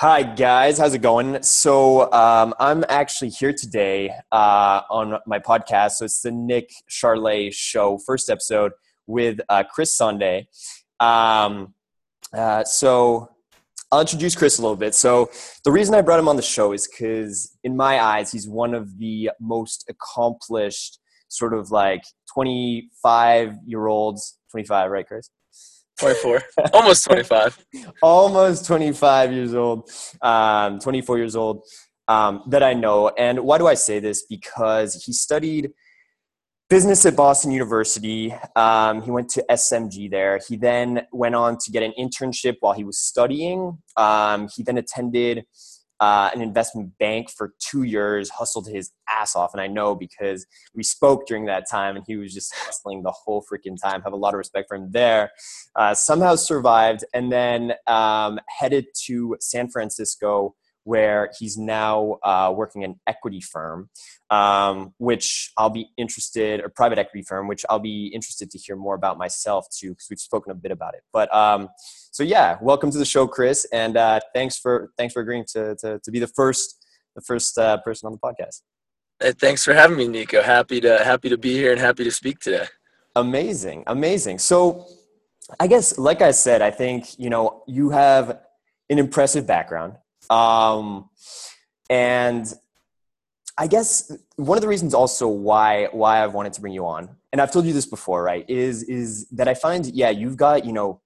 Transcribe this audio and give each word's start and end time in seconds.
Hi, 0.00 0.22
guys. 0.22 0.78
How's 0.78 0.94
it 0.94 1.02
going? 1.02 1.42
So, 1.42 2.10
um, 2.10 2.54
I'm 2.58 2.86
actually 2.88 3.28
here 3.28 3.52
today 3.52 4.10
uh, 4.32 4.80
on 4.88 5.18
my 5.26 5.38
podcast. 5.40 5.90
So, 5.90 6.06
it's 6.06 6.22
the 6.22 6.30
Nick 6.30 6.70
Charlet 6.88 7.52
Show, 7.52 7.98
first 7.98 8.30
episode 8.30 8.72
with 9.06 9.40
uh, 9.50 9.62
Chris 9.70 9.94
Sunday. 9.94 10.48
Um, 11.00 11.74
uh, 12.32 12.64
so, 12.64 13.28
I'll 13.92 14.00
introduce 14.00 14.34
Chris 14.34 14.58
a 14.58 14.62
little 14.62 14.74
bit. 14.74 14.94
So, 14.94 15.28
the 15.66 15.70
reason 15.70 15.94
I 15.94 16.00
brought 16.00 16.18
him 16.18 16.28
on 16.28 16.36
the 16.36 16.40
show 16.40 16.72
is 16.72 16.88
because, 16.88 17.54
in 17.62 17.76
my 17.76 18.02
eyes, 18.02 18.32
he's 18.32 18.48
one 18.48 18.72
of 18.72 18.96
the 18.96 19.32
most 19.38 19.84
accomplished, 19.90 20.98
sort 21.28 21.52
of 21.52 21.70
like 21.70 22.04
25 22.32 23.54
year 23.66 23.86
olds. 23.86 24.38
25, 24.50 24.90
right, 24.92 25.06
Chris? 25.06 25.28
24 26.00 26.42
almost 26.72 27.04
25 27.04 27.58
almost 28.02 28.66
25 28.66 29.32
years 29.32 29.54
old 29.54 29.90
um, 30.22 30.78
24 30.78 31.18
years 31.18 31.36
old 31.36 31.62
um, 32.08 32.42
that 32.48 32.62
i 32.62 32.74
know. 32.74 33.08
And 33.16 33.40
why 33.40 33.58
do 33.58 33.66
i 33.66 33.74
say 33.74 34.00
this? 34.00 34.24
Because 34.28 35.02
he 35.04 35.12
studied 35.12 35.70
business 36.68 37.04
at 37.06 37.16
boston 37.16 37.52
university. 37.52 38.34
Um, 38.56 39.02
he 39.02 39.10
went 39.10 39.28
to 39.30 39.44
smg 39.50 40.10
there. 40.10 40.40
He 40.48 40.56
then 40.56 41.02
went 41.12 41.34
on 41.34 41.58
to 41.58 41.70
get 41.70 41.82
an 41.82 41.92
internship 41.98 42.56
while 42.60 42.74
he 42.74 42.84
was 42.84 42.98
studying. 42.98 43.78
Um, 43.96 44.48
he 44.54 44.62
then 44.62 44.78
attended 44.78 45.44
uh, 46.00 46.30
an 46.34 46.40
investment 46.40 46.96
bank 46.98 47.30
for 47.30 47.52
two 47.58 47.82
years, 47.82 48.30
hustled 48.30 48.66
his 48.66 48.90
ass 49.08 49.36
off. 49.36 49.52
And 49.52 49.60
I 49.60 49.66
know 49.66 49.94
because 49.94 50.46
we 50.74 50.82
spoke 50.82 51.26
during 51.26 51.44
that 51.46 51.68
time 51.70 51.96
and 51.96 52.04
he 52.06 52.16
was 52.16 52.32
just 52.32 52.54
hustling 52.66 53.02
the 53.02 53.12
whole 53.12 53.44
freaking 53.50 53.76
time. 53.80 54.02
Have 54.02 54.12
a 54.12 54.16
lot 54.16 54.34
of 54.34 54.38
respect 54.38 54.68
for 54.68 54.76
him 54.76 54.90
there. 54.90 55.30
Uh, 55.76 55.94
somehow 55.94 56.34
survived 56.36 57.04
and 57.12 57.30
then 57.30 57.74
um, 57.86 58.40
headed 58.48 58.86
to 59.06 59.36
San 59.40 59.68
Francisco 59.68 60.54
where 60.84 61.30
he's 61.38 61.56
now 61.56 62.18
uh, 62.22 62.52
working 62.54 62.84
an 62.84 62.98
equity 63.06 63.40
firm, 63.40 63.90
um, 64.30 64.94
which 64.98 65.52
I'll 65.56 65.70
be 65.70 65.90
interested, 65.96 66.60
or 66.60 66.68
private 66.68 66.98
equity 66.98 67.22
firm, 67.22 67.48
which 67.48 67.64
I'll 67.68 67.78
be 67.78 68.06
interested 68.08 68.50
to 68.50 68.58
hear 68.58 68.76
more 68.76 68.94
about 68.94 69.18
myself 69.18 69.66
too, 69.70 69.90
because 69.90 70.06
we've 70.08 70.20
spoken 70.20 70.52
a 70.52 70.54
bit 70.54 70.72
about 70.72 70.94
it. 70.94 71.02
But 71.12 71.32
um, 71.34 71.68
so 72.10 72.22
yeah, 72.22 72.56
welcome 72.60 72.90
to 72.90 72.98
the 72.98 73.04
show, 73.04 73.26
Chris, 73.26 73.66
and 73.72 73.96
uh, 73.96 74.20
thanks 74.34 74.58
for 74.58 74.90
thanks 74.96 75.14
for 75.14 75.20
agreeing 75.20 75.44
to 75.52 75.76
to, 75.76 76.00
to 76.02 76.10
be 76.10 76.18
the 76.18 76.26
first 76.28 76.86
the 77.14 77.22
first 77.22 77.58
uh, 77.58 77.78
person 77.78 78.06
on 78.06 78.12
the 78.12 78.18
podcast. 78.18 78.62
Hey, 79.20 79.32
thanks 79.32 79.64
for 79.64 79.74
having 79.74 79.96
me, 79.96 80.08
Nico. 80.08 80.42
Happy 80.42 80.80
to 80.80 81.04
happy 81.04 81.28
to 81.28 81.36
be 81.36 81.52
here 81.52 81.72
and 81.72 81.80
happy 81.80 82.04
to 82.04 82.10
speak 82.10 82.38
today. 82.38 82.66
Amazing, 83.16 83.84
amazing. 83.86 84.38
So, 84.38 84.86
I 85.58 85.66
guess, 85.66 85.98
like 85.98 86.22
I 86.22 86.30
said, 86.30 86.62
I 86.62 86.70
think 86.70 87.18
you 87.18 87.28
know 87.28 87.62
you 87.66 87.90
have 87.90 88.40
an 88.88 88.98
impressive 88.98 89.46
background 89.46 89.96
um, 90.30 91.10
and 91.90 92.46
I 93.58 93.66
guess 93.66 94.10
one 94.36 94.56
of 94.56 94.62
the 94.62 94.68
reasons 94.68 94.94
also 94.94 95.28
why 95.28 95.88
why 95.92 96.24
I've 96.24 96.32
wanted 96.32 96.54
to 96.54 96.60
bring 96.62 96.72
you 96.72 96.86
on, 96.86 97.16
and 97.32 97.42
I've 97.42 97.52
told 97.52 97.66
you 97.66 97.74
this 97.74 97.84
before, 97.84 98.22
right, 98.22 98.48
is 98.48 98.84
is 98.84 99.28
that 99.30 99.48
I 99.48 99.54
find 99.54 99.84
yeah 99.86 100.08
you've 100.08 100.36
got 100.36 100.64
you 100.64 100.72
know 100.72 101.02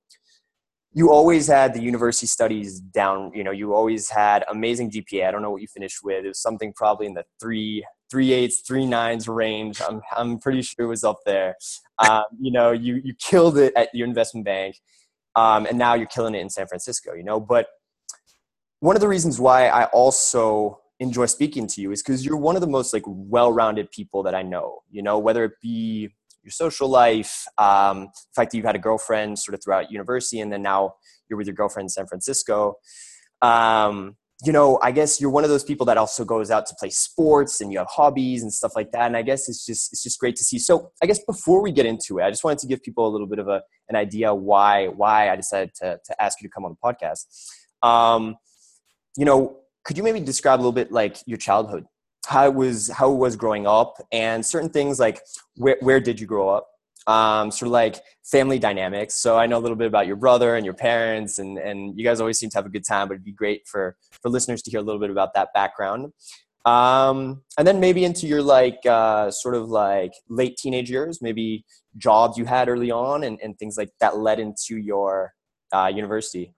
you 0.93 1.11
always 1.11 1.49
had 1.49 1.75
the 1.75 1.83
university 1.83 2.29
studies 2.29 2.79
down 2.79 3.33
you 3.35 3.43
know 3.43 3.51
you 3.51 3.75
always 3.75 4.09
had 4.11 4.45
amazing 4.49 4.91
GPA. 4.91 5.27
I 5.27 5.31
don't 5.33 5.43
know 5.43 5.51
what 5.51 5.63
you 5.63 5.69
finished 5.69 5.99
with. 6.05 6.25
It 6.25 6.29
was 6.29 6.41
something 6.41 6.73
probably 6.77 7.07
in 7.07 7.15
the 7.15 7.25
three 7.41 7.85
three 8.11 8.33
eights 8.33 8.61
three 8.61 8.87
nines 8.87 9.27
range. 9.27 9.81
I'm 9.81 10.03
I'm 10.15 10.39
pretty 10.39 10.63
sure 10.63 10.85
it 10.85 10.89
was 10.89 11.03
up 11.03 11.21
there. 11.25 11.57
Um, 12.09 12.25
you 12.39 12.53
know 12.53 12.73
you 12.73 13.01
you 13.03 13.15
killed 13.15 13.59
it 13.59 13.73
at 13.75 13.89
your 13.95 14.07
investment 14.07 14.45
bank, 14.45 14.77
um, 15.35 15.67
and 15.67 15.79
now 15.79 15.95
you're 15.95 16.07
killing 16.07 16.35
it 16.35 16.41
in 16.41 16.51
San 16.51 16.67
Francisco. 16.67 17.15
You 17.15 17.25
know, 17.25 17.41
but 17.41 17.67
one 18.85 18.97
of 18.97 19.01
the 19.01 19.09
reasons 19.09 19.41
why 19.41 19.69
I 19.69 19.87
also 19.87 20.79
enjoy 21.01 21.25
speaking 21.25 21.67
to 21.69 21.81
you 21.81 21.91
is 21.91 22.03
because 22.03 22.23
you're 22.23 22.37
one 22.37 22.55
of 22.55 22.61
the 22.61 22.69
most 22.69 22.93
like 22.93 23.05
well-rounded 23.07 23.91
people 23.91 24.23
that 24.25 24.35
I 24.35 24.43
know. 24.43 24.81
You 24.91 25.03
know, 25.03 25.19
whether 25.19 25.43
it 25.45 25.53
be 25.63 26.11
your 26.43 26.51
social 26.51 26.87
life, 26.87 27.47
um, 27.57 28.01
the 28.03 28.35
fact 28.37 28.51
that 28.51 28.59
you've 28.59 28.67
had 28.67 28.77
a 28.77 28.79
girlfriend 28.79 29.39
sort 29.39 29.55
of 29.55 29.65
throughout 29.65 29.91
university, 29.91 30.39
and 30.41 30.53
then 30.53 30.61
now 30.61 30.97
you're 31.31 31.39
with 31.39 31.47
your 31.47 31.57
girlfriend 31.57 31.87
in 31.87 31.89
San 31.89 32.07
Francisco. 32.07 32.75
Um, 33.41 34.17
you 34.45 34.53
know, 34.53 34.79
I 34.83 34.93
guess 34.93 35.19
you're 35.19 35.31
one 35.31 35.45
of 35.45 35.51
those 35.51 35.65
people 35.65 35.87
that 35.87 35.97
also 35.97 36.27
goes 36.27 36.51
out 36.51 36.67
to 36.67 36.75
play 36.79 36.91
sports 36.91 37.63
and 37.63 37.73
you 37.73 37.79
have 37.79 37.89
hobbies 37.89 38.43
and 38.43 38.53
stuff 38.53 38.73
like 38.77 38.93
that. 38.93 39.07
And 39.07 39.17
I 39.17 39.23
guess 39.23 39.49
it's 39.49 39.65
just 39.65 39.95
it's 39.95 40.03
just 40.03 40.21
great 40.21 40.37
to 40.37 40.45
see. 40.45 40.59
So 40.59 40.91
I 41.03 41.07
guess 41.07 41.21
before 41.25 41.63
we 41.63 41.73
get 41.73 41.87
into 41.87 42.19
it, 42.19 42.25
I 42.25 42.29
just 42.29 42.45
wanted 42.45 42.59
to 42.59 42.67
give 42.67 42.83
people 42.83 43.09
a 43.09 43.11
little 43.11 43.29
bit 43.29 43.39
of 43.39 43.49
a, 43.49 43.63
an 43.89 43.97
idea 43.97 44.35
why 44.35 44.89
why 44.89 45.31
I 45.31 45.37
decided 45.37 45.71
to 45.77 45.99
to 46.05 46.23
ask 46.23 46.43
you 46.43 46.49
to 46.49 46.53
come 46.53 46.67
on 46.67 46.77
the 46.77 46.93
podcast. 46.93 47.25
Um, 47.83 48.37
you 49.17 49.25
know, 49.25 49.59
could 49.85 49.97
you 49.97 50.03
maybe 50.03 50.21
describe 50.21 50.59
a 50.59 50.63
little 50.63 50.73
bit 50.73 50.91
like 50.91 51.19
your 51.27 51.39
childhood, 51.39 51.85
how 52.27 52.47
it 52.47 52.55
was, 52.55 52.89
how 52.91 53.13
it 53.13 53.17
was 53.17 53.37
growing 53.37 53.67
up, 53.67 53.97
and 54.13 54.45
certain 54.45 54.71
things 54.71 54.99
like 54.99 55.21
where 55.57 55.77
where 55.81 56.01
did 56.01 56.21
you 56.21 56.27
grow 56.27 56.49
up, 56.49 56.69
um, 57.07 57.51
sort 57.51 57.67
of 57.67 57.73
like 57.73 57.97
family 58.25 58.59
dynamics. 58.59 59.15
So 59.15 59.37
I 59.37 59.47
know 59.47 59.59
a 59.59 59.61
little 59.61 59.77
bit 59.77 59.87
about 59.87 60.07
your 60.07 60.17
brother 60.17 60.57
and 60.57 60.65
your 60.65 60.75
parents, 60.75 61.39
and 61.39 61.59
and 61.59 61.99
you 61.99 62.05
guys 62.05 62.21
always 62.21 62.39
seem 62.39 62.51
to 62.51 62.59
have 62.59 62.67
a 62.67 62.71
good 62.71 62.87
time. 62.87 63.09
But 63.09 63.15
it'd 63.15 63.25
be 63.25 63.33
great 63.33 63.67
for 63.67 63.97
for 64.23 64.31
listeners 64.31 64.63
to 64.63 64.71
hear 64.71 64.81
a 64.81 64.83
little 64.83 65.01
bit 65.01 65.11
about 65.11 65.35
that 65.35 65.49
background. 65.55 66.13
Um, 66.65 67.43
and 67.59 67.67
then 67.67 67.79
maybe 67.79 68.05
into 68.07 68.27
your 68.27 68.41
like 68.41 68.79
uh, 68.87 69.31
sort 69.31 69.55
of 69.55 69.69
like 69.69 70.13
late 70.31 70.57
teenage 70.57 70.91
years, 70.91 71.21
maybe 71.21 71.65
jobs 71.99 72.39
you 72.39 72.47
had 72.47 72.69
early 72.69 72.91
on, 72.91 73.25
and, 73.25 73.39
and 73.43 73.59
things 73.59 73.77
like 73.77 73.91
that 74.01 74.17
led 74.17 74.41
into 74.41 74.79
your 74.79 75.35
uh, 75.73 75.91
university. 75.95 76.55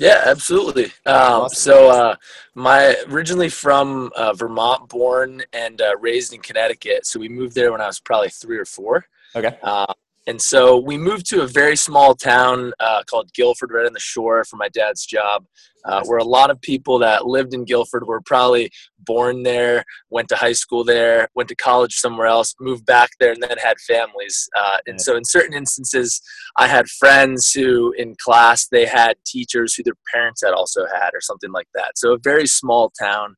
Yeah, 0.00 0.22
absolutely. 0.24 0.86
Um, 1.04 1.42
awesome. 1.42 1.54
So, 1.56 1.90
uh, 1.90 2.16
my 2.54 2.96
originally 3.08 3.50
from 3.50 4.10
uh, 4.16 4.32
Vermont, 4.32 4.88
born 4.88 5.42
and 5.52 5.80
uh, 5.80 5.96
raised 5.98 6.32
in 6.32 6.40
Connecticut. 6.40 7.04
So 7.04 7.20
we 7.20 7.28
moved 7.28 7.54
there 7.54 7.70
when 7.70 7.82
I 7.82 7.86
was 7.86 8.00
probably 8.00 8.30
three 8.30 8.56
or 8.56 8.64
four. 8.64 9.04
Okay. 9.36 9.58
Uh, 9.62 9.92
and 10.30 10.40
so 10.40 10.78
we 10.78 10.96
moved 10.96 11.28
to 11.30 11.42
a 11.42 11.46
very 11.48 11.74
small 11.74 12.14
town 12.14 12.72
uh, 12.78 13.02
called 13.10 13.32
Guilford, 13.34 13.72
right 13.72 13.84
on 13.84 13.92
the 13.92 13.98
shore, 13.98 14.44
for 14.44 14.54
my 14.54 14.68
dad's 14.68 15.04
job, 15.04 15.44
uh, 15.84 16.04
where 16.04 16.18
a 16.18 16.24
lot 16.24 16.50
of 16.50 16.60
people 16.60 17.00
that 17.00 17.26
lived 17.26 17.52
in 17.52 17.64
Guilford 17.64 18.06
were 18.06 18.20
probably 18.20 18.70
born 19.00 19.42
there, 19.42 19.82
went 20.08 20.28
to 20.28 20.36
high 20.36 20.52
school 20.52 20.84
there, 20.84 21.26
went 21.34 21.48
to 21.48 21.56
college 21.56 21.94
somewhere 21.94 22.28
else, 22.28 22.54
moved 22.60 22.86
back 22.86 23.10
there, 23.18 23.32
and 23.32 23.42
then 23.42 23.58
had 23.58 23.80
families. 23.80 24.48
Uh, 24.56 24.76
and 24.86 25.00
so, 25.00 25.16
in 25.16 25.24
certain 25.24 25.52
instances, 25.52 26.22
I 26.56 26.68
had 26.68 26.88
friends 26.88 27.50
who, 27.50 27.92
in 27.98 28.14
class, 28.22 28.68
they 28.68 28.86
had 28.86 29.16
teachers 29.26 29.74
who 29.74 29.82
their 29.82 29.98
parents 30.14 30.44
had 30.44 30.52
also 30.52 30.86
had, 30.86 31.10
or 31.12 31.20
something 31.20 31.50
like 31.50 31.68
that. 31.74 31.98
So, 31.98 32.12
a 32.12 32.18
very 32.22 32.46
small 32.46 32.92
town. 33.02 33.34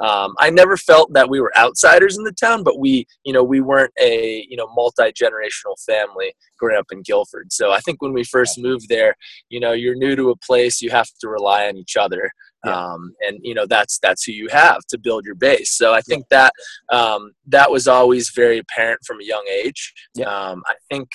Um, 0.00 0.34
I 0.38 0.50
never 0.50 0.76
felt 0.76 1.12
that 1.14 1.28
we 1.28 1.40
were 1.40 1.56
outsiders 1.56 2.18
in 2.18 2.24
the 2.24 2.32
town, 2.32 2.62
but 2.62 2.78
we, 2.78 3.06
you 3.24 3.32
know, 3.32 3.42
we 3.42 3.60
weren't 3.60 3.92
a, 4.00 4.46
you 4.48 4.56
know, 4.56 4.68
multi-generational 4.74 5.82
family 5.86 6.34
growing 6.58 6.78
up 6.78 6.86
in 6.92 7.02
Guilford. 7.02 7.52
So 7.52 7.72
I 7.72 7.80
think 7.80 8.02
when 8.02 8.12
we 8.12 8.24
first 8.24 8.58
moved 8.58 8.88
there, 8.88 9.14
you 9.48 9.60
know, 9.60 9.72
you're 9.72 9.94
new 9.94 10.14
to 10.16 10.30
a 10.30 10.36
place, 10.36 10.82
you 10.82 10.90
have 10.90 11.08
to 11.20 11.28
rely 11.28 11.66
on 11.66 11.76
each 11.76 11.96
other. 11.96 12.30
Um, 12.66 13.14
and 13.20 13.38
you 13.42 13.54
know 13.54 13.66
that's 13.66 13.98
that's 14.00 14.24
who 14.24 14.32
you 14.32 14.48
have 14.48 14.80
to 14.88 14.98
build 14.98 15.24
your 15.24 15.36
base. 15.36 15.76
So 15.76 15.94
I 15.94 16.00
think 16.00 16.26
that 16.30 16.52
um, 16.90 17.32
that 17.46 17.70
was 17.70 17.86
always 17.86 18.32
very 18.34 18.58
apparent 18.58 19.00
from 19.06 19.20
a 19.20 19.24
young 19.24 19.46
age. 19.64 19.92
Um, 20.26 20.62
I 20.66 20.74
think 20.90 21.08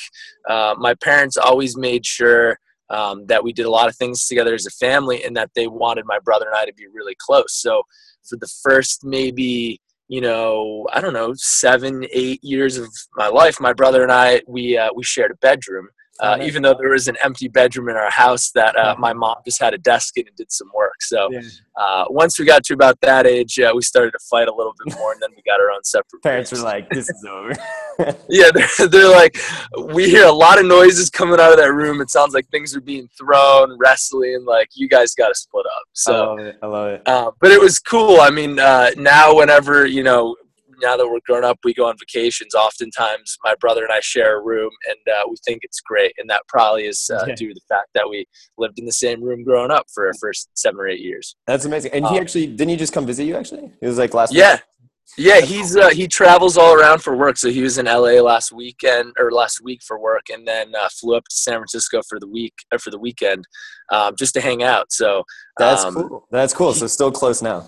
uh, 0.49 0.75
my 0.77 0.93
parents 0.95 1.35
always 1.35 1.75
made 1.75 2.05
sure 2.05 2.57
um, 2.89 3.25
that 3.25 3.43
we 3.43 3.51
did 3.51 3.65
a 3.65 3.69
lot 3.69 3.89
of 3.89 3.95
things 3.97 4.27
together 4.27 4.53
as 4.53 4.65
a 4.65 4.71
family, 4.71 5.23
and 5.25 5.35
that 5.35 5.49
they 5.55 5.67
wanted 5.67 6.05
my 6.05 6.19
brother 6.19 6.45
and 6.45 6.55
I 6.55 6.65
to 6.65 6.73
be 6.73 6.87
really 6.87 7.15
close. 7.19 7.53
So 7.53 7.83
for 8.27 8.37
the 8.37 8.51
first 8.63 9.03
maybe 9.03 9.79
you 10.07 10.21
know 10.21 10.87
i 10.93 10.99
don't 11.01 11.13
know 11.13 11.33
seven 11.35 12.05
eight 12.11 12.43
years 12.43 12.77
of 12.77 12.89
my 13.15 13.27
life 13.27 13.59
my 13.59 13.73
brother 13.73 14.03
and 14.03 14.11
i 14.11 14.41
we 14.47 14.77
uh, 14.77 14.89
we 14.95 15.03
shared 15.03 15.31
a 15.31 15.35
bedroom 15.35 15.87
uh, 16.19 16.37
even 16.41 16.61
though 16.61 16.75
there 16.77 16.89
was 16.89 17.07
an 17.07 17.17
empty 17.23 17.47
bedroom 17.47 17.89
in 17.89 17.95
our 17.95 18.11
house 18.11 18.51
that 18.51 18.75
uh, 18.77 18.95
my 18.99 19.13
mom 19.13 19.35
just 19.43 19.59
had 19.59 19.73
a 19.73 19.77
desk 19.77 20.17
in 20.17 20.27
and 20.27 20.35
did 20.35 20.51
some 20.51 20.69
work. 20.75 21.01
So 21.01 21.29
uh, 21.75 22.05
once 22.09 22.37
we 22.37 22.45
got 22.45 22.63
to 22.65 22.73
about 22.73 22.99
that 23.01 23.25
age, 23.25 23.59
we 23.73 23.81
started 23.81 24.11
to 24.11 24.19
fight 24.29 24.47
a 24.47 24.53
little 24.53 24.73
bit 24.85 24.95
more, 24.99 25.13
and 25.13 25.21
then 25.21 25.29
we 25.35 25.41
got 25.43 25.59
our 25.59 25.71
own 25.71 25.83
separate. 25.83 26.21
Parents 26.21 26.51
rooms. 26.51 26.63
were 26.63 26.69
like, 26.69 26.89
"This 26.89 27.09
is 27.09 27.25
over." 27.27 27.53
yeah, 28.29 28.51
they're, 28.53 28.87
they're, 28.87 29.09
like, 29.09 29.37
we 29.93 30.09
hear 30.09 30.25
a 30.25 30.31
lot 30.31 30.59
of 30.59 30.65
noises 30.65 31.09
coming 31.09 31.39
out 31.39 31.51
of 31.51 31.57
that 31.57 31.73
room. 31.73 32.01
It 32.01 32.09
sounds 32.09 32.33
like 32.33 32.47
things 32.49 32.75
are 32.75 32.81
being 32.81 33.07
thrown, 33.17 33.77
wrestling. 33.79 34.45
Like 34.45 34.69
you 34.75 34.87
guys 34.87 35.15
got 35.15 35.29
to 35.29 35.35
split 35.35 35.65
up. 35.65 35.83
So 35.93 36.13
I 36.13 36.17
love 36.17 36.39
it. 36.39 36.57
I 36.61 36.67
love 36.67 36.87
it. 36.89 37.01
Uh, 37.07 37.31
but 37.39 37.51
it 37.51 37.59
was 37.59 37.79
cool. 37.79 38.21
I 38.21 38.29
mean, 38.29 38.59
uh, 38.59 38.91
now 38.97 39.35
whenever 39.35 39.85
you 39.85 40.03
know 40.03 40.35
now 40.81 40.97
that 40.97 41.07
we're 41.07 41.19
grown 41.25 41.43
up, 41.43 41.59
we 41.63 41.73
go 41.73 41.87
on 41.87 41.95
vacations. 41.97 42.53
Oftentimes, 42.55 43.37
my 43.43 43.55
brother 43.59 43.83
and 43.83 43.91
I 43.91 43.99
share 44.01 44.39
a 44.39 44.43
room, 44.43 44.71
and 44.87 45.15
uh, 45.15 45.23
we 45.29 45.35
think 45.45 45.59
it's 45.63 45.79
great. 45.79 46.13
And 46.17 46.29
that 46.29 46.41
probably 46.47 46.85
is 46.85 47.09
uh, 47.13 47.25
due 47.35 47.49
to 47.49 47.53
the 47.53 47.61
fact 47.69 47.89
that 47.95 48.09
we 48.09 48.25
lived 48.57 48.79
in 48.79 48.85
the 48.85 48.91
same 48.91 49.23
room 49.23 49.43
growing 49.43 49.71
up 49.71 49.85
for 49.93 50.07
our 50.07 50.13
first 50.19 50.49
seven 50.55 50.79
or 50.79 50.87
eight 50.87 51.01
years. 51.01 51.35
That's 51.47 51.65
amazing. 51.65 51.91
And 51.93 52.05
um, 52.05 52.13
he 52.13 52.19
actually 52.19 52.47
didn't 52.47 52.69
he 52.69 52.77
just 52.77 52.93
come 52.93 53.05
visit 53.05 53.25
you? 53.25 53.35
Actually, 53.35 53.71
it 53.81 53.87
was 53.87 53.97
like 53.97 54.13
last. 54.13 54.33
Yeah, 54.33 54.53
week? 54.53 54.61
Yeah, 55.17 55.41
he's 55.41 55.75
uh, 55.75 55.89
he 55.89 56.07
travels 56.07 56.57
all 56.57 56.73
around 56.73 56.99
for 56.99 57.15
work. 57.15 57.37
So 57.37 57.49
he 57.49 57.61
was 57.61 57.77
in 57.77 57.85
LA 57.85 58.21
last 58.21 58.51
weekend 58.51 59.13
or 59.19 59.31
last 59.31 59.61
week 59.61 59.81
for 59.83 59.99
work, 59.99 60.29
and 60.31 60.47
then 60.47 60.73
uh, 60.73 60.87
flew 60.89 61.15
up 61.15 61.25
to 61.25 61.35
San 61.35 61.55
Francisco 61.55 62.01
for 62.07 62.19
the 62.19 62.27
week 62.27 62.53
or 62.71 62.79
for 62.79 62.91
the 62.91 62.99
weekend, 62.99 63.45
um, 63.91 64.15
just 64.17 64.33
to 64.35 64.41
hang 64.41 64.63
out. 64.63 64.91
So 64.91 65.23
That's 65.57 65.83
um, 65.83 65.95
cool. 65.95 66.27
That's 66.31 66.53
cool. 66.53 66.73
So 66.73 66.87
still 66.87 67.11
close 67.11 67.41
now. 67.41 67.67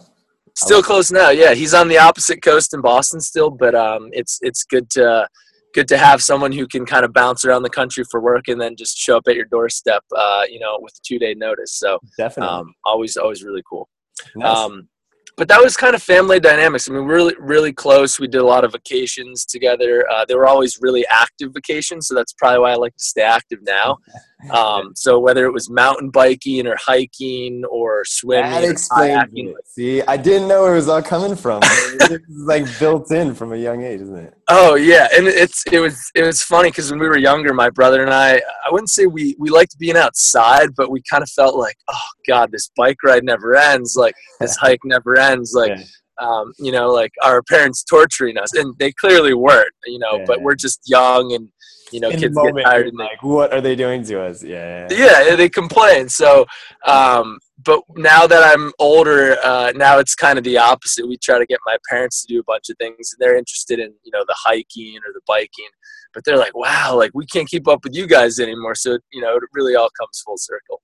Still 0.56 0.84
close 0.84 1.12
now. 1.12 1.30
Yeah, 1.30 1.54
he's 1.54 1.74
on 1.74 1.88
the 1.88 1.98
opposite 1.98 2.42
coast 2.44 2.74
in 2.74 2.82
Boston 2.82 3.20
still, 3.20 3.50
but 3.50 3.74
um, 3.74 4.10
it's 4.12 4.38
it's 4.42 4.64
good 4.64 4.90
to 4.92 5.28
good 5.74 5.88
to 5.88 5.98
have 5.98 6.22
someone 6.22 6.52
who 6.52 6.68
can 6.68 6.86
kind 6.86 7.04
of 7.04 7.12
bounce 7.14 7.44
around 7.44 7.64
the 7.64 7.70
country 7.70 8.04
for 8.10 8.22
work 8.22 8.48
and 8.48 8.62
then 8.62 8.76
just 8.76 8.96
show 8.96 9.18
up 9.18 9.24
at 9.28 9.36
your 9.36 9.46
doorstep, 9.46 10.04
uh, 10.16 10.44
you 10.48 10.60
know, 10.60 10.78
with 10.80 10.94
a 10.94 11.02
two 11.04 11.18
day 11.18 11.34
notice. 11.34 11.74
So 11.74 12.00
Definitely. 12.18 12.56
um, 12.56 12.74
always 12.86 13.18
always 13.18 13.44
really 13.44 13.64
cool. 13.68 13.90
Nice. 14.36 14.56
Um, 14.56 14.88
but 15.36 15.48
that 15.48 15.64
was 15.64 15.76
kind 15.76 15.96
of 15.96 16.04
family 16.04 16.40
dynamics. 16.40 16.88
I 16.88 16.94
mean, 16.94 17.06
we're 17.06 17.16
really, 17.16 17.36
really 17.40 17.74
close. 17.74 18.20
We 18.20 18.28
did 18.28 18.42
a 18.42 18.46
lot 18.46 18.64
of 18.64 18.74
vacations 18.74 19.46
together. 19.46 20.06
Uh, 20.12 20.26
they 20.26 20.36
were 20.36 20.48
always 20.48 20.78
really 20.80 21.06
active 21.10 21.54
vacations, 21.54 22.08
so 22.08 22.14
that's 22.14 22.34
probably 22.34 22.60
why 22.60 22.72
I 22.72 22.76
like 22.76 22.96
to 22.96 23.04
stay 23.04 23.24
active 23.24 23.60
now. 23.64 23.98
Um, 24.52 24.94
so 24.96 25.20
whether 25.20 25.46
it 25.46 25.52
was 25.52 25.70
mountain 25.70 26.10
biking 26.10 26.68
or 26.68 26.76
hiking 26.80 27.64
or 27.70 28.04
swimming, 28.06 28.52
that 28.52 28.64
explains 28.64 29.24
kayaking. 29.32 29.54
See, 29.66 30.02
I 30.04 30.18
didn't 30.18 30.48
know 30.48 30.62
where 30.64 30.74
it 30.74 30.78
was 30.78 30.90
all 30.90 31.02
coming 31.02 31.36
from. 31.36 31.60
it's 31.64 32.24
like 32.30 32.66
built 32.80 33.12
in 33.12 33.34
from 33.36 33.54
a 33.54 33.58
young 33.58 33.84
age, 33.84 34.02
isn't 34.02 34.16
it? 34.18 34.34
Oh 34.50 34.76
yeah, 34.76 35.08
and 35.16 35.28
it's 35.28 35.64
it 35.72 35.80
was 35.80 36.12
it 36.16 36.24
was 36.24 36.42
funny 36.42 36.70
because 36.70 36.92
when 36.92 37.00
we 37.00 37.08
were 37.08 37.18
younger, 37.18 37.54
my 37.54 37.70
brother 37.70 38.02
and 38.04 38.14
I, 38.14 38.38
I 38.38 38.72
wouldn't 38.72 38.90
say 38.90 39.06
we 39.06 39.36
we 39.40 39.50
liked 39.50 39.78
being 39.80 39.98
outside, 39.98 40.70
but 40.76 40.92
we 40.92 41.02
kind 41.10 41.24
of 41.24 41.30
felt 41.30 41.56
like, 41.56 41.76
oh 41.90 41.98
god, 42.28 42.52
this 42.52 42.70
bike 42.76 42.98
ride 43.04 43.24
never 43.24 43.56
ends. 43.56 43.96
Like 43.96 44.16
this 44.40 44.56
hike 44.58 44.82
never 44.84 45.18
ends. 45.18 45.54
Like 45.54 45.72
Yeah. 45.78 45.84
um, 46.22 46.54
you 46.60 46.72
know, 46.72 46.90
like 46.92 47.12
our 47.24 47.42
parents 47.44 47.84
torturing 47.84 48.38
us, 48.38 48.54
and 48.54 48.74
they 48.80 48.92
clearly 48.92 49.34
weren't. 49.34 49.74
You 49.86 50.00
know, 50.00 50.18
Yeah. 50.18 50.26
but 50.28 50.42
we're 50.42 50.56
just 50.56 50.82
young, 50.86 51.34
and 51.34 51.50
you 51.94 52.00
know, 52.02 52.10
In 52.10 52.20
kids 52.20 52.36
moment, 52.36 52.58
get 52.58 52.64
tired 52.66 52.88
and 52.88 52.98
they 53.00 53.04
like, 53.04 53.24
what 53.24 53.54
are 53.54 53.62
they 53.62 53.76
doing 53.76 54.04
to 54.10 54.22
us? 54.28 54.44
Yeah. 54.44 54.88
yeah 54.92 55.36
they 55.36 55.50
complain 55.50 56.10
so 56.10 56.46
um, 56.86 57.38
but 57.64 57.80
now 57.96 58.26
that 58.28 58.44
i'm 58.52 58.72
older 58.80 59.38
uh, 59.44 59.72
now 59.76 60.00
it's 60.00 60.16
kind 60.16 60.38
of 60.40 60.44
the 60.44 60.58
opposite 60.58 61.08
we 61.08 61.18
try 61.18 61.38
to 61.38 61.46
get 61.46 61.60
my 61.66 61.78
parents 61.90 62.22
to 62.22 62.28
do 62.34 62.40
a 62.40 62.44
bunch 62.44 62.70
of 62.72 62.78
things 62.78 63.04
and 63.12 63.18
they're 63.20 63.38
interested 63.38 63.78
in 63.80 63.90
you 64.04 64.12
know 64.12 64.24
the 64.28 64.36
hiking 64.46 64.98
or 65.06 65.12
the 65.14 65.22
biking 65.28 65.72
but 66.14 66.24
they're 66.26 66.38
like 66.46 66.56
wow 66.56 66.96
like 66.96 67.12
we 67.14 67.26
can't 67.28 67.48
keep 67.48 67.68
up 67.68 67.84
with 67.84 67.94
you 67.96 68.08
guys 68.08 68.40
anymore 68.40 68.76
so 68.76 68.98
you 69.12 69.22
know 69.22 69.36
it 69.36 69.44
really 69.54 69.76
all 69.76 69.90
comes 70.00 70.22
full 70.26 70.38
circle 70.38 70.82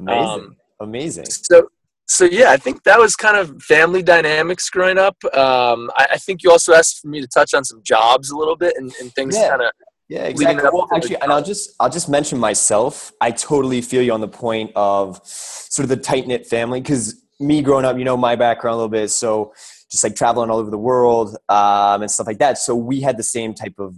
Amazing. 0.00 0.44
Um, 0.44 0.56
Amazing. 0.80 1.26
so 1.26 1.68
so 2.08 2.24
yeah 2.24 2.50
i 2.50 2.56
think 2.56 2.82
that 2.82 2.98
was 2.98 3.14
kind 3.14 3.36
of 3.36 3.62
family 3.62 4.02
dynamics 4.02 4.68
growing 4.70 4.98
up 4.98 5.16
um, 5.34 5.90
I, 5.96 6.04
I 6.12 6.18
think 6.18 6.42
you 6.42 6.50
also 6.50 6.72
asked 6.74 6.98
for 7.00 7.08
me 7.08 7.20
to 7.20 7.28
touch 7.28 7.54
on 7.54 7.64
some 7.64 7.80
jobs 7.84 8.30
a 8.30 8.36
little 8.36 8.56
bit 8.56 8.74
and, 8.76 8.92
and 9.00 9.12
things 9.14 9.36
Yeah. 9.36 9.50
kind 9.50 9.62
of 9.62 9.70
Yeah, 10.12 10.24
exactly. 10.24 10.68
Well, 10.70 10.88
actually, 10.94 11.16
and 11.22 11.32
I'll 11.32 11.42
just 11.42 11.70
I'll 11.80 11.88
just 11.88 12.06
mention 12.06 12.38
myself. 12.38 13.12
I 13.22 13.30
totally 13.30 13.80
feel 13.80 14.02
you 14.02 14.12
on 14.12 14.20
the 14.20 14.28
point 14.28 14.70
of 14.76 15.18
sort 15.24 15.84
of 15.84 15.88
the 15.88 15.96
tight 15.96 16.26
knit 16.26 16.46
family 16.46 16.82
because 16.82 17.24
me 17.40 17.62
growing 17.62 17.86
up, 17.86 17.96
you 17.96 18.04
know, 18.04 18.18
my 18.18 18.36
background 18.36 18.74
a 18.74 18.76
little 18.76 18.90
bit, 18.90 19.08
so 19.08 19.54
just 19.90 20.04
like 20.04 20.14
traveling 20.14 20.50
all 20.50 20.58
over 20.58 20.70
the 20.70 20.76
world 20.76 21.38
um, 21.48 22.02
and 22.02 22.10
stuff 22.10 22.26
like 22.26 22.40
that. 22.40 22.58
So 22.58 22.74
we 22.74 23.00
had 23.00 23.16
the 23.16 23.22
same 23.22 23.54
type 23.54 23.76
of 23.78 23.96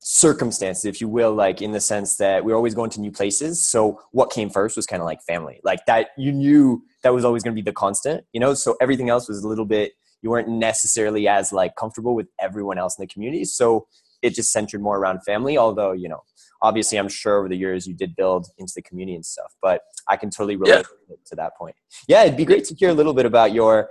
circumstances, 0.00 0.84
if 0.84 1.00
you 1.00 1.08
will, 1.08 1.32
like 1.32 1.62
in 1.62 1.72
the 1.72 1.80
sense 1.80 2.18
that 2.18 2.44
we 2.44 2.52
are 2.52 2.56
always 2.56 2.74
going 2.74 2.90
to 2.90 3.00
new 3.00 3.10
places. 3.10 3.64
So 3.64 3.98
what 4.12 4.30
came 4.30 4.50
first 4.50 4.76
was 4.76 4.86
kind 4.86 5.00
of 5.00 5.06
like 5.06 5.22
family, 5.22 5.58
like 5.64 5.86
that. 5.86 6.08
You 6.18 6.32
knew 6.32 6.82
that 7.02 7.14
was 7.14 7.24
always 7.24 7.42
going 7.42 7.56
to 7.56 7.62
be 7.62 7.64
the 7.64 7.72
constant, 7.72 8.26
you 8.34 8.40
know. 8.40 8.52
So 8.52 8.76
everything 8.78 9.08
else 9.08 9.26
was 9.26 9.42
a 9.42 9.48
little 9.48 9.64
bit. 9.64 9.92
You 10.20 10.28
weren't 10.28 10.48
necessarily 10.48 11.26
as 11.28 11.50
like 11.50 11.76
comfortable 11.76 12.14
with 12.14 12.28
everyone 12.38 12.76
else 12.76 12.98
in 12.98 13.02
the 13.04 13.08
community, 13.08 13.46
so 13.46 13.86
it 14.22 14.34
just 14.34 14.52
centered 14.52 14.80
more 14.80 14.98
around 14.98 15.20
family. 15.24 15.58
Although 15.58 15.92
you 15.92 16.08
know, 16.08 16.22
obviously, 16.62 16.98
I'm 16.98 17.08
sure 17.08 17.38
over 17.38 17.48
the 17.48 17.56
years 17.56 17.86
you 17.86 17.94
did 17.94 18.16
build 18.16 18.48
into 18.58 18.72
the 18.74 18.82
community 18.82 19.14
and 19.14 19.24
stuff. 19.24 19.54
But 19.62 19.82
I 20.08 20.16
can 20.16 20.30
totally 20.30 20.56
relate 20.56 20.86
to 21.26 21.36
that 21.36 21.56
point. 21.56 21.76
Yeah, 22.08 22.22
it'd 22.24 22.36
be 22.36 22.44
great 22.44 22.64
to 22.64 22.74
hear 22.74 22.90
a 22.90 22.94
little 22.94 23.14
bit 23.14 23.26
about 23.26 23.52
your 23.52 23.90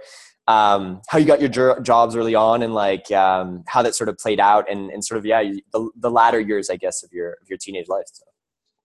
um, 0.50 1.02
how 1.08 1.20
you 1.20 1.26
got 1.26 1.40
your 1.40 1.50
jo- 1.50 1.80
jobs 1.80 2.16
early 2.16 2.34
on 2.34 2.64
and 2.64 2.74
like 2.74 3.10
um, 3.12 3.64
how 3.68 3.84
that 3.84 3.94
sort 3.94 4.10
of 4.10 4.18
played 4.18 4.40
out 4.40 4.70
and, 4.70 4.90
and 4.90 5.06
sort 5.06 5.20
of 5.20 5.26
yeah 5.26 5.44
the, 5.72 5.90
the 5.96 6.10
latter 6.10 6.40
years 6.40 6.70
I 6.72 6.76
guess 6.76 7.04
of 7.04 7.14
your 7.14 7.38
of 7.42 7.48
your 7.48 7.58
teenage 7.58 7.88
life. 7.88 8.06
So. 8.12 8.26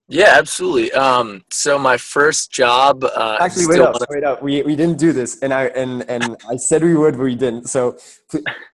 yeah 0.07 0.33
absolutely 0.35 0.91
um, 0.91 1.43
so 1.51 1.79
my 1.79 1.97
first 1.97 2.51
job 2.51 3.03
uh, 3.03 3.37
Actually, 3.41 3.65
wait 3.65 3.79
up, 3.81 3.95
wait 4.11 4.23
up. 4.23 4.43
We, 4.43 4.61
we 4.61 4.75
didn't 4.75 4.99
do 4.99 5.11
this, 5.11 5.41
and 5.41 5.51
I 5.51 5.65
and 5.67 6.07
and 6.07 6.37
I 6.47 6.55
said 6.57 6.83
we 6.83 6.95
would, 6.95 7.17
but 7.17 7.23
we 7.23 7.35
didn't. 7.35 7.67
So 7.67 7.97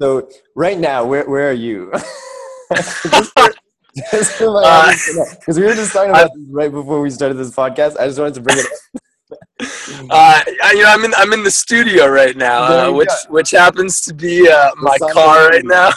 so 0.01 0.29
right 0.55 0.77
now, 0.77 1.05
where 1.05 1.27
where 1.29 1.49
are 1.49 1.53
you? 1.53 1.93
Just 4.11 4.31
for 4.33 4.51
my 4.51 4.61
Uh, 4.63 4.67
audience 4.67 5.05
to 5.07 5.15
know. 5.15 5.25
Because 5.39 5.59
we 5.59 5.65
were 5.65 5.73
just 5.75 5.91
talking 5.93 6.11
about 6.11 6.29
this 6.33 6.43
right 6.49 6.71
before 6.71 7.01
we 7.01 7.09
started 7.09 7.35
this 7.35 7.51
podcast. 7.51 7.97
I 7.99 8.07
just 8.07 8.19
wanted 8.19 8.35
to 8.35 8.41
bring 8.41 8.57
it 8.59 8.65
up. 8.65 8.71
Uh, 10.09 10.41
I, 10.63 10.73
you 10.75 10.83
know, 10.83 10.89
I'm 10.89 11.05
in 11.05 11.13
I'm 11.15 11.31
in 11.31 11.43
the 11.43 11.51
studio 11.51 12.07
right 12.07 12.35
now, 12.35 12.63
uh, 12.63 12.91
which 12.91 13.07
go. 13.07 13.33
which 13.33 13.51
happens 13.51 14.01
to 14.01 14.13
be 14.13 14.49
uh, 14.49 14.71
my 14.77 14.97
car 15.13 15.47
right 15.49 15.63
now. 15.63 15.91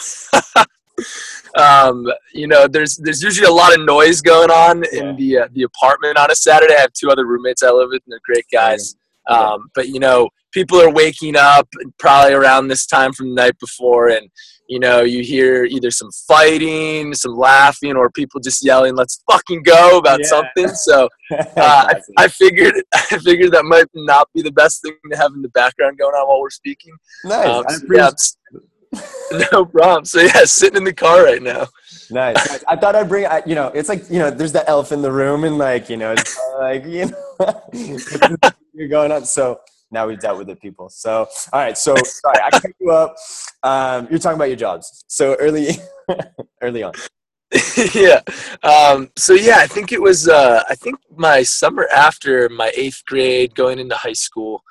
um, 1.57 2.05
you 2.33 2.47
know, 2.47 2.67
there's 2.67 2.95
there's 2.97 3.21
usually 3.21 3.47
a 3.47 3.51
lot 3.51 3.77
of 3.77 3.83
noise 3.85 4.21
going 4.21 4.51
on 4.51 4.83
Yeah. 4.91 4.99
in 5.09 5.15
the 5.17 5.37
uh, 5.39 5.47
the 5.53 5.63
apartment 5.63 6.17
on 6.17 6.31
a 6.31 6.35
Saturday. 6.35 6.75
I 6.75 6.81
have 6.81 6.93
two 6.93 7.09
other 7.09 7.25
roommates 7.25 7.63
I 7.63 7.71
live 7.71 7.89
with, 7.91 8.03
and 8.05 8.13
they're 8.13 8.19
great 8.23 8.45
guys. 8.51 8.95
Yeah. 9.29 9.35
Um, 9.37 9.69
but 9.75 9.89
you 9.89 9.99
know, 9.99 10.29
people 10.51 10.79
are 10.79 10.91
waking 10.91 11.35
up 11.35 11.67
probably 11.97 12.33
around 12.33 12.67
this 12.67 12.85
time 12.85 13.11
from 13.13 13.29
the 13.29 13.35
night 13.35 13.57
before, 13.59 14.09
and 14.09 14.29
you 14.67 14.79
know, 14.79 15.01
you 15.01 15.23
hear 15.23 15.63
either 15.65 15.91
some 15.91 16.09
fighting, 16.27 17.13
some 17.13 17.35
laughing, 17.35 17.95
or 17.95 18.09
people 18.09 18.39
just 18.39 18.63
yelling, 18.65 18.95
"Let's 18.95 19.21
fucking 19.29 19.63
go" 19.63 19.97
about 19.97 20.19
Yeah. 20.21 20.27
something. 20.27 20.67
So 20.69 21.09
uh, 21.31 21.45
I, 21.57 21.93
I 22.17 22.27
figured 22.27 22.75
I 22.93 23.17
figured 23.19 23.51
that 23.51 23.65
might 23.65 23.87
not 23.93 24.27
be 24.33 24.41
the 24.41 24.51
best 24.51 24.81
thing 24.81 24.95
to 25.11 25.17
have 25.17 25.31
in 25.33 25.41
the 25.41 25.49
background 25.49 25.97
going 25.97 26.13
on 26.13 26.27
while 26.27 26.41
we're 26.41 26.49
speaking. 26.49 26.93
nice. 27.23 27.47
Um, 27.47 27.65
so, 27.69 27.85
yeah, 27.93 28.09
no 29.51 29.65
problem. 29.65 30.05
So 30.05 30.21
yeah, 30.21 30.43
sitting 30.45 30.77
in 30.77 30.83
the 30.83 30.93
car 30.93 31.23
right 31.23 31.41
now. 31.41 31.67
Nice. 32.09 32.35
nice. 32.35 32.63
I 32.67 32.75
thought 32.75 32.95
I'd 32.95 33.09
bring, 33.09 33.25
I, 33.25 33.41
you 33.45 33.55
know, 33.55 33.67
it's 33.73 33.89
like, 33.89 34.09
you 34.09 34.19
know, 34.19 34.29
there's 34.29 34.51
the 34.51 34.67
elf 34.69 34.91
in 34.91 35.01
the 35.01 35.11
room 35.11 35.43
and 35.43 35.57
like, 35.57 35.89
you 35.89 35.97
know, 35.97 36.13
it's 36.13 36.39
like, 36.59 36.85
you 36.85 37.07
know, 37.39 37.61
you're 38.73 38.87
going 38.87 39.11
on. 39.11 39.25
So 39.25 39.59
now 39.91 40.07
we've 40.07 40.19
dealt 40.19 40.37
with 40.37 40.49
it, 40.49 40.59
people. 40.61 40.89
So, 40.89 41.27
all 41.53 41.59
right. 41.59 41.77
So 41.77 41.95
sorry, 41.95 42.39
I 42.43 42.49
cut 42.51 42.71
you 42.79 42.91
up. 42.91 43.15
Um, 43.63 44.07
you're 44.09 44.19
talking 44.19 44.37
about 44.37 44.49
your 44.49 44.57
jobs. 44.57 45.05
So 45.07 45.35
early, 45.35 45.69
early 46.61 46.83
on. 46.83 46.93
yeah. 47.93 48.21
Um, 48.63 49.09
so 49.15 49.33
yeah, 49.33 49.57
I 49.57 49.67
think 49.67 49.91
it 49.91 50.01
was. 50.01 50.27
Uh, 50.27 50.63
I 50.69 50.75
think 50.75 50.97
my 51.15 51.43
summer 51.43 51.87
after 51.93 52.49
my 52.49 52.71
eighth 52.75 53.03
grade, 53.05 53.55
going 53.55 53.79
into 53.79 53.95
high 53.95 54.13
school, 54.13 54.63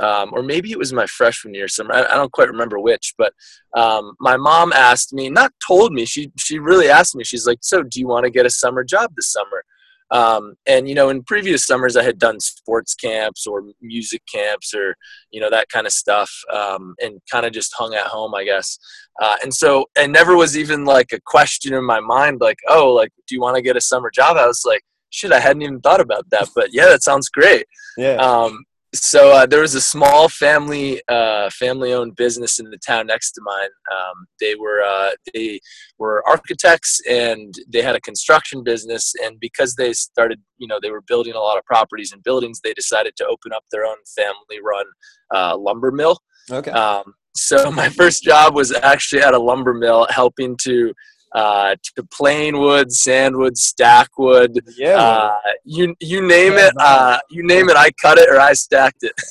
um, 0.00 0.30
or 0.32 0.42
maybe 0.42 0.72
it 0.72 0.78
was 0.78 0.92
my 0.92 1.06
freshman 1.06 1.54
year 1.54 1.68
summer. 1.68 1.94
I, 1.94 2.04
I 2.04 2.14
don't 2.14 2.32
quite 2.32 2.48
remember 2.48 2.78
which, 2.78 3.14
but 3.18 3.32
um, 3.76 4.14
my 4.18 4.36
mom 4.36 4.72
asked 4.72 5.12
me, 5.12 5.28
not 5.30 5.52
told 5.64 5.92
me. 5.92 6.04
She 6.04 6.32
she 6.38 6.58
really 6.58 6.88
asked 6.88 7.14
me. 7.14 7.24
She's 7.24 7.46
like, 7.46 7.58
"So, 7.62 7.82
do 7.82 8.00
you 8.00 8.08
want 8.08 8.24
to 8.24 8.30
get 8.30 8.46
a 8.46 8.50
summer 8.50 8.82
job 8.82 9.12
this 9.14 9.30
summer?" 9.30 9.64
Um, 10.12 10.54
and 10.66 10.88
you 10.88 10.94
know, 10.94 11.08
in 11.08 11.22
previous 11.22 11.66
summers, 11.66 11.96
I 11.96 12.02
had 12.02 12.18
done 12.18 12.38
sports 12.38 12.94
camps 12.94 13.46
or 13.46 13.64
music 13.80 14.22
camps 14.32 14.74
or 14.74 14.94
you 15.30 15.40
know 15.40 15.50
that 15.50 15.68
kind 15.70 15.86
of 15.86 15.92
stuff, 15.92 16.30
um, 16.52 16.94
and 17.00 17.20
kind 17.30 17.46
of 17.46 17.52
just 17.52 17.72
hung 17.76 17.94
at 17.94 18.06
home, 18.06 18.34
I 18.34 18.44
guess. 18.44 18.78
Uh, 19.20 19.36
and 19.42 19.52
so 19.52 19.86
it 19.96 20.10
never 20.10 20.36
was 20.36 20.56
even 20.56 20.84
like 20.84 21.12
a 21.12 21.20
question 21.24 21.74
in 21.74 21.84
my 21.84 22.00
mind, 22.00 22.40
like, 22.40 22.58
oh, 22.68 22.92
like, 22.92 23.10
do 23.26 23.34
you 23.34 23.40
want 23.40 23.56
to 23.56 23.62
get 23.62 23.76
a 23.76 23.80
summer 23.80 24.10
job? 24.10 24.36
I 24.36 24.46
was 24.46 24.62
like, 24.66 24.82
shit, 25.10 25.32
I 25.32 25.40
hadn't 25.40 25.62
even 25.62 25.80
thought 25.80 26.00
about 26.00 26.28
that, 26.30 26.48
but 26.54 26.68
yeah, 26.72 26.86
that 26.86 27.02
sounds 27.02 27.28
great. 27.28 27.66
Yeah. 27.96 28.16
Um, 28.16 28.64
so 28.94 29.32
uh, 29.32 29.46
there 29.46 29.62
was 29.62 29.74
a 29.74 29.80
small 29.80 30.28
family 30.28 31.00
uh, 31.08 31.48
family 31.50 31.94
owned 31.94 32.14
business 32.16 32.58
in 32.58 32.68
the 32.70 32.78
town 32.78 33.06
next 33.06 33.32
to 33.32 33.40
mine. 33.42 33.70
Um, 33.90 34.26
they 34.38 34.54
were 34.54 34.82
uh, 34.82 35.10
they 35.32 35.60
were 35.98 36.22
architects 36.28 37.00
and 37.08 37.54
they 37.68 37.80
had 37.80 37.96
a 37.96 38.00
construction 38.00 38.62
business. 38.62 39.14
And 39.24 39.40
because 39.40 39.74
they 39.76 39.94
started, 39.94 40.40
you 40.58 40.68
know, 40.68 40.78
they 40.82 40.90
were 40.90 41.00
building 41.02 41.34
a 41.34 41.38
lot 41.38 41.56
of 41.56 41.64
properties 41.64 42.12
and 42.12 42.22
buildings, 42.22 42.60
they 42.62 42.74
decided 42.74 43.16
to 43.16 43.26
open 43.26 43.52
up 43.52 43.64
their 43.70 43.86
own 43.86 43.96
family 44.14 44.60
run 44.62 44.86
uh, 45.34 45.56
lumber 45.56 45.90
mill. 45.90 46.18
okay. 46.50 46.70
Um, 46.70 47.14
so 47.34 47.70
my 47.72 47.88
first 47.88 48.22
job 48.22 48.54
was 48.54 48.72
actually 48.72 49.22
at 49.22 49.32
a 49.32 49.38
lumber 49.38 49.72
mill, 49.72 50.06
helping 50.10 50.56
to 50.64 50.92
uh, 51.34 51.74
to 51.82 52.02
plane 52.04 52.58
wood, 52.58 52.92
sandwood, 52.92 53.56
stack 53.56 54.08
wood, 54.18 54.58
yeah. 54.76 54.96
uh, 54.96 55.38
you 55.64 55.94
you 56.00 56.26
name 56.26 56.54
Yeah, 56.54 56.68
it, 56.68 56.74
uh, 56.78 57.18
you 57.30 57.42
name 57.46 57.68
it. 57.70 57.76
I 57.76 57.90
cut 57.92 58.18
it 58.18 58.28
or 58.28 58.38
I 58.38 58.52
stacked 58.52 59.02
it. 59.02 59.12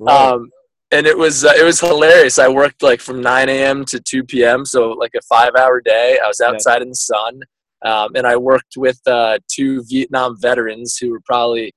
Right. 0.00 0.32
Um, 0.32 0.50
and 0.90 1.06
it 1.06 1.16
was 1.16 1.44
uh, 1.44 1.52
it 1.56 1.64
was 1.64 1.80
hilarious. 1.80 2.38
I 2.38 2.48
worked 2.48 2.82
like 2.82 3.00
from 3.00 3.20
9 3.20 3.48
a.m. 3.48 3.84
to 3.86 4.00
2 4.00 4.24
p.m. 4.24 4.64
So 4.64 4.90
like 4.90 5.12
a 5.16 5.22
five 5.22 5.52
hour 5.58 5.80
day. 5.80 6.18
I 6.22 6.28
was 6.28 6.40
outside 6.40 6.82
in 6.82 6.90
the 6.90 6.94
sun, 6.94 7.40
um, 7.84 8.10
and 8.14 8.26
I 8.26 8.36
worked 8.36 8.76
with 8.76 9.00
uh, 9.06 9.38
two 9.48 9.82
Vietnam 9.88 10.36
veterans 10.40 10.96
who 10.96 11.10
were 11.10 11.20
probably 11.24 11.72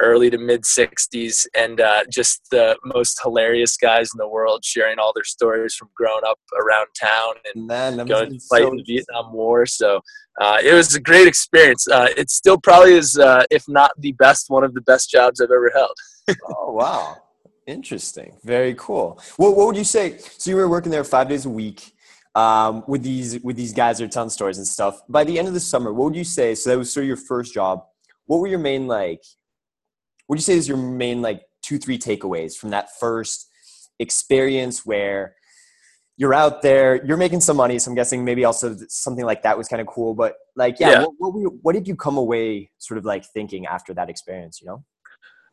early 0.00 0.30
to 0.30 0.38
mid 0.38 0.62
60s, 0.62 1.46
and 1.56 1.80
uh, 1.80 2.04
just 2.10 2.42
the 2.50 2.76
most 2.84 3.20
hilarious 3.22 3.76
guys 3.76 4.10
in 4.14 4.18
the 4.18 4.28
world 4.28 4.64
sharing 4.64 4.98
all 4.98 5.12
their 5.14 5.24
stories 5.24 5.74
from 5.74 5.88
growing 5.96 6.22
up 6.26 6.38
around 6.60 6.86
town 7.00 7.34
and 7.54 7.66
Man, 7.66 7.96
going 8.06 8.32
to 8.32 8.40
fight 8.50 8.62
in 8.62 8.76
the 8.76 8.84
Vietnam 8.86 9.32
War. 9.32 9.66
So 9.66 10.00
uh, 10.40 10.58
it 10.62 10.72
was 10.72 10.94
a 10.94 11.00
great 11.00 11.26
experience. 11.26 11.88
Uh, 11.88 12.08
it 12.16 12.30
still 12.30 12.58
probably 12.58 12.94
is, 12.94 13.18
uh, 13.18 13.44
if 13.50 13.64
not 13.68 13.90
the 13.98 14.12
best, 14.12 14.46
one 14.48 14.64
of 14.64 14.74
the 14.74 14.82
best 14.82 15.10
jobs 15.10 15.40
I've 15.40 15.50
ever 15.50 15.70
held. 15.74 15.96
Oh 16.44 16.72
wow, 16.72 17.16
interesting. 17.66 18.36
Very 18.44 18.74
cool. 18.74 19.18
What 19.38 19.56
what 19.56 19.66
would 19.68 19.76
you 19.78 19.84
say? 19.84 20.18
So 20.18 20.50
you 20.50 20.56
were 20.56 20.68
working 20.68 20.92
there 20.92 21.02
five 21.04 21.26
days 21.26 21.46
a 21.46 21.48
week 21.48 21.90
um, 22.34 22.84
with 22.86 23.02
these 23.02 23.40
with 23.42 23.56
these 23.56 23.72
guys 23.72 23.96
that 23.96 24.04
are 24.04 24.08
telling 24.08 24.28
stories 24.28 24.58
and 24.58 24.66
stuff. 24.66 25.00
By 25.08 25.24
the 25.24 25.38
end 25.38 25.48
of 25.48 25.54
the 25.54 25.60
summer, 25.60 25.90
what 25.90 26.04
would 26.04 26.16
you 26.16 26.24
say? 26.24 26.54
So 26.54 26.68
that 26.68 26.78
was 26.78 26.92
sort 26.92 27.04
of 27.04 27.08
your 27.08 27.16
first 27.16 27.54
job. 27.54 27.82
What 28.26 28.40
were 28.40 28.46
your 28.46 28.58
main 28.58 28.86
like? 28.86 29.22
What 30.28 30.34
would 30.34 30.38
you 30.40 30.44
say 30.44 30.54
is 30.54 30.68
your 30.68 30.76
main 30.76 31.22
like 31.22 31.42
two 31.62 31.78
three 31.78 31.98
takeaways 31.98 32.54
from 32.54 32.70
that 32.70 32.90
first 33.00 33.48
experience 33.98 34.86
where 34.86 35.34
you're 36.18 36.34
out 36.34 36.62
there, 36.62 37.04
you're 37.04 37.16
making 37.16 37.40
some 37.40 37.56
money. 37.56 37.78
So 37.78 37.90
I'm 37.90 37.94
guessing 37.94 38.24
maybe 38.24 38.44
also 38.44 38.76
something 38.88 39.24
like 39.24 39.42
that 39.42 39.56
was 39.56 39.68
kind 39.68 39.80
of 39.80 39.86
cool. 39.86 40.14
But 40.14 40.34
like, 40.54 40.78
yeah, 40.78 40.90
Yeah. 40.90 41.00
What, 41.00 41.12
what, 41.18 41.34
were 41.34 41.40
you- 41.40 41.58
what 41.62 41.72
did 41.74 41.88
you 41.88 41.96
come 41.96 42.18
away 42.18 42.70
sort 42.78 42.98
of 42.98 43.04
like 43.04 43.24
thinking 43.24 43.66
after 43.66 43.94
that 43.94 44.10
experience? 44.10 44.60
You 44.60 44.66
know? 44.68 44.84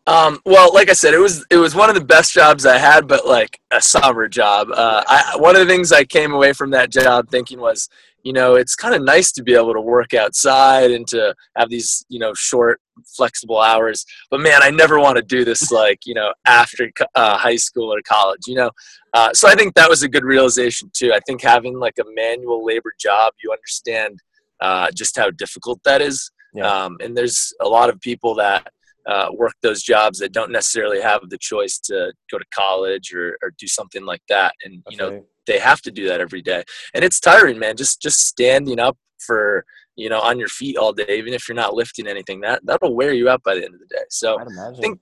Um, 0.07 0.39
well, 0.45 0.71
like 0.73 0.89
I 0.89 0.93
said, 0.93 1.13
it 1.15 1.19
was 1.19 1.45
it 1.49 1.57
was 1.57 1.73
one 1.73 1.89
of 1.89 1.95
the 1.95 2.03
best 2.05 2.31
jobs 2.33 2.65
I 2.65 2.77
had, 2.77 3.07
but 3.07 3.25
like 3.25 3.59
a 3.71 3.81
summer 3.81 4.27
job. 4.27 4.67
Uh, 4.71 5.03
I, 5.07 5.37
one 5.37 5.55
of 5.55 5.65
the 5.65 5.73
things 5.73 5.91
I 5.91 6.03
came 6.03 6.31
away 6.31 6.53
from 6.53 6.69
that 6.71 6.91
job 6.91 7.29
thinking 7.29 7.59
was, 7.59 7.89
you 8.23 8.31
know, 8.33 8.53
it's 8.55 8.75
kind 8.75 8.93
of 8.93 9.01
nice 9.01 9.31
to 9.31 9.41
be 9.43 9.55
able 9.55 9.73
to 9.73 9.81
work 9.81 10.13
outside 10.13 10.91
and 10.91 11.07
to 11.07 11.33
have 11.57 11.69
these, 11.69 12.05
you 12.09 12.19
know, 12.19 12.33
short, 12.35 12.81
flexible 13.05 13.61
hours. 13.61 14.05
But 14.29 14.41
man, 14.41 14.61
I 14.61 14.69
never 14.69 14.99
want 14.99 15.17
to 15.17 15.23
do 15.23 15.43
this 15.45 15.71
like, 15.71 15.99
you 16.05 16.13
know, 16.13 16.33
after 16.45 16.91
uh, 17.15 17.37
high 17.37 17.55
school 17.55 17.93
or 17.93 18.01
college. 18.07 18.41
You 18.47 18.55
know, 18.55 18.71
uh, 19.13 19.33
so 19.33 19.47
I 19.47 19.55
think 19.55 19.75
that 19.75 19.89
was 19.89 20.03
a 20.03 20.09
good 20.09 20.25
realization 20.25 20.89
too. 20.93 21.13
I 21.13 21.19
think 21.25 21.41
having 21.41 21.79
like 21.79 21.97
a 21.99 22.05
manual 22.13 22.65
labor 22.65 22.93
job, 22.99 23.33
you 23.43 23.51
understand 23.51 24.19
uh, 24.59 24.89
just 24.91 25.17
how 25.17 25.31
difficult 25.31 25.79
that 25.83 26.01
is. 26.01 26.31
Yeah. 26.53 26.67
Um, 26.67 26.97
and 27.01 27.15
there's 27.17 27.53
a 27.61 27.67
lot 27.67 27.89
of 27.89 27.99
people 27.99 28.35
that 28.35 28.71
uh, 29.05 29.27
work 29.33 29.53
those 29.61 29.83
jobs 29.83 30.19
that 30.19 30.31
don't 30.31 30.51
necessarily 30.51 31.01
have 31.01 31.29
the 31.29 31.37
choice 31.37 31.77
to 31.79 32.11
go 32.31 32.37
to 32.37 32.45
college 32.53 33.13
or, 33.13 33.37
or 33.43 33.51
do 33.57 33.67
something 33.67 34.05
like 34.05 34.21
that. 34.29 34.53
And 34.63 34.83
you 34.89 34.97
know, 34.97 35.25
they 35.45 35.59
have 35.59 35.81
to 35.81 35.91
do 35.91 36.07
that 36.07 36.21
every 36.21 36.41
day, 36.41 36.63
and 36.93 37.03
it's 37.03 37.19
tiring, 37.19 37.59
man. 37.59 37.77
Just 37.77 38.01
just 38.01 38.25
standing 38.25 38.79
up 38.79 38.97
for 39.19 39.65
you 39.95 40.09
know 40.09 40.19
on 40.19 40.39
your 40.39 40.47
feet 40.47 40.77
all 40.77 40.93
day, 40.93 41.17
even 41.17 41.33
if 41.33 41.47
you're 41.47 41.55
not 41.55 41.73
lifting 41.73 42.07
anything, 42.07 42.41
that 42.41 42.61
that'll 42.65 42.95
wear 42.95 43.13
you 43.13 43.29
out 43.29 43.43
by 43.43 43.55
the 43.55 43.63
end 43.63 43.73
of 43.73 43.79
the 43.79 43.87
day. 43.87 44.03
So 44.09 44.37
I'd 44.39 44.77
think 44.77 45.01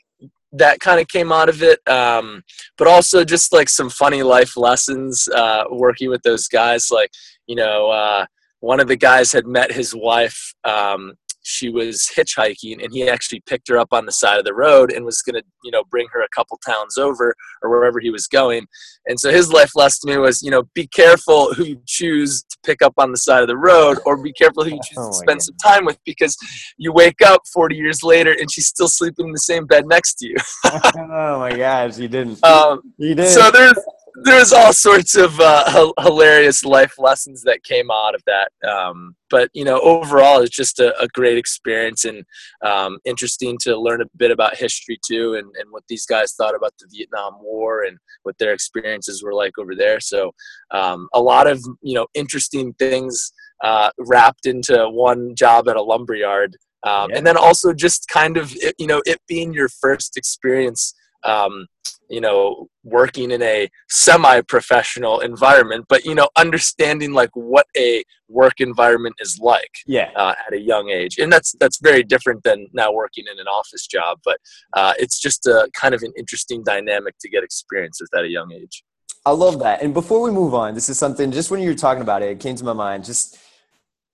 that 0.54 0.80
kind 0.80 1.00
of 1.00 1.08
came 1.08 1.32
out 1.32 1.50
of 1.50 1.64
it 1.64 1.80
um, 1.90 2.44
but 2.78 2.88
also 2.88 3.26
just 3.26 3.52
like 3.52 3.68
some 3.68 3.90
funny 3.90 4.24
life 4.24 4.56
lessons 4.56 5.28
uh, 5.36 5.64
working 5.72 6.10
with 6.10 6.22
those 6.22 6.48
guys 6.48 6.90
like 6.92 7.12
you 7.48 7.56
know 7.56 7.90
uh, 7.90 8.26
one 8.60 8.80
of 8.80 8.88
the 8.88 8.96
guys 8.96 9.32
had 9.32 9.46
met 9.46 9.72
his 9.72 9.96
wife 9.96 10.54
um, 10.64 11.14
she 11.44 11.70
was 11.70 12.10
hitchhiking 12.16 12.84
and 12.84 12.92
he 12.92 13.08
actually 13.08 13.42
picked 13.46 13.68
her 13.68 13.78
up 13.78 13.90
on 13.92 14.06
the 14.06 14.12
side 14.12 14.40
of 14.40 14.46
the 14.46 14.54
road 14.54 14.92
and 14.92 15.06
was 15.06 15.22
going 15.22 15.36
to 15.36 15.44
you 15.64 15.72
know 15.72 15.84
bring 15.92 16.08
her 16.12 16.22
a 16.22 16.28
couple 16.36 16.60
towns 16.66 16.98
over 16.98 17.34
or 17.62 17.70
wherever 17.70 18.00
he 18.00 18.10
was 18.10 18.28
going 18.28 18.66
and 19.06 19.20
so 19.20 19.30
his 19.32 19.52
life 19.52 19.72
lesson 19.76 20.10
to 20.10 20.16
me 20.16 20.20
was 20.20 20.42
you 20.42 20.50
know 20.50 20.64
be 20.74 20.88
careful 20.88 21.54
who 21.54 21.64
you 21.66 21.82
choose 21.86 22.44
to 22.44 22.58
pick 22.66 22.82
up 22.82 22.94
on 22.98 23.12
the 23.12 23.18
side 23.18 23.42
of 23.42 23.48
the 23.48 23.58
road 23.58 23.98
or 24.06 24.22
be 24.22 24.34
careful 24.34 24.64
who 24.64 24.72
you 24.72 24.80
choose 24.84 24.98
Oh 24.98 25.10
to 25.10 25.14
spend 25.14 25.40
God. 25.40 25.44
some 25.44 25.56
time 25.58 25.86
with 25.86 26.00
because 26.06 26.36
you 26.78 26.92
wake 26.94 27.22
up 27.26 27.42
40 27.54 27.76
years 27.76 28.04
later 28.04 28.32
and 28.40 28.52
she's 28.52 28.68
still 28.68 28.88
sleeping 28.88 29.28
in 29.28 29.32
the 29.34 29.40
same 29.40 29.66
bed 29.66 29.86
next 29.88 30.16
to 30.16 30.28
you 30.28 30.36
oh 30.66 31.40
my 31.40 31.56
gosh, 31.56 31.98
you 31.98 32.08
didn't. 32.08 32.44
um, 32.44 32.82
you 32.98 33.16
did. 33.16 33.30
so 33.30 33.52
there's 33.52 33.78
there's 34.24 34.53
all 34.53 34.72
sorts 34.74 35.15
of 35.15 35.39
uh, 35.39 35.63
h- 35.67 36.05
hilarious 36.05 36.63
life 36.63 36.93
lessons 37.00 37.41
that 37.43 37.63
came 37.63 37.89
out 37.91 38.13
of 38.15 38.22
that. 38.27 38.51
Um, 38.67 39.15
but 39.29 39.50
you 39.53 39.65
know, 39.65 39.79
overall, 39.82 40.41
it's 40.41 40.55
just 40.55 40.79
a, 40.79 40.98
a 41.01 41.08
great 41.08 41.38
experience 41.38 42.05
and 42.05 42.24
um, 42.63 43.00
interesting 43.05 43.58
to 43.62 43.75
learn 43.75 44.01
a 44.01 44.05
bit 44.17 44.29
about 44.32 44.55
history 44.55 45.00
too, 45.05 45.34
and, 45.36 45.48
and 45.60 45.72
what 45.72 45.84
these 45.88 46.05
guys 46.05 46.34
thought 46.34 46.55
about 46.55 46.74
the 46.79 46.88
Vietnam 46.91 47.34
War 47.41 47.84
and 47.84 47.98
what 48.24 48.38
their 48.38 48.53
experiences 48.53 49.24
were 49.24 49.34
like 49.34 49.58
over 49.58 49.75
there. 49.75 50.00
So 50.00 50.32
um, 50.72 51.08
a 51.13 51.22
lot 51.22 51.48
of 51.48 51.63
you 51.82 51.96
know 51.96 52.08
interesting 52.13 52.74
things 52.74 53.34
uh, 53.63 53.89
wrapped 53.98 54.46
into 54.46 54.88
one 54.89 55.36
job 55.36 55.67
at 55.67 55.75
a 55.75 55.82
lumberyard. 55.82 56.55
Um, 56.86 57.10
Yeah. 57.10 57.17
And 57.17 57.25
then 57.27 57.38
also 57.38 57.74
just 57.74 58.08
kind 58.10 58.38
of 58.38 58.53
it- 58.58 58.75
you 58.77 58.88
know 58.88 59.01
it 59.05 59.20
being 59.27 59.53
your 59.53 59.70
first 59.70 60.17
experience 60.17 60.93
um, 61.25 61.68
you 62.10 62.22
know 62.22 62.68
working 62.84 63.32
in 63.32 63.42
a 63.42 63.70
semi-professional 63.89 65.20
environment 65.22 65.86
but 65.89 66.06
you 66.06 66.13
know 66.13 66.27
understanding 66.38 67.13
like 67.13 67.30
what 67.34 67.65
a 67.77 68.03
work 68.27 68.60
environment 68.60 69.15
is 69.20 69.39
like 69.42 69.72
yeah. 69.88 70.10
uh, 70.15 70.34
at 70.46 70.53
a 70.53 70.60
young 70.60 70.89
age 70.89 71.18
and 71.18 71.32
that's 71.32 71.56
that's 71.60 71.80
very 71.82 72.03
different 72.03 72.44
than 72.44 72.68
now 72.74 72.92
working 72.92 73.25
in 73.32 73.39
an 73.39 73.48
office 73.48 73.88
job 73.88 74.20
but 74.24 74.38
uh, 74.74 74.94
it's 75.00 75.20
just 75.20 75.46
a 75.48 75.70
kind 75.74 75.96
of 75.96 76.03
an 76.03 76.12
interesting 76.18 76.63
dynamic 76.63 77.15
to 77.20 77.30
get 77.30 77.44
experience 77.44 78.00
with 78.01 78.10
at 78.18 78.25
a 78.25 78.30
young 78.30 78.51
age 78.51 78.84
I 79.25 79.32
love 79.32 79.60
that. 79.60 79.82
And 79.82 79.94
before 79.94 80.22
we 80.22 80.32
move 80.32 80.53
on, 80.53 80.74
this 80.75 80.89
is 80.89 81.00
something 81.00 81.32
just 81.32 81.50
when 81.50 81.62
you 81.62 81.70
were 81.70 81.75
talking 81.75 82.01
about 82.01 82.22
it, 82.24 82.30
it 82.32 82.39
came 82.42 82.58
to 82.58 82.63
my 82.65 82.74
mind. 82.74 83.06
Just 83.06 83.38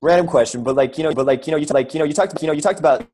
random 0.04 0.28
question, 0.28 0.64
but 0.64 0.76
like 0.76 1.00
you 1.00 1.04
know, 1.04 1.12
but 1.14 1.26
like 1.26 1.48
you 1.48 1.52
know, 1.52 1.58
you 1.58 1.66
like 1.66 1.92
you 1.96 2.00
know, 2.00 2.06
you 2.06 2.14
talked 2.14 2.40
you 2.42 2.48
know, 2.48 2.54
you 2.54 2.62
talked 2.62 2.78
about 2.78 3.08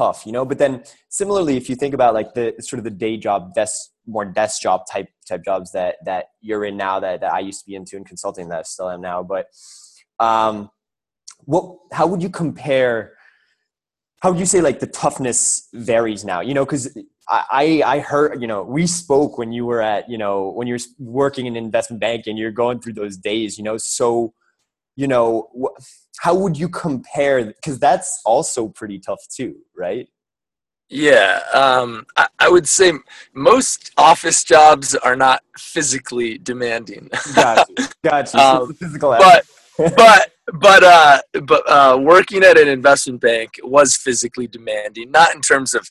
tough, 0.00 0.26
you 0.26 0.32
know. 0.32 0.44
But 0.44 0.58
then 0.58 0.82
similarly, 1.08 1.56
if 1.56 1.68
you 1.68 1.76
think 1.76 1.94
about 1.94 2.14
like 2.14 2.34
the 2.34 2.54
sort 2.60 2.78
of 2.78 2.84
the 2.84 2.96
day 3.04 3.16
job, 3.16 3.54
desk 3.54 3.90
more 4.06 4.24
desk 4.24 4.62
job 4.62 4.78
type 4.90 5.08
type 5.28 5.44
jobs 5.44 5.72
that 5.72 5.96
that 6.04 6.26
you're 6.40 6.64
in 6.64 6.76
now, 6.76 7.00
that 7.00 7.20
that 7.20 7.32
I 7.32 7.40
used 7.40 7.60
to 7.60 7.66
be 7.66 7.74
into 7.74 7.96
in 7.96 8.04
consulting, 8.04 8.48
that 8.48 8.60
I 8.60 8.62
still 8.62 8.90
am 8.90 9.00
now. 9.00 9.22
But 9.22 9.46
um, 10.18 10.70
what? 11.52 11.64
How 11.92 12.06
would 12.06 12.22
you 12.22 12.30
compare? 12.30 13.14
How 14.22 14.30
would 14.30 14.40
you 14.40 14.46
say 14.54 14.60
like 14.60 14.80
the 14.80 14.86
toughness 14.86 15.68
varies 15.72 16.24
now? 16.24 16.40
You 16.40 16.54
know, 16.54 16.64
because 16.66 16.84
I, 17.30 17.82
I 17.86 18.00
heard, 18.00 18.42
you 18.42 18.48
know, 18.48 18.62
we 18.62 18.86
spoke 18.86 19.38
when 19.38 19.52
you 19.52 19.64
were 19.64 19.80
at, 19.80 20.10
you 20.10 20.18
know, 20.18 20.50
when 20.50 20.66
you're 20.66 20.80
working 20.98 21.46
in 21.46 21.56
investment 21.56 22.00
bank 22.00 22.26
and 22.26 22.36
you're 22.36 22.50
going 22.50 22.80
through 22.80 22.94
those 22.94 23.16
days, 23.16 23.56
you 23.56 23.62
know, 23.62 23.78
so, 23.78 24.34
you 24.96 25.06
know, 25.06 25.48
how 26.20 26.34
would 26.34 26.58
you 26.58 26.68
compare? 26.68 27.42
Because 27.46 27.78
that's 27.78 28.20
also 28.26 28.68
pretty 28.68 28.98
tough 28.98 29.20
too, 29.34 29.56
right? 29.74 30.06
yeah 30.90 31.40
um, 31.54 32.04
I, 32.16 32.26
I 32.40 32.48
would 32.48 32.66
say 32.68 32.92
most 33.32 33.92
office 33.96 34.42
jobs 34.44 34.94
are 34.96 35.16
not 35.16 35.40
physically 35.56 36.36
demanding 36.38 37.08
Got 37.34 37.68
you. 37.68 37.76
Got 38.04 38.34
you. 38.34 38.40
So 38.40 38.66
Um, 38.66 38.74
physical 38.74 39.10
but 39.10 39.44
but 39.96 40.30
but 40.54 40.82
uh 40.84 41.20
but 41.44 41.62
uh 41.68 41.98
working 42.00 42.42
at 42.42 42.58
an 42.58 42.68
investment 42.68 43.20
bank 43.20 43.50
was 43.62 43.96
physically 43.96 44.46
demanding 44.48 45.10
not 45.10 45.34
in 45.34 45.40
terms 45.40 45.74
of 45.74 45.88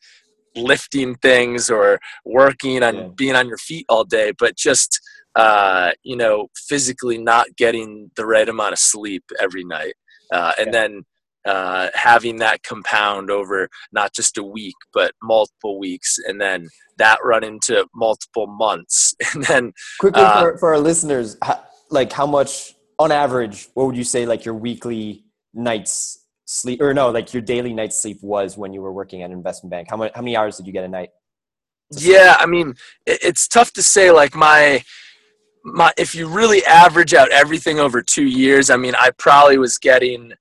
lifting 0.55 1.15
things 1.15 1.69
or 1.69 1.97
working 2.25 2.83
on 2.83 2.95
Yeah. 2.95 3.07
being 3.15 3.35
on 3.35 3.47
your 3.47 3.57
feet 3.57 3.85
all 3.89 4.03
day 4.03 4.33
but 4.37 4.57
just 4.57 4.99
uh 5.35 5.91
you 6.03 6.15
know 6.15 6.47
physically 6.67 7.17
not 7.17 7.47
getting 7.55 8.11
the 8.15 8.25
right 8.25 8.49
amount 8.49 8.73
of 8.73 8.79
sleep 8.79 9.23
every 9.39 9.63
night 9.63 9.93
uh 10.33 10.53
and 10.57 10.67
Yeah. 10.67 10.71
then 10.71 11.03
uh 11.45 11.89
having 11.93 12.37
that 12.37 12.63
compound 12.63 13.31
over 13.31 13.69
not 13.91 14.13
just 14.13 14.37
a 14.37 14.43
week 14.43 14.75
but 14.93 15.13
multiple 15.23 15.79
weeks 15.79 16.17
and 16.27 16.39
then 16.39 16.67
that 16.97 17.19
run 17.23 17.43
into 17.43 17.85
multiple 17.95 18.45
months 18.47 19.15
and 19.33 19.43
then 19.45 19.73
Quickly 19.99 20.21
uh, 20.21 20.41
for, 20.41 20.57
for 20.57 20.69
our 20.69 20.79
listeners, 20.79 21.37
how, 21.41 21.63
like 21.89 22.11
how 22.11 22.27
much 22.27 22.75
on 22.99 23.11
average, 23.11 23.69
what 23.73 23.87
would 23.87 23.97
you 23.97 24.03
say 24.03 24.25
like 24.25 24.45
your 24.45 24.53
weekly 24.53 25.23
nights 25.53 26.25
sleep 26.45 26.81
or 26.81 26.93
no, 26.93 27.09
like 27.09 27.33
your 27.33 27.41
daily 27.41 27.73
night 27.73 27.93
sleep 27.93 28.17
was 28.21 28.57
when 28.57 28.73
you 28.73 28.81
were 28.81 28.93
working 28.93 29.23
at 29.23 29.27
an 29.27 29.31
investment 29.31 29.71
bank? 29.71 29.87
How 29.89 29.97
much, 29.97 30.11
how 30.13 30.21
many 30.21 30.35
hours 30.35 30.57
did 30.57 30.67
you 30.67 30.73
get 30.73 30.83
a 30.83 30.87
night? 30.87 31.09
Yeah, 31.91 32.35
I 32.37 32.45
mean, 32.45 32.75
it, 33.05 33.19
it's 33.23 33.47
tough 33.47 33.71
to 33.73 33.81
say. 33.81 34.11
Like 34.11 34.35
my 34.35 34.83
my, 35.73 35.93
if 35.97 36.15
you 36.15 36.27
really 36.27 36.65
average 36.65 37.13
out 37.13 37.31
everything 37.31 37.79
over 37.79 38.01
two 38.01 38.25
years, 38.25 38.69
I 38.69 38.77
mean, 38.77 38.95
I 38.99 39.11
probably 39.17 39.57
was 39.57 39.77
getting, 39.77 40.33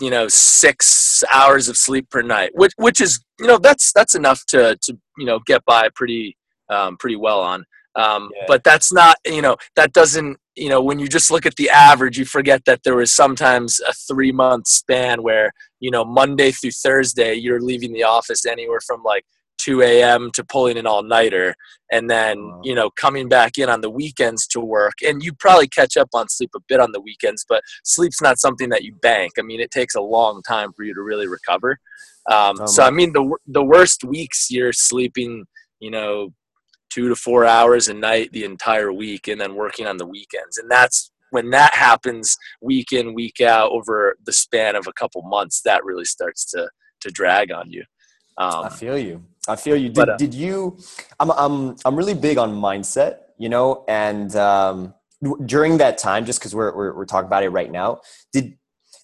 you 0.00 0.10
know, 0.10 0.28
six 0.28 1.24
hours 1.32 1.68
of 1.68 1.76
sleep 1.76 2.10
per 2.10 2.22
night, 2.22 2.50
which 2.54 2.72
which 2.76 3.00
is 3.00 3.24
you 3.40 3.46
know 3.46 3.58
that's 3.58 3.92
that's 3.92 4.14
enough 4.14 4.44
to 4.46 4.76
to 4.82 4.98
you 5.18 5.26
know 5.26 5.40
get 5.46 5.64
by 5.64 5.88
pretty 5.94 6.36
um, 6.68 6.96
pretty 6.98 7.16
well 7.16 7.40
on. 7.40 7.64
Um, 7.94 8.30
Yeah. 8.34 8.44
But 8.46 8.64
that's 8.64 8.92
not 8.92 9.16
you 9.26 9.42
know 9.42 9.56
that 9.74 9.92
doesn't 9.92 10.38
you 10.54 10.68
know 10.68 10.82
when 10.82 10.98
you 10.98 11.08
just 11.08 11.30
look 11.30 11.46
at 11.46 11.56
the 11.56 11.70
average, 11.70 12.18
you 12.18 12.24
forget 12.24 12.64
that 12.66 12.82
there 12.84 12.96
was 12.96 13.12
sometimes 13.12 13.80
a 13.80 13.92
three 13.92 14.32
month 14.32 14.66
span 14.66 15.22
where 15.22 15.52
you 15.80 15.90
know 15.90 16.04
Monday 16.04 16.50
through 16.50 16.72
Thursday 16.72 17.34
you're 17.34 17.60
leaving 17.60 17.92
the 17.92 18.04
office 18.04 18.44
anywhere 18.46 18.80
from 18.86 19.02
like 19.02 19.24
2 19.58 19.82
a.m. 19.82 20.30
to 20.32 20.44
pulling 20.44 20.76
an 20.78 20.86
all 20.86 21.02
nighter, 21.02 21.54
and 21.90 22.10
then 22.10 22.38
Wow. 22.38 22.60
you 22.64 22.74
know 22.74 22.90
coming 22.90 23.28
back 23.28 23.58
in 23.58 23.68
on 23.68 23.80
the 23.80 23.90
weekends 23.90 24.46
to 24.48 24.60
work. 24.60 24.94
And 25.06 25.22
you 25.22 25.32
probably 25.32 25.68
catch 25.68 25.96
up 25.96 26.08
on 26.14 26.28
sleep 26.28 26.50
a 26.54 26.60
bit 26.68 26.80
on 26.80 26.92
the 26.92 27.00
weekends, 27.00 27.44
but 27.48 27.62
sleep's 27.84 28.20
not 28.20 28.38
something 28.38 28.68
that 28.70 28.84
you 28.84 28.94
bank. 29.02 29.32
I 29.38 29.42
mean, 29.42 29.60
it 29.60 29.70
takes 29.70 29.94
a 29.94 30.00
long 30.00 30.42
time 30.42 30.72
for 30.72 30.84
you 30.84 30.94
to 30.94 31.02
really 31.02 31.26
recover. 31.26 31.78
Um, 32.30 32.56
oh, 32.60 32.66
so 32.66 32.82
I 32.82 32.90
mean, 32.90 33.12
the 33.12 33.36
the 33.46 33.64
worst 33.64 34.04
weeks 34.04 34.50
you're 34.50 34.72
sleeping, 34.72 35.46
you 35.80 35.90
know, 35.90 36.32
two 36.90 37.08
to 37.08 37.16
four 37.16 37.44
hours 37.44 37.88
a 37.88 37.94
night 37.94 38.32
the 38.32 38.44
entire 38.44 38.92
week, 38.92 39.28
and 39.28 39.40
then 39.40 39.54
working 39.54 39.86
on 39.86 39.96
the 39.96 40.06
weekends, 40.06 40.58
and 40.58 40.70
that's 40.70 41.10
when 41.30 41.50
that 41.50 41.74
happens 41.74 42.36
week 42.60 42.92
in 42.92 43.14
week 43.14 43.40
out 43.40 43.70
over 43.72 44.16
the 44.24 44.32
span 44.32 44.76
of 44.76 44.86
a 44.86 44.92
couple 44.92 45.22
months. 45.22 45.60
That 45.62 45.84
really 45.84 46.04
starts 46.04 46.44
to 46.52 46.68
to 47.00 47.10
drag 47.10 47.52
on 47.52 47.70
you. 47.70 47.84
Um, 48.38 48.64
I 48.64 48.68
feel 48.68 48.98
you. 48.98 49.24
I 49.48 49.56
feel 49.56 49.76
you. 49.76 49.88
Did, 49.88 49.94
but, 49.94 50.08
uh, 50.10 50.16
did 50.16 50.34
you? 50.34 50.78
I'm 51.20 51.30
I'm 51.30 51.76
I'm 51.84 51.96
really 51.96 52.14
big 52.14 52.38
on 52.38 52.54
mindset, 52.54 53.18
you 53.38 53.48
know, 53.48 53.84
and 53.88 54.34
um, 54.36 54.94
during 55.44 55.78
that 55.78 55.98
time, 55.98 56.26
just 56.26 56.40
because 56.40 56.54
we're, 56.54 56.74
we're 56.76 56.94
we're 56.94 57.06
talking 57.06 57.26
about 57.26 57.44
it 57.44 57.50
right 57.50 57.70
now, 57.70 58.00
did 58.32 58.56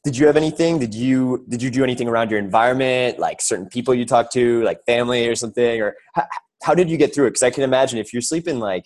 did 0.04 0.16
you 0.16 0.26
have 0.26 0.36
anything 0.36 0.78
did 0.78 0.94
you 0.94 1.44
did 1.48 1.62
you 1.62 1.70
do 1.70 1.84
anything 1.84 2.08
around 2.08 2.30
your 2.30 2.40
environment 2.40 3.18
like 3.18 3.40
certain 3.40 3.66
people 3.66 3.94
you 3.94 4.04
talk 4.04 4.32
to 4.32 4.62
like 4.64 4.84
family 4.84 5.28
or 5.28 5.36
something 5.36 5.80
or 5.80 5.94
how, 6.14 6.26
how 6.62 6.74
did 6.74 6.90
you 6.90 6.96
get 6.96 7.14
through 7.14 7.26
it 7.26 7.30
because 7.30 7.42
i 7.42 7.50
can 7.50 7.62
imagine 7.62 7.98
if 7.98 8.12
you're 8.12 8.22
sleeping 8.22 8.58
like 8.58 8.84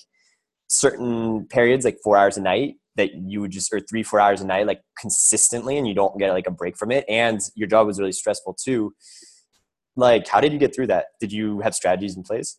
certain 0.68 1.46
periods 1.46 1.84
like 1.84 1.98
four 2.02 2.16
hours 2.16 2.36
a 2.36 2.40
night 2.40 2.74
that 2.96 3.14
you 3.14 3.40
would 3.40 3.50
just 3.50 3.72
or 3.72 3.80
three 3.80 4.02
four 4.02 4.20
hours 4.20 4.40
a 4.40 4.46
night 4.46 4.66
like 4.66 4.82
consistently 4.98 5.78
and 5.78 5.86
you 5.86 5.94
don't 5.94 6.18
get 6.18 6.32
like 6.32 6.46
a 6.46 6.50
break 6.50 6.76
from 6.76 6.90
it 6.90 7.04
and 7.08 7.40
your 7.54 7.68
job 7.68 7.86
was 7.86 7.98
really 7.98 8.12
stressful 8.12 8.54
too 8.62 8.92
like 9.96 10.28
how 10.28 10.40
did 10.40 10.52
you 10.52 10.58
get 10.58 10.74
through 10.74 10.88
that? 10.88 11.06
Did 11.20 11.32
you 11.32 11.60
have 11.60 11.74
strategies 11.74 12.16
in 12.16 12.22
place? 12.22 12.58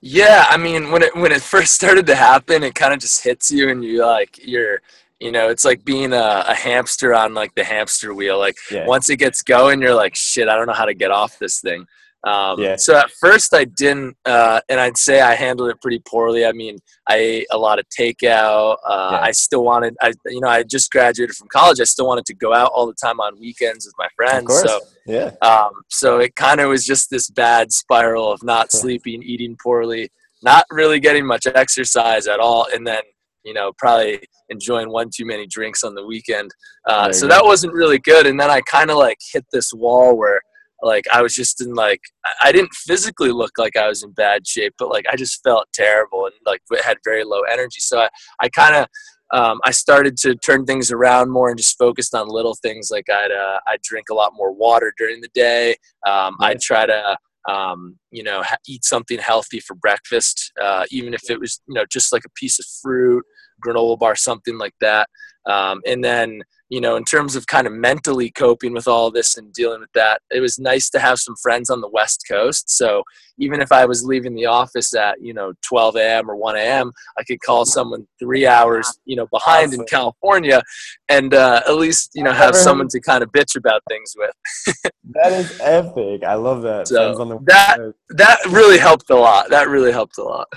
Yeah 0.00 0.44
i 0.50 0.58
mean 0.58 0.90
when 0.90 1.02
it 1.02 1.16
when 1.16 1.32
it 1.32 1.40
first 1.40 1.74
started 1.74 2.06
to 2.06 2.14
happen 2.14 2.62
it 2.62 2.74
kind 2.74 2.92
of 2.92 3.00
just 3.00 3.24
hits 3.24 3.50
you 3.50 3.70
and 3.70 3.82
you 3.82 4.04
like 4.04 4.38
you're 4.46 4.82
you 5.18 5.32
know 5.32 5.48
it's 5.48 5.64
like 5.64 5.82
being 5.82 6.12
a, 6.12 6.44
a 6.46 6.54
hamster 6.54 7.14
on 7.14 7.32
like 7.32 7.54
the 7.54 7.64
hamster 7.64 8.12
wheel. 8.12 8.38
Like 8.38 8.56
yeah. 8.70 8.86
once 8.86 9.08
it 9.08 9.16
gets 9.16 9.40
going 9.40 9.80
you're 9.80 9.94
like 9.94 10.14
shit 10.14 10.48
i 10.48 10.56
don't 10.56 10.66
know 10.66 10.74
how 10.74 10.84
to 10.84 10.92
get 10.92 11.10
off 11.10 11.38
this 11.38 11.60
thing 11.60 11.86
um, 12.24 12.60
yeah. 12.60 12.76
So 12.76 12.96
at 12.96 13.10
first 13.20 13.54
I 13.54 13.64
didn't, 13.64 14.16
uh, 14.24 14.60
and 14.68 14.80
I'd 14.80 14.96
say 14.96 15.20
I 15.20 15.34
handled 15.34 15.70
it 15.70 15.80
pretty 15.80 16.00
poorly. 16.06 16.46
I 16.46 16.52
mean, 16.52 16.78
I 17.06 17.16
ate 17.16 17.46
a 17.52 17.58
lot 17.58 17.78
of 17.78 17.86
takeout. 17.88 18.76
Uh, 18.86 19.10
yeah. 19.12 19.20
I 19.20 19.30
still 19.32 19.64
wanted, 19.64 19.94
I 20.00 20.12
you 20.26 20.40
know, 20.40 20.48
I 20.48 20.62
just 20.62 20.90
graduated 20.90 21.36
from 21.36 21.48
college. 21.48 21.80
I 21.80 21.84
still 21.84 22.06
wanted 22.06 22.24
to 22.26 22.34
go 22.34 22.54
out 22.54 22.70
all 22.74 22.86
the 22.86 22.94
time 22.94 23.20
on 23.20 23.38
weekends 23.38 23.86
with 23.86 23.94
my 23.98 24.08
friends. 24.16 24.52
So 24.62 24.80
yeah. 25.06 25.32
Um, 25.42 25.70
so 25.88 26.18
it 26.18 26.34
kind 26.34 26.60
of 26.60 26.70
was 26.70 26.84
just 26.84 27.10
this 27.10 27.28
bad 27.30 27.72
spiral 27.72 28.32
of 28.32 28.42
not 28.42 28.72
sleeping, 28.72 29.22
eating 29.22 29.56
poorly, 29.62 30.10
not 30.42 30.64
really 30.70 31.00
getting 31.00 31.26
much 31.26 31.46
exercise 31.46 32.26
at 32.26 32.40
all, 32.40 32.66
and 32.72 32.86
then 32.86 33.02
you 33.44 33.52
know, 33.52 33.72
probably 33.76 34.20
enjoying 34.48 34.90
one 34.90 35.10
too 35.14 35.24
many 35.24 35.46
drinks 35.46 35.84
on 35.84 35.94
the 35.94 36.04
weekend. 36.04 36.50
Uh, 36.86 37.12
so 37.12 37.26
that 37.28 37.44
wasn't 37.44 37.72
really 37.72 37.98
good. 37.98 38.26
And 38.26 38.40
then 38.40 38.50
I 38.50 38.60
kind 38.62 38.90
of 38.90 38.96
like 38.96 39.18
hit 39.32 39.44
this 39.52 39.72
wall 39.72 40.16
where 40.16 40.40
like 40.84 41.06
I 41.12 41.22
was 41.22 41.34
just 41.34 41.60
in 41.60 41.74
like 41.74 42.00
I 42.42 42.52
didn't 42.52 42.74
physically 42.74 43.30
look 43.30 43.52
like 43.58 43.76
I 43.76 43.88
was 43.88 44.02
in 44.02 44.12
bad 44.12 44.46
shape, 44.46 44.74
but 44.78 44.90
like 44.90 45.06
I 45.10 45.16
just 45.16 45.42
felt 45.42 45.66
terrible 45.72 46.26
and 46.26 46.34
like 46.46 46.60
had 46.84 46.98
very 47.04 47.24
low 47.24 47.40
energy. 47.50 47.80
So 47.80 48.00
I, 48.00 48.08
I 48.40 48.48
kind 48.50 48.76
of 48.76 48.86
um, 49.32 49.60
I 49.64 49.70
started 49.70 50.16
to 50.18 50.34
turn 50.36 50.64
things 50.64 50.92
around 50.92 51.30
more 51.30 51.48
and 51.48 51.58
just 51.58 51.78
focused 51.78 52.14
on 52.14 52.28
little 52.28 52.54
things 52.62 52.90
like 52.90 53.08
I'd 53.10 53.32
uh, 53.32 53.58
I'd 53.66 53.82
drink 53.82 54.06
a 54.10 54.14
lot 54.14 54.32
more 54.36 54.52
water 54.52 54.92
during 54.98 55.20
the 55.20 55.30
day. 55.34 55.76
Um, 56.06 56.36
I'd 56.40 56.60
try 56.60 56.86
to 56.86 57.16
um, 57.48 57.98
you 58.10 58.22
know 58.22 58.42
ha- 58.42 58.58
eat 58.68 58.84
something 58.84 59.18
healthy 59.18 59.60
for 59.60 59.74
breakfast, 59.74 60.52
uh, 60.62 60.84
even 60.90 61.14
if 61.14 61.30
it 61.30 61.40
was 61.40 61.60
you 61.66 61.74
know 61.74 61.84
just 61.90 62.12
like 62.12 62.24
a 62.26 62.30
piece 62.36 62.58
of 62.58 62.66
fruit, 62.82 63.24
granola 63.64 63.98
bar, 63.98 64.14
something 64.14 64.58
like 64.58 64.74
that. 64.80 65.08
Um, 65.46 65.80
and 65.86 66.04
then 66.04 66.42
you 66.74 66.80
know, 66.80 66.96
in 66.96 67.04
terms 67.04 67.36
of 67.36 67.46
kind 67.46 67.68
of 67.68 67.72
mentally 67.72 68.32
coping 68.32 68.72
with 68.72 68.88
all 68.88 69.08
this 69.08 69.36
and 69.36 69.52
dealing 69.52 69.78
with 69.78 69.92
that, 69.94 70.20
it 70.32 70.40
was 70.40 70.58
nice 70.58 70.90
to 70.90 70.98
have 70.98 71.20
some 71.20 71.36
friends 71.40 71.70
on 71.70 71.80
the 71.80 71.88
West 71.88 72.24
Coast. 72.28 72.68
So 72.68 73.04
even 73.38 73.60
if 73.60 73.70
I 73.70 73.86
was 73.86 74.04
leaving 74.04 74.34
the 74.34 74.46
office 74.46 74.92
at, 74.92 75.20
you 75.20 75.32
know, 75.32 75.52
12 75.68 75.94
a.m. 75.94 76.28
or 76.28 76.34
1 76.34 76.56
a.m., 76.56 76.90
I 77.16 77.22
could 77.22 77.40
call 77.42 77.64
someone 77.64 78.08
three 78.18 78.44
hours, 78.44 78.92
you 79.04 79.14
know, 79.14 79.28
behind 79.30 79.72
in 79.72 79.84
California 79.84 80.60
and 81.08 81.32
uh, 81.32 81.62
at 81.64 81.76
least, 81.76 82.10
you 82.16 82.24
know, 82.24 82.32
have 82.32 82.56
someone 82.56 82.88
to 82.88 83.00
kind 83.00 83.22
of 83.22 83.30
bitch 83.30 83.54
about 83.54 83.80
things 83.88 84.12
with. 84.16 84.34
that 85.12 85.32
is 85.32 85.60
epic. 85.60 86.24
I 86.24 86.34
love 86.34 86.62
that. 86.62 86.88
So 86.88 87.38
that, 87.46 87.78
that 88.08 88.38
really 88.46 88.78
helped 88.78 89.10
a 89.10 89.16
lot. 89.16 89.48
That 89.50 89.68
really 89.68 89.92
helped 89.92 90.18
a 90.18 90.24
lot. 90.24 90.48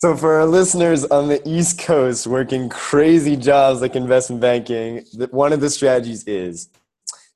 So, 0.00 0.16
for 0.16 0.34
our 0.34 0.46
listeners 0.46 1.04
on 1.06 1.26
the 1.26 1.42
East 1.44 1.80
Coast 1.80 2.28
working 2.28 2.68
crazy 2.68 3.36
jobs 3.36 3.80
like 3.80 3.96
investment 3.96 4.40
banking, 4.40 5.04
one 5.32 5.52
of 5.52 5.60
the 5.60 5.68
strategies 5.68 6.22
is 6.22 6.68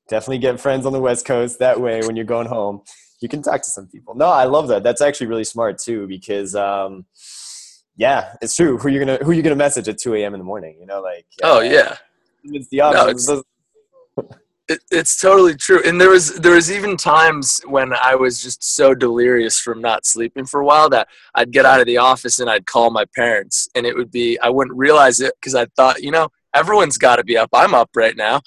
definitely 0.07 0.37
get 0.37 0.61
friends 0.61 0.85
on 0.85 0.93
the 0.93 0.99
West 1.01 1.25
Coast. 1.25 1.59
That 1.59 1.81
way, 1.81 1.99
when 2.05 2.15
you're 2.15 2.23
going 2.23 2.47
home, 2.47 2.81
you 3.19 3.27
can 3.27 3.41
talk 3.41 3.63
to 3.63 3.69
some 3.69 3.87
people. 3.87 4.15
No, 4.15 4.27
I 4.27 4.45
love 4.45 4.69
that. 4.69 4.81
That's 4.81 5.01
actually 5.01 5.27
really 5.27 5.43
smart 5.43 5.77
too, 5.77 6.07
because 6.07 6.55
um, 6.55 7.05
yeah, 7.97 8.35
it's 8.41 8.55
true. 8.55 8.77
Who 8.77 8.87
you 8.87 8.99
gonna 8.99 9.17
who 9.17 9.33
you 9.33 9.41
gonna 9.41 9.57
message 9.57 9.89
at 9.89 9.97
2 9.97 10.15
a.m. 10.15 10.33
in 10.33 10.39
the 10.39 10.45
morning? 10.45 10.77
You 10.79 10.85
know, 10.85 11.01
like 11.01 11.25
oh 11.43 11.59
yeah, 11.59 11.97
it's 12.45 12.69
the 12.69 12.79
opposite. 12.79 13.43
No, 14.17 14.29
it, 14.67 14.79
it's 14.91 15.19
totally 15.19 15.55
true. 15.55 15.81
And 15.85 15.99
there 15.99 16.09
was 16.09 16.35
there 16.35 16.55
was 16.55 16.71
even 16.71 16.95
times 16.95 17.61
when 17.67 17.93
I 17.93 18.15
was 18.15 18.41
just 18.41 18.63
so 18.63 18.93
delirious 18.93 19.59
from 19.59 19.81
not 19.81 20.05
sleeping 20.05 20.45
for 20.45 20.61
a 20.61 20.65
while 20.65 20.89
that 20.89 21.07
I'd 21.35 21.51
get 21.51 21.65
out 21.65 21.81
of 21.81 21.85
the 21.85 21.97
office 21.97 22.39
and 22.39 22.49
I'd 22.49 22.65
call 22.65 22.89
my 22.89 23.05
parents, 23.15 23.67
and 23.75 23.85
it 23.85 23.95
would 23.95 24.11
be 24.11 24.39
I 24.39 24.49
wouldn't 24.49 24.77
realize 24.77 25.19
it 25.19 25.33
because 25.39 25.55
I 25.55 25.65
thought, 25.75 26.01
you 26.01 26.11
know, 26.11 26.29
everyone's 26.53 26.97
got 26.97 27.17
to 27.17 27.23
be 27.23 27.37
up. 27.37 27.49
I'm 27.53 27.73
up 27.73 27.89
right 27.95 28.15
now, 28.15 28.41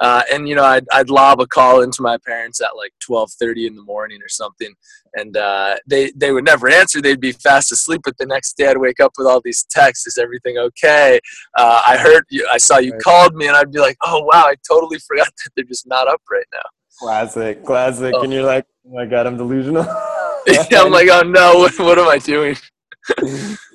uh, 0.00 0.22
and 0.30 0.48
you 0.48 0.54
know, 0.54 0.64
I'd, 0.64 0.86
I'd 0.92 1.10
lob 1.10 1.40
a 1.40 1.46
call 1.46 1.82
into 1.82 2.02
my 2.02 2.18
parents 2.18 2.60
at 2.60 2.76
like 2.76 2.92
12:30 3.08 3.66
in 3.66 3.74
the 3.74 3.82
morning 3.82 4.20
or 4.22 4.28
something, 4.28 4.74
and 5.14 5.36
uh, 5.36 5.76
they 5.86 6.10
they 6.16 6.32
would 6.32 6.44
never 6.44 6.68
answer. 6.68 7.00
They'd 7.00 7.20
be 7.20 7.32
fast 7.32 7.72
asleep. 7.72 8.02
But 8.04 8.16
the 8.18 8.26
next 8.26 8.56
day, 8.56 8.68
I'd 8.68 8.78
wake 8.78 9.00
up 9.00 9.12
with 9.18 9.26
all 9.26 9.40
these 9.44 9.64
texts: 9.70 10.06
"Is 10.06 10.18
everything 10.18 10.58
okay? 10.58 11.20
Uh, 11.56 11.82
I 11.86 11.96
heard 11.96 12.24
you. 12.30 12.46
I 12.50 12.58
saw 12.58 12.78
you 12.78 12.92
called 13.04 13.34
me," 13.34 13.46
and 13.46 13.56
I'd 13.56 13.72
be 13.72 13.80
like, 13.80 13.96
"Oh 14.02 14.22
wow, 14.22 14.44
I 14.46 14.54
totally 14.68 14.98
forgot 15.06 15.28
that 15.28 15.50
they're 15.56 15.64
just 15.64 15.86
not 15.86 16.08
up 16.08 16.22
right 16.30 16.46
now." 16.52 16.68
Classic, 16.98 17.64
classic. 17.64 18.14
Oh. 18.16 18.22
And 18.22 18.32
you're 18.32 18.44
like, 18.44 18.66
"Oh 18.86 18.94
my 18.94 19.06
god, 19.06 19.26
I'm 19.26 19.36
delusional." 19.36 19.84
yeah, 20.46 20.82
I'm 20.82 20.92
like, 20.92 21.08
"Oh 21.10 21.22
no, 21.22 21.54
what, 21.58 21.78
what 21.78 21.98
am 21.98 22.08
I 22.08 22.18
doing?" 22.18 22.56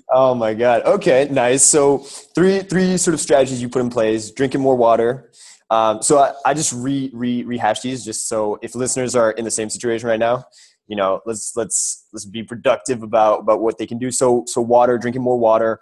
Oh 0.10 0.34
my 0.34 0.54
god. 0.54 0.84
Okay, 0.84 1.28
nice. 1.30 1.64
So 1.64 1.98
three 1.98 2.60
three 2.60 2.98
sort 2.98 3.14
of 3.14 3.20
strategies 3.20 3.62
you 3.62 3.70
put 3.70 3.82
in 3.82 3.90
place: 3.90 4.32
drinking 4.32 4.62
more 4.62 4.76
water. 4.76 5.32
Um, 5.70 6.02
so 6.02 6.20
I, 6.20 6.34
I 6.46 6.54
just 6.54 6.72
re, 6.72 7.12
re 7.14 7.44
rehash 7.44 7.82
these 7.82 8.06
just 8.06 8.30
so 8.30 8.58
if 8.62 8.74
listeners 8.74 9.16
are 9.16 9.32
in 9.32 9.44
the 9.44 9.52
same 9.52 9.70
situation 9.70 10.08
right 10.08 10.20
now, 10.20 10.46
you 10.88 10.96
know, 10.96 11.22
let's 11.26 11.54
let's 11.56 12.08
let's 12.14 12.26
be 12.26 12.44
productive 12.44 13.04
about 13.04 13.42
about 13.42 13.62
what 13.62 13.78
they 13.78 13.86
can 13.86 13.98
do. 13.98 14.12
So 14.12 14.44
so 14.48 14.62
water, 14.62 14.98
drinking 14.98 15.22
more 15.22 15.38
water, 15.38 15.80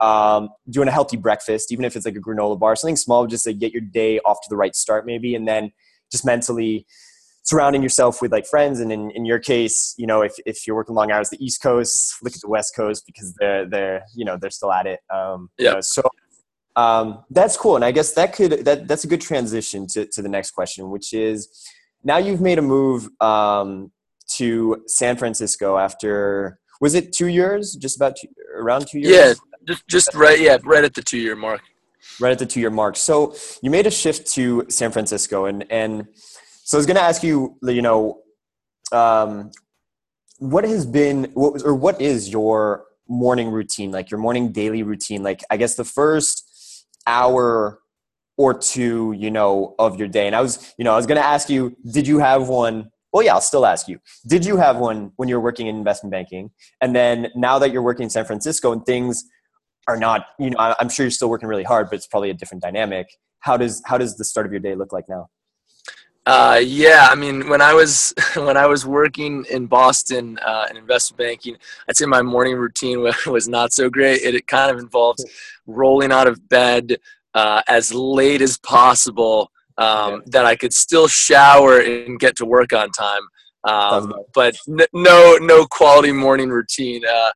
um, 0.00 0.48
doing 0.68 0.88
a 0.88 0.92
healthy 0.92 1.16
breakfast, 1.16 1.72
even 1.72 1.84
if 1.84 1.96
it's 1.96 2.06
like 2.06 2.16
a 2.16 2.20
granola 2.20 2.58
bar, 2.58 2.74
something 2.76 2.96
small, 2.96 3.26
just 3.26 3.44
to 3.44 3.52
get 3.52 3.72
your 3.72 3.82
day 3.82 4.18
off 4.20 4.38
to 4.42 4.48
the 4.48 4.56
right 4.56 4.74
start, 4.74 5.06
maybe, 5.06 5.34
and 5.34 5.46
then 5.46 5.72
just 6.10 6.24
mentally 6.24 6.86
surrounding 7.46 7.82
yourself 7.82 8.20
with 8.20 8.32
like 8.32 8.46
friends. 8.46 8.80
And 8.80 8.92
in, 8.92 9.10
in 9.12 9.24
your 9.24 9.38
case 9.38 9.94
you 9.96 10.06
know 10.06 10.22
if, 10.22 10.34
if 10.44 10.66
you're 10.66 10.76
working 10.76 10.94
long 10.94 11.10
hours 11.10 11.30
the 11.30 11.44
east 11.44 11.62
coast 11.62 12.16
look 12.22 12.34
at 12.34 12.40
the 12.40 12.48
west 12.48 12.74
coast 12.74 13.04
because 13.06 13.34
they're 13.38 13.68
they're 13.68 14.02
you 14.14 14.24
know 14.24 14.36
they're 14.36 14.50
still 14.50 14.72
at 14.72 14.86
it. 14.86 15.00
Um 15.12 15.50
yeah. 15.58 15.68
you 15.68 15.74
know, 15.76 15.80
so 15.80 16.02
um 16.74 17.24
that's 17.30 17.56
cool. 17.56 17.76
And 17.76 17.84
i 17.84 17.92
guess 17.92 18.12
that 18.14 18.32
could 18.32 18.64
that 18.64 18.88
that's 18.88 19.04
a 19.04 19.06
good 19.06 19.20
transition 19.20 19.86
to, 19.88 20.06
to 20.06 20.22
the 20.22 20.28
next 20.28 20.50
question 20.52 20.90
which 20.90 21.12
is 21.12 21.48
now 22.02 22.18
you've 22.18 22.40
made 22.40 22.58
a 22.58 22.62
move 22.62 23.08
um 23.20 23.92
to 24.36 24.82
san 24.86 25.16
francisco 25.16 25.78
after 25.78 26.58
was 26.80 26.94
it 26.94 27.12
two 27.12 27.28
years 27.28 27.74
just 27.74 27.96
about 27.96 28.16
two, 28.16 28.28
around 28.56 28.86
two 28.86 28.98
years 28.98 29.14
yeah 29.14 29.34
just 29.66 29.86
just 29.88 30.14
right 30.14 30.40
yeah 30.40 30.56
right 30.64 30.84
at 30.84 30.94
the 30.94 31.02
two 31.02 31.18
year 31.18 31.36
mark 31.36 31.60
right 32.20 32.32
at 32.32 32.38
the 32.38 32.46
two 32.46 32.60
year 32.60 32.70
mark 32.70 32.96
so 32.96 33.34
you 33.62 33.70
made 33.70 33.86
a 33.86 33.90
shift 33.90 34.26
to 34.26 34.64
san 34.68 34.90
francisco 34.90 35.46
and 35.46 35.70
and 35.70 36.06
so 36.66 36.76
I 36.76 36.80
was 36.80 36.86
going 36.86 36.96
to 36.96 37.02
ask 37.02 37.22
you, 37.22 37.56
you 37.62 37.80
know, 37.80 38.22
um, 38.90 39.52
what 40.40 40.64
has 40.64 40.84
been, 40.84 41.30
what 41.34 41.52
was, 41.52 41.62
or 41.62 41.76
what 41.76 42.00
is 42.00 42.28
your 42.28 42.86
morning 43.06 43.50
routine, 43.50 43.92
like 43.92 44.10
your 44.10 44.18
morning 44.18 44.50
daily 44.50 44.82
routine? 44.82 45.22
Like, 45.22 45.44
I 45.48 45.58
guess 45.58 45.76
the 45.76 45.84
first 45.84 46.84
hour 47.06 47.78
or 48.36 48.52
two, 48.52 49.14
you 49.16 49.30
know, 49.30 49.76
of 49.78 49.96
your 49.96 50.08
day. 50.08 50.26
And 50.26 50.34
I 50.34 50.40
was, 50.40 50.74
you 50.76 50.84
know, 50.84 50.92
I 50.92 50.96
was 50.96 51.06
going 51.06 51.20
to 51.20 51.24
ask 51.24 51.48
you, 51.48 51.76
did 51.88 52.08
you 52.08 52.18
have 52.18 52.48
one? 52.48 52.90
Well, 53.12 53.22
yeah, 53.24 53.34
I'll 53.34 53.40
still 53.40 53.66
ask 53.66 53.88
you. 53.88 53.98
Did 54.26 54.44
you 54.44 54.56
have 54.56 54.76
one 54.76 55.12
when 55.16 55.28
you 55.28 55.36
were 55.36 55.40
working 55.40 55.68
in 55.68 55.76
investment 55.76 56.10
banking? 56.10 56.50
And 56.80 56.94
then 56.94 57.28
now 57.34 57.58
that 57.58 57.72
you're 57.72 57.82
working 57.82 58.04
in 58.04 58.10
San 58.10 58.24
Francisco 58.24 58.72
and 58.72 58.84
things 58.84 59.24
are 59.88 59.96
not, 59.96 60.26
you 60.38 60.50
know, 60.50 60.58
I'm 60.58 60.88
sure 60.88 61.04
you're 61.04 61.10
still 61.10 61.30
working 61.30 61.48
really 61.48 61.64
hard, 61.64 61.88
but 61.88 61.96
it's 61.96 62.06
probably 62.06 62.30
a 62.30 62.34
different 62.34 62.62
dynamic. 62.62 63.08
How 63.40 63.56
does 63.56 63.82
how 63.86 63.96
does 63.98 64.16
the 64.16 64.24
start 64.24 64.46
of 64.46 64.52
your 64.52 64.60
day 64.60 64.74
look 64.74 64.92
like 64.92 65.08
now? 65.08 65.28
Uh, 66.26 66.60
yeah, 66.62 67.06
I 67.08 67.14
mean, 67.14 67.48
when 67.48 67.60
I 67.60 67.72
was 67.72 68.12
when 68.34 68.56
I 68.56 68.66
was 68.66 68.84
working 68.84 69.44
in 69.48 69.66
Boston 69.66 70.38
uh, 70.44 70.66
in 70.68 70.76
investment 70.76 71.18
banking, 71.18 71.56
I'd 71.88 71.96
say 71.96 72.06
my 72.06 72.22
morning 72.22 72.56
routine 72.56 73.00
was 73.26 73.48
not 73.48 73.72
so 73.72 73.88
great. 73.88 74.22
It, 74.22 74.34
it 74.34 74.46
kind 74.48 74.70
of 74.70 74.78
involved 74.78 75.20
rolling 75.66 76.10
out 76.10 76.26
of 76.26 76.48
bed 76.48 76.98
uh, 77.34 77.62
as 77.68 77.94
late 77.94 78.42
as 78.42 78.58
possible 78.58 79.52
um, 79.78 80.22
that 80.26 80.44
I 80.44 80.56
could 80.56 80.72
still 80.72 81.08
shower 81.08 81.78
and 81.78 82.18
get 82.18 82.36
to 82.36 82.46
work 82.46 82.72
on 82.72 82.90
time. 82.90 83.22
um, 83.64 84.14
but 84.34 84.56
n- 84.68 84.86
no 84.92 85.38
no 85.40 85.66
quality 85.66 86.12
morning 86.12 86.50
routine. 86.50 87.02
Uh, 87.04 87.30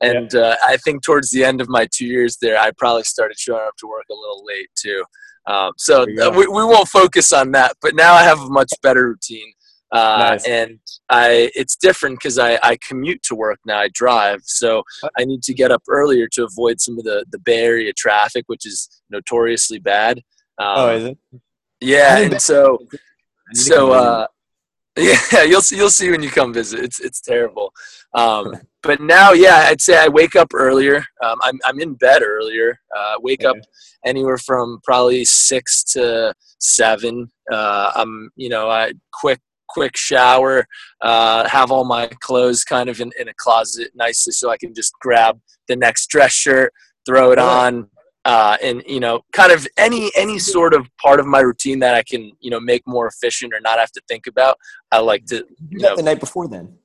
and 0.00 0.30
yeah. 0.32 0.40
uh, 0.40 0.56
I 0.66 0.76
think 0.78 1.02
towards 1.02 1.30
the 1.30 1.44
end 1.44 1.60
of 1.60 1.68
my 1.68 1.86
two 1.90 2.06
years 2.06 2.36
there, 2.42 2.58
I 2.58 2.70
probably 2.76 3.04
started 3.04 3.38
showing 3.38 3.64
up 3.66 3.76
to 3.78 3.86
work 3.86 4.04
a 4.10 4.14
little 4.14 4.44
late 4.44 4.68
too. 4.74 5.04
Um, 5.46 5.72
so 5.78 6.02
uh, 6.02 6.30
we, 6.30 6.46
we 6.46 6.64
won't 6.64 6.88
focus 6.88 7.32
on 7.32 7.52
that. 7.52 7.76
But 7.80 7.94
now 7.94 8.14
I 8.14 8.24
have 8.24 8.40
a 8.40 8.48
much 8.48 8.72
better 8.82 9.06
routine. 9.08 9.52
Uh, 9.92 10.30
nice. 10.30 10.48
and 10.48 10.80
I 11.08 11.50
it's 11.54 11.76
different 11.76 12.18
because 12.18 12.40
I, 12.40 12.58
I 12.62 12.76
commute 12.82 13.22
to 13.22 13.36
work 13.36 13.60
now. 13.64 13.78
I 13.78 13.88
drive, 13.94 14.40
so 14.42 14.82
I 15.16 15.24
need 15.24 15.44
to 15.44 15.54
get 15.54 15.70
up 15.70 15.84
earlier 15.88 16.26
to 16.32 16.44
avoid 16.44 16.80
some 16.80 16.98
of 16.98 17.04
the 17.04 17.24
the 17.30 17.38
Bay 17.38 17.60
Area 17.60 17.92
traffic, 17.96 18.44
which 18.48 18.66
is 18.66 18.88
notoriously 19.10 19.78
bad. 19.78 20.18
Um, 20.58 20.74
oh, 20.76 20.88
is 20.90 21.04
it? 21.04 21.18
Yeah, 21.80 22.18
and 22.18 22.40
so 22.40 22.78
so 23.52 23.92
uh, 23.92 24.26
yeah, 24.96 25.42
you'll 25.42 25.60
see 25.60 25.76
you'll 25.76 25.90
see 25.90 26.10
when 26.10 26.22
you 26.22 26.30
come 26.30 26.52
visit. 26.52 26.80
It's 26.80 27.00
it's 27.00 27.20
terrible. 27.20 27.72
Um, 28.14 28.54
but 28.82 29.00
now, 29.00 29.32
yeah, 29.32 29.66
I'd 29.68 29.80
say 29.80 29.98
I 29.98 30.08
wake 30.08 30.36
up 30.36 30.48
earlier. 30.54 31.04
Um, 31.22 31.38
I'm 31.42 31.58
I'm 31.66 31.80
in 31.80 31.94
bed 31.94 32.22
earlier. 32.22 32.78
Uh, 32.96 33.16
wake 33.20 33.44
up 33.44 33.56
anywhere 34.04 34.38
from 34.38 34.80
probably 34.84 35.24
six 35.24 35.84
to 35.92 36.32
seven. 36.60 37.28
Uh, 37.52 37.90
I'm 37.94 38.30
you 38.36 38.48
know 38.48 38.70
I 38.70 38.92
quick 39.12 39.40
quick 39.68 39.96
shower, 39.96 40.66
uh, 41.02 41.46
have 41.48 41.70
all 41.70 41.84
my 41.84 42.08
clothes 42.20 42.64
kind 42.64 42.88
of 42.88 43.00
in, 43.00 43.12
in 43.20 43.28
a 43.28 43.34
closet 43.34 43.90
nicely 43.94 44.32
so 44.32 44.48
I 44.48 44.56
can 44.56 44.72
just 44.72 44.92
grab 45.00 45.38
the 45.68 45.76
next 45.76 46.06
dress 46.08 46.32
shirt, 46.32 46.72
throw 47.04 47.32
it 47.32 47.38
on, 47.38 47.90
uh, 48.26 48.56
and 48.60 48.82
you 48.86 48.98
know, 48.98 49.20
kind 49.32 49.52
of 49.52 49.66
any 49.76 50.10
any 50.16 50.38
sort 50.38 50.74
of 50.74 50.88
part 51.00 51.20
of 51.20 51.26
my 51.26 51.40
routine 51.40 51.78
that 51.78 51.94
I 51.94 52.02
can 52.02 52.32
you 52.40 52.50
know 52.50 52.58
make 52.58 52.82
more 52.86 53.06
efficient 53.06 53.54
or 53.54 53.60
not 53.60 53.78
have 53.78 53.92
to 53.92 54.02
think 54.08 54.26
about. 54.26 54.58
I 54.90 54.98
like 54.98 55.24
to 55.26 55.46
you 55.70 55.78
know, 55.78 55.94
the 55.94 56.02
night 56.02 56.18
before 56.18 56.48
then. 56.48 56.76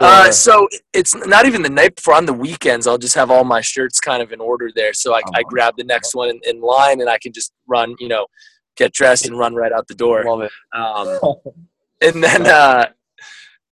Uh, 0.00 0.30
so 0.30 0.66
it's 0.94 1.14
not 1.14 1.46
even 1.46 1.62
the 1.62 1.70
night 1.70 1.96
before. 1.96 2.14
On 2.14 2.26
the 2.26 2.32
weekends, 2.32 2.86
I'll 2.86 2.98
just 2.98 3.14
have 3.14 3.30
all 3.30 3.44
my 3.44 3.60
shirts 3.60 4.00
kind 4.00 4.22
of 4.22 4.32
in 4.32 4.40
order 4.40 4.70
there. 4.74 4.94
So 4.94 5.14
I, 5.14 5.18
I 5.18 5.40
oh, 5.40 5.48
grab 5.48 5.74
the 5.76 5.84
next 5.84 6.14
one 6.14 6.30
in, 6.30 6.40
in, 6.46 6.60
line, 6.62 7.02
and 7.02 7.10
I 7.10 7.18
can 7.18 7.32
just 7.32 7.52
run, 7.66 7.94
you 7.98 8.08
know, 8.08 8.26
get 8.76 8.94
dressed 8.94 9.26
and 9.26 9.38
run 9.38 9.54
right 9.54 9.72
out 9.72 9.88
the 9.88 9.94
door. 9.94 10.24
Love 10.24 10.42
it. 10.42 10.52
Um, 10.74 11.34
and 12.00 12.24
then 12.24 12.46
uh, 12.46 12.86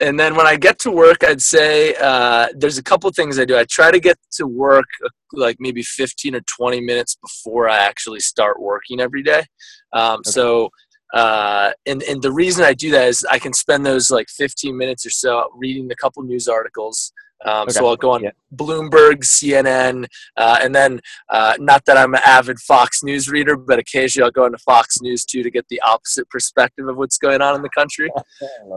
and 0.00 0.18
then 0.18 0.36
when 0.36 0.46
I 0.46 0.56
get 0.56 0.78
to 0.80 0.90
work, 0.90 1.24
I'd 1.24 1.42
say 1.42 1.94
uh, 2.00 2.48
there's 2.54 2.78
a 2.78 2.82
couple 2.82 3.10
things 3.10 3.38
I 3.38 3.44
do. 3.44 3.56
I 3.56 3.64
try 3.64 3.90
to 3.90 3.98
get 3.98 4.16
to 4.32 4.46
work 4.46 4.86
uh, 5.04 5.08
like 5.32 5.56
maybe 5.58 5.82
15 5.82 6.36
or 6.36 6.40
20 6.56 6.80
minutes 6.80 7.16
before 7.16 7.68
I 7.68 7.78
actually 7.78 8.20
start 8.20 8.60
working 8.60 9.00
every 9.00 9.22
day. 9.22 9.44
Um, 9.92 10.20
okay. 10.20 10.30
So, 10.30 10.70
uh, 11.14 11.72
and 11.86 12.02
and 12.02 12.22
the 12.22 12.32
reason 12.32 12.64
I 12.64 12.74
do 12.74 12.90
that 12.90 13.08
is 13.08 13.26
I 13.30 13.38
can 13.38 13.52
spend 13.52 13.84
those 13.86 14.10
like 14.10 14.28
15 14.28 14.76
minutes 14.76 15.06
or 15.06 15.10
so 15.10 15.48
reading 15.56 15.90
a 15.90 15.96
couple 15.96 16.22
news 16.22 16.48
articles 16.48 17.12
um, 17.44 17.62
okay. 17.62 17.72
So 17.72 17.86
I'll 17.86 17.96
go 17.96 18.10
on 18.10 18.24
yeah. 18.24 18.30
Bloomberg, 18.54 19.22
CNN, 19.22 20.06
uh, 20.36 20.58
and 20.60 20.74
then 20.74 21.00
uh, 21.28 21.54
not 21.58 21.84
that 21.86 21.96
I'm 21.96 22.14
an 22.14 22.20
avid 22.26 22.58
Fox 22.58 23.02
News 23.02 23.28
reader, 23.28 23.56
but 23.56 23.78
occasionally 23.78 24.24
I'll 24.24 24.30
go 24.30 24.46
into 24.46 24.58
Fox 24.58 25.00
News 25.00 25.24
too 25.24 25.42
to 25.42 25.50
get 25.50 25.66
the 25.68 25.80
opposite 25.82 26.28
perspective 26.30 26.88
of 26.88 26.96
what's 26.96 27.18
going 27.18 27.40
on 27.40 27.54
in 27.54 27.62
the 27.62 27.70
country. 27.70 28.10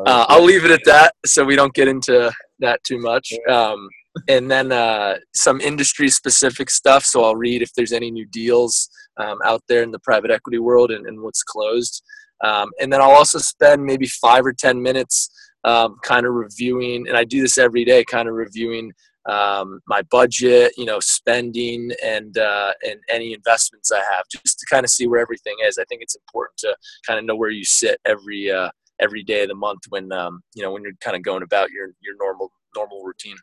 Uh, 0.06 0.26
I'll 0.30 0.44
leave 0.44 0.66
it 0.66 0.72
at 0.72 0.84
that 0.86 1.14
so 1.26 1.44
we 1.44 1.56
don't 1.56 1.74
get 1.74 1.88
into 1.88 2.32
that 2.60 2.84
too 2.84 2.98
much. 2.98 3.34
Um, 3.50 3.88
and 4.28 4.50
then 4.50 4.72
uh, 4.72 5.18
some 5.34 5.62
industry 5.62 6.10
specific 6.10 6.70
stuff. 6.70 7.06
So 7.06 7.24
I'll 7.24 7.36
read 7.36 7.62
if 7.62 7.74
there's 7.74 7.92
any 7.92 8.12
new 8.12 8.26
deals 8.26 8.90
um, 9.18 9.40
out 9.46 9.62
there 9.68 9.84
in 9.84 9.92
the 9.92 10.00
private 10.00 10.32
equity 10.32 10.60
world 10.60 10.92
and, 10.92 11.06
and 11.06 11.22
what's 11.22 11.44
closed. 11.44 12.04
Um, 12.44 12.72
and 12.80 12.92
then 12.92 13.02
I'll 13.02 13.12
also 13.12 13.38
spend 13.38 13.86
maybe 13.86 14.08
five 14.08 14.46
or 14.46 14.54
10 14.54 14.82
minutes 14.82 15.30
um, 15.64 15.98
kind 16.04 16.26
of 16.26 16.34
reviewing, 16.34 17.08
and 17.08 17.18
I 17.18 17.24
do 17.24 17.42
this 17.42 17.58
every 17.58 17.86
day, 17.86 18.04
kind 18.04 18.28
of 18.28 18.36
reviewing 18.36 18.92
um, 19.30 19.80
my 19.88 20.02
budget, 20.10 20.74
you 20.78 20.86
know, 20.86 21.00
spending 21.00 21.92
and 22.04 22.38
uh, 22.38 22.74
and 22.88 23.00
any 23.10 23.34
investments 23.34 23.92
I 23.92 24.00
have, 24.00 24.24
just 24.32 24.60
to 24.60 24.66
kind 24.70 24.84
of 24.84 24.90
see 24.90 25.08
where 25.08 25.20
everything 25.20 25.56
is. 25.66 25.78
I 25.78 25.84
think 25.86 26.02
it's 26.02 26.16
important 26.16 26.58
to 26.60 26.76
kind 27.06 27.20
of 27.20 27.26
know 27.26 27.36
where 27.36 27.52
you 27.52 27.64
sit 27.64 28.00
every 28.06 28.52
uh, 28.52 28.70
every 29.00 29.24
day 29.24 29.44
of 29.44 29.50
the 29.50 29.56
month 29.56 29.82
when 29.90 30.12
um, 30.12 30.42
you 30.56 30.64
know 30.64 30.72
when 30.72 30.84
you're 30.84 30.94
kind 31.02 31.16
of 31.16 31.24
going 31.24 31.44
about 31.44 31.72
your 31.72 31.90
your 32.02 32.16
normal 32.20 32.52
normal 32.76 33.04
routine. 33.04 33.36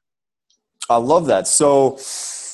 I 0.91 0.97
love 0.97 1.27
that. 1.27 1.47
So 1.47 1.91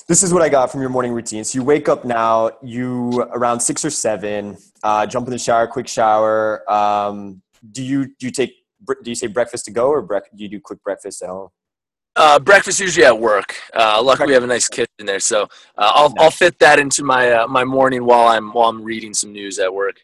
this 0.07 0.22
is 0.22 0.33
what 0.33 0.42
I 0.42 0.48
got 0.48 0.70
from 0.70 0.81
your 0.81 0.90
morning 0.90 1.12
routine. 1.12 1.44
So 1.44 1.59
you 1.59 1.64
wake 1.64 1.88
up 1.88 2.05
now, 2.05 2.50
you 2.62 3.22
around 3.33 3.61
six 3.61 3.85
or 3.85 3.90
seven, 3.90 4.59
uh, 4.83 5.07
jump 5.07 5.27
in 5.27 5.31
the 5.31 5.38
shower, 5.38 5.66
quick 5.66 5.88
shower. 5.88 6.70
Um, 6.70 7.40
do 7.70 7.83
you 7.83 8.07
do 8.07 8.27
you 8.27 8.31
take 8.31 8.63
do 8.87 9.11
you 9.11 9.14
say 9.14 9.27
breakfast 9.27 9.64
to 9.66 9.70
go 9.70 9.88
or 9.88 10.03
bre- 10.03 10.18
do 10.35 10.42
you 10.42 10.49
do 10.49 10.61
quick 10.61 10.83
breakfast 10.83 11.23
at 11.23 11.29
home? 11.29 11.49
Uh, 12.16 12.38
breakfast 12.38 12.79
usually 12.79 13.05
at 13.05 13.18
work. 13.18 13.57
Uh, 13.75 14.01
luckily, 14.03 14.29
we 14.29 14.35
have 14.35 14.44
a 14.44 14.47
nice 14.47 14.68
kitchen 14.68 14.88
there, 15.05 15.18
so 15.18 15.42
uh, 15.77 15.90
I'll 15.94 16.11
nice. 16.11 16.16
I'll 16.20 16.31
fit 16.31 16.59
that 16.61 16.79
into 16.79 17.03
my 17.03 17.33
uh, 17.33 17.49
my 17.49 17.64
morning 17.64 18.05
while 18.05 18.29
I'm 18.29 18.53
while 18.53 18.68
I'm 18.68 18.85
reading 18.85 19.12
some 19.12 19.33
news 19.33 19.59
at 19.59 19.73
work. 19.75 19.97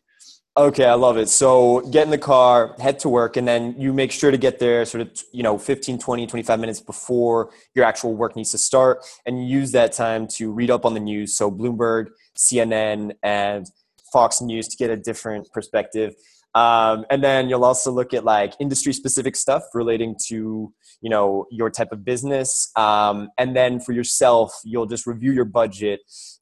Okay, 0.56 0.84
I 0.84 0.94
love 0.94 1.16
it. 1.16 1.28
So 1.28 1.80
get 1.90 2.04
in 2.04 2.10
the 2.10 2.18
car, 2.18 2.74
head 2.80 2.98
to 3.00 3.08
work, 3.08 3.36
and 3.36 3.46
then 3.46 3.76
you 3.78 3.92
make 3.92 4.10
sure 4.10 4.32
to 4.32 4.36
get 4.36 4.58
there 4.58 4.84
sort 4.84 5.02
of, 5.02 5.22
you 5.32 5.44
know, 5.44 5.56
15, 5.56 5.98
20, 5.98 6.26
25 6.26 6.60
minutes 6.60 6.80
before 6.80 7.50
your 7.74 7.84
actual 7.84 8.16
work 8.16 8.34
needs 8.34 8.50
to 8.50 8.58
start. 8.58 9.04
And 9.24 9.48
use 9.48 9.70
that 9.72 9.92
time 9.92 10.26
to 10.36 10.50
read 10.50 10.70
up 10.70 10.84
on 10.84 10.94
the 10.94 11.00
news. 11.00 11.36
So 11.36 11.52
Bloomberg, 11.52 12.08
CNN, 12.36 13.12
and 13.22 13.70
Fox 14.12 14.40
News 14.40 14.66
to 14.68 14.76
get 14.76 14.90
a 14.90 14.96
different 14.96 15.50
perspective. 15.52 16.14
Um, 16.54 17.06
and 17.10 17.22
then 17.22 17.48
you'll 17.48 17.64
also 17.64 17.92
look 17.92 18.12
at 18.12 18.24
like 18.24 18.54
industry 18.58 18.92
specific 18.92 19.36
stuff 19.36 19.62
relating 19.74 20.16
to 20.28 20.72
you 21.00 21.10
know 21.10 21.46
your 21.50 21.70
type 21.70 21.92
of 21.92 22.04
business. 22.04 22.70
Um, 22.76 23.30
and 23.38 23.54
then 23.54 23.80
for 23.80 23.92
yourself, 23.92 24.52
you'll 24.64 24.86
just 24.86 25.06
review 25.06 25.32
your 25.32 25.44
budget 25.44 26.00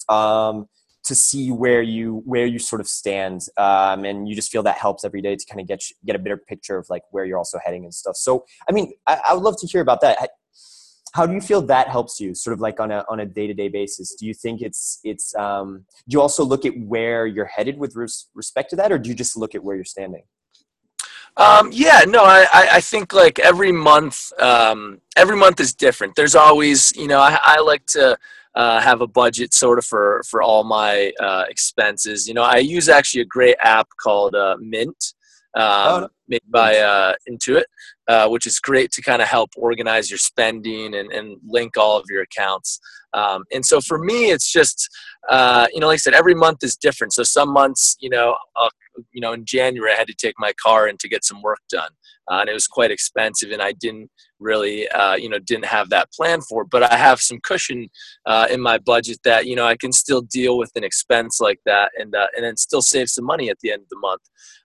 um, 0.09 0.67
to 1.05 1.15
see 1.15 1.51
where 1.51 1.83
you 1.83 2.23
where 2.25 2.47
you 2.47 2.59
sort 2.59 2.81
of 2.81 2.89
stand. 2.89 3.43
Um, 3.57 4.05
and 4.05 4.29
you 4.29 4.35
just 4.35 4.51
feel 4.51 4.63
that 4.63 4.79
helps 4.79 5.05
every 5.05 5.23
day 5.23 5.37
to 5.37 5.47
kind 5.47 5.61
of 5.61 5.67
get 5.67 5.83
get 6.07 6.17
a 6.17 6.19
better 6.19 6.37
picture 6.37 6.79
of 6.79 6.87
like 6.89 7.03
where 7.11 7.25
you're 7.25 7.39
also 7.39 7.59
heading 7.65 7.85
and 7.85 7.95
stuff. 7.95 8.17
So 8.17 8.45
I 8.69 8.73
mean, 8.73 8.93
I, 9.07 9.21
I 9.31 9.35
would 9.35 9.43
love 9.43 9.57
to 9.61 9.67
hear 9.67 9.81
about 9.81 10.01
that 10.01 10.31
how 11.15 11.27
do 11.27 11.33
you 11.33 11.41
feel 11.41 11.63
that 11.63 11.89
helps 11.89 12.21
you 12.21 12.35
sort 12.35 12.55
of 12.55 12.61
like 12.61 12.81
on 12.81 12.91
a 12.91 13.05
on 13.09 13.21
a 13.21 13.27
day-to-day 13.27 13.69
basis 13.69 14.15
do 14.15 14.27
you 14.27 14.35
think 14.35 14.61
it's 14.63 15.01
it's 15.05 15.35
um 15.37 15.85
do 16.09 16.15
you 16.15 16.21
also 16.21 16.45
look 16.45 16.65
at 16.65 16.79
where 16.81 17.27
you're 17.27 17.47
headed 17.47 17.79
with 17.79 17.95
res- 17.97 18.29
respect 18.35 18.71
to 18.71 18.77
that 18.77 18.93
or 18.93 18.99
do 18.99 19.09
you 19.09 19.15
just 19.15 19.37
look 19.37 19.55
at 19.55 19.63
where 19.63 19.77
you're 19.77 19.85
standing 19.85 20.23
um, 21.37 21.71
yeah, 21.73 22.01
no, 22.09 22.25
I, 22.25 22.47
I 22.53 22.81
think 22.81 23.13
like 23.13 23.39
every 23.39 23.71
month, 23.71 24.33
um, 24.41 25.01
every 25.17 25.37
month 25.37 25.61
is 25.61 25.73
different. 25.73 26.17
There's 26.17 26.35
always, 26.35 26.91
you 26.97 27.07
know, 27.07 27.21
I, 27.21 27.39
I 27.41 27.61
like 27.61 27.87
to 27.89 28.19
uh, 28.57 28.81
have 28.81 29.03
a 29.03 29.07
budget 29.07 29.55
sort 29.55 29.79
of 29.79 29.85
for 29.85 30.23
for 30.29 30.43
all 30.43 30.65
my 30.65 31.13
uh, 31.21 31.45
expenses. 31.49 32.27
You 32.27 32.35
know, 32.35 32.43
I 32.43 32.57
use 32.57 32.89
actually 32.89 33.21
a 33.23 33.27
great 33.27 33.57
app 33.63 33.87
called 34.03 34.35
uh, 34.35 34.57
Mint, 34.59 35.15
um, 35.55 35.63
oh, 35.65 36.09
made 36.29 36.43
by 36.51 36.77
uh, 36.77 37.15
Intuit, 37.31 37.65
uh, 38.09 38.29
which 38.29 38.47
is 38.47 38.59
great 38.61 38.91
to 38.93 39.03
kind 39.03 39.23
of 39.23 39.29
help 39.29 39.51
organize 39.57 40.11
your 40.11 40.19
spending 40.19 40.95
and, 40.95 41.13
and 41.13 41.39
link 41.47 41.77
all 41.77 41.99
of 41.99 42.05
your 42.09 42.23
accounts. 42.23 42.81
Um, 43.15 43.45
and 43.53 43.65
so 43.65 43.81
for 43.81 43.99
me, 43.99 44.31
it's 44.31 44.51
just, 44.51 44.89
uh, 45.31 45.67
you 45.73 45.81
know, 45.81 45.87
like 45.87 45.95
I 45.95 45.99
said, 45.99 46.15
every 46.15 46.35
month 46.35 46.63
is 46.63 46.77
different. 46.77 47.13
So 47.13 47.23
some 47.23 47.53
months, 47.53 47.97
you 48.01 48.11
know, 48.11 48.37
uh, 48.57 48.69
you 49.13 49.21
know, 49.21 49.33
in 49.33 49.45
January, 49.45 49.93
I 49.93 49.97
had 49.97 50.09
to 50.09 50.15
take 50.15 50.35
my 50.39 50.53
car 50.63 50.89
in 50.89 50.97
to 50.99 51.09
get 51.09 51.25
some 51.25 51.43
work 51.43 51.61
done. 51.71 51.91
Uh, 52.31 52.41
and 52.41 52.51
it 52.51 52.53
was 52.53 52.67
quite 52.67 52.91
expensive, 52.91 53.51
and 53.53 53.63
I 53.63 53.73
didn't 53.73 54.11
really, 54.39 54.87
uh, 54.89 55.15
you 55.15 55.31
know, 55.31 55.39
didn't 55.39 55.65
have 55.65 55.89
that 55.89 56.13
plan 56.13 56.43
for. 56.43 56.63
It. 56.63 56.69
But 56.71 56.83
I 56.83 56.95
have 56.95 57.21
some 57.23 57.41
cushion 57.43 57.89
uh, 58.27 58.47
in 58.51 58.61
my 58.61 58.77
budget 58.77 59.19
that 59.25 59.47
you 59.47 59.57
know 59.57 59.65
I 59.65 59.77
can 59.77 59.93
still 59.93 60.21
deal 60.21 60.59
with 60.59 60.71
an 60.75 60.85
expense 60.85 61.41
like 61.41 61.59
that, 61.65 61.91
and 61.99 62.15
uh, 62.15 62.27
and 62.37 62.45
then 62.45 62.59
still 62.59 62.83
save 62.83 63.09
some 63.09 63.25
money 63.25 63.49
at 63.49 63.59
the 63.61 63.73
end 63.73 63.83
of 63.83 63.89
the 63.89 63.99
month. 63.99 64.21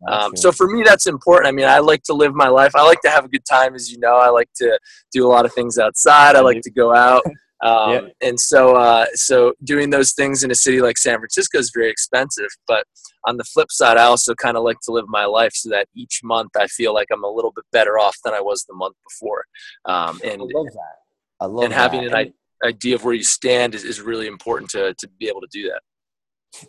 Um, 0.09 0.35
so 0.35 0.51
for 0.51 0.67
me, 0.67 0.83
that's 0.83 1.07
important. 1.07 1.47
I 1.47 1.52
mean, 1.53 1.65
I 1.65 1.79
like 1.79 2.03
to 2.03 2.13
live 2.13 2.33
my 2.35 2.47
life. 2.47 2.75
I 2.75 2.85
like 2.85 3.01
to 3.01 3.09
have 3.09 3.25
a 3.25 3.29
good 3.29 3.45
time, 3.45 3.75
as 3.75 3.91
you 3.91 3.99
know. 3.99 4.17
I 4.17 4.29
like 4.29 4.49
to 4.57 4.79
do 5.11 5.25
a 5.25 5.29
lot 5.29 5.45
of 5.45 5.53
things 5.53 5.77
outside. 5.77 6.35
I 6.35 6.41
like 6.41 6.61
to 6.61 6.71
go 6.71 6.93
out. 6.93 7.23
Um, 7.63 7.91
yeah. 7.93 8.27
And 8.27 8.37
so, 8.37 8.75
uh, 8.75 9.05
so 9.13 9.53
doing 9.63 9.89
those 9.89 10.11
things 10.11 10.43
in 10.43 10.51
a 10.51 10.55
city 10.55 10.81
like 10.81 10.97
San 10.97 11.17
Francisco 11.17 11.57
is 11.59 11.71
very 11.73 11.89
expensive. 11.89 12.49
But 12.67 12.85
on 13.25 13.37
the 13.37 13.45
flip 13.45 13.71
side, 13.71 13.95
I 13.95 14.03
also 14.03 14.35
kind 14.35 14.57
of 14.57 14.63
like 14.63 14.79
to 14.83 14.91
live 14.91 15.05
my 15.07 15.23
life 15.23 15.53
so 15.53 15.69
that 15.69 15.87
each 15.95 16.19
month 16.25 16.51
I 16.57 16.67
feel 16.67 16.93
like 16.93 17.07
I'm 17.09 17.23
a 17.23 17.29
little 17.29 17.53
bit 17.55 17.63
better 17.71 17.97
off 17.97 18.17
than 18.25 18.33
I 18.33 18.41
was 18.41 18.65
the 18.65 18.75
month 18.75 18.97
before. 19.07 19.45
Um, 19.85 20.19
and 20.25 20.41
I 20.41 20.45
love 20.53 20.65
that. 20.73 20.95
I 21.39 21.45
love 21.45 21.63
and 21.63 21.73
having 21.73 22.03
that. 22.09 22.17
an 22.17 22.33
idea 22.65 22.95
of 22.95 23.05
where 23.05 23.13
you 23.13 23.23
stand 23.23 23.75
is, 23.75 23.85
is 23.85 24.01
really 24.01 24.27
important 24.27 24.69
to 24.71 24.93
to 24.93 25.07
be 25.17 25.29
able 25.29 25.41
to 25.41 25.47
do 25.49 25.69
that. 25.69 25.81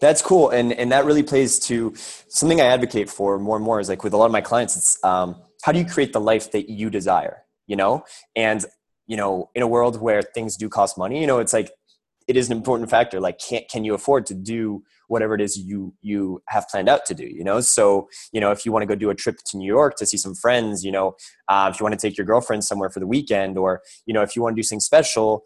That's 0.00 0.22
cool, 0.22 0.50
and 0.50 0.72
and 0.72 0.90
that 0.92 1.04
really 1.04 1.22
plays 1.22 1.58
to 1.60 1.94
something 2.28 2.60
I 2.60 2.64
advocate 2.66 3.10
for 3.10 3.38
more 3.38 3.56
and 3.56 3.64
more. 3.64 3.80
Is 3.80 3.88
like 3.88 4.02
with 4.02 4.12
a 4.12 4.16
lot 4.16 4.26
of 4.26 4.32
my 4.32 4.40
clients, 4.40 4.76
it's 4.76 5.02
um, 5.04 5.36
how 5.62 5.72
do 5.72 5.78
you 5.78 5.84
create 5.84 6.12
the 6.12 6.20
life 6.20 6.52
that 6.52 6.70
you 6.70 6.90
desire? 6.90 7.44
You 7.66 7.76
know, 7.76 8.04
and 8.34 8.64
you 9.06 9.16
know, 9.16 9.50
in 9.54 9.62
a 9.62 9.66
world 9.66 10.00
where 10.00 10.22
things 10.22 10.56
do 10.56 10.68
cost 10.68 10.96
money, 10.96 11.20
you 11.20 11.26
know, 11.26 11.38
it's 11.38 11.52
like 11.52 11.70
it 12.26 12.36
is 12.36 12.48
an 12.50 12.56
important 12.56 12.90
factor. 12.90 13.20
Like, 13.20 13.38
can 13.38 13.62
can 13.70 13.84
you 13.84 13.94
afford 13.94 14.26
to 14.26 14.34
do 14.34 14.82
whatever 15.08 15.34
it 15.34 15.40
is 15.42 15.58
you 15.58 15.94
you 16.00 16.42
have 16.48 16.66
planned 16.68 16.88
out 16.88 17.04
to 17.06 17.14
do? 17.14 17.26
You 17.26 17.44
know, 17.44 17.60
so 17.60 18.08
you 18.32 18.40
know 18.40 18.50
if 18.50 18.64
you 18.64 18.72
want 18.72 18.82
to 18.82 18.86
go 18.86 18.94
do 18.94 19.10
a 19.10 19.14
trip 19.14 19.36
to 19.46 19.58
New 19.58 19.66
York 19.66 19.96
to 19.96 20.06
see 20.06 20.16
some 20.16 20.34
friends, 20.34 20.84
you 20.84 20.92
know, 20.92 21.16
uh, 21.48 21.70
if 21.72 21.78
you 21.78 21.84
want 21.84 21.98
to 21.98 22.08
take 22.08 22.16
your 22.16 22.26
girlfriend 22.26 22.64
somewhere 22.64 22.90
for 22.90 23.00
the 23.00 23.06
weekend, 23.06 23.58
or 23.58 23.82
you 24.06 24.14
know 24.14 24.22
if 24.22 24.34
you 24.34 24.42
want 24.42 24.56
to 24.56 24.58
do 24.58 24.64
something 24.64 24.80
special, 24.80 25.44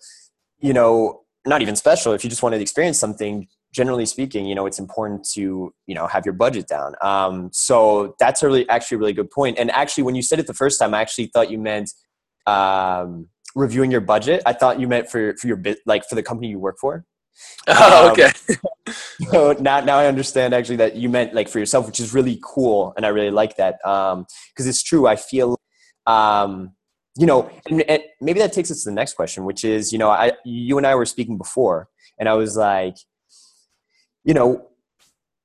you 0.61 0.73
know, 0.73 1.23
not 1.47 1.63
even 1.63 1.77
special. 1.77 2.13
If 2.13 2.23
you 2.23 2.31
just 2.31 2.43
want 2.43 2.55
to 2.55 2.61
experience 2.61 2.99
something, 2.99 3.49
generally 3.73 4.07
speaking, 4.07 4.47
you 4.47 4.55
know, 4.55 4.67
it's 4.67 4.79
important 4.79 5.27
to, 5.35 5.73
you 5.87 5.95
know, 5.95 6.07
have 6.07 6.25
your 6.25 6.33
budget 6.33 6.67
down. 6.69 6.95
Um, 7.03 7.51
so 7.53 8.17
that's 8.19 8.43
a 8.43 8.47
really, 8.47 8.69
actually 8.69 8.97
a 8.97 8.99
really 8.99 9.13
good 9.13 9.31
point. 9.31 9.59
And 9.59 9.71
actually, 9.71 10.05
when 10.05 10.15
you 10.15 10.23
said 10.23 10.39
it 10.39 10.47
the 10.47 10.55
first 10.55 10.79
time, 10.79 10.95
I 10.95 11.01
actually 11.01 11.27
thought 11.27 11.51
you 11.51 11.59
meant 11.59 11.93
um, 12.47 13.29
reviewing 13.55 13.91
your 13.91 14.01
budget. 14.01 14.43
I 14.47 14.53
thought 14.53 14.81
you 14.81 14.89
meant 14.89 15.11
for, 15.11 15.35
for 15.37 15.47
your 15.47 15.57
bit, 15.57 15.79
like 15.87 16.05
for 16.09 16.15
the 16.15 16.23
company 16.23 16.49
you 16.49 16.59
work 16.59 16.77
for. 16.81 17.05
Oh, 17.69 18.07
um, 18.07 18.13
okay. 18.13 18.33
so 19.31 19.53
now, 19.61 19.79
now 19.79 19.97
I 19.97 20.07
understand 20.07 20.55
actually 20.55 20.77
that 20.77 20.97
you 20.97 21.09
meant 21.09 21.35
like 21.35 21.49
for 21.49 21.61
yourself, 21.61 21.87
which 21.87 22.01
is 22.01 22.13
really 22.13 22.41
cool. 22.43 22.93
And 22.97 23.07
I 23.07 23.11
really 23.11 23.31
like 23.31 23.57
that. 23.59 23.75
Um, 23.87 24.27
cause 24.57 24.67
it's 24.67 24.83
true. 24.83 25.07
I 25.07 25.15
feel, 25.15 25.57
um, 26.07 26.73
you 27.17 27.27
know, 27.27 27.49
and, 27.69 27.83
and 27.83 28.03
maybe 28.21 28.41
that 28.41 28.53
takes 28.53 28.73
us 28.73 28.83
to 28.83 28.91
the 28.91 28.95
next 28.95 29.15
question, 29.15 29.45
which 29.45 29.65
is, 29.65 29.93
you 29.93 29.99
know, 29.99 30.11
I, 30.11 30.33
you 30.45 30.79
and 30.79 30.87
I 30.87 30.97
were 30.97 31.07
speaking 31.07 31.39
before 31.39 31.89
and 32.19 32.29
I 32.29 32.35
was 32.35 32.57
like, 32.57 32.97
you 34.29 34.35
know, 34.35 34.67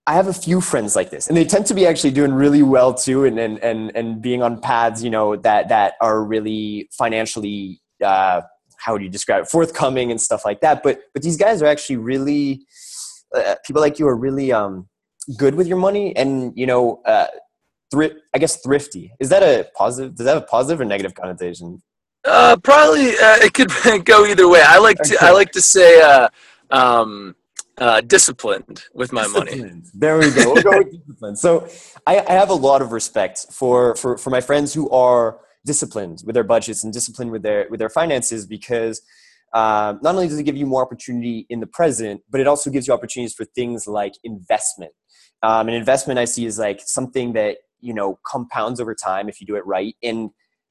I 0.06 0.14
have 0.14 0.28
a 0.28 0.34
few 0.34 0.60
friends 0.60 0.94
like 0.94 1.10
this, 1.10 1.30
and 1.30 1.38
they 1.38 1.46
tend 1.46 1.66
to 1.68 1.74
be 1.74 1.88
actually 1.88 2.12
doing 2.12 2.34
really 2.34 2.64
well 2.64 2.94
too, 2.94 3.24
and 3.24 3.40
and 3.40 3.58
and, 3.64 3.96
and 3.96 4.22
being 4.22 4.44
on 4.44 4.60
paths, 4.60 5.02
you 5.02 5.10
know, 5.10 5.38
that 5.38 5.70
that 5.70 5.94
are 6.02 6.22
really 6.22 6.90
financially, 6.92 7.82
uh, 8.04 8.42
how 8.78 8.92
would 8.92 9.02
you 9.02 9.08
describe 9.08 9.44
it, 9.44 9.50
forthcoming 9.50 10.12
and 10.12 10.20
stuff 10.20 10.44
like 10.44 10.60
that. 10.60 10.84
But 10.84 11.00
but 11.14 11.24
these 11.24 11.38
guys 11.38 11.62
are 11.62 11.68
actually 11.68 11.96
really 11.96 12.66
uh, 13.34 13.56
people 13.66 13.82
like 13.82 14.00
you 14.00 14.08
are 14.10 14.18
really 14.18 14.52
um, 14.52 14.90
good 15.38 15.56
with 15.56 15.68
your 15.68 15.78
money, 15.78 16.14
and 16.18 16.52
you 16.54 16.66
know, 16.66 17.02
uh, 17.06 17.28
thrift. 17.90 18.16
I 18.34 18.40
guess 18.40 18.58
thrifty 18.58 19.14
is 19.22 19.30
that 19.30 19.44
a 19.44 19.70
positive? 19.78 20.16
Does 20.16 20.26
that 20.26 20.34
have 20.34 20.44
a 20.44 20.48
positive 20.48 20.82
or 20.82 20.86
negative 20.86 21.16
connotation? 21.16 21.82
Uh, 22.26 22.58
probably 22.58 23.12
uh, 23.12 23.38
it 23.38 23.54
could 23.54 23.72
go 24.06 24.26
either 24.26 24.50
way. 24.50 24.62
I 24.62 24.80
like 24.80 24.98
to 25.04 25.16
okay. 25.16 25.26
I 25.26 25.32
like 25.32 25.54
to 25.54 25.62
say. 25.62 26.02
Uh, 26.02 26.28
um, 26.70 27.36
uh, 27.78 28.02
disciplined 28.02 28.84
with 28.94 29.12
my 29.12 29.28
money. 29.28 29.82
There 29.94 30.18
we 30.18 30.32
go. 30.32 30.54
We'll 30.54 30.64
go 30.64 30.78
with 30.78 30.92
disciplined. 30.92 31.40
So 31.40 31.68
I, 32.06 32.20
I, 32.20 32.34
have 32.34 32.50
a 32.50 32.56
lot 32.56 32.82
of 32.82 32.92
respect 32.92 33.48
for, 33.52 33.96
for, 33.96 34.18
for 34.18 34.30
my 34.30 34.42
friends 34.42 34.74
who 34.74 34.90
are 34.92 35.40
disciplined 35.66 36.22
with 36.26 36.36
their 36.36 36.44
budgets 36.44 36.84
and 36.84 36.94
disciplined 36.94 37.32
with 37.32 37.42
their, 37.42 37.68
with 37.70 37.80
their 37.80 37.90
finances 37.90 38.46
because 38.46 39.02
um, 39.54 40.00
not 40.02 40.16
only 40.16 40.28
does 40.28 40.40
it 40.40 40.44
give 40.44 40.58
you 40.58 40.66
more 40.66 40.82
opportunity 40.82 41.46
in 41.50 41.60
the 41.60 41.68
present, 41.68 42.22
but 42.30 42.42
it 42.42 42.48
also 42.48 42.70
gives 42.70 42.88
you 42.88 42.94
opportunities 42.94 43.34
for 43.34 43.46
things 43.46 43.88
like 43.88 44.14
investment. 44.24 44.92
Um, 45.42 45.68
an 45.68 45.74
investment 45.74 46.20
I 46.20 46.26
see 46.26 46.46
is 46.46 46.58
like 46.58 46.82
something 46.84 47.34
that, 47.34 47.58
you 47.80 47.94
know, 47.94 48.20
compounds 48.26 48.80
over 48.80 48.96
time 48.96 49.30
if 49.30 49.42
you 49.42 49.48
do 49.48 49.56
it 49.56 49.66
right. 49.66 49.96
And 50.02 50.30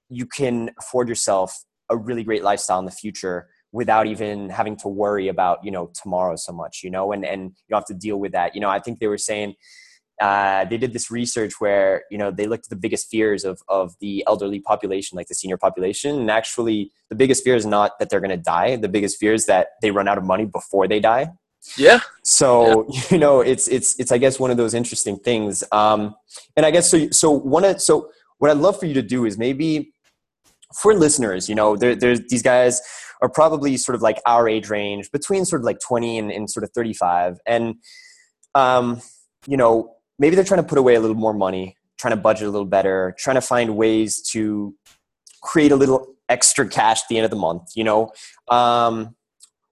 you 0.09 0.27
can 0.27 0.71
afford 0.79 1.09
yourself 1.09 1.65
a 1.89 1.97
really 1.97 2.25
great 2.25 2.43
lifestyle 2.43 2.79
in 2.79 2.85
the 2.85 2.91
future 2.91 3.49
without 3.73 4.07
even 4.07 4.51
having 4.51 4.77
to 4.77 4.89
worry 4.89 5.29
about 5.29 5.65
you 5.65 5.71
know 5.71 5.91
tomorrow 6.01 6.37
so 6.37 6.53
much 6.53 6.83
you 6.85 6.91
know 6.91 7.13
and 7.13 7.25
and 7.25 7.53
you 7.69 7.75
have 7.75 7.87
to 7.87 7.95
deal 7.95 8.19
with 8.19 8.33
that. 8.33 8.55
You 8.55 8.61
know 8.61 8.69
i 8.69 8.79
think 8.79 9.01
they 9.01 9.09
were 9.09 9.19
saying 9.19 9.55
uh, 10.21 10.65
they 10.67 10.77
did 10.77 10.93
this 10.93 11.11
research 11.11 11.55
where 11.59 12.05
you 12.11 12.17
know 12.17 12.31
they 12.31 12.47
looked 12.47 12.67
at 12.67 12.71
the 12.71 12.77
biggest 12.77 13.11
fears 13.11 13.45
of 13.45 13.61
of 13.69 13.95
the 14.01 14.23
elderly 14.29 14.61
population 14.61 15.17
like 15.17 15.27
the 15.27 15.35
senior 15.35 15.57
population 15.57 16.17
and 16.17 16.31
actually 16.31 16.93
the 17.09 17.17
biggest 17.17 17.43
fear 17.43 17.57
is 17.57 17.67
not 17.67 17.99
that 17.99 18.09
they're 18.09 18.21
going 18.21 18.31
to 18.31 18.37
die. 18.37 18.77
The 18.77 18.89
biggest 18.89 19.19
fear 19.19 19.35
is 19.35 19.47
that 19.47 19.69
they 19.81 19.91
run 19.91 20.07
out 20.07 20.19
of 20.19 20.25
money 20.25 20.45
before 20.45 20.87
they 20.87 21.01
die. 21.01 21.31
Yeah. 21.77 22.01
So 22.23 22.87
yeah. 22.89 23.01
you 23.11 23.19
know 23.19 23.41
it's 23.41 23.67
it's 23.69 23.99
it's 23.99 24.13
i 24.13 24.19
guess 24.19 24.39
one 24.39 24.51
of 24.51 24.57
those 24.57 24.75
interesting 24.75 25.19
things. 25.19 25.65
Um 25.73 26.15
and 26.57 26.65
i 26.65 26.71
guess 26.71 26.91
so 26.91 27.11
so 27.11 27.31
one 27.31 27.65
of 27.65 27.81
so 27.81 28.11
what 28.39 28.51
i'd 28.51 28.59
love 28.59 28.79
for 28.79 28.87
you 28.87 28.95
to 28.95 29.03
do 29.03 29.25
is 29.25 29.39
maybe 29.39 29.93
for 30.75 30.95
listeners 30.95 31.49
you 31.49 31.55
know 31.55 31.77
there, 31.77 31.95
there's 31.95 32.21
these 32.29 32.43
guys 32.43 32.81
are 33.23 33.29
probably 33.29 33.77
sort 33.77 33.95
of 33.95 34.03
like 34.03 34.21
our 34.27 34.49
age 34.49 34.69
range 34.69 35.11
between 35.13 35.45
sort 35.45 35.63
of 35.63 35.65
like 35.65 35.79
20 35.81 36.19
and, 36.19 36.31
and 36.31 36.51
sort 36.51 36.65
of 36.65 36.71
35 36.73 37.39
and 37.47 37.77
um, 38.55 39.01
you 39.47 39.57
know 39.57 39.95
maybe 40.19 40.37
they're 40.37 40.45
trying 40.45 40.63
to 40.63 40.69
put 40.69 40.79
away 40.79 40.95
a 40.97 41.01
little 41.01 41.17
more 41.17 41.33
money 41.33 41.77
trying 41.99 42.15
to 42.15 42.21
budget 42.21 42.49
a 42.49 42.51
little 42.51 42.67
better 42.67 43.15
trying 43.19 43.37
to 43.37 43.41
find 43.41 43.77
ways 43.77 44.21
to 44.21 44.75
create 45.43 45.73
a 45.73 45.77
little 45.77 46.15
extra 46.29 46.69
cash 46.69 47.01
at 47.01 47.09
the 47.09 47.17
end 47.17 47.25
of 47.25 47.31
the 47.31 47.37
month 47.37 47.63
you 47.75 47.85
know? 47.85 48.11
Um, 48.49 49.15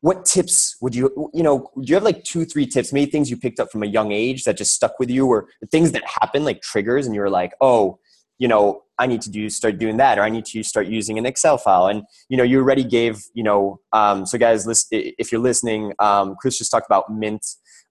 what 0.02 0.24
tips 0.24 0.76
would 0.80 0.94
you 0.94 1.30
you 1.34 1.42
know 1.42 1.70
do 1.76 1.82
you 1.84 1.94
have 1.94 2.04
like 2.04 2.24
two 2.24 2.46
three 2.46 2.66
tips 2.66 2.92
maybe 2.92 3.10
things 3.10 3.28
you 3.28 3.36
picked 3.36 3.60
up 3.60 3.70
from 3.70 3.82
a 3.82 3.86
young 3.86 4.12
age 4.12 4.44
that 4.44 4.56
just 4.56 4.72
stuck 4.72 4.98
with 4.98 5.10
you 5.10 5.26
or 5.26 5.48
things 5.70 5.92
that 5.92 6.02
happen 6.06 6.42
like 6.44 6.62
triggers 6.62 7.04
and 7.04 7.14
you 7.14 7.20
were 7.20 7.28
like 7.28 7.52
oh 7.60 7.98
you 8.40 8.48
know 8.48 8.82
i 8.98 9.06
need 9.06 9.20
to 9.20 9.30
do 9.30 9.48
start 9.48 9.78
doing 9.78 9.98
that 9.98 10.18
or 10.18 10.22
i 10.22 10.28
need 10.28 10.44
to 10.44 10.62
start 10.64 10.88
using 10.88 11.18
an 11.18 11.26
excel 11.26 11.56
file 11.56 11.86
and 11.86 12.02
you 12.28 12.36
know 12.36 12.42
you 12.42 12.58
already 12.58 12.82
gave 12.82 13.22
you 13.34 13.44
know 13.44 13.78
um, 13.92 14.26
so 14.26 14.36
guys 14.36 14.66
list, 14.66 14.88
if 14.90 15.30
you're 15.30 15.40
listening 15.40 15.92
um, 16.00 16.34
chris 16.40 16.58
just 16.58 16.72
talked 16.72 16.86
about 16.86 17.12
mint 17.12 17.46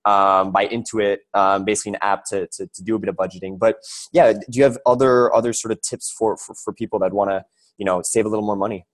um, 0.06 0.52
by 0.52 0.68
intuit 0.68 1.18
um, 1.34 1.64
basically 1.64 1.92
an 1.92 2.00
app 2.02 2.26
to, 2.26 2.48
to, 2.48 2.68
to, 2.68 2.84
do 2.84 2.96
a 2.96 3.00
bit 3.00 3.10
of 3.10 3.16
budgeting 3.16 3.58
but 3.58 3.78
yeah 4.12 4.34
do 4.34 4.58
you 4.58 4.64
have 4.64 4.78
other 4.86 5.34
other 5.34 5.54
sort 5.54 5.72
of 5.72 5.80
tips 5.82 6.12
for 6.12 6.36
for, 6.36 6.54
for 6.56 6.74
people 6.74 7.00
that 7.00 7.14
want 7.14 7.30
to 7.30 7.46
you 7.78 7.86
know 7.86 8.02
save 8.02 8.26
a 8.26 8.30
little 8.30 8.46
more 8.46 8.58
money 8.58 8.86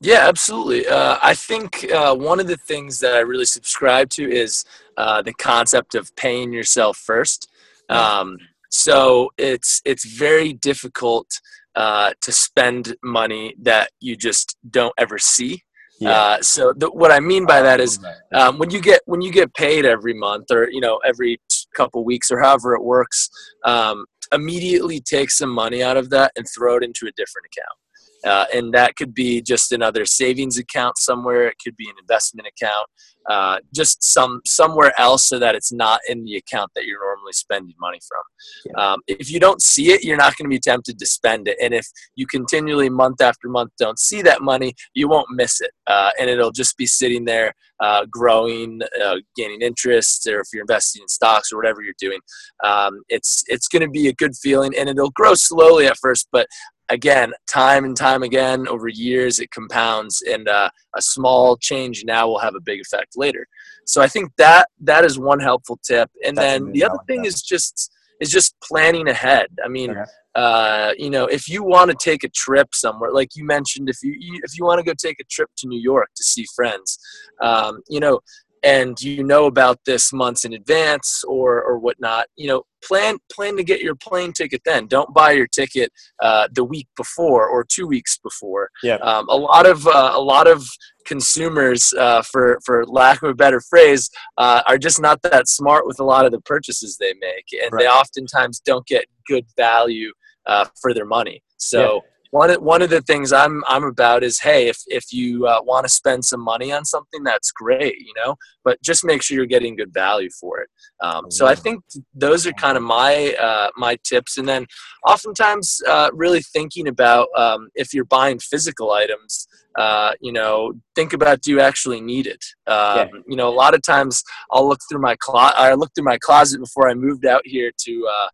yeah, 0.00 0.28
absolutely. 0.28 0.86
Uh, 0.86 1.18
I 1.20 1.34
think 1.34 1.90
uh, 1.92 2.14
one 2.14 2.38
of 2.38 2.46
the 2.46 2.56
things 2.56 3.00
that 3.00 3.14
I 3.14 3.18
really 3.18 3.44
subscribe 3.44 4.08
to 4.10 4.30
is 4.30 4.64
uh, 4.96 5.22
the 5.22 5.32
concept 5.32 5.96
of 5.96 6.14
paying 6.14 6.52
yourself 6.52 6.96
first. 6.96 7.48
Um, 7.88 8.38
so 8.70 9.30
it's 9.38 9.80
it's 9.84 10.04
very 10.04 10.52
difficult 10.52 11.26
uh, 11.74 12.12
to 12.20 12.32
spend 12.32 12.96
money 13.02 13.54
that 13.62 13.90
you 14.00 14.16
just 14.16 14.56
don't 14.70 14.94
ever 14.98 15.18
see. 15.18 15.62
Yeah. 16.00 16.10
Uh, 16.10 16.42
so 16.42 16.72
the, 16.76 16.90
what 16.90 17.10
I 17.10 17.18
mean 17.20 17.44
by 17.44 17.60
that 17.62 17.80
is 17.80 17.98
um, 18.32 18.58
when 18.58 18.70
you 18.70 18.80
get 18.80 19.02
when 19.06 19.20
you 19.20 19.32
get 19.32 19.52
paid 19.54 19.84
every 19.84 20.14
month 20.14 20.50
or 20.50 20.70
you 20.70 20.80
know 20.80 20.98
every 21.04 21.40
couple 21.74 22.04
weeks 22.04 22.30
or 22.30 22.40
however 22.40 22.74
it 22.74 22.82
works, 22.82 23.28
um, 23.64 24.06
immediately 24.32 25.00
take 25.00 25.30
some 25.30 25.50
money 25.50 25.82
out 25.82 25.96
of 25.96 26.10
that 26.10 26.32
and 26.36 26.46
throw 26.56 26.76
it 26.76 26.84
into 26.84 27.06
a 27.06 27.12
different 27.12 27.46
account. 27.46 27.78
Uh, 28.24 28.46
and 28.52 28.74
that 28.74 28.96
could 28.96 29.14
be 29.14 29.40
just 29.40 29.70
another 29.70 30.04
savings 30.04 30.58
account 30.58 30.98
somewhere. 30.98 31.46
It 31.46 31.56
could 31.62 31.76
be 31.76 31.88
an 31.88 31.94
investment 32.00 32.48
account, 32.48 32.86
uh, 33.30 33.58
just 33.72 34.02
some 34.02 34.40
somewhere 34.44 34.92
else, 34.98 35.28
so 35.28 35.38
that 35.38 35.54
it's 35.54 35.72
not 35.72 36.00
in 36.08 36.24
the 36.24 36.36
account 36.36 36.72
that 36.74 36.84
you're 36.84 36.98
normally 37.28 37.32
spending 37.32 37.74
money 37.80 37.98
from. 38.08 38.22
Yeah. 38.66 38.92
Um, 38.92 39.00
if 39.06 39.30
you 39.30 39.40
don't 39.40 39.62
see 39.62 39.92
it, 39.92 40.04
you're 40.04 40.16
not 40.16 40.36
going 40.36 40.50
to 40.50 40.54
be 40.54 40.60
tempted 40.60 40.98
to 40.98 41.06
spend 41.06 41.48
it. 41.48 41.56
And 41.62 41.74
if 41.74 41.86
you 42.16 42.26
continually 42.26 42.88
month 42.88 43.20
after 43.20 43.48
month 43.48 43.72
don't 43.78 43.98
see 43.98 44.22
that 44.22 44.42
money, 44.42 44.74
you 44.94 45.08
won't 45.08 45.28
miss 45.30 45.60
it, 45.60 45.70
uh, 45.86 46.10
and 46.18 46.30
it'll 46.30 46.52
just 46.52 46.76
be 46.76 46.86
sitting 46.86 47.24
there, 47.24 47.52
uh, 47.80 48.06
growing, 48.10 48.80
uh, 49.02 49.16
gaining 49.36 49.62
interest, 49.62 50.26
or 50.26 50.40
if 50.40 50.48
you're 50.52 50.62
investing 50.62 51.02
in 51.02 51.08
stocks 51.08 51.52
or 51.52 51.56
whatever 51.56 51.82
you're 51.82 51.94
doing, 51.98 52.20
um, 52.64 53.02
it's 53.08 53.44
it's 53.46 53.68
going 53.68 53.82
to 53.82 53.90
be 53.90 54.08
a 54.08 54.14
good 54.14 54.34
feeling, 54.36 54.72
and 54.76 54.88
it'll 54.88 55.10
grow 55.10 55.34
slowly 55.34 55.86
at 55.86 55.96
first, 55.98 56.28
but 56.32 56.46
again, 56.90 57.32
time 57.46 57.84
and 57.84 57.96
time 57.96 58.22
again 58.22 58.66
over 58.68 58.88
years, 58.88 59.38
it 59.38 59.50
compounds, 59.50 60.22
and 60.22 60.48
uh, 60.48 60.70
a 60.96 61.02
small 61.02 61.56
change 61.56 62.04
now 62.04 62.26
will 62.28 62.38
have 62.38 62.54
a 62.54 62.60
big 62.60 62.80
effect 62.80 63.16
later. 63.16 63.46
So 63.86 64.02
I 64.02 64.08
think 64.08 64.32
that 64.36 64.68
that 64.80 65.04
is 65.04 65.18
one 65.18 65.40
helpful 65.40 65.78
tip. 65.82 66.10
And 66.24 66.36
That's 66.36 66.58
then 66.58 66.72
the 66.72 66.84
other 66.84 66.98
thing 67.06 67.22
that. 67.22 67.28
is 67.28 67.42
just 67.42 67.90
is 68.20 68.30
just 68.30 68.54
planning 68.60 69.08
ahead. 69.08 69.46
I 69.64 69.68
mean, 69.68 69.92
okay. 69.92 70.02
uh, 70.34 70.92
you 70.98 71.08
know, 71.08 71.26
if 71.26 71.48
you 71.48 71.62
want 71.62 71.90
to 71.90 71.96
take 72.02 72.24
a 72.24 72.28
trip 72.28 72.74
somewhere, 72.74 73.12
like 73.12 73.30
you 73.36 73.44
mentioned, 73.44 73.88
if 73.88 73.98
you 74.02 74.14
if 74.42 74.58
you 74.58 74.64
want 74.64 74.78
to 74.78 74.84
go 74.84 74.94
take 74.94 75.20
a 75.20 75.24
trip 75.24 75.50
to 75.58 75.68
New 75.68 75.80
York 75.80 76.08
to 76.16 76.24
see 76.24 76.44
friends, 76.54 76.98
um, 77.40 77.80
you 77.88 78.00
know, 78.00 78.20
and 78.62 79.00
you 79.00 79.24
know 79.24 79.46
about 79.46 79.78
this 79.86 80.12
months 80.12 80.44
in 80.44 80.52
advance 80.52 81.24
or 81.26 81.62
or 81.62 81.78
whatnot, 81.78 82.26
you 82.36 82.48
know, 82.48 82.62
plan 82.84 83.18
plan 83.32 83.56
to 83.56 83.64
get 83.64 83.80
your 83.80 83.94
plane 83.94 84.32
ticket 84.32 84.62
then. 84.64 84.86
Don't 84.86 85.12
buy 85.14 85.32
your 85.32 85.46
ticket 85.46 85.92
uh, 86.22 86.48
the 86.52 86.64
week 86.64 86.88
before 86.96 87.48
or 87.48 87.64
two 87.64 87.86
weeks 87.86 88.18
before. 88.18 88.70
Yeah. 88.82 88.96
Um, 88.96 89.28
a 89.28 89.36
lot 89.36 89.66
of 89.66 89.86
uh, 89.86 90.12
a 90.14 90.20
lot 90.20 90.46
of 90.46 90.66
consumers, 91.06 91.92
uh, 91.98 92.22
for 92.22 92.58
for 92.64 92.84
lack 92.86 93.22
of 93.22 93.30
a 93.30 93.34
better 93.34 93.60
phrase, 93.60 94.10
uh, 94.36 94.62
are 94.66 94.78
just 94.78 95.00
not 95.00 95.22
that 95.22 95.48
smart 95.48 95.86
with 95.86 96.00
a 96.00 96.04
lot 96.04 96.26
of 96.26 96.32
the 96.32 96.40
purchases 96.40 96.96
they 96.98 97.14
make, 97.20 97.46
and 97.62 97.72
right. 97.72 97.80
they 97.80 97.88
oftentimes 97.88 98.60
don't 98.60 98.86
get 98.86 99.06
good 99.26 99.46
value 99.56 100.12
uh, 100.46 100.66
for 100.80 100.94
their 100.94 101.06
money. 101.06 101.42
So. 101.56 101.94
Yeah 101.94 102.00
one 102.30 102.50
of, 102.50 102.62
one 102.62 102.82
of 102.82 102.90
the 102.90 103.00
things 103.02 103.32
I'm 103.32 103.62
I'm 103.66 103.84
about 103.84 104.22
is 104.22 104.40
hey 104.40 104.68
if 104.68 104.78
if 104.86 105.12
you 105.12 105.46
uh, 105.46 105.60
want 105.62 105.86
to 105.86 105.92
spend 105.92 106.24
some 106.24 106.40
money 106.40 106.72
on 106.72 106.84
something 106.84 107.22
that's 107.22 107.50
great 107.52 107.98
you 107.98 108.12
know 108.16 108.36
but 108.64 108.80
just 108.82 109.04
make 109.04 109.22
sure 109.22 109.34
you're 109.34 109.46
getting 109.46 109.76
good 109.76 109.94
value 109.94 110.28
for 110.38 110.60
it. 110.60 110.68
Um, 111.02 111.30
so 111.30 111.46
I 111.46 111.54
think 111.54 111.82
those 112.14 112.46
are 112.46 112.52
kind 112.52 112.76
of 112.76 112.82
my 112.82 113.34
uh, 113.40 113.70
my 113.76 113.96
tips 114.04 114.36
and 114.36 114.46
then 114.46 114.66
oftentimes 115.06 115.80
uh, 115.88 116.10
really 116.12 116.42
thinking 116.42 116.88
about 116.88 117.28
um, 117.34 117.70
if 117.74 117.94
you're 117.94 118.04
buying 118.04 118.38
physical 118.38 118.90
items 118.92 119.48
uh, 119.78 120.12
you 120.20 120.32
know 120.32 120.74
think 120.94 121.12
about 121.12 121.40
do 121.40 121.50
you 121.50 121.60
actually 121.60 122.00
need 122.00 122.26
it? 122.26 122.44
Um, 122.66 122.98
yeah. 122.98 123.06
you 123.26 123.36
know 123.36 123.48
a 123.48 123.56
lot 123.62 123.74
of 123.74 123.82
times 123.82 124.22
I'll 124.50 124.68
look 124.68 124.80
through 124.88 125.00
my 125.00 125.16
closet 125.18 125.56
I 125.56 125.74
looked 125.74 125.94
through 125.94 126.04
my 126.04 126.18
closet 126.18 126.60
before 126.60 126.90
I 126.90 126.94
moved 126.94 127.24
out 127.24 127.42
here 127.46 127.70
to 127.84 128.08
uh, 128.16 128.28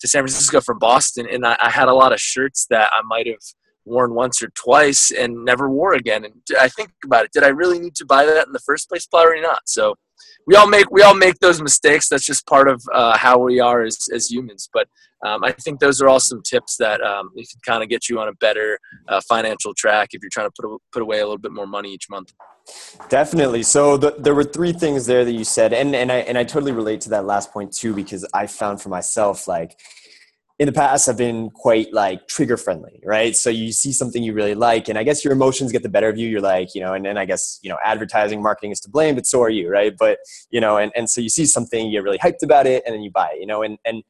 to 0.00 0.08
San 0.08 0.22
Francisco 0.22 0.60
from 0.60 0.78
Boston, 0.78 1.26
and 1.30 1.46
I, 1.46 1.56
I 1.60 1.70
had 1.70 1.88
a 1.88 1.94
lot 1.94 2.12
of 2.12 2.20
shirts 2.20 2.66
that 2.70 2.90
I 2.92 3.02
might 3.04 3.26
have 3.26 3.42
worn 3.84 4.14
once 4.14 4.42
or 4.42 4.48
twice 4.54 5.10
and 5.10 5.44
never 5.44 5.68
wore 5.70 5.94
again. 5.94 6.24
And 6.24 6.34
I 6.60 6.68
think 6.68 6.90
about 7.04 7.24
it: 7.24 7.32
did 7.32 7.44
I 7.44 7.48
really 7.48 7.78
need 7.78 7.94
to 7.96 8.06
buy 8.06 8.24
that 8.24 8.46
in 8.46 8.52
the 8.52 8.60
first 8.60 8.88
place? 8.88 9.06
Probably 9.06 9.40
not. 9.40 9.62
So 9.66 9.94
we 10.50 10.56
all 10.56 10.66
make 10.66 10.90
we 10.90 11.02
all 11.02 11.14
make 11.14 11.38
those 11.38 11.62
mistakes. 11.62 12.08
That's 12.08 12.26
just 12.26 12.44
part 12.46 12.68
of 12.68 12.82
uh, 12.92 13.16
how 13.16 13.38
we 13.38 13.60
are 13.60 13.82
as 13.84 14.08
as 14.12 14.28
humans. 14.28 14.68
But 14.72 14.88
um, 15.24 15.44
I 15.44 15.52
think 15.52 15.78
those 15.78 16.02
are 16.02 16.08
all 16.08 16.18
some 16.18 16.42
tips 16.42 16.76
that 16.78 17.00
um, 17.02 17.30
can 17.36 17.60
kind 17.64 17.82
of 17.84 17.88
get 17.88 18.08
you 18.08 18.18
on 18.18 18.26
a 18.26 18.32
better 18.34 18.76
uh, 19.08 19.20
financial 19.28 19.72
track 19.74 20.08
if 20.12 20.22
you're 20.22 20.30
trying 20.32 20.48
to 20.48 20.52
put 20.60 20.82
put 20.92 21.02
away 21.02 21.20
a 21.20 21.22
little 21.22 21.38
bit 21.38 21.52
more 21.52 21.68
money 21.68 21.92
each 21.92 22.10
month. 22.10 22.32
Definitely. 23.08 23.62
So 23.62 23.96
the, 23.96 24.16
there 24.18 24.34
were 24.34 24.44
three 24.44 24.72
things 24.72 25.06
there 25.06 25.24
that 25.24 25.32
you 25.32 25.44
said, 25.44 25.72
and 25.72 25.94
and 25.94 26.10
I 26.10 26.16
and 26.16 26.36
I 26.36 26.42
totally 26.42 26.72
relate 26.72 27.00
to 27.02 27.10
that 27.10 27.24
last 27.24 27.52
point 27.52 27.72
too 27.72 27.94
because 27.94 28.26
I 28.34 28.48
found 28.48 28.82
for 28.82 28.88
myself 28.88 29.46
like 29.46 29.78
in 30.60 30.66
the 30.66 30.72
past 30.72 31.08
I've 31.08 31.16
been 31.16 31.48
quite 31.48 31.90
like 31.90 32.28
trigger 32.28 32.58
friendly, 32.58 33.00
right? 33.02 33.34
So 33.34 33.48
you 33.48 33.72
see 33.72 33.92
something 33.92 34.22
you 34.22 34.34
really 34.34 34.54
like, 34.54 34.90
and 34.90 34.98
I 34.98 35.04
guess 35.04 35.24
your 35.24 35.32
emotions 35.32 35.72
get 35.72 35.82
the 35.82 35.88
better 35.88 36.10
of 36.10 36.18
you. 36.18 36.28
You're 36.28 36.42
like, 36.42 36.74
you 36.74 36.82
know, 36.82 36.92
and 36.92 37.02
then 37.02 37.16
I 37.16 37.24
guess 37.24 37.58
you 37.62 37.70
know 37.70 37.78
advertising, 37.82 38.42
marketing 38.42 38.70
is 38.70 38.80
to 38.80 38.90
blame, 38.90 39.14
but 39.14 39.26
so 39.26 39.42
are 39.42 39.48
you, 39.48 39.70
right? 39.70 39.94
But 39.98 40.18
you 40.50 40.60
know, 40.60 40.76
and 40.76 40.92
and 40.94 41.08
so 41.08 41.22
you 41.22 41.30
see 41.30 41.46
something, 41.46 41.86
you 41.86 41.98
get 41.98 42.04
really 42.04 42.18
hyped 42.18 42.42
about 42.42 42.66
it, 42.66 42.82
and 42.84 42.94
then 42.94 43.00
you 43.00 43.10
buy 43.10 43.30
it, 43.34 43.40
you 43.40 43.46
know, 43.46 43.62
and 43.62 43.78
and 43.86 44.02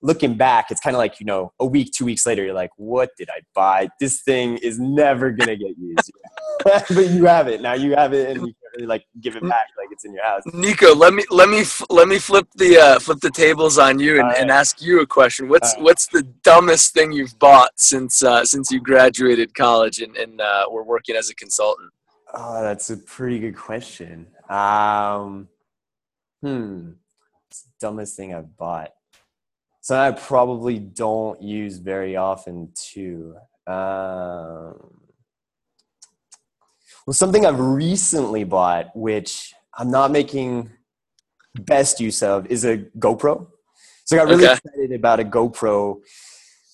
looking 0.00 0.36
back, 0.36 0.70
it's 0.70 0.80
kind 0.80 0.94
of 0.94 0.98
like, 0.98 1.18
you 1.18 1.26
know, 1.26 1.52
a 1.58 1.66
week, 1.66 1.90
two 1.92 2.04
weeks 2.04 2.26
later, 2.26 2.44
you're 2.44 2.54
like, 2.54 2.70
what 2.76 3.10
did 3.18 3.28
I 3.30 3.40
buy? 3.54 3.88
This 3.98 4.22
thing 4.22 4.58
is 4.58 4.78
never 4.78 5.30
going 5.30 5.48
to 5.48 5.56
get 5.56 5.76
used. 5.78 6.12
but 6.64 7.10
you 7.10 7.24
have 7.24 7.48
it. 7.48 7.60
Now 7.60 7.72
you 7.72 7.96
have 7.96 8.12
it 8.12 8.36
and 8.36 8.46
you 8.46 8.54
like 8.80 9.06
give 9.20 9.36
it 9.36 9.42
back 9.42 9.68
like 9.78 9.88
it's 9.90 10.04
in 10.04 10.12
your 10.12 10.24
house. 10.24 10.42
Nico, 10.52 10.94
let 10.94 11.14
me, 11.14 11.24
let 11.30 11.48
me, 11.48 11.62
let 11.90 12.08
me 12.08 12.18
flip 12.18 12.46
the, 12.56 12.78
uh, 12.78 12.98
flip 12.98 13.20
the 13.20 13.30
tables 13.30 13.78
on 13.78 13.98
you 13.98 14.18
and, 14.18 14.28
right. 14.28 14.38
and 14.38 14.50
ask 14.50 14.82
you 14.82 15.00
a 15.00 15.06
question. 15.06 15.48
What's, 15.48 15.74
right. 15.74 15.82
what's 15.82 16.06
the 16.06 16.22
dumbest 16.42 16.94
thing 16.94 17.12
you've 17.12 17.38
bought 17.38 17.70
since, 17.76 18.22
uh, 18.22 18.44
since 18.44 18.70
you 18.70 18.80
graduated 18.80 19.54
college 19.54 20.00
and, 20.00 20.16
and 20.16 20.40
uh, 20.40 20.64
were 20.70 20.84
working 20.84 21.16
as 21.16 21.30
a 21.30 21.34
consultant? 21.34 21.90
Oh, 22.34 22.62
that's 22.62 22.90
a 22.90 22.96
pretty 22.96 23.38
good 23.38 23.56
question. 23.56 24.26
Um, 24.48 25.48
hmm. 26.42 26.90
dumbest 27.80 28.16
thing 28.16 28.34
I've 28.34 28.56
bought 28.56 28.92
so 29.86 29.96
I 29.96 30.10
probably 30.10 30.80
don't 30.80 31.40
use 31.40 31.76
very 31.78 32.16
often 32.16 32.72
too. 32.74 33.36
Um, 33.68 34.95
well, 37.06 37.14
something 37.14 37.46
I've 37.46 37.60
recently 37.60 38.44
bought, 38.44 38.94
which 38.96 39.54
I'm 39.78 39.90
not 39.90 40.10
making 40.10 40.70
best 41.54 42.00
use 42.00 42.22
of, 42.22 42.46
is 42.46 42.64
a 42.64 42.78
GoPro. 42.98 43.46
So 44.04 44.16
I 44.16 44.20
got 44.20 44.28
really 44.28 44.44
okay. 44.44 44.54
excited 44.54 44.92
about 44.92 45.20
a 45.20 45.24
GoPro 45.24 45.98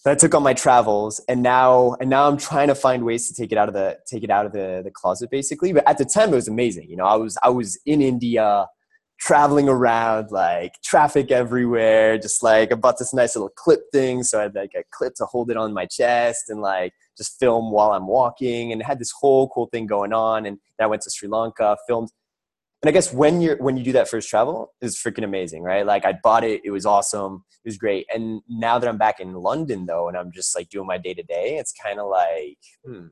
that 0.04 0.12
I 0.12 0.14
took 0.14 0.34
on 0.34 0.42
my 0.42 0.54
travels, 0.54 1.20
and 1.28 1.42
now 1.42 1.96
and 2.00 2.10
now 2.10 2.28
I'm 2.28 2.36
trying 2.36 2.68
to 2.68 2.74
find 2.74 3.04
ways 3.04 3.28
to 3.28 3.34
take 3.34 3.52
it 3.52 3.58
out 3.58 3.68
of 3.68 3.74
the 3.74 3.98
take 4.06 4.24
it 4.24 4.30
out 4.30 4.46
of 4.46 4.52
the 4.52 4.80
the 4.82 4.90
closet, 4.90 5.30
basically. 5.30 5.72
But 5.72 5.86
at 5.88 5.98
the 5.98 6.04
time, 6.04 6.32
it 6.32 6.36
was 6.36 6.48
amazing. 6.48 6.90
You 6.90 6.96
know, 6.96 7.06
I 7.06 7.14
was 7.14 7.38
I 7.42 7.50
was 7.50 7.78
in 7.86 8.00
India 8.00 8.66
traveling 9.22 9.68
around, 9.68 10.32
like 10.32 10.74
traffic 10.82 11.30
everywhere, 11.30 12.18
just 12.18 12.42
like 12.42 12.72
I 12.72 12.74
bought 12.74 12.98
this 12.98 13.14
nice 13.14 13.36
little 13.36 13.50
clip 13.50 13.82
thing. 13.92 14.24
So 14.24 14.40
I 14.40 14.42
had 14.42 14.54
like 14.56 14.72
a 14.76 14.82
clip 14.90 15.14
to 15.16 15.26
hold 15.26 15.48
it 15.48 15.56
on 15.56 15.72
my 15.72 15.86
chest 15.86 16.50
and 16.50 16.60
like 16.60 16.92
just 17.16 17.38
film 17.38 17.70
while 17.70 17.92
I'm 17.92 18.08
walking 18.08 18.72
and 18.72 18.82
had 18.82 18.98
this 18.98 19.12
whole 19.12 19.48
cool 19.48 19.66
thing 19.66 19.86
going 19.86 20.12
on. 20.12 20.44
And 20.44 20.58
I 20.80 20.86
went 20.86 21.02
to 21.02 21.10
Sri 21.10 21.28
Lanka, 21.28 21.76
filmed. 21.86 22.10
And 22.82 22.88
I 22.88 22.92
guess 22.92 23.12
when 23.12 23.40
you're 23.40 23.56
when 23.58 23.76
you 23.76 23.84
do 23.84 23.92
that 23.92 24.08
first 24.08 24.28
travel 24.28 24.72
is 24.80 24.96
freaking 24.96 25.22
amazing, 25.22 25.62
right? 25.62 25.86
Like 25.86 26.04
I 26.04 26.14
bought 26.20 26.42
it, 26.42 26.62
it 26.64 26.72
was 26.72 26.84
awesome, 26.84 27.44
it 27.64 27.68
was 27.68 27.78
great. 27.78 28.06
And 28.12 28.42
now 28.48 28.80
that 28.80 28.88
I'm 28.88 28.98
back 28.98 29.20
in 29.20 29.34
London 29.34 29.86
though, 29.86 30.08
and 30.08 30.16
I'm 30.16 30.32
just 30.32 30.56
like 30.56 30.68
doing 30.68 30.88
my 30.88 30.98
day 30.98 31.14
to 31.14 31.22
day, 31.22 31.58
it's 31.58 31.72
kind 31.72 32.00
of 32.00 32.08
like, 32.08 32.58
hmm, 32.84 33.06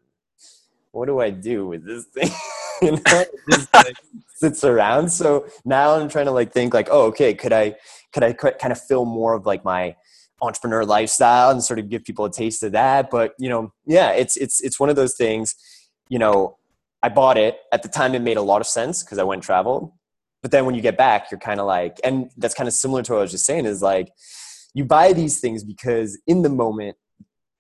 what 0.90 1.06
do 1.06 1.20
I 1.20 1.30
do 1.30 1.68
with 1.68 1.86
this 1.86 2.06
thing? 2.06 2.32
you 2.82 2.90
know, 2.92 3.24
just 3.50 3.72
like 3.72 3.96
sits 4.44 4.64
around. 4.64 5.10
So 5.10 5.46
now 5.64 5.94
I'm 5.94 6.08
trying 6.08 6.26
to 6.26 6.32
like 6.32 6.52
think 6.52 6.74
like, 6.74 6.88
oh, 6.90 7.06
okay, 7.06 7.34
could 7.34 7.52
I 7.52 7.76
could 8.12 8.24
I 8.24 8.32
kind 8.32 8.72
of 8.72 8.80
fill 8.80 9.04
more 9.04 9.34
of 9.34 9.46
like 9.46 9.64
my 9.64 9.96
entrepreneur 10.42 10.84
lifestyle 10.84 11.50
and 11.50 11.62
sort 11.62 11.78
of 11.78 11.90
give 11.90 12.04
people 12.04 12.24
a 12.24 12.32
taste 12.32 12.62
of 12.62 12.72
that? 12.72 13.10
But 13.10 13.34
you 13.38 13.48
know, 13.48 13.72
yeah, 13.86 14.10
it's 14.12 14.36
it's 14.36 14.60
it's 14.60 14.80
one 14.80 14.88
of 14.88 14.96
those 14.96 15.14
things. 15.14 15.54
You 16.08 16.18
know, 16.18 16.56
I 17.02 17.08
bought 17.08 17.36
it 17.36 17.58
at 17.72 17.82
the 17.82 17.88
time. 17.88 18.14
It 18.14 18.22
made 18.22 18.36
a 18.36 18.42
lot 18.42 18.60
of 18.60 18.66
sense 18.66 19.02
because 19.02 19.18
I 19.18 19.24
went 19.24 19.42
travel. 19.42 19.96
But 20.42 20.52
then 20.52 20.64
when 20.64 20.74
you 20.74 20.80
get 20.80 20.96
back, 20.96 21.30
you're 21.30 21.38
kind 21.38 21.60
of 21.60 21.66
like, 21.66 22.00
and 22.02 22.30
that's 22.38 22.54
kind 22.54 22.66
of 22.66 22.72
similar 22.72 23.02
to 23.02 23.12
what 23.12 23.18
I 23.18 23.22
was 23.22 23.30
just 23.30 23.44
saying. 23.44 23.66
Is 23.66 23.82
like, 23.82 24.10
you 24.72 24.84
buy 24.86 25.12
these 25.12 25.38
things 25.38 25.62
because 25.62 26.18
in 26.26 26.40
the 26.40 26.48
moment, 26.48 26.96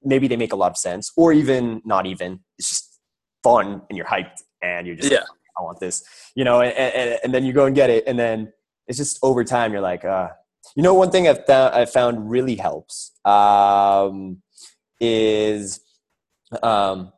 maybe 0.02 0.28
they 0.28 0.36
make 0.36 0.54
a 0.54 0.56
lot 0.56 0.70
of 0.70 0.78
sense, 0.78 1.12
or 1.14 1.32
even 1.32 1.82
not 1.84 2.06
even. 2.06 2.40
It's 2.58 2.70
just 2.70 3.00
fun 3.42 3.82
and 3.88 3.96
you're 3.96 4.06
hyped 4.06 4.42
and 4.62 4.86
you're 4.86 4.96
just 4.96 5.12
yeah. 5.12 5.24
I 5.60 5.62
want 5.62 5.80
this, 5.80 6.02
you 6.34 6.44
know, 6.44 6.60
and, 6.60 6.72
and, 6.76 7.20
and, 7.22 7.34
then 7.34 7.44
you 7.44 7.52
go 7.52 7.66
and 7.66 7.74
get 7.74 7.90
it. 7.90 8.04
And 8.06 8.18
then 8.18 8.52
it's 8.86 8.98
just 8.98 9.18
over 9.22 9.44
time, 9.44 9.72
you're 9.72 9.80
like, 9.80 10.04
uh, 10.04 10.28
you 10.74 10.82
know, 10.82 10.94
one 10.94 11.10
thing 11.10 11.28
I've 11.28 11.46
found, 11.46 11.74
i 11.74 11.84
found 11.84 12.30
really 12.30 12.56
helps 12.56 13.12
um, 13.24 14.42
is 15.00 15.80
um, 16.62 17.12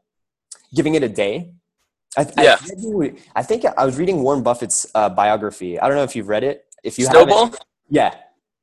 giving 0.74 0.94
it 0.94 1.02
a 1.02 1.08
day. 1.08 1.52
I, 2.16 2.26
yeah. 2.38 2.58
I, 2.60 3.12
I, 3.36 3.42
think 3.42 3.64
I 3.64 3.86
was 3.86 3.96
reading 3.96 4.22
Warren 4.22 4.42
Buffett's 4.42 4.86
uh, 4.94 5.08
biography. 5.08 5.80
I 5.80 5.88
don't 5.88 5.96
know 5.96 6.02
if 6.02 6.14
you've 6.14 6.28
read 6.28 6.44
it. 6.44 6.66
If 6.82 6.98
you 6.98 7.06
Snowball? 7.06 7.46
haven't, 7.46 7.64
yeah, 7.88 8.14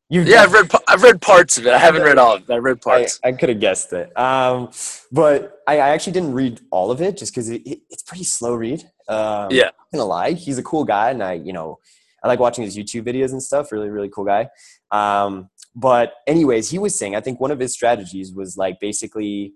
you 0.10 0.24
yeah, 0.24 0.42
I've 0.42 0.54
read 0.54 0.72
I've 0.88 1.04
read 1.04 1.22
parts 1.22 1.58
of 1.60 1.68
it. 1.68 1.74
I 1.74 1.78
haven't 1.78 2.02
read 2.02 2.18
all 2.18 2.36
of 2.36 2.50
it. 2.50 2.54
I 2.54 2.58
read 2.58 2.82
parts. 2.82 3.20
I, 3.24 3.30
I 3.30 3.32
could 3.34 3.50
have 3.50 3.60
guessed 3.60 3.94
it, 3.94 4.18
um, 4.18 4.72
but 5.12 5.62
I, 5.68 5.76
I, 5.76 5.90
actually 5.90 6.14
didn't 6.14 6.34
read 6.34 6.62
all 6.72 6.90
of 6.90 7.00
it 7.00 7.16
just 7.16 7.32
because 7.32 7.50
it, 7.50 7.62
it, 7.62 7.82
it's 7.92 8.02
pretty 8.02 8.24
slow 8.24 8.56
read. 8.56 8.90
Um, 9.10 9.48
yeah, 9.52 9.68
I'm 9.68 9.98
gonna 10.00 10.06
lie, 10.06 10.32
he's 10.32 10.58
a 10.58 10.64
cool 10.64 10.86
guy, 10.86 11.10
and 11.12 11.24
I 11.24 11.34
you 11.34 11.54
know 11.54 11.80
I 12.24 12.28
like 12.28 12.40
watching 12.40 12.64
his 12.64 12.78
YouTube 12.78 13.04
videos 13.04 13.32
and 13.32 13.42
stuff. 13.42 13.72
Really, 13.72 13.90
really 13.90 14.10
cool 14.10 14.26
guy. 14.26 14.50
Um, 14.92 15.50
but 15.76 16.14
anyways, 16.28 16.70
he 16.70 16.80
was 16.80 16.98
saying 16.98 17.16
I 17.16 17.22
think 17.22 17.40
one 17.40 17.52
of 17.52 17.60
his 17.60 17.74
strategies 17.74 18.34
was 18.34 18.56
like 18.58 18.80
basically 18.80 19.54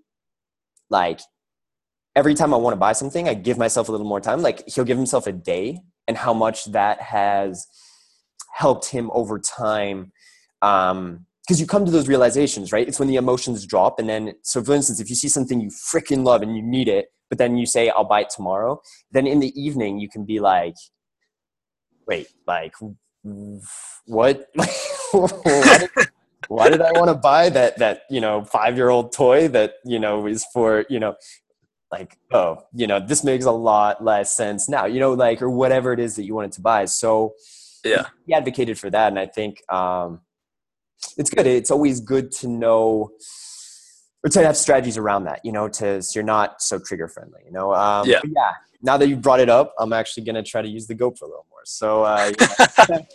like 0.90 1.20
every 2.16 2.34
time 2.34 2.52
I 2.52 2.56
want 2.56 2.74
to 2.74 2.78
buy 2.78 2.92
something, 2.92 3.28
I 3.28 3.34
give 3.34 3.58
myself 3.58 3.88
a 3.88 3.92
little 3.92 4.06
more 4.06 4.20
time. 4.20 4.42
Like 4.42 4.68
he'll 4.68 4.84
give 4.84 4.98
himself 4.98 5.26
a 5.26 5.32
day, 5.32 5.80
and 6.08 6.16
how 6.16 6.34
much 6.34 6.66
that 6.66 7.00
has 7.00 7.66
helped 8.54 8.86
him 8.86 9.10
over 9.12 9.38
time 9.38 10.12
um, 10.62 11.26
because 11.42 11.60
you 11.60 11.66
come 11.66 11.84
to 11.84 11.90
those 11.90 12.08
realizations, 12.08 12.72
right? 12.72 12.88
It's 12.88 12.98
when 12.98 13.08
the 13.08 13.16
emotions 13.16 13.66
drop. 13.66 13.98
And 13.98 14.08
then, 14.08 14.32
so 14.42 14.64
for 14.64 14.74
instance, 14.74 14.98
if 14.98 15.10
you 15.10 15.16
see 15.16 15.28
something 15.28 15.60
you 15.60 15.68
freaking 15.68 16.24
love 16.24 16.40
and 16.40 16.56
you 16.56 16.62
need 16.62 16.88
it, 16.88 17.08
but 17.28 17.38
then 17.38 17.56
you 17.56 17.66
say, 17.66 17.90
I'll 17.90 18.04
buy 18.04 18.22
it 18.22 18.30
tomorrow, 18.30 18.80
then 19.10 19.26
in 19.26 19.40
the 19.40 19.58
evening, 19.60 19.98
you 19.98 20.08
can 20.08 20.24
be 20.24 20.40
like, 20.40 20.74
wait, 22.06 22.28
like, 22.46 22.74
what? 24.06 24.46
why, 25.12 25.78
did, 25.78 25.90
why 26.48 26.68
did 26.70 26.82
I 26.82 26.92
want 26.92 27.08
to 27.08 27.14
buy 27.14 27.48
that, 27.50 27.78
that, 27.78 28.02
you 28.10 28.20
know, 28.20 28.44
five 28.44 28.76
year 28.76 28.90
old 28.90 29.12
toy 29.12 29.48
that, 29.48 29.74
you 29.84 29.98
know, 29.98 30.26
is 30.26 30.46
for, 30.52 30.84
you 30.88 31.00
know, 31.00 31.14
like, 31.90 32.18
oh, 32.32 32.58
you 32.74 32.86
know, 32.86 33.00
this 33.00 33.24
makes 33.24 33.44
a 33.44 33.52
lot 33.52 34.04
less 34.04 34.36
sense 34.36 34.68
now, 34.68 34.84
you 34.84 35.00
know, 35.00 35.12
like, 35.12 35.40
or 35.40 35.50
whatever 35.50 35.92
it 35.92 36.00
is 36.00 36.16
that 36.16 36.24
you 36.24 36.34
wanted 36.34 36.52
to 36.52 36.60
buy. 36.60 36.84
So, 36.86 37.34
yeah, 37.84 38.06
he 38.26 38.34
advocated 38.34 38.78
for 38.78 38.90
that. 38.90 39.08
And 39.08 39.18
I 39.18 39.26
think, 39.26 39.62
um, 39.72 40.20
it's 41.16 41.30
good. 41.30 41.46
It's 41.46 41.70
always 41.70 42.00
good 42.00 42.32
to 42.32 42.48
know 42.48 43.10
or 44.24 44.30
to 44.30 44.44
have 44.44 44.56
strategies 44.56 44.96
around 44.96 45.24
that, 45.24 45.40
you 45.44 45.52
know, 45.52 45.68
to 45.68 46.02
so 46.02 46.18
you're 46.18 46.24
not 46.24 46.62
so 46.62 46.78
trigger 46.78 47.08
friendly, 47.08 47.40
you 47.44 47.52
know. 47.52 47.74
Um, 47.74 48.08
yeah. 48.08 48.20
Yeah. 48.24 48.52
Now 48.82 48.96
that 48.98 49.08
you 49.08 49.16
brought 49.16 49.40
it 49.40 49.48
up, 49.48 49.74
I'm 49.78 49.92
actually 49.92 50.24
going 50.24 50.34
to 50.34 50.42
try 50.42 50.60
to 50.60 50.68
use 50.68 50.86
the 50.86 50.94
GoPro 50.94 51.22
a 51.22 51.26
little 51.26 51.46
more. 51.50 51.62
So, 51.64 52.02
uh, 52.04 52.32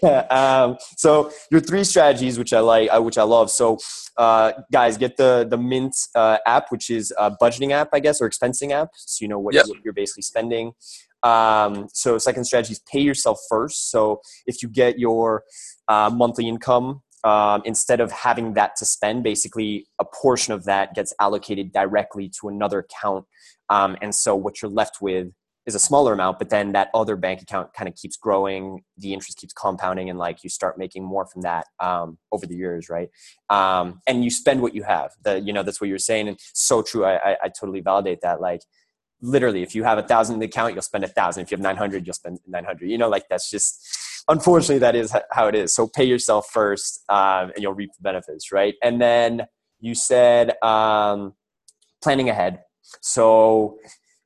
yeah. 0.02 0.20
um, 0.64 0.78
so 0.98 1.32
your 1.52 1.62
three 1.62 1.84
strategies, 1.84 2.40
which 2.40 2.54
I 2.54 2.60
like, 2.60 2.90
uh, 2.92 3.02
which 3.02 3.18
I 3.18 3.24
love. 3.24 3.52
So, 3.52 3.78
uh, 4.18 4.54
guys, 4.72 4.98
get 4.98 5.18
the 5.18 5.48
the 5.50 5.58
Mint 5.58 5.96
uh, 6.16 6.38
app, 6.46 6.72
which 6.72 6.90
is 6.90 7.14
a 7.18 7.32
budgeting 7.32 7.72
app, 7.72 7.90
I 7.94 8.00
guess, 8.00 8.22
or 8.22 8.30
expensing 8.30 8.72
app, 8.72 8.90
so 8.96 9.24
you 9.24 9.30
know 9.30 9.40
what, 9.40 9.54
yep. 9.54 9.68
what 9.68 9.78
you're 9.84 9.94
basically 9.94 10.24
spending. 10.24 10.74
Um, 11.22 11.88
so, 11.94 12.18
second 12.18 12.46
strategy 12.46 12.74
is 12.74 12.82
pay 12.92 13.02
yourself 13.02 13.40
first. 13.48 13.92
So, 13.92 14.22
if 14.48 14.64
you 14.64 14.70
get 14.70 14.98
your 14.98 15.44
uh, 15.88 16.10
monthly 16.12 16.48
income 16.48 17.02
um, 17.24 17.62
instead 17.66 18.00
of 18.00 18.12
having 18.12 18.54
that 18.54 18.76
to 18.78 18.86
spend, 18.86 19.24
basically 19.24 19.88
a 20.00 20.06
portion 20.06 20.54
of 20.54 20.66
that 20.66 20.96
gets 20.96 21.14
allocated 21.20 21.72
directly 21.72 22.32
to 22.40 22.50
another 22.50 22.80
account. 22.80 23.26
Um, 23.70 23.98
and 24.02 24.14
so 24.16 24.36
what 24.36 24.62
you're 24.62 24.72
left 24.72 25.02
with 25.02 25.28
is 25.66 25.76
a 25.76 25.80
smaller 25.80 26.14
amount, 26.14 26.40
but 26.40 26.50
then 26.50 26.72
that 26.72 26.90
other 26.94 27.16
bank 27.16 27.42
account 27.42 27.74
kind 27.74 27.88
of 27.88 27.96
keeps 27.96 28.18
growing. 28.18 28.82
The 28.98 29.14
interest 29.14 29.38
keeps 29.38 29.54
compounding, 29.54 30.10
and 30.10 30.18
like 30.18 30.44
you 30.44 30.50
start 30.50 30.78
making 30.78 31.04
more 31.04 31.26
from 31.26 31.44
that 31.44 31.68
um, 31.80 32.18
over 32.32 32.46
the 32.46 32.56
years, 32.56 32.90
right? 32.90 33.10
Um, 33.50 34.02
and 34.08 34.24
you 34.24 34.32
spend 34.32 34.62
what 34.62 34.74
you 34.74 34.84
have. 34.84 35.12
The 35.24 35.40
you 35.40 35.54
know 35.54 35.64
that's 35.64 35.80
what 35.80 35.88
you're 35.88 35.98
saying, 36.00 36.28
and 36.28 36.40
so 36.54 36.82
true. 36.82 37.06
I, 37.06 37.32
I, 37.32 37.38
I 37.44 37.50
totally 37.50 37.82
validate 37.82 38.22
that. 38.22 38.42
Like 38.42 38.62
literally, 39.22 39.62
if 39.62 39.76
you 39.76 39.84
have 39.84 39.98
a 39.98 40.04
thousand 40.04 40.36
in 40.36 40.40
the 40.40 40.48
account, 40.48 40.74
you'll 40.74 40.82
spend 40.82 41.04
a 41.04 41.08
thousand. 41.08 41.44
If 41.44 41.52
you 41.52 41.58
have 41.58 41.64
nine 41.64 41.78
hundred, 41.78 42.06
you'll 42.06 42.14
spend 42.14 42.40
nine 42.48 42.66
hundred. 42.66 42.90
You 42.90 42.98
know, 42.98 43.10
like 43.10 43.26
that's 43.30 43.50
just 43.50 43.86
unfortunately 44.28 44.80
that 44.80 44.96
is 44.96 45.16
how 45.32 45.48
it 45.48 45.56
is. 45.56 45.74
So 45.74 45.88
pay 45.88 46.04
yourself 46.04 46.50
first, 46.52 47.04
um, 47.10 47.52
and 47.54 47.60
you'll 47.60 47.74
reap 47.74 47.92
the 47.98 48.04
benefits, 48.04 48.52
right? 48.52 48.76
And 48.84 49.02
then 49.02 49.48
you 49.80 49.96
said 49.96 50.62
um, 50.64 51.34
planning 52.02 52.30
ahead. 52.30 52.62
So 53.02 53.78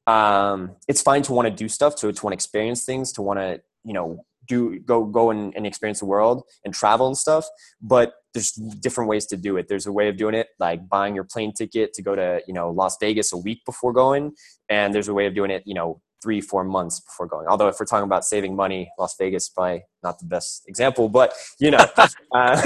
um, 0.08 0.76
it's 0.88 1.02
fine 1.02 1.22
to 1.24 1.34
want 1.34 1.48
to 1.48 1.54
do 1.54 1.70
stuff, 1.70 1.96
to, 1.98 2.12
to 2.12 2.26
want 2.26 2.32
to 2.32 2.36
experience 2.36 2.84
things, 2.84 3.12
to 3.14 3.22
want 3.22 3.40
to, 3.40 3.62
you 3.84 3.94
know, 3.94 4.26
do 4.48 4.80
go 4.80 5.06
go 5.06 5.32
and, 5.32 5.54
and 5.56 5.66
experience 5.66 6.00
the 6.00 6.06
world 6.06 6.44
and 6.66 6.74
travel 6.74 7.08
and 7.08 7.18
stuff. 7.18 7.46
But 7.82 8.14
there's 8.34 8.52
different 8.52 9.10
ways 9.10 9.26
to 9.28 9.38
do 9.38 9.58
it. 9.58 9.68
There's 9.70 9.86
a 9.86 9.92
way 9.92 10.10
of 10.10 10.18
doing 10.18 10.36
it, 10.36 10.48
like 10.60 10.90
buying 10.90 11.16
your 11.16 11.24
plane 11.24 11.54
ticket 11.54 11.94
to 11.94 12.02
go 12.02 12.16
to, 12.16 12.42
you 12.48 12.54
know, 12.54 12.72
Las 12.72 12.98
Vegas 13.00 13.32
a 13.32 13.38
week 13.38 13.62
before 13.66 13.94
going, 13.94 14.34
and 14.70 14.94
there's 14.94 15.08
a 15.08 15.14
way 15.14 15.28
of 15.28 15.36
doing 15.36 15.52
it, 15.52 15.64
you 15.66 15.74
know, 15.74 16.02
three 16.24 16.42
four 16.42 16.64
months 16.64 17.02
before 17.02 17.28
going. 17.28 17.48
Although 17.48 17.68
if 17.68 17.76
we're 17.80 17.86
talking 17.86 18.06
about 18.06 18.24
saving 18.24 18.56
money, 18.56 18.90
Las 18.98 19.16
Vegas 19.20 19.50
probably 19.50 19.84
not 20.02 20.18
the 20.18 20.26
best 20.26 20.64
example, 20.68 21.10
but 21.10 21.34
you 21.60 21.72
know, 21.72 21.86
uh, 22.36 22.62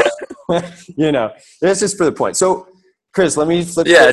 you 0.95 1.11
know, 1.11 1.33
that's 1.59 1.79
just 1.79 1.97
for 1.97 2.05
the 2.05 2.11
point. 2.11 2.37
So 2.37 2.67
Chris, 3.13 3.35
let 3.35 3.47
me 3.47 3.63
flip. 3.63 3.87
Yeah, 3.87 4.11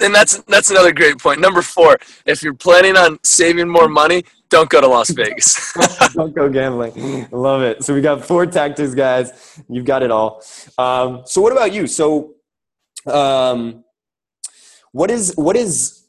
and 0.00 0.14
that's 0.14 0.38
that's 0.44 0.70
another 0.70 0.90
great 0.90 1.18
point. 1.18 1.38
Number 1.38 1.60
four: 1.60 1.98
if 2.24 2.42
you're 2.42 2.54
planning 2.54 2.96
on 2.96 3.18
saving 3.22 3.68
more 3.68 3.88
money, 3.88 4.24
don't 4.48 4.70
go 4.70 4.80
to 4.80 4.86
Las 4.86 5.10
Vegas. 5.10 5.74
don't 6.14 6.34
go 6.34 6.48
gambling. 6.48 7.28
Love 7.30 7.60
it. 7.60 7.84
So 7.84 7.92
we 7.94 8.00
got 8.00 8.24
four 8.24 8.46
tactics, 8.46 8.94
guys. 8.94 9.60
You've 9.68 9.84
got 9.84 10.02
it 10.02 10.10
all. 10.10 10.42
Um, 10.78 11.22
so 11.26 11.42
what 11.42 11.52
about 11.52 11.74
you? 11.74 11.86
So, 11.86 12.36
um, 13.06 13.84
what 14.92 15.10
is 15.10 15.34
what 15.36 15.54
is 15.54 16.06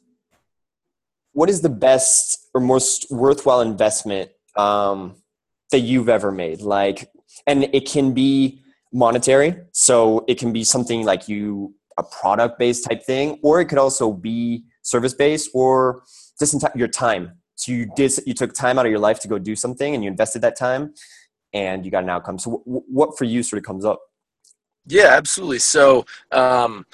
what 1.32 1.50
is 1.50 1.60
the 1.60 1.68
best 1.68 2.39
or 2.54 2.60
most 2.60 3.10
worthwhile 3.10 3.60
investment 3.60 4.30
um, 4.56 5.16
that 5.70 5.80
you've 5.80 6.08
ever 6.08 6.32
made? 6.32 6.60
Like, 6.60 7.10
and 7.46 7.64
it 7.72 7.88
can 7.88 8.12
be 8.12 8.62
monetary. 8.92 9.56
So 9.72 10.24
it 10.28 10.38
can 10.38 10.52
be 10.52 10.64
something 10.64 11.04
like 11.04 11.28
you 11.28 11.74
a 11.98 12.02
product 12.02 12.58
based 12.58 12.84
type 12.88 13.04
thing, 13.04 13.38
or 13.42 13.60
it 13.60 13.66
could 13.66 13.78
also 13.78 14.12
be 14.12 14.64
service 14.82 15.14
based 15.14 15.50
or 15.54 16.02
just 16.38 16.56
your 16.74 16.88
time. 16.88 17.32
So 17.56 17.72
you 17.72 17.86
did 17.94 18.12
you 18.26 18.34
took 18.34 18.54
time 18.54 18.78
out 18.78 18.86
of 18.86 18.90
your 18.90 19.00
life 19.00 19.20
to 19.20 19.28
go 19.28 19.38
do 19.38 19.54
something, 19.54 19.94
and 19.94 20.02
you 20.02 20.10
invested 20.10 20.42
that 20.42 20.56
time, 20.56 20.94
and 21.52 21.84
you 21.84 21.90
got 21.90 22.04
an 22.04 22.10
outcome. 22.10 22.38
So 22.38 22.62
w- 22.64 22.84
what 22.88 23.18
for 23.18 23.24
you 23.24 23.42
sort 23.42 23.58
of 23.58 23.64
comes 23.64 23.84
up? 23.84 24.00
Yeah, 24.86 25.08
absolutely. 25.08 25.58
So. 25.58 26.06
Um, 26.32 26.86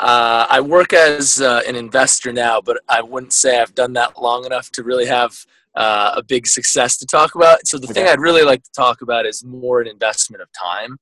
uh, 0.00 0.46
I 0.48 0.60
work 0.60 0.92
as 0.92 1.40
uh, 1.40 1.62
an 1.66 1.76
investor 1.76 2.32
now, 2.32 2.60
but 2.60 2.80
I 2.88 3.02
wouldn't 3.02 3.32
say 3.32 3.60
I've 3.60 3.74
done 3.74 3.92
that 3.94 4.20
long 4.20 4.44
enough 4.44 4.70
to 4.72 4.82
really 4.82 5.06
have 5.06 5.32
uh, 5.74 6.12
a 6.16 6.22
big 6.22 6.46
success 6.46 6.96
to 6.98 7.06
talk 7.06 7.34
about. 7.34 7.66
So 7.66 7.78
the 7.78 7.84
okay. 7.84 7.94
thing 7.94 8.08
I'd 8.08 8.20
really 8.20 8.42
like 8.42 8.62
to 8.62 8.72
talk 8.72 9.02
about 9.02 9.26
is 9.26 9.44
more 9.44 9.80
an 9.80 9.86
investment 9.86 10.42
of 10.42 10.48
time. 10.52 10.98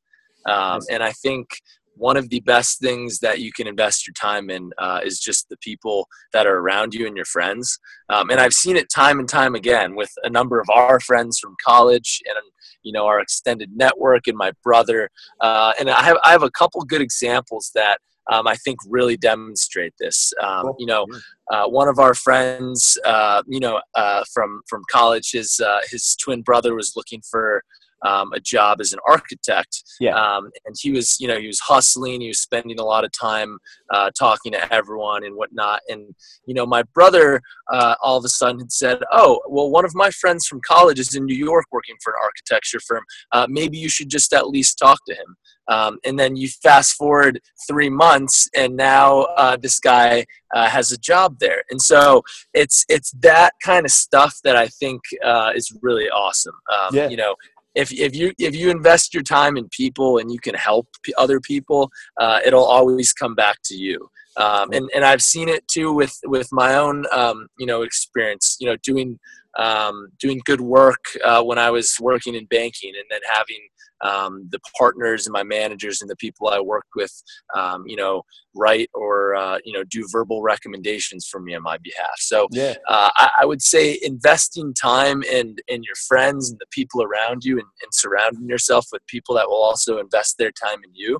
Um, 0.46 0.80
and 0.90 1.02
I 1.02 1.12
think 1.12 1.48
one 1.94 2.16
of 2.16 2.28
the 2.28 2.40
best 2.40 2.80
things 2.80 3.18
that 3.18 3.40
you 3.40 3.52
can 3.52 3.66
invest 3.66 4.06
your 4.06 4.14
time 4.14 4.50
in 4.50 4.70
uh, 4.78 5.00
is 5.04 5.18
just 5.18 5.48
the 5.48 5.56
people 5.58 6.08
that 6.32 6.46
are 6.46 6.58
around 6.58 6.94
you 6.94 7.06
and 7.06 7.16
your 7.16 7.24
friends. 7.24 7.78
Um, 8.08 8.30
and 8.30 8.40
I've 8.40 8.52
seen 8.52 8.76
it 8.76 8.88
time 8.88 9.18
and 9.18 9.28
time 9.28 9.54
again 9.54 9.94
with 9.94 10.10
a 10.22 10.30
number 10.30 10.60
of 10.60 10.70
our 10.70 11.00
friends 11.00 11.38
from 11.38 11.56
college 11.64 12.22
and 12.26 12.36
you 12.82 12.92
know 12.92 13.06
our 13.06 13.20
extended 13.20 13.70
network 13.74 14.28
and 14.28 14.36
my 14.36 14.52
brother. 14.62 15.10
Uh, 15.40 15.72
and 15.78 15.90
I 15.90 16.02
have 16.02 16.18
I 16.24 16.30
have 16.30 16.42
a 16.42 16.50
couple 16.50 16.82
good 16.82 17.02
examples 17.02 17.70
that. 17.74 17.98
Um, 18.30 18.46
I 18.46 18.56
think 18.56 18.78
really 18.88 19.16
demonstrate 19.16 19.94
this. 19.98 20.32
Um, 20.42 20.72
you 20.78 20.86
know, 20.86 21.06
uh, 21.50 21.66
one 21.66 21.88
of 21.88 21.98
our 21.98 22.14
friends, 22.14 22.98
uh, 23.04 23.42
you 23.46 23.60
know, 23.60 23.80
uh, 23.94 24.24
from 24.32 24.60
from 24.68 24.82
college, 24.90 25.32
his 25.32 25.60
uh, 25.60 25.80
his 25.90 26.16
twin 26.16 26.42
brother 26.42 26.74
was 26.74 26.92
looking 26.96 27.22
for 27.30 27.62
um, 28.04 28.32
a 28.32 28.40
job 28.40 28.80
as 28.80 28.92
an 28.92 28.98
architect. 29.06 29.82
Yeah. 30.00 30.14
Um, 30.14 30.50
and 30.64 30.74
he 30.78 30.90
was, 30.90 31.16
you 31.18 31.28
know, 31.28 31.38
he 31.38 31.46
was 31.46 31.60
hustling. 31.60 32.20
He 32.20 32.28
was 32.28 32.40
spending 32.40 32.78
a 32.78 32.84
lot 32.84 33.04
of 33.04 33.10
time 33.12 33.58
uh, 33.92 34.10
talking 34.18 34.52
to 34.52 34.72
everyone 34.72 35.24
and 35.24 35.34
whatnot. 35.34 35.80
And 35.88 36.14
you 36.46 36.54
know, 36.54 36.66
my 36.66 36.82
brother 36.94 37.40
uh, 37.72 37.94
all 38.02 38.18
of 38.18 38.24
a 38.24 38.28
sudden 38.28 38.60
had 38.60 38.72
said, 38.72 38.98
"Oh, 39.12 39.40
well, 39.48 39.70
one 39.70 39.84
of 39.84 39.94
my 39.94 40.10
friends 40.10 40.46
from 40.46 40.60
college 40.66 40.98
is 40.98 41.14
in 41.14 41.24
New 41.24 41.36
York 41.36 41.66
working 41.70 41.96
for 42.02 42.12
an 42.12 42.20
architecture 42.22 42.80
firm. 42.80 43.04
Uh, 43.32 43.46
maybe 43.48 43.78
you 43.78 43.88
should 43.88 44.08
just 44.08 44.32
at 44.32 44.48
least 44.48 44.78
talk 44.78 44.98
to 45.06 45.14
him." 45.14 45.36
Um, 45.68 45.98
and 46.04 46.18
then 46.18 46.34
you 46.34 46.48
fast 46.48 46.94
forward 46.94 47.40
three 47.68 47.90
months, 47.90 48.48
and 48.56 48.74
now 48.76 49.22
uh, 49.36 49.56
this 49.56 49.78
guy 49.78 50.24
uh, 50.54 50.68
has 50.68 50.92
a 50.92 50.98
job 50.98 51.38
there. 51.40 51.62
And 51.70 51.80
so 51.80 52.22
it's 52.54 52.84
it's 52.88 53.12
that 53.20 53.52
kind 53.62 53.84
of 53.84 53.92
stuff 53.92 54.36
that 54.44 54.56
I 54.56 54.68
think 54.68 55.02
uh, 55.22 55.52
is 55.54 55.76
really 55.82 56.08
awesome. 56.08 56.54
Um, 56.72 56.94
yeah. 56.94 57.08
You 57.08 57.18
know, 57.18 57.34
if, 57.78 57.92
if 57.92 58.14
you 58.14 58.32
if 58.38 58.54
you 58.54 58.70
invest 58.70 59.14
your 59.14 59.22
time 59.22 59.56
in 59.56 59.68
people 59.68 60.18
and 60.18 60.32
you 60.32 60.40
can 60.40 60.54
help 60.54 60.88
other 61.16 61.40
people, 61.40 61.90
uh, 62.20 62.40
it'll 62.44 62.64
always 62.64 63.12
come 63.12 63.34
back 63.34 63.58
to 63.66 63.76
you. 63.76 64.10
Um, 64.36 64.70
and 64.72 64.88
and 64.94 65.04
I've 65.04 65.22
seen 65.22 65.48
it 65.48 65.66
too 65.68 65.92
with 65.92 66.14
with 66.24 66.48
my 66.52 66.74
own 66.74 67.04
um, 67.12 67.48
you 67.58 67.66
know 67.66 67.82
experience. 67.82 68.56
You 68.60 68.68
know, 68.68 68.76
doing 68.82 69.18
um, 69.58 70.08
doing 70.18 70.40
good 70.44 70.60
work 70.60 71.04
uh, 71.24 71.42
when 71.42 71.58
I 71.58 71.70
was 71.70 71.96
working 72.00 72.34
in 72.34 72.46
banking, 72.46 72.92
and 72.96 73.04
then 73.10 73.20
having 73.32 73.62
um, 74.00 74.48
the 74.50 74.60
partners 74.78 75.26
and 75.26 75.32
my 75.32 75.42
managers 75.42 76.00
and 76.00 76.10
the 76.10 76.16
people 76.16 76.48
I 76.48 76.60
work 76.60 76.86
with, 76.94 77.12
um, 77.54 77.84
you 77.86 77.96
know, 77.96 78.22
write 78.58 78.90
or 78.92 79.34
uh, 79.34 79.58
you 79.64 79.72
know 79.72 79.84
do 79.84 80.06
verbal 80.10 80.42
recommendations 80.42 81.26
for 81.26 81.40
me 81.40 81.54
on 81.54 81.62
my 81.62 81.78
behalf. 81.78 82.16
So 82.18 82.48
yeah. 82.50 82.74
uh, 82.88 83.10
I, 83.14 83.30
I, 83.42 83.44
would 83.46 83.62
say 83.62 83.98
investing 84.02 84.74
time 84.74 85.22
in 85.22 85.56
in 85.68 85.82
your 85.82 85.94
friends 86.06 86.50
and 86.50 86.58
the 86.58 86.66
people 86.70 87.02
around 87.02 87.44
you, 87.44 87.52
and, 87.52 87.66
and, 87.82 87.92
surrounding 87.92 88.48
yourself 88.48 88.86
with 88.92 89.06
people 89.06 89.34
that 89.36 89.48
will 89.48 89.62
also 89.62 89.98
invest 89.98 90.36
their 90.38 90.50
time 90.50 90.78
in 90.84 90.90
you. 90.94 91.18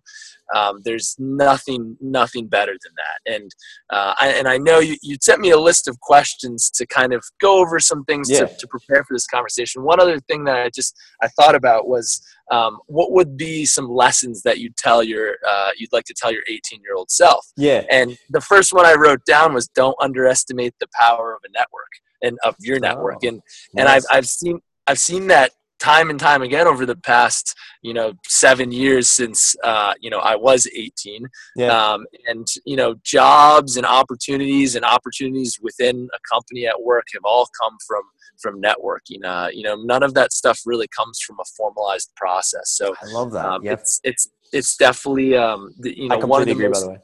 Um, 0.54 0.80
there's 0.84 1.14
nothing 1.18 1.96
nothing 2.00 2.48
better 2.48 2.72
than 2.72 2.92
that. 2.96 3.34
And 3.34 3.50
uh, 3.90 4.14
I, 4.18 4.28
and 4.30 4.48
I 4.48 4.58
know 4.58 4.80
you 4.80 4.96
you 5.02 5.16
sent 5.20 5.40
me 5.40 5.50
a 5.50 5.58
list 5.58 5.88
of 5.88 6.00
questions 6.00 6.70
to 6.72 6.86
kind 6.86 7.12
of 7.12 7.22
go 7.40 7.58
over 7.58 7.78
some 7.78 8.04
things 8.04 8.30
yeah. 8.30 8.40
to, 8.40 8.56
to 8.58 8.66
prepare 8.66 9.04
for 9.04 9.14
this 9.14 9.26
conversation. 9.26 9.84
One 9.84 10.00
other 10.00 10.20
thing 10.20 10.44
that 10.44 10.56
I 10.56 10.70
just 10.74 10.96
I 11.22 11.28
thought 11.28 11.54
about 11.54 11.88
was 11.88 12.20
um, 12.50 12.78
what 12.86 13.12
would 13.12 13.36
be 13.36 13.66
some 13.66 13.88
lessons 13.88 14.42
that 14.42 14.58
you'd 14.58 14.76
tell 14.76 15.02
your 15.02 15.36
uh, 15.46 15.70
you'd 15.76 15.92
like 15.92 16.04
to 16.04 16.14
tell 16.14 16.32
your 16.32 16.42
18 16.48 16.80
year 16.82 16.94
old 16.96 17.10
self? 17.10 17.46
Yeah. 17.56 17.84
And 17.90 18.18
the 18.30 18.40
first 18.40 18.72
one 18.72 18.86
i 18.86 18.94
wrote 18.94 19.24
down 19.24 19.54
was 19.54 19.68
don't 19.68 19.96
underestimate 20.00 20.74
the 20.80 20.88
power 20.98 21.34
of 21.34 21.40
a 21.44 21.52
network 21.52 21.90
and 22.22 22.38
of 22.44 22.56
your 22.60 22.80
network. 22.80 23.18
Oh, 23.24 23.28
and 23.28 23.36
nice. 23.74 23.76
and 23.78 23.88
I've, 23.88 24.04
I've 24.10 24.26
seen 24.26 24.60
i've 24.86 24.98
seen 24.98 25.26
that 25.28 25.52
time 25.78 26.10
and 26.10 26.18
time 26.18 26.42
again 26.42 26.66
over 26.66 26.84
the 26.84 26.96
past 26.96 27.54
you 27.82 27.94
know 27.94 28.12
seven 28.26 28.72
years 28.72 29.10
since 29.10 29.54
uh, 29.64 29.94
you 30.00 30.10
know 30.10 30.18
I 30.18 30.36
was 30.36 30.66
18 30.66 31.26
yeah. 31.56 31.68
um, 31.68 32.06
and 32.26 32.46
you 32.64 32.76
know 32.76 32.94
jobs 33.04 33.76
and 33.76 33.86
opportunities 33.86 34.74
and 34.74 34.84
opportunities 34.84 35.58
within 35.62 36.08
a 36.14 36.18
company 36.32 36.66
at 36.66 36.82
work 36.82 37.04
have 37.14 37.22
all 37.24 37.48
come 37.60 37.76
from 37.86 38.02
from 38.40 38.62
networking. 38.62 39.24
Uh, 39.24 39.48
you 39.52 39.62
know 39.62 39.76
none 39.76 40.02
of 40.02 40.14
that 40.14 40.32
stuff 40.32 40.60
really 40.66 40.88
comes 40.88 41.20
from 41.20 41.36
a 41.40 41.44
formalized 41.56 42.10
process. 42.16 42.70
So 42.70 42.94
I 43.02 43.06
love 43.06 43.32
that. 43.32 43.44
um, 43.44 43.64
yep. 43.64 43.80
it's 43.80 44.00
it's 44.04 44.28
it's 44.52 44.76
definitely 44.76 45.36
um, 45.36 45.70
the, 45.78 45.96
you 45.96 46.08
know 46.08 46.18
one 46.18 46.40
of 46.40 46.46
the 46.46 46.52
agree, 46.52 46.68
most, 46.68 46.80
by 46.80 46.86
the 46.86 46.92
way 46.92 46.98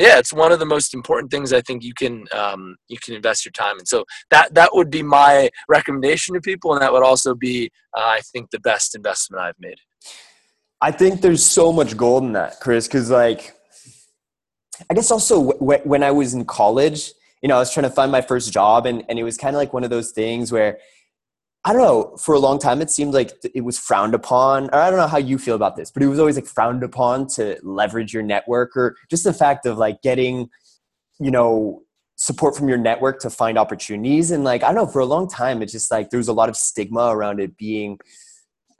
yeah 0.00 0.18
it's 0.18 0.32
one 0.32 0.50
of 0.50 0.58
the 0.58 0.66
most 0.66 0.94
important 0.94 1.30
things 1.30 1.52
i 1.52 1.60
think 1.60 1.84
you 1.84 1.94
can 1.94 2.24
um, 2.32 2.76
you 2.88 2.98
can 2.98 3.14
invest 3.14 3.44
your 3.44 3.52
time 3.52 3.78
in. 3.78 3.86
So 3.86 4.04
that 4.30 4.54
that 4.54 4.70
would 4.72 4.90
be 4.90 5.02
my 5.02 5.50
recommendation 5.68 6.34
to 6.34 6.40
people 6.40 6.72
and 6.72 6.82
that 6.82 6.92
would 6.92 7.02
also 7.02 7.34
be 7.34 7.70
uh, 7.96 8.00
i 8.18 8.20
think 8.32 8.50
the 8.50 8.60
best 8.60 8.94
investment 8.94 9.42
i've 9.42 9.60
made. 9.60 9.78
I 10.82 10.90
think 10.90 11.20
there's 11.20 11.44
so 11.44 11.72
much 11.72 11.96
gold 11.96 12.22
in 12.22 12.32
that 12.32 12.58
chris 12.60 12.86
because 12.88 13.10
like 13.10 13.54
i 14.88 14.94
guess 14.94 15.10
also 15.10 15.52
w- 15.52 15.82
when 15.84 16.02
i 16.02 16.10
was 16.10 16.32
in 16.32 16.44
college 16.44 17.12
you 17.42 17.48
know 17.48 17.56
i 17.56 17.58
was 17.58 17.72
trying 17.72 17.84
to 17.84 17.90
find 17.90 18.10
my 18.10 18.22
first 18.22 18.52
job 18.52 18.86
and, 18.86 19.04
and 19.08 19.18
it 19.18 19.24
was 19.24 19.36
kind 19.36 19.54
of 19.54 19.58
like 19.58 19.74
one 19.74 19.84
of 19.84 19.90
those 19.90 20.12
things 20.12 20.50
where 20.50 20.78
I 21.64 21.74
don't 21.74 21.82
know, 21.82 22.16
for 22.16 22.34
a 22.34 22.38
long 22.38 22.58
time, 22.58 22.80
it 22.80 22.90
seemed 22.90 23.12
like 23.12 23.32
it 23.54 23.60
was 23.62 23.78
frowned 23.78 24.14
upon. 24.14 24.70
Or 24.70 24.76
I 24.76 24.88
don't 24.88 24.98
know 24.98 25.06
how 25.06 25.18
you 25.18 25.36
feel 25.36 25.54
about 25.54 25.76
this, 25.76 25.90
but 25.90 26.02
it 26.02 26.06
was 26.06 26.18
always 26.18 26.36
like 26.36 26.46
frowned 26.46 26.82
upon 26.82 27.26
to 27.34 27.58
leverage 27.62 28.14
your 28.14 28.22
network 28.22 28.76
or 28.76 28.96
just 29.10 29.24
the 29.24 29.34
fact 29.34 29.66
of 29.66 29.76
like 29.76 30.00
getting, 30.00 30.48
you 31.18 31.30
know, 31.30 31.82
support 32.16 32.56
from 32.56 32.68
your 32.68 32.78
network 32.78 33.18
to 33.20 33.30
find 33.30 33.58
opportunities. 33.58 34.30
And 34.30 34.42
like, 34.42 34.62
I 34.62 34.68
don't 34.68 34.86
know, 34.86 34.86
for 34.86 35.00
a 35.00 35.06
long 35.06 35.28
time, 35.28 35.60
it's 35.60 35.72
just 35.72 35.90
like 35.90 36.08
there 36.08 36.18
was 36.18 36.28
a 36.28 36.32
lot 36.32 36.48
of 36.48 36.56
stigma 36.56 37.08
around 37.14 37.40
it 37.40 37.56
being 37.58 37.98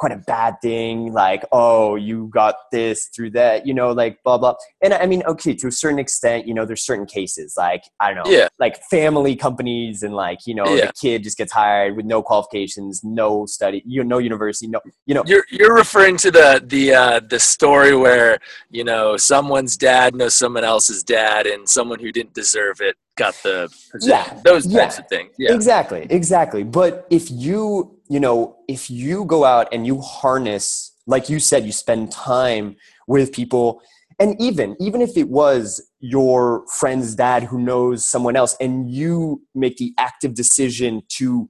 quite 0.00 0.12
a 0.12 0.16
bad 0.26 0.56
thing 0.62 1.12
like 1.12 1.44
oh 1.52 1.94
you 1.94 2.28
got 2.32 2.54
this 2.72 3.08
through 3.14 3.28
that 3.30 3.66
you 3.66 3.74
know 3.74 3.92
like 3.92 4.16
blah 4.24 4.38
blah 4.38 4.54
and 4.82 4.94
i 4.94 5.04
mean 5.04 5.22
okay 5.24 5.54
to 5.54 5.66
a 5.66 5.70
certain 5.70 5.98
extent 5.98 6.46
you 6.48 6.54
know 6.54 6.64
there's 6.64 6.82
certain 6.82 7.04
cases 7.04 7.54
like 7.58 7.82
i 8.00 8.12
don't 8.12 8.24
know 8.24 8.30
Yeah. 8.34 8.48
like 8.58 8.82
family 8.84 9.36
companies 9.36 10.02
and 10.02 10.14
like 10.14 10.46
you 10.46 10.54
know 10.54 10.74
Yeah. 10.74 10.86
the 10.86 10.92
kid 10.94 11.22
just 11.22 11.36
gets 11.36 11.52
hired 11.52 11.96
with 11.96 12.06
no 12.06 12.22
qualifications 12.22 13.04
no 13.04 13.44
study 13.44 13.82
you 13.86 14.02
know 14.02 14.16
no 14.16 14.18
university 14.18 14.68
no 14.68 14.80
you 15.04 15.14
know 15.14 15.22
You're 15.26 15.44
you're 15.50 15.74
referring 15.74 16.16
to 16.18 16.30
the 16.30 16.62
the 16.64 16.94
uh, 16.94 17.20
the 17.28 17.38
story 17.38 17.94
where 17.94 18.38
you 18.70 18.84
know 18.84 19.18
someone's 19.18 19.76
dad 19.76 20.14
knows 20.14 20.34
someone 20.34 20.64
else's 20.64 21.02
dad, 21.02 21.46
and 21.46 21.68
someone 21.68 21.98
who 21.98 22.10
didn't 22.10 22.32
deserve 22.32 22.80
it 22.80 22.96
got 23.16 23.34
the 23.42 23.68
position. 23.90 24.16
Yeah, 24.16 24.40
Those 24.44 24.66
yeah. 24.66 24.80
types 24.80 24.98
of 24.98 25.08
things. 25.08 25.32
Yeah. 25.38 25.52
Exactly, 25.54 26.06
exactly. 26.10 26.62
But 26.64 27.06
if 27.10 27.30
you, 27.30 27.98
you 28.08 28.20
know, 28.20 28.56
if 28.68 28.90
you 28.90 29.24
go 29.24 29.44
out 29.44 29.68
and 29.72 29.86
you 29.86 30.00
harness, 30.00 30.92
like 31.06 31.28
you 31.28 31.38
said, 31.40 31.64
you 31.64 31.72
spend 31.72 32.12
time 32.12 32.76
with 33.06 33.32
people, 33.32 33.82
and 34.18 34.40
even 34.40 34.76
even 34.80 35.00
if 35.00 35.16
it 35.16 35.28
was 35.28 35.82
your 36.00 36.64
friend's 36.68 37.14
dad 37.14 37.44
who 37.44 37.58
knows 37.58 38.06
someone 38.08 38.36
else, 38.36 38.56
and 38.60 38.90
you 38.90 39.42
make 39.54 39.76
the 39.78 39.92
active 39.98 40.34
decision 40.34 41.02
to 41.08 41.48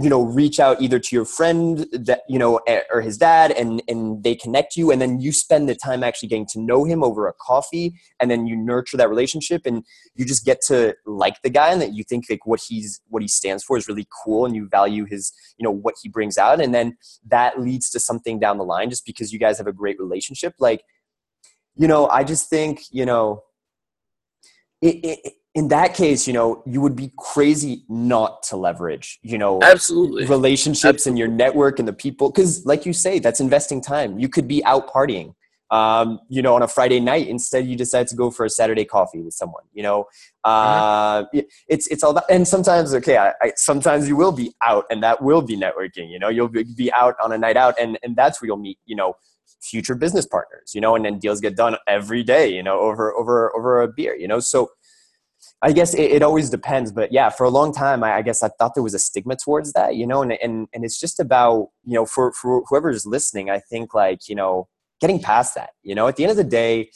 you 0.00 0.08
know 0.08 0.22
reach 0.22 0.60
out 0.60 0.80
either 0.80 0.98
to 0.98 1.16
your 1.16 1.24
friend 1.24 1.86
that 1.92 2.22
you 2.28 2.38
know 2.38 2.60
or 2.92 3.00
his 3.00 3.18
dad 3.18 3.50
and 3.52 3.82
and 3.88 4.22
they 4.22 4.34
connect 4.34 4.76
you 4.76 4.90
and 4.90 5.00
then 5.00 5.20
you 5.20 5.32
spend 5.32 5.68
the 5.68 5.74
time 5.74 6.04
actually 6.04 6.28
getting 6.28 6.46
to 6.46 6.60
know 6.60 6.84
him 6.84 7.02
over 7.02 7.26
a 7.26 7.32
coffee 7.32 7.94
and 8.20 8.30
then 8.30 8.46
you 8.46 8.56
nurture 8.56 8.96
that 8.96 9.08
relationship 9.08 9.62
and 9.64 9.84
you 10.14 10.24
just 10.24 10.44
get 10.44 10.60
to 10.60 10.94
like 11.06 11.40
the 11.42 11.50
guy 11.50 11.72
and 11.72 11.80
that 11.82 11.92
you 11.92 12.04
think 12.04 12.26
like 12.30 12.46
what 12.46 12.60
he's 12.68 13.00
what 13.08 13.22
he 13.22 13.28
stands 13.28 13.64
for 13.64 13.76
is 13.76 13.88
really 13.88 14.06
cool 14.24 14.46
and 14.46 14.54
you 14.54 14.68
value 14.68 15.04
his 15.04 15.32
you 15.58 15.64
know 15.64 15.72
what 15.72 15.94
he 16.02 16.08
brings 16.08 16.38
out 16.38 16.60
and 16.60 16.74
then 16.74 16.96
that 17.26 17.60
leads 17.60 17.90
to 17.90 17.98
something 17.98 18.38
down 18.38 18.58
the 18.58 18.64
line 18.64 18.90
just 18.90 19.04
because 19.04 19.32
you 19.32 19.38
guys 19.38 19.58
have 19.58 19.66
a 19.66 19.72
great 19.72 19.98
relationship. 19.98 20.54
Like 20.58 20.82
you 21.76 21.88
know 21.88 22.08
i 22.08 22.22
just 22.22 22.48
think 22.48 22.82
you 22.90 23.06
know 23.06 23.42
it, 24.82 24.96
it, 25.04 25.32
in 25.60 25.68
that 25.68 25.90
case 26.02 26.20
you 26.28 26.32
know 26.38 26.48
you 26.72 26.80
would 26.84 26.96
be 27.04 27.08
crazy 27.18 27.84
not 27.88 28.42
to 28.48 28.56
leverage 28.56 29.08
you 29.32 29.36
know 29.42 29.54
Absolutely. 29.62 30.24
relationships 30.36 31.02
and 31.06 31.18
your 31.18 31.28
network 31.42 31.78
and 31.80 31.86
the 31.86 31.92
people 32.06 32.30
because 32.30 32.64
like 32.72 32.82
you 32.88 32.94
say 33.04 33.18
that's 33.24 33.40
investing 33.48 33.80
time. 33.92 34.10
You 34.22 34.28
could 34.34 34.48
be 34.54 34.64
out 34.72 34.84
partying 34.94 35.28
um, 35.78 36.18
you 36.34 36.40
know 36.44 36.54
on 36.58 36.62
a 36.62 36.70
friday 36.76 36.98
night. 37.12 37.26
Instead 37.28 37.66
you 37.70 37.76
decide 37.76 38.06
to 38.12 38.16
go 38.22 38.26
for 38.36 38.44
a 38.46 38.50
saturday 38.60 38.86
coffee 38.96 39.20
with 39.26 39.34
someone 39.34 39.64
you 39.78 39.82
know? 39.82 39.98
Uh, 40.44 41.24
it- 41.38 41.48
it's 41.68 41.86
it's 41.92 42.02
all 42.04 42.14
that 42.14 42.24
and 42.34 42.48
sometimes 42.54 42.94
okay 42.94 43.18
I, 43.18 43.28
I 43.44 43.52
sometimes 43.56 44.02
you 44.08 44.16
will 44.22 44.32
be 44.42 44.48
out 44.70 44.84
and 44.90 44.98
that 45.06 45.16
will 45.22 45.42
be 45.42 45.56
networking 45.64 46.06
you 46.12 46.18
know? 46.22 46.30
You'll 46.36 46.48
be 46.48 46.64
be 46.82 46.88
out 47.02 47.14
on 47.22 47.30
a 47.36 47.38
night 47.46 47.58
out 47.64 47.74
and 47.82 47.98
and 48.02 48.16
that's 48.20 48.40
where 48.40 48.46
you'll 48.48 48.64
meet 48.68 48.78
you 48.86 48.96
know 48.96 49.10
future 49.70 49.94
business 50.04 50.26
partners 50.34 50.68
you 50.74 50.80
know? 50.80 50.92
And 50.96 51.04
then 51.04 51.18
deals 51.18 51.38
get 51.46 51.54
done 51.64 51.76
every 51.86 52.22
day 52.34 52.46
you 52.56 52.62
know 52.62 52.78
over 52.88 53.04
over 53.20 53.54
over 53.56 53.82
a 53.82 53.88
beer 53.98 54.14
you 54.16 54.28
know? 54.32 54.40
So 54.40 54.70
I 55.62 55.72
guess 55.72 55.92
it, 55.94 56.10
it 56.10 56.22
always 56.22 56.48
depends, 56.48 56.90
but 56.90 57.12
yeah, 57.12 57.28
for 57.28 57.44
a 57.44 57.50
long 57.50 57.72
time, 57.72 58.02
I, 58.02 58.14
I 58.14 58.22
guess 58.22 58.42
I 58.42 58.48
thought 58.48 58.74
there 58.74 58.82
was 58.82 58.94
a 58.94 58.98
stigma 58.98 59.36
towards 59.36 59.72
that, 59.74 59.94
you 59.94 60.06
know, 60.06 60.22
and, 60.22 60.32
and, 60.42 60.68
and 60.72 60.84
it's 60.84 60.98
just 60.98 61.20
about, 61.20 61.68
you 61.84 61.94
know, 61.94 62.06
for, 62.06 62.32
for 62.32 62.62
whoever's 62.68 63.04
listening, 63.04 63.50
I 63.50 63.58
think 63.58 63.92
like, 63.92 64.28
you 64.28 64.34
know, 64.34 64.68
getting 65.00 65.20
past 65.20 65.54
that, 65.56 65.70
you 65.82 65.94
know, 65.94 66.08
at 66.08 66.16
the 66.16 66.24
end 66.24 66.30
of 66.30 66.38
the 66.38 66.44
day, 66.44 66.90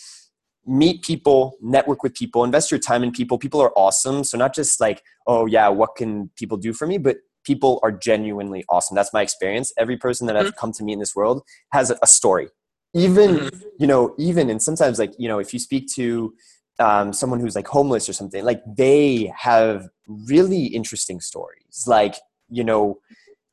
meet 0.67 1.03
people, 1.03 1.59
network 1.61 2.03
with 2.03 2.15
people, 2.15 2.43
invest 2.43 2.71
your 2.71 2.81
time 2.81 3.03
in 3.03 3.13
people. 3.13 3.37
People 3.37 3.61
are 3.61 3.73
awesome. 3.77 4.25
So 4.25 4.39
not 4.39 4.55
just 4.55 4.81
like, 4.81 5.03
oh 5.27 5.45
yeah, 5.45 5.69
what 5.69 5.95
can 5.95 6.31
people 6.37 6.57
do 6.57 6.73
for 6.73 6.87
me? 6.87 6.97
But 6.97 7.19
people 7.45 7.81
are 7.83 7.93
genuinely 7.93 8.65
awesome. 8.71 8.95
That's 8.95 9.13
my 9.13 9.21
experience. 9.21 9.75
Every 9.77 9.99
person 9.99 10.27
that 10.27 10.37
I've 10.39 10.57
come 10.57 10.73
to 10.73 10.83
meet 10.83 10.95
in 10.95 11.01
this 11.01 11.15
world 11.15 11.43
has 11.73 11.91
a, 11.91 11.99
a 12.03 12.07
story. 12.07 12.49
Even, 12.95 13.37
Mhm. 13.37 13.63
you 13.79 13.87
know, 13.87 14.15
even, 14.19 14.49
and 14.49 14.63
sometimes 14.63 14.99
like, 14.99 15.13
you 15.19 15.29
know, 15.29 15.39
if 15.39 15.53
you 15.53 15.59
speak 15.59 15.89
to, 15.97 16.33
um, 16.79 17.13
someone 17.13 17.41
who's 17.41 17.55
like 17.57 17.67
homeless 17.69 18.09
or 18.09 18.13
something 18.13 18.45
like 18.45 18.63
they 18.77 19.33
have 19.37 19.89
really 20.07 20.65
interesting 20.67 21.21
stories. 21.21 21.85
Like 21.87 22.17
you 22.51 22.65
know 22.65 22.99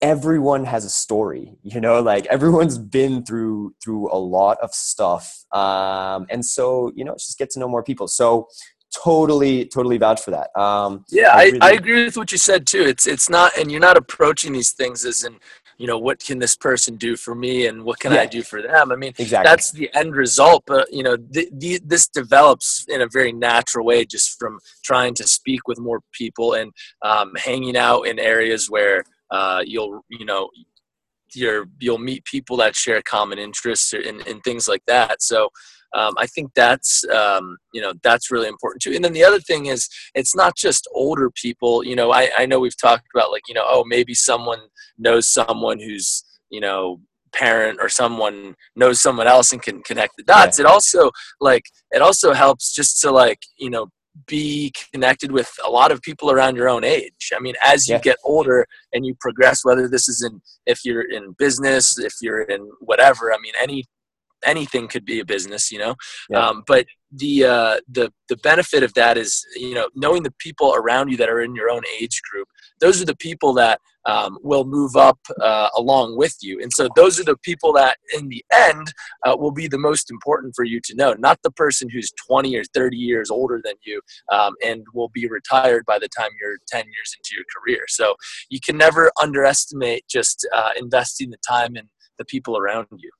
everyone 0.01 0.65
has 0.65 0.83
a 0.83 0.89
story 0.89 1.53
you 1.63 1.79
know? 1.79 2.01
Like 2.11 2.25
everyone's 2.27 2.77
been 2.77 3.23
through 3.23 3.75
through 3.83 4.11
a 4.11 4.17
lot 4.17 4.57
of 4.61 4.73
stuff 4.73 5.45
um, 5.53 6.25
and 6.29 6.43
so 6.45 6.91
you 6.95 7.05
know 7.05 7.13
just 7.13 7.37
get 7.37 7.49
to 7.51 7.59
know 7.59 7.67
more 7.69 7.83
people. 7.83 8.07
So 8.07 8.47
totally 8.93 9.65
totally 9.65 9.97
vouch 9.97 10.21
for 10.21 10.31
that. 10.31 10.49
Um, 10.59 11.05
Yeah, 11.09 11.29
I 11.33 11.43
really- 11.45 11.61
I 11.61 11.71
agree 11.71 12.03
with 12.05 12.17
what 12.17 12.31
you 12.31 12.37
said 12.37 12.67
too. 12.67 12.81
It's 12.81 13.07
it's 13.07 13.29
not, 13.29 13.51
and 13.57 13.71
you're 13.71 13.79
not 13.79 13.97
approaching 13.97 14.53
these 14.53 14.71
things 14.71 15.05
as 15.05 15.23
in, 15.23 15.37
you 15.81 15.87
know, 15.87 15.97
what 16.07 16.17
can 16.27 16.37
this 16.39 16.55
person 16.55 16.95
do 17.07 17.13
for 17.25 17.33
me, 17.45 17.53
and 17.67 17.83
what 17.83 17.97
can 17.99 18.11
Yeah. 18.11 18.21
I 18.21 18.25
do 18.37 18.41
for 18.51 18.59
them. 18.61 18.85
I 18.91 18.95
mean, 19.03 19.13
exactly 19.17 19.49
that's 19.49 19.71
the 19.71 19.89
end 20.01 20.15
result. 20.25 20.61
But 20.73 20.85
you 20.97 21.03
know, 21.03 21.15
the, 21.35 21.79
this 21.93 22.05
develops 22.07 22.85
in 22.87 22.99
a 23.01 23.09
very 23.17 23.33
natural 23.49 23.85
way, 23.85 24.05
just 24.05 24.27
from 24.39 24.53
trying 24.89 25.13
to 25.15 25.25
speak 25.37 25.61
with 25.67 25.79
more 25.79 26.01
people 26.21 26.49
and 26.59 26.71
um, 27.09 27.29
hanging 27.47 27.77
out 27.87 28.01
in 28.09 28.19
areas 28.19 28.69
where 28.69 29.03
uh, 29.37 29.61
you'll, 29.65 30.01
you 30.09 30.25
know, 30.25 30.49
you're 31.33 31.65
you'll 31.79 32.05
meet 32.11 32.23
people 32.25 32.55
that 32.57 32.75
share 32.75 33.01
common 33.01 33.39
interests 33.39 33.93
and, 33.93 34.19
and 34.27 34.43
things 34.43 34.67
like 34.67 34.85
that. 34.87 35.21
So. 35.31 35.49
Um, 35.93 36.13
I 36.17 36.25
think 36.27 36.51
that's 36.55 37.03
um, 37.09 37.57
you 37.73 37.81
know 37.81 37.93
that's 38.03 38.31
really 38.31 38.47
important 38.47 38.81
too. 38.81 38.93
And 38.93 39.03
then 39.03 39.13
the 39.13 39.23
other 39.23 39.39
thing 39.39 39.67
is 39.67 39.87
it's 40.15 40.35
not 40.35 40.55
just 40.55 40.87
older 40.93 41.29
people. 41.31 41.83
You 41.83 41.95
know, 41.95 42.11
I, 42.11 42.29
I 42.37 42.45
know 42.45 42.59
we've 42.59 42.77
talked 42.79 43.07
about 43.13 43.31
like 43.31 43.43
you 43.47 43.53
know 43.53 43.65
oh 43.65 43.83
maybe 43.85 44.13
someone 44.13 44.59
knows 44.97 45.27
someone 45.29 45.79
who's 45.79 46.23
you 46.49 46.61
know 46.61 46.99
parent 47.33 47.79
or 47.81 47.87
someone 47.87 48.55
knows 48.75 49.01
someone 49.01 49.27
else 49.27 49.51
and 49.53 49.61
can 49.61 49.81
connect 49.83 50.17
the 50.17 50.23
dots. 50.23 50.59
It 50.59 50.65
also 50.65 51.11
like 51.39 51.63
it 51.91 52.01
also 52.01 52.33
helps 52.33 52.73
just 52.73 52.99
to 53.01 53.11
like 53.11 53.39
you 53.57 53.69
know 53.69 53.87
be 54.27 54.73
connected 54.93 55.31
with 55.31 55.49
a 55.65 55.69
lot 55.69 55.91
of 55.91 56.01
people 56.01 56.31
around 56.31 56.55
your 56.57 56.67
own 56.69 56.83
age. 56.83 57.31
I 57.35 57.39
mean, 57.39 57.55
as 57.63 57.87
you 57.87 57.95
Yeah. 57.95 58.01
get 58.01 58.17
older 58.25 58.65
and 58.93 59.05
you 59.05 59.15
progress, 59.19 59.63
whether 59.63 59.87
this 59.87 60.09
is 60.09 60.21
in 60.21 60.41
if 60.65 60.83
you're 60.83 61.09
in 61.09 61.31
business, 61.37 61.97
if 61.97 62.13
you're 62.21 62.41
in 62.41 62.69
whatever, 62.81 63.33
I 63.33 63.37
mean, 63.41 63.53
any 63.61 63.85
anything 64.45 64.87
could 64.87 65.05
be 65.05 65.19
a 65.19 65.25
business, 65.25 65.71
you 65.71 65.79
know. 65.79 65.95
Yeah. 66.29 66.39
Um, 66.39 66.63
but 66.67 66.85
the 67.11 67.43
uh, 67.43 67.77
the 67.89 68.11
the 68.29 68.37
benefit 68.37 68.83
of 68.83 68.93
that 68.93 69.17
is 69.17 69.45
you 69.55 69.73
know 69.73 69.89
knowing 69.95 70.23
the 70.23 70.33
people 70.39 70.73
around 70.75 71.09
you 71.09 71.17
that 71.17 71.29
are 71.29 71.41
in 71.41 71.55
your 71.55 71.69
own 71.69 71.81
age 71.99 72.21
group. 72.31 72.47
Those 72.79 73.01
are 73.01 73.05
the 73.05 73.15
people 73.17 73.53
that 73.55 73.79
um, 74.05 74.37
will 74.41 74.63
move 74.63 74.95
up 74.95 75.19
uh, 75.41 75.69
along 75.75 76.17
with 76.17 76.35
you, 76.41 76.59
and 76.61 76.71
so 76.71 76.87
those 76.95 77.19
are 77.19 77.25
the 77.25 77.37
people 77.43 77.73
that 77.73 77.97
in 78.17 78.29
the 78.29 78.43
end 78.53 78.93
uh, 79.25 79.35
will 79.37 79.51
be 79.51 79.67
the 79.67 79.77
most 79.77 80.09
important 80.09 80.53
for 80.55 80.63
you 80.63 80.79
to 80.85 80.95
know. 80.95 81.13
Not 81.13 81.39
the 81.43 81.51
person 81.51 81.89
who's 81.89 82.11
20 82.27 82.55
or 82.55 82.63
30 82.73 82.97
years 82.97 83.29
older 83.29 83.61
than 83.63 83.75
you 83.83 84.01
um, 84.31 84.53
and 84.65 84.83
will 84.93 85.09
be 85.09 85.27
retired 85.27 85.85
by 85.85 85.99
the 85.99 86.09
time 86.17 86.29
you're 86.39 86.57
10 86.67 86.85
years 86.85 87.15
into 87.17 87.35
your 87.35 87.45
career. 87.55 87.83
So 87.87 88.15
you 88.49 88.59
can 88.65 88.77
never 88.77 89.11
underestimate 89.21 90.07
just 90.07 90.47
uh, 90.53 90.69
investing 90.77 91.29
the 91.29 91.37
time 91.47 91.75
in 91.75 91.89
the 92.17 92.25
people 92.25 92.57
around 92.57 92.87
you. 92.97 93.11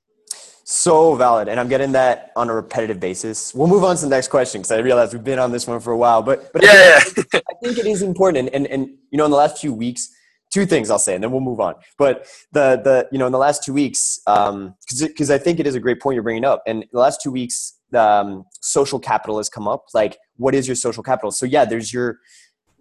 So 0.63 1.15
valid, 1.15 1.49
and 1.49 1.59
I'm 1.59 1.67
getting 1.67 1.91
that 1.93 2.31
on 2.35 2.49
a 2.49 2.53
repetitive 2.53 2.99
basis. 2.99 3.53
We'll 3.53 3.67
move 3.67 3.83
on 3.83 3.95
to 3.97 4.03
the 4.03 4.09
next 4.09 4.29
question 4.29 4.61
because 4.61 4.71
I 4.71 4.77
realize 4.77 5.11
we've 5.13 5.23
been 5.23 5.39
on 5.39 5.51
this 5.51 5.67
one 5.67 5.79
for 5.81 5.91
a 5.91 5.97
while. 5.97 6.21
But 6.21 6.53
but 6.53 6.63
I 6.63 6.67
Yeah, 6.67 6.99
think, 6.99 7.27
yeah. 7.33 7.39
I 7.49 7.53
think 7.61 7.77
it 7.77 7.85
is 7.85 8.01
important, 8.01 8.37
and, 8.37 8.49
and 8.55 8.67
and 8.67 8.89
you 9.09 9.17
know, 9.17 9.25
in 9.25 9.31
the 9.31 9.37
last 9.37 9.57
few 9.57 9.73
weeks, 9.73 10.09
two 10.49 10.65
things 10.65 10.89
I'll 10.89 10.99
say, 10.99 11.15
and 11.15 11.23
then 11.23 11.31
we'll 11.31 11.41
move 11.41 11.59
on. 11.59 11.75
But 11.97 12.25
the 12.53 12.79
the 12.81 13.07
you 13.11 13.17
know, 13.17 13.25
in 13.25 13.31
the 13.31 13.37
last 13.37 13.63
two 13.63 13.73
weeks, 13.73 14.21
um, 14.27 14.75
because 14.89 15.31
I 15.31 15.37
think 15.37 15.59
it 15.59 15.67
is 15.67 15.75
a 15.75 15.79
great 15.79 15.99
point 15.99 16.15
you're 16.15 16.23
bringing 16.23 16.45
up, 16.45 16.61
and 16.65 16.85
the 16.93 16.99
last 16.99 17.21
two 17.21 17.31
weeks, 17.31 17.73
um, 17.93 18.45
social 18.61 18.99
capital 18.99 19.37
has 19.37 19.49
come 19.49 19.67
up. 19.67 19.85
Like, 19.93 20.17
what 20.37 20.55
is 20.55 20.67
your 20.67 20.75
social 20.75 21.03
capital? 21.03 21.31
So 21.31 21.45
yeah, 21.45 21.65
there's 21.65 21.91
your 21.91 22.19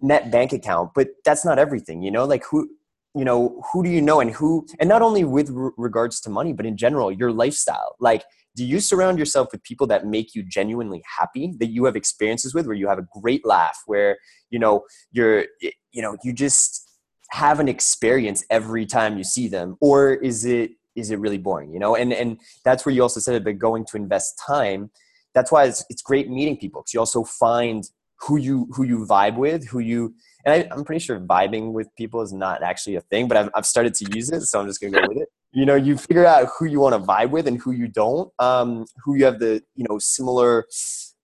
net 0.01 0.31
bank 0.31 0.53
account, 0.53 0.91
but 0.95 1.09
that's 1.25 1.43
not 1.43 1.59
everything. 1.59 2.01
You 2.03 2.11
know, 2.11 2.25
like 2.25 2.43
who 2.45 2.69
you 3.15 3.25
know 3.25 3.61
who 3.71 3.83
do 3.83 3.89
you 3.89 4.01
know 4.01 4.19
and 4.19 4.31
who 4.31 4.65
and 4.79 4.87
not 4.87 5.01
only 5.01 5.23
with 5.23 5.49
re- 5.49 5.71
regards 5.77 6.21
to 6.21 6.29
money 6.29 6.53
but 6.53 6.65
in 6.65 6.77
general 6.77 7.11
your 7.11 7.31
lifestyle. 7.31 7.95
Like 7.99 8.23
do 8.55 8.65
you 8.65 8.79
surround 8.79 9.17
yourself 9.17 9.49
with 9.51 9.63
people 9.63 9.87
that 9.87 10.05
make 10.05 10.35
you 10.35 10.43
genuinely 10.43 11.01
happy 11.19 11.53
that 11.59 11.67
you 11.67 11.85
have 11.85 11.95
experiences 11.95 12.53
with 12.53 12.65
where 12.65 12.75
you 12.75 12.87
have 12.87 12.99
a 12.99 13.07
great 13.21 13.45
laugh 13.45 13.81
where 13.85 14.17
you 14.49 14.59
know 14.59 14.83
you're 15.11 15.45
you 15.61 16.01
know 16.01 16.17
you 16.23 16.33
just 16.33 16.89
have 17.31 17.59
an 17.59 17.69
experience 17.69 18.43
every 18.49 18.85
time 18.85 19.17
you 19.17 19.23
see 19.23 19.47
them 19.47 19.77
or 19.81 20.13
is 20.13 20.45
it 20.45 20.71
is 20.95 21.11
it 21.11 21.19
really 21.19 21.37
boring 21.37 21.71
you 21.73 21.79
know? 21.79 21.95
And 21.95 22.13
and 22.13 22.39
that's 22.63 22.85
where 22.85 22.93
you 22.93 23.01
also 23.01 23.19
said 23.19 23.43
but 23.43 23.57
going 23.57 23.85
to 23.85 23.97
invest 23.97 24.41
time. 24.45 24.91
That's 25.33 25.51
why 25.51 25.65
it's, 25.65 25.85
it's 25.89 26.01
great 26.01 26.29
meeting 26.29 26.57
people 26.57 26.81
because 26.81 26.93
you 26.93 26.99
also 26.99 27.23
find 27.23 27.89
who 28.19 28.37
you 28.37 28.67
who 28.75 28.83
you 28.83 29.05
vibe 29.05 29.37
with 29.37 29.67
who 29.67 29.79
you 29.79 30.13
and 30.45 30.53
I, 30.53 30.75
i'm 30.75 30.83
pretty 30.83 30.99
sure 30.99 31.19
vibing 31.19 31.71
with 31.71 31.87
people 31.95 32.21
is 32.21 32.33
not 32.33 32.63
actually 32.63 32.95
a 32.95 33.01
thing 33.01 33.27
but 33.27 33.37
I've, 33.37 33.49
I've 33.55 33.65
started 33.65 33.93
to 33.95 34.15
use 34.15 34.29
it 34.29 34.41
so 34.41 34.59
i'm 34.59 34.67
just 34.67 34.81
gonna 34.81 34.99
go 34.99 35.07
with 35.07 35.17
it 35.17 35.29
you 35.51 35.65
know 35.65 35.75
you 35.75 35.97
figure 35.97 36.25
out 36.25 36.49
who 36.57 36.65
you 36.65 36.79
want 36.79 36.95
to 36.95 36.99
vibe 36.99 37.31
with 37.31 37.47
and 37.47 37.59
who 37.59 37.71
you 37.71 37.87
don't 37.87 38.31
um, 38.39 38.85
who 39.03 39.15
you 39.15 39.25
have 39.25 39.39
the 39.39 39.61
you 39.75 39.85
know 39.89 39.99
similar 39.99 40.65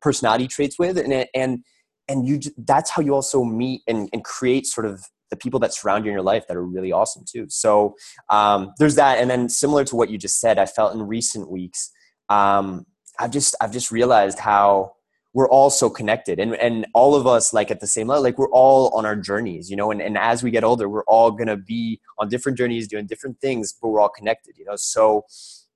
personality 0.02 0.48
traits 0.48 0.78
with 0.78 0.98
and 0.98 1.26
and 1.34 1.64
and 2.08 2.28
you 2.28 2.40
that's 2.58 2.90
how 2.90 3.02
you 3.02 3.14
also 3.14 3.44
meet 3.44 3.82
and, 3.88 4.10
and 4.14 4.24
create 4.24 4.66
sort 4.66 4.86
of 4.86 5.04
the 5.30 5.36
people 5.36 5.60
that 5.60 5.74
surround 5.74 6.06
you 6.06 6.12
in 6.12 6.14
your 6.14 6.24
life 6.24 6.48
that 6.48 6.56
are 6.56 6.64
really 6.64 6.92
awesome 6.92 7.24
too. 7.28 7.48
So 7.50 7.96
um, 8.30 8.72
there's 8.80 8.96
that, 8.96 9.18
and 9.20 9.30
then 9.30 9.50
similar 9.50 9.84
to 9.86 9.96
what 9.96 10.10
you 10.10 10.18
just 10.18 10.40
said, 10.40 10.58
I 10.58 10.66
felt 10.66 10.94
in 10.94 11.02
recent 11.02 11.50
weeks, 11.52 11.92
um, 12.30 12.86
I've 13.20 13.32
just 13.32 13.56
I've 13.60 13.72
just 13.72 13.92
realized 13.92 14.40
how 14.40 14.94
we're 15.38 15.50
all 15.50 15.70
so 15.70 15.88
connected. 15.88 16.40
And, 16.40 16.56
and 16.56 16.88
all 16.96 17.14
of 17.14 17.28
us 17.28 17.54
like 17.54 17.70
at 17.70 17.80
the 17.80 17.86
same 17.86 18.08
level 18.08 18.24
like 18.24 18.40
we're 18.40 18.50
all 18.50 18.90
on 18.98 19.06
our 19.06 19.16
journeys 19.16 19.70
you 19.70 19.76
know 19.76 19.92
and, 19.92 20.02
and 20.02 20.18
as 20.18 20.42
we 20.42 20.50
get 20.50 20.64
older 20.64 20.90
we're 20.90 21.04
all 21.04 21.32
to 21.32 21.58
be 21.58 22.02
on 22.18 22.28
different 22.28 22.58
journeys 22.58 22.88
doing 22.88 23.06
different 23.06 23.40
things 23.40 23.76
but 23.80 23.90
we're 23.90 24.00
all 24.00 24.10
connected 24.10 24.56
you 24.58 24.66
know? 24.66 24.76
So 24.76 25.26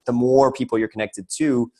the 0.07 0.13
more 0.13 0.51
people 0.51 0.79
you're 0.79 0.87
connected 0.87 1.29
to 1.37 1.71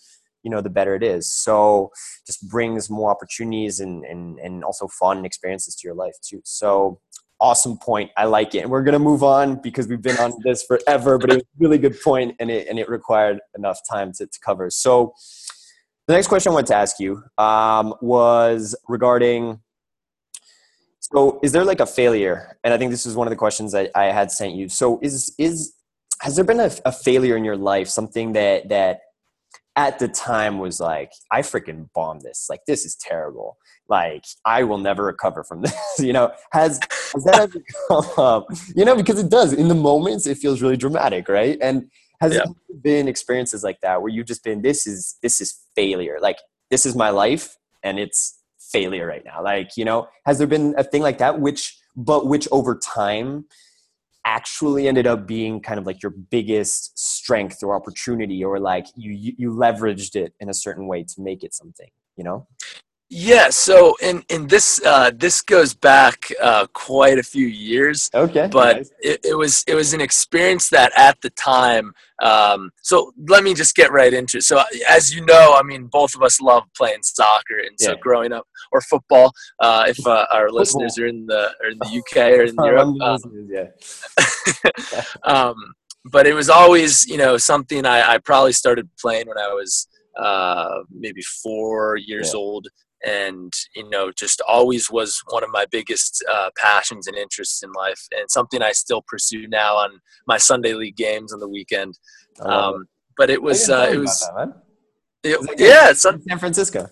you 0.43 0.51
know 0.51 0.61
the 0.61 0.69
better 0.69 0.95
it 0.95 1.03
is. 1.03 1.31
So 1.31 1.91
just 2.25 2.47
brings 2.49 2.89
more 2.89 3.09
opportunities 3.09 3.79
and 3.79 4.05
and, 4.05 4.39
and 4.39 4.63
also 4.63 4.87
fun 4.87 5.25
experiences 5.25 5.75
to 5.75 5.87
your 5.87 5.95
life 5.95 6.15
too. 6.21 6.41
So 6.43 6.99
awesome 7.39 7.77
point. 7.77 8.11
I 8.15 8.25
like 8.25 8.53
it. 8.53 8.59
And 8.59 8.69
we're 8.69 8.83
to 8.83 8.99
move 8.99 9.23
on 9.23 9.55
because 9.55 9.87
we've 9.87 10.01
been 10.01 10.17
on 10.17 10.33
this 10.43 10.63
forever 10.63 11.17
but 11.17 11.31
it 11.31 11.35
was 11.37 11.43
a 11.43 11.57
really 11.57 11.79
good 11.79 11.99
point 12.01 12.35
and 12.39 12.51
it 12.51 12.67
and 12.67 12.77
it 12.77 12.89
required 12.89 13.39
enough 13.57 13.79
time 13.89 14.11
to, 14.13 14.27
to 14.27 14.39
cover. 14.45 14.69
So 14.69 15.13
the 16.07 16.13
next 16.13 16.27
question 16.27 16.51
I 16.51 16.53
wanted 16.53 16.67
to 16.67 16.75
ask 16.75 16.99
you 16.99 17.23
um, 17.37 17.93
was 18.01 18.75
regarding. 18.87 19.59
So, 20.99 21.39
is 21.43 21.51
there 21.51 21.65
like 21.65 21.79
a 21.79 21.85
failure? 21.85 22.57
And 22.63 22.73
I 22.73 22.77
think 22.77 22.91
this 22.91 23.05
is 23.05 23.15
one 23.15 23.27
of 23.27 23.31
the 23.31 23.37
questions 23.37 23.71
that 23.73 23.91
I 23.95 24.05
had 24.05 24.31
sent 24.31 24.53
you. 24.53 24.69
So, 24.69 24.99
is 25.01 25.33
is 25.37 25.73
has 26.21 26.35
there 26.35 26.45
been 26.45 26.59
a, 26.59 26.71
a 26.85 26.91
failure 26.91 27.35
in 27.35 27.43
your 27.43 27.57
life? 27.57 27.87
Something 27.87 28.33
that 28.33 28.69
that 28.69 29.01
at 29.75 29.99
the 29.99 30.07
time 30.07 30.59
was 30.59 30.79
like, 30.79 31.11
I 31.31 31.41
freaking 31.41 31.87
bombed 31.95 32.21
this. 32.21 32.47
Like, 32.49 32.61
this 32.67 32.85
is 32.85 32.95
terrible. 32.95 33.57
Like, 33.87 34.25
I 34.45 34.63
will 34.63 34.77
never 34.77 35.05
recover 35.05 35.43
from 35.43 35.61
this. 35.63 35.73
you 35.99 36.13
know, 36.13 36.31
has 36.51 36.79
has 37.13 37.23
that 37.25 37.39
ever 37.39 37.61
come 37.87 38.05
up? 38.17 38.47
You 38.75 38.85
know, 38.85 38.95
because 38.95 39.19
it 39.19 39.29
does. 39.29 39.53
In 39.53 39.67
the 39.67 39.75
moments, 39.75 40.27
it 40.27 40.37
feels 40.37 40.61
really 40.61 40.77
dramatic, 40.77 41.29
right? 41.29 41.57
And 41.61 41.89
has 42.21 42.33
yeah. 42.33 42.43
there 42.45 42.77
been 42.81 43.07
experiences 43.07 43.63
like 43.63 43.81
that 43.81 44.01
where 44.01 44.09
you've 44.09 44.27
just 44.27 44.43
been, 44.43 44.61
this 44.61 44.85
is 44.85 45.15
this 45.21 45.41
is 45.41 45.59
failure. 45.75 46.19
Like 46.21 46.37
this 46.69 46.85
is 46.85 46.95
my 46.95 47.09
life, 47.09 47.57
and 47.83 47.99
it's 47.99 48.39
failure 48.59 49.07
right 49.07 49.25
now. 49.25 49.43
Like 49.43 49.75
you 49.75 49.83
know, 49.83 50.07
has 50.25 50.37
there 50.37 50.47
been 50.47 50.75
a 50.77 50.83
thing 50.83 51.01
like 51.01 51.17
that, 51.17 51.39
which 51.39 51.77
but 51.95 52.27
which 52.27 52.47
over 52.51 52.77
time 52.77 53.45
actually 54.23 54.87
ended 54.87 55.07
up 55.07 55.25
being 55.25 55.59
kind 55.59 55.79
of 55.79 55.87
like 55.87 56.03
your 56.03 56.11
biggest 56.11 56.97
strength 56.97 57.63
or 57.63 57.75
opportunity, 57.75 58.43
or 58.43 58.59
like 58.59 58.85
you, 58.95 59.33
you 59.37 59.51
leveraged 59.51 60.15
it 60.15 60.33
in 60.39 60.47
a 60.47 60.53
certain 60.53 60.85
way 60.85 61.03
to 61.03 61.15
make 61.19 61.43
it 61.43 61.53
something. 61.55 61.89
You 62.15 62.23
know. 62.23 62.47
Yeah, 63.13 63.49
so 63.49 63.97
in 64.01 64.23
in 64.29 64.47
this 64.47 64.79
uh, 64.85 65.11
this 65.13 65.41
goes 65.41 65.73
back 65.73 66.31
uh, 66.41 66.65
quite 66.71 67.19
a 67.19 67.23
few 67.23 67.45
years. 67.45 68.09
Okay, 68.13 68.47
but 68.49 68.77
nice. 68.77 68.91
it, 69.01 69.19
it, 69.25 69.37
was 69.37 69.65
it 69.67 69.75
was 69.75 69.93
an 69.93 69.99
experience 69.99 70.69
that 70.69 70.93
at 70.95 71.19
the 71.19 71.29
time. 71.31 71.91
Um, 72.23 72.71
so 72.83 73.11
let 73.27 73.43
me 73.43 73.53
just 73.53 73.75
get 73.75 73.91
right 73.91 74.13
into 74.13 74.37
it. 74.37 74.43
So 74.43 74.63
as 74.89 75.13
you 75.13 75.25
know, 75.25 75.57
I 75.59 75.61
mean, 75.61 75.87
both 75.87 76.15
of 76.15 76.21
us 76.21 76.39
love 76.39 76.63
playing 76.73 77.03
soccer, 77.03 77.57
and 77.57 77.77
so 77.77 77.91
yeah. 77.91 77.97
growing 77.99 78.31
up 78.31 78.47
or 78.71 78.79
football. 78.79 79.33
Uh, 79.59 79.83
if 79.89 80.07
uh, 80.07 80.25
our 80.31 80.49
listeners 80.49 80.97
are 80.97 81.07
in 81.07 81.25
the 81.25 81.51
are 81.61 81.69
in 81.69 81.79
the 81.79 81.97
UK 81.99 82.39
or 82.39 82.43
in 82.43 82.55
Europe, 82.55 82.95
um, 83.01 83.49
yeah. 83.49 85.01
um, 85.23 85.55
but 86.05 86.25
it 86.25 86.33
was 86.33 86.49
always 86.49 87.05
you 87.07 87.17
know 87.17 87.35
something 87.35 87.85
I, 87.85 88.13
I 88.13 88.17
probably 88.19 88.53
started 88.53 88.89
playing 88.97 89.27
when 89.27 89.37
I 89.37 89.49
was 89.49 89.89
uh, 90.17 90.83
maybe 90.89 91.21
four 91.43 91.97
years 91.97 92.31
yeah. 92.33 92.39
old 92.39 92.67
and 93.05 93.53
you 93.75 93.89
know 93.89 94.11
just 94.11 94.41
always 94.47 94.89
was 94.91 95.21
one 95.29 95.43
of 95.43 95.49
my 95.51 95.65
biggest 95.71 96.23
uh, 96.31 96.49
passions 96.57 97.07
and 97.07 97.17
interests 97.17 97.63
in 97.63 97.71
life 97.71 98.07
and 98.11 98.29
something 98.29 98.61
i 98.61 98.71
still 98.71 99.03
pursue 99.07 99.47
now 99.47 99.75
on 99.75 99.99
my 100.27 100.37
sunday 100.37 100.73
league 100.73 100.95
games 100.95 101.33
on 101.33 101.39
the 101.39 101.49
weekend. 101.49 101.97
Um, 102.41 102.87
but 103.17 103.29
it 103.29 103.41
was 103.41 103.69
uh, 103.69 103.89
it 103.91 103.97
was 103.97 104.19
that, 104.35 104.63
it, 105.23 105.59
yeah 105.59 105.93
Sun- 105.93 106.21
san 106.27 106.39
francisco. 106.39 106.89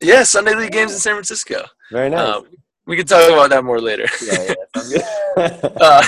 Yeah 0.00 0.22
sunday 0.22 0.54
league 0.54 0.72
games 0.72 0.92
in 0.92 0.98
san 0.98 1.14
francisco. 1.14 1.64
Very 1.90 2.10
nice. 2.10 2.20
Uh, 2.20 2.40
we 2.86 2.96
can 2.96 3.06
talk 3.06 3.30
about 3.30 3.50
that 3.50 3.64
more 3.64 3.80
later. 3.80 4.06
Yeah, 4.24 4.54
yeah 4.88 5.60
uh, 5.80 6.02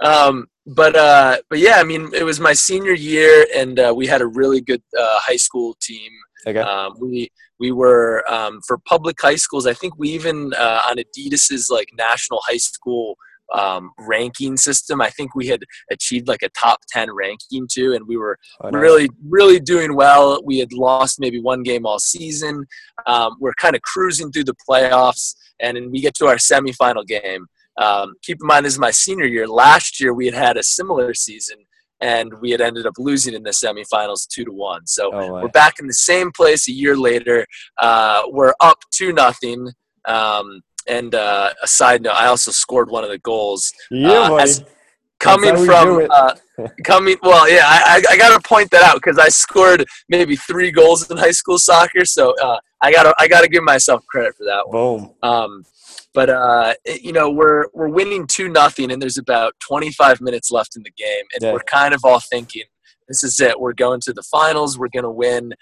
um, 0.00 0.46
but 0.66 0.94
uh, 0.94 1.38
but 1.48 1.58
yeah 1.58 1.76
i 1.76 1.84
mean 1.84 2.10
it 2.14 2.24
was 2.24 2.40
my 2.40 2.52
senior 2.52 2.92
year 2.92 3.46
and 3.56 3.78
uh, 3.78 3.92
we 3.96 4.06
had 4.06 4.20
a 4.20 4.26
really 4.26 4.60
good 4.60 4.82
high 4.94 5.36
school 5.36 5.76
team. 5.80 6.12
Okay. 6.46 6.60
Um, 6.60 6.94
we 7.00 7.30
we 7.58 7.72
were 7.72 8.24
um, 8.30 8.60
for 8.66 8.78
public 8.86 9.16
high 9.20 9.36
schools. 9.36 9.66
I 9.66 9.74
think 9.74 9.98
we 9.98 10.10
even 10.10 10.52
uh, 10.54 10.82
on 10.88 10.96
Adidas's 10.96 11.68
like 11.70 11.88
national 11.96 12.40
high 12.46 12.58
school 12.58 13.16
um, 13.52 13.90
ranking 13.98 14.56
system. 14.56 15.00
I 15.00 15.10
think 15.10 15.34
we 15.34 15.46
had 15.46 15.62
achieved 15.90 16.28
like 16.28 16.42
a 16.42 16.48
top 16.50 16.80
10 16.90 17.14
ranking 17.14 17.68
too, 17.70 17.94
and 17.94 18.06
we 18.06 18.16
were 18.16 18.38
oh, 18.62 18.70
nice. 18.70 18.80
really, 18.80 19.08
really 19.28 19.60
doing 19.60 19.94
well. 19.94 20.40
We 20.44 20.58
had 20.58 20.72
lost 20.72 21.20
maybe 21.20 21.40
one 21.40 21.62
game 21.62 21.86
all 21.86 21.98
season. 21.98 22.66
Um, 23.06 23.36
we're 23.40 23.54
kind 23.54 23.76
of 23.76 23.82
cruising 23.82 24.32
through 24.32 24.44
the 24.44 24.56
playoffs, 24.68 25.34
and 25.60 25.76
then 25.76 25.90
we 25.90 26.00
get 26.00 26.14
to 26.16 26.26
our 26.26 26.36
semifinal 26.36 27.06
game. 27.06 27.46
Um, 27.78 28.14
keep 28.22 28.38
in 28.40 28.46
mind, 28.46 28.64
this 28.64 28.72
is 28.72 28.78
my 28.78 28.90
senior 28.90 29.26
year. 29.26 29.46
Last 29.46 30.00
year, 30.00 30.14
we 30.14 30.26
had 30.26 30.34
had 30.34 30.56
a 30.56 30.62
similar 30.62 31.12
season, 31.14 31.58
and 32.00 32.32
we 32.40 32.50
had 32.50 32.60
ended 32.60 32.86
up 32.86 32.94
losing 32.98 33.34
in 33.34 33.42
the 33.42 33.50
semifinals 33.50 34.26
two 34.28 34.44
to 34.44 34.52
one. 34.52 34.86
So 34.86 35.10
oh, 35.12 35.32
we're 35.32 35.48
back 35.48 35.74
in 35.80 35.86
the 35.86 35.94
same 35.94 36.30
place 36.32 36.68
a 36.68 36.72
year 36.72 36.96
later. 36.96 37.46
Uh, 37.78 38.22
we're 38.28 38.54
up 38.60 38.78
two 38.92 39.12
nothing. 39.12 39.68
Um, 40.06 40.60
and 40.88 41.14
uh, 41.14 41.52
a 41.62 41.66
side 41.66 42.02
note, 42.02 42.14
I 42.14 42.26
also 42.26 42.52
scored 42.52 42.90
one 42.90 43.02
of 43.02 43.10
the 43.10 43.18
goals. 43.18 43.72
Yeah, 43.90 44.30
uh, 44.30 44.36
as, 44.36 44.64
coming 45.18 45.64
from 45.64 46.06
uh, 46.10 46.34
coming 46.84 47.16
well 47.22 47.48
yeah 47.48 47.62
I, 47.64 48.02
I 48.10 48.16
gotta 48.16 48.40
point 48.46 48.70
that 48.70 48.82
out 48.82 48.96
because 48.96 49.18
i 49.18 49.28
scored 49.28 49.84
maybe 50.08 50.36
three 50.36 50.70
goals 50.70 51.10
in 51.10 51.16
high 51.16 51.30
school 51.30 51.58
soccer 51.58 52.04
so 52.04 52.34
uh, 52.42 52.58
i 52.82 52.92
gotta 52.92 53.14
i 53.18 53.26
gotta 53.26 53.48
give 53.48 53.62
myself 53.62 54.04
credit 54.06 54.34
for 54.36 54.44
that 54.44 54.68
one. 54.68 54.72
boom 54.72 55.14
um, 55.22 55.64
but 56.16 56.30
uh, 56.30 56.72
you 56.86 57.12
know, 57.12 57.30
we're 57.30 57.66
we're 57.74 57.90
winning 57.90 58.26
two 58.26 58.48
nothing, 58.48 58.90
and 58.90 59.02
there's 59.02 59.18
about 59.18 59.52
25 59.60 60.22
minutes 60.22 60.50
left 60.50 60.74
in 60.74 60.82
the 60.82 60.90
game, 60.96 61.24
and 61.34 61.42
yeah. 61.42 61.52
we're 61.52 61.60
kind 61.60 61.92
of 61.92 62.00
all 62.04 62.20
thinking, 62.20 62.62
"This 63.06 63.22
is 63.22 63.38
it. 63.38 63.60
We're 63.60 63.74
going 63.74 64.00
to 64.00 64.14
the 64.14 64.22
finals. 64.22 64.78
We're 64.78 64.88
going 64.88 65.04
to 65.04 65.10
win." 65.10 65.52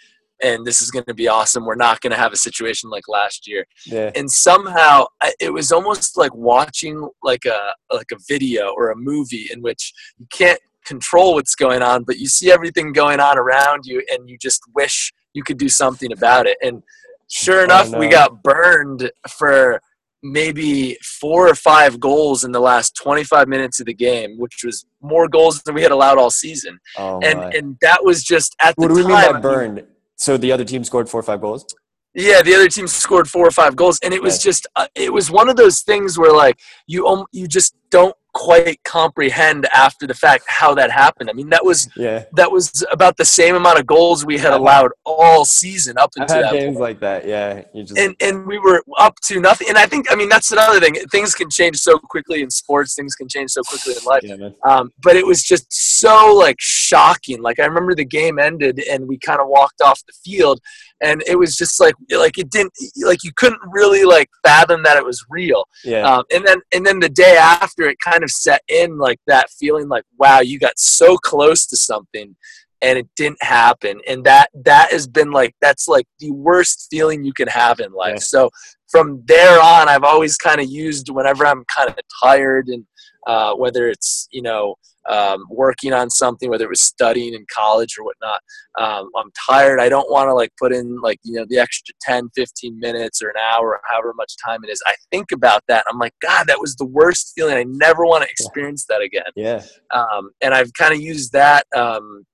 and 0.43 0.67
this 0.67 0.81
is 0.81 0.91
going 0.91 1.05
to 1.07 1.15
be 1.15 1.29
awesome. 1.29 1.65
We're 1.65 1.77
not 1.77 2.01
going 2.01 2.11
to 2.11 2.17
have 2.17 2.33
a 2.33 2.37
situation 2.37 2.91
like 2.91 3.07
last 3.09 3.47
year. 3.47 3.65
Yeah. 3.87 4.11
And 4.17 4.31
somehow 4.31 5.07
it 5.41 5.53
was 5.53 5.71
almost 5.71 6.19
like 6.19 6.35
watching 6.35 7.09
like 7.23 7.45
a 7.45 7.73
like 7.93 8.11
a 8.13 8.17
video 8.29 8.75
or 8.77 8.91
a 8.91 8.97
movie 8.97 9.49
in 9.51 9.63
which 9.63 9.93
you 10.19 10.27
can't 10.31 10.59
control 10.85 11.35
what's 11.35 11.55
going 11.55 11.83
on, 11.83 12.03
but 12.03 12.19
you 12.19 12.27
see 12.27 12.51
everything 12.51 12.93
going 12.93 13.21
on 13.21 13.39
around 13.39 13.87
you, 13.87 14.05
and 14.11 14.29
you 14.29 14.37
just 14.37 14.61
wish 14.75 15.13
you 15.35 15.43
could 15.43 15.57
do 15.57 15.69
something 15.69 16.13
about 16.13 16.47
it. 16.47 16.59
And 16.63 16.83
sure 17.29 17.65
enough, 17.65 17.95
we 17.97 18.09
got 18.09 18.43
burned 18.43 19.11
for 19.29 19.81
maybe 20.25 20.97
four 21.03 21.47
or 21.47 21.55
five 21.55 22.01
goals 22.01 22.45
in 22.45 22.51
the 22.51 22.59
last 22.59 22.97
25 22.97 23.47
minutes 23.47 23.79
of 23.79 23.87
the 23.87 23.95
game, 23.95 24.39
which 24.39 24.63
was 24.65 24.87
more 25.03 25.29
goals 25.29 25.63
than 25.63 25.75
we 25.75 25.83
had 25.83 25.93
allowed 25.93 26.19
all 26.19 26.31
season. 26.31 26.81
Oh 26.97 27.21
and 27.23 27.55
and 27.55 27.77
that 27.83 28.03
was 28.03 28.25
just 28.25 28.57
at 28.61 28.75
what 28.77 28.89
the 28.89 28.95
time. 28.95 29.05
What 29.05 29.09
do 29.09 29.15
we 29.15 29.23
mean 29.23 29.33
by 29.33 29.41
burned? 29.41 29.85
So 30.17 30.37
the 30.37 30.51
other 30.51 30.65
team 30.65 30.83
scored 30.83 31.09
four 31.09 31.21
or 31.21 31.25
five 31.25 31.41
goals. 31.41 31.67
Yeah, 32.15 32.43
the 32.43 32.55
other 32.55 32.69
team 32.69 32.87
scored 32.87 33.29
four 33.29 33.47
or 33.47 33.51
five 33.51 33.77
goals, 33.77 33.99
and 34.03 34.15
it 34.15 34.23
was 34.23 34.43
just 34.43 34.67
uh, 34.77 34.87
it 34.95 35.13
was 35.13 35.31
one 35.31 35.49
of 35.49 35.57
those 35.57 35.83
things 35.83 36.19
where 36.19 36.33
like 36.33 36.59
you 36.87 37.07
um, 37.07 37.27
you 37.33 37.47
just 37.47 37.75
don't 37.91 38.15
quite 38.35 38.83
comprehend 38.83 39.67
after 39.73 40.07
the 40.07 40.13
fact 40.13 40.45
how 40.49 40.75
that 40.75 40.91
happened. 40.91 41.31
I 41.31 41.33
mean, 41.33 41.49
that 41.51 41.65
was 41.65 41.89
yeah. 41.97 42.25
that 42.33 42.51
was 42.51 42.85
about 42.91 43.17
the 43.17 43.25
same 43.25 43.55
amount 43.55 43.79
of 43.79 43.87
goals 43.87 44.27
we 44.27 44.37
had 44.37 44.53
allowed 44.53 44.91
all 45.07 45.45
season 45.45 45.97
up 45.97 46.11
until 46.17 46.43
that 46.43 46.53
games 46.53 46.77
point. 46.77 46.81
like 46.81 47.01
that. 47.01 47.27
Yeah, 47.27 47.63
just 47.75 47.97
and 47.97 48.15
and 48.21 48.47
we 48.47 48.59
were 48.59 48.83
up 48.99 49.15
to 49.29 49.41
nothing. 49.41 49.69
And 49.69 49.79
I 49.79 49.87
think 49.87 50.11
I 50.11 50.17
mean 50.17 50.29
that's 50.29 50.51
another 50.51 50.81
thing. 50.81 50.97
Things 51.11 51.35
can 51.35 51.49
change 51.49 51.79
so 51.79 51.97
quickly 51.99 52.43
in 52.43 52.51
sports. 52.51 52.95
Things 52.95 53.15
can 53.15 53.29
change 53.29 53.53
so 53.53 53.63
quickly 53.63 53.95
in 53.97 54.05
life. 54.05 54.23
Yeah, 54.25 54.51
um, 54.69 54.93
but 55.03 55.17
it 55.17 55.27
was 55.27 55.43
just 55.43 55.73
so 55.73 56.35
like 56.35 56.57
shocking. 56.59 57.41
Like 57.41 57.61
I 57.61 57.65
remember 57.65 57.95
the 57.95 58.05
game 58.05 58.39
ended 58.39 58.83
and 58.91 59.09
we 59.09 59.19
kind 59.19 59.41
of 59.41 59.49
walked 59.49 59.81
off 59.81 60.03
the 60.07 60.13
field, 60.25 60.61
and 61.05 61.23
it 61.27 61.37
was 61.37 61.57
just 61.57 61.81
like 61.81 61.95
like 62.11 62.39
it 62.39 62.51
didn't 62.51 62.73
like 63.03 63.23
you 63.23 63.33
couldn't 63.37 63.61
really 63.71 64.05
like 64.05 64.29
fathom 64.43 64.83
that 64.83 64.97
it 64.97 65.05
was 65.05 65.25
real. 65.29 65.65
Yeah. 65.85 66.03
Um, 66.03 66.25
and 66.33 66.47
then 66.47 66.59
and 66.73 66.85
then 66.85 67.01
the 67.01 67.09
day 67.09 67.37
after, 67.37 67.85
it 67.85 67.99
kind 68.01 68.25
of 68.25 68.31
set 68.31 68.63
in 68.69 68.99
like 68.99 69.21
that 69.27 69.51
feeling 69.51 69.89
like 69.89 70.05
wow, 70.19 70.41
you 70.41 70.59
got 70.59 70.79
so 70.79 71.17
close 71.17 71.67
to 71.67 71.77
something 71.77 72.35
and 72.83 72.99
it 72.99 73.07
didn't 73.17 73.43
happen 73.43 73.99
and 74.07 74.25
that 74.25 74.51
that 74.65 74.91
has 74.91 75.07
been 75.07 75.31
like 75.31 75.55
that's 75.63 75.89
like 75.89 76.07
the 76.19 76.31
worst 76.33 76.89
feeling 76.91 77.25
you 77.25 77.33
can 77.33 77.49
have 77.49 77.81
in 77.81 77.93
life 77.93 78.15
yeah. 78.15 78.19
so 78.19 78.51
from 78.95 79.23
there 79.27 79.61
on, 79.61 79.89
I've 79.89 80.05
always 80.05 80.37
kind 80.37 80.61
of 80.61 80.71
used 80.71 81.09
whenever 81.11 81.45
I'm 81.45 81.65
kind 81.65 81.89
of 81.89 81.97
tired 82.23 82.69
and 82.69 82.85
uh, 83.27 83.55
whether 83.55 83.89
it's 83.89 84.29
you 84.31 84.41
know 84.41 84.77
um, 85.09 85.45
working 85.51 85.93
on 85.93 86.11
something, 86.11 86.51
whether 86.51 86.65
it 86.65 86.71
was 86.71 86.81
studying 86.81 87.35
in 87.35 87.45
college 87.55 87.97
or 87.99 88.05
whatnot. 88.05 88.41
Um, 88.79 89.11
I'm 89.17 89.31
tired. 89.49 89.81
I 89.81 89.89
don't 89.89 90.11
want 90.11 90.29
to 90.29 90.35
like 90.35 90.51
put 90.59 90.73
in 90.73 91.01
like 91.01 91.19
you 91.23 91.35
know 91.35 91.47
the 91.49 91.59
extra 91.59 91.95
10, 92.03 92.31
15 92.35 92.79
minutes 92.79 93.23
or 93.23 93.29
an 93.29 93.37
hour, 93.53 93.69
or 93.69 93.81
however 93.89 94.13
much 94.17 94.35
time 94.45 94.65
it 94.65 94.71
is. 94.71 94.83
I 94.87 94.95
think 95.11 95.33
about 95.33 95.63
that. 95.69 95.85
I'm 95.89 95.99
like, 95.99 96.15
God, 96.21 96.47
that 96.47 96.61
was 96.61 96.75
the 96.77 96.87
worst 96.87 97.33
feeling. 97.35 97.57
I 97.57 97.65
never 97.65 98.05
want 98.05 98.25
to 98.25 98.31
experience 98.31 98.87
that 98.89 99.01
again. 99.01 99.25
Yeah. 99.37 99.63
Um, 99.93 100.31
and 100.43 100.55
I've 100.55 100.73
kind 100.75 100.95
of 100.95 101.01
used 101.01 101.33
that 101.33 101.67
um, 101.75 102.25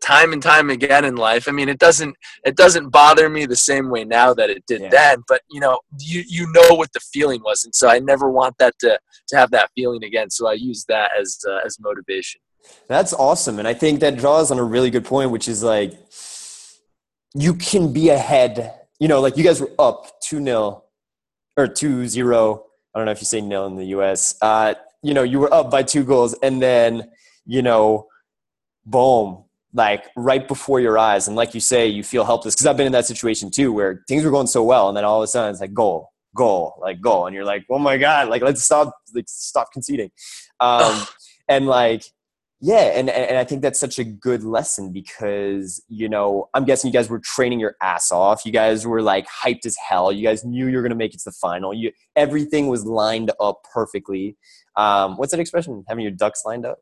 time 0.00 0.32
and 0.32 0.42
time 0.42 0.70
again 0.70 1.04
in 1.04 1.16
life. 1.16 1.48
I 1.48 1.52
mean, 1.52 1.68
it 1.68 1.78
doesn't 1.78 2.16
it 2.44 2.56
doesn't 2.56 2.90
bother 2.90 3.28
me 3.28 3.46
the 3.46 3.56
same 3.56 3.90
way 3.90 4.04
now 4.04 4.34
that 4.34 4.50
it 4.50 4.64
did 4.66 4.82
yeah. 4.82 4.88
then. 4.88 5.22
But 5.28 5.42
you 5.50 5.60
know, 5.60 5.80
you 5.98 6.22
you 6.26 6.46
know 6.52 6.74
what 6.74 6.92
the 6.92 7.00
feeling 7.00 7.42
was, 7.42 7.64
and 7.64 7.74
so 7.74 7.88
I 7.88 7.98
never 7.98 8.30
want 8.30 8.56
that 8.58 8.78
to 8.80 8.98
to 9.28 9.36
have 9.36 9.50
that 9.50 9.70
feeling 9.74 10.04
again. 10.04 10.30
So 10.30 10.48
I 10.48 10.54
use 10.54 10.84
that 10.88 11.10
as 11.18 11.38
uh, 11.48 11.60
as 11.64 11.78
motivation. 11.80 12.40
That's 12.88 13.12
awesome, 13.12 13.58
and 13.58 13.68
I 13.68 13.74
think 13.74 14.00
that 14.00 14.16
draws 14.16 14.50
on 14.50 14.58
a 14.58 14.64
really 14.64 14.90
good 14.90 15.04
point, 15.04 15.30
which 15.30 15.48
is 15.48 15.62
like 15.62 15.92
you 17.34 17.54
can 17.54 17.92
be 17.92 18.10
ahead. 18.10 18.74
You 18.98 19.08
know, 19.08 19.20
like 19.20 19.36
you 19.36 19.44
guys 19.44 19.60
were 19.60 19.72
up 19.78 20.20
two 20.20 20.42
0 20.42 20.82
or 21.56 21.68
two 21.68 22.06
zero. 22.06 22.64
I 22.94 22.98
don't 22.98 23.06
know 23.06 23.12
if 23.12 23.20
you 23.20 23.26
say 23.26 23.40
nil 23.40 23.66
in 23.66 23.76
the 23.76 23.86
U.S. 23.86 24.36
Uh, 24.40 24.74
you 25.02 25.14
know, 25.14 25.22
you 25.22 25.38
were 25.38 25.52
up 25.52 25.70
by 25.70 25.82
two 25.82 26.02
goals, 26.02 26.34
and 26.42 26.60
then 26.60 27.10
you 27.44 27.62
know, 27.62 28.08
boom, 28.84 29.44
like 29.76 30.06
right 30.16 30.48
before 30.48 30.80
your 30.80 30.98
eyes. 30.98 31.28
And 31.28 31.36
like 31.36 31.54
you 31.54 31.60
say, 31.60 31.86
you 31.86 32.02
feel 32.02 32.24
helpless. 32.24 32.54
Because 32.54 32.66
I've 32.66 32.76
been 32.76 32.86
in 32.86 32.92
that 32.92 33.06
situation 33.06 33.50
too, 33.50 33.72
where 33.72 34.02
things 34.08 34.24
were 34.24 34.30
going 34.30 34.46
so 34.46 34.62
well, 34.62 34.88
and 34.88 34.96
then 34.96 35.04
all 35.04 35.20
of 35.20 35.24
a 35.24 35.26
sudden 35.28 35.50
it's 35.50 35.60
like 35.60 35.74
goal, 35.74 36.10
goal, 36.34 36.74
like 36.80 37.00
goal, 37.00 37.26
and 37.26 37.34
you're 37.34 37.44
like, 37.44 37.64
oh 37.70 37.78
my 37.78 37.98
god, 37.98 38.28
like 38.28 38.42
let's 38.42 38.62
stop, 38.62 38.92
like 39.14 39.26
stop 39.28 39.70
conceding, 39.72 40.10
um, 40.60 41.04
and 41.48 41.66
like 41.66 42.04
yeah, 42.60 42.98
and 42.98 43.10
and 43.10 43.36
I 43.36 43.44
think 43.44 43.60
that's 43.60 43.78
such 43.78 43.98
a 43.98 44.04
good 44.04 44.42
lesson 44.42 44.90
because 44.90 45.82
you 45.88 46.08
know 46.08 46.48
I'm 46.54 46.64
guessing 46.64 46.88
you 46.88 46.92
guys 46.92 47.10
were 47.10 47.18
training 47.18 47.60
your 47.60 47.76
ass 47.82 48.10
off. 48.10 48.46
You 48.46 48.52
guys 48.52 48.86
were 48.86 49.02
like 49.02 49.26
hyped 49.28 49.66
as 49.66 49.76
hell. 49.76 50.10
You 50.10 50.22
guys 50.22 50.42
knew 50.42 50.66
you 50.66 50.76
were 50.76 50.82
gonna 50.82 50.94
make 50.94 51.12
it 51.12 51.18
to 51.18 51.24
the 51.26 51.32
final. 51.32 51.74
You 51.74 51.92
everything 52.16 52.68
was 52.68 52.86
lined 52.86 53.30
up 53.40 53.60
perfectly. 53.74 54.36
Um, 54.74 55.16
what's 55.18 55.32
that 55.32 55.40
expression? 55.40 55.84
Having 55.86 56.04
your 56.04 56.12
ducks 56.12 56.42
lined 56.46 56.64
up. 56.64 56.78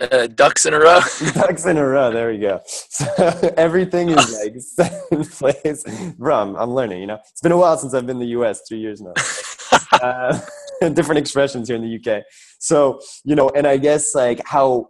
Uh, 0.00 0.26
ducks 0.26 0.64
in 0.64 0.72
a 0.72 0.78
row. 0.78 1.00
ducks 1.34 1.66
in 1.66 1.76
a 1.76 1.86
row. 1.86 2.10
There 2.10 2.30
we 2.30 2.38
go. 2.38 2.60
So 2.94 3.06
everything 3.56 4.08
is 4.10 4.32
like 4.42 4.54
set 4.58 5.02
in 5.10 5.24
place. 5.24 5.84
Bro, 6.16 6.36
I'm, 6.36 6.56
I'm, 6.56 6.70
learning. 6.70 7.00
You 7.00 7.08
know, 7.08 7.18
it's 7.30 7.40
been 7.40 7.52
a 7.52 7.56
while 7.56 7.76
since 7.76 7.92
I've 7.92 8.06
been 8.06 8.16
in 8.16 8.20
the 8.20 8.28
U.S. 8.28 8.62
Three 8.68 8.78
years 8.78 9.00
now. 9.00 9.12
uh, 9.92 10.40
different 10.94 11.18
expressions 11.18 11.68
here 11.68 11.76
in 11.76 11.82
the 11.82 11.96
UK. 11.98 12.22
So 12.58 13.00
you 13.24 13.34
know, 13.34 13.50
and 13.50 13.66
I 13.66 13.76
guess 13.76 14.14
like 14.14 14.40
how 14.46 14.88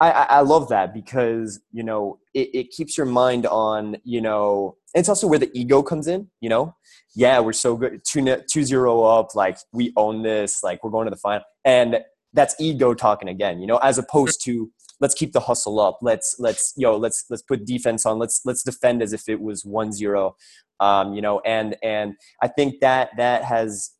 I, 0.00 0.10
I 0.10 0.40
love 0.40 0.68
that 0.68 0.94
because 0.94 1.60
you 1.72 1.82
know 1.82 2.18
it, 2.34 2.50
it 2.54 2.70
keeps 2.70 2.96
your 2.96 3.06
mind 3.06 3.46
on 3.46 3.96
you 4.04 4.20
know 4.20 4.76
it's 4.94 5.08
also 5.08 5.26
where 5.26 5.38
the 5.38 5.50
ego 5.54 5.82
comes 5.82 6.06
in 6.06 6.28
you 6.40 6.48
know? 6.48 6.74
Yeah 7.14 7.40
we're 7.40 7.52
so 7.52 7.76
good 7.76 8.00
two, 8.06 8.36
two 8.50 8.64
zero 8.64 9.02
up 9.02 9.34
like 9.34 9.58
we 9.72 9.92
own 9.96 10.22
this 10.22 10.62
like 10.62 10.82
we're 10.82 10.90
going 10.90 11.06
to 11.06 11.10
the 11.10 11.16
final 11.16 11.44
and 11.64 11.98
that's 12.32 12.54
ego 12.58 12.94
talking 12.94 13.28
again 13.28 13.60
you 13.60 13.66
know? 13.66 13.78
As 13.78 13.98
opposed 13.98 14.42
to 14.44 14.70
let's 15.00 15.14
keep 15.14 15.32
the 15.32 15.40
hustle 15.40 15.80
up 15.80 15.98
let's 16.02 16.36
let's 16.38 16.74
yo 16.76 16.96
let's 16.96 17.24
let's 17.30 17.42
put 17.42 17.64
defense 17.64 18.04
on 18.06 18.18
let's 18.18 18.40
let's 18.44 18.62
defend 18.62 19.02
as 19.02 19.12
if 19.12 19.28
it 19.28 19.40
was 19.40 19.64
one 19.64 19.92
zero 19.92 20.34
um, 20.80 21.14
you 21.14 21.22
know? 21.22 21.40
And 21.44 21.76
and 21.82 22.14
i 22.42 22.48
think 22.48 22.80
that 22.80 23.10
that 23.16 23.44
has 23.44 23.90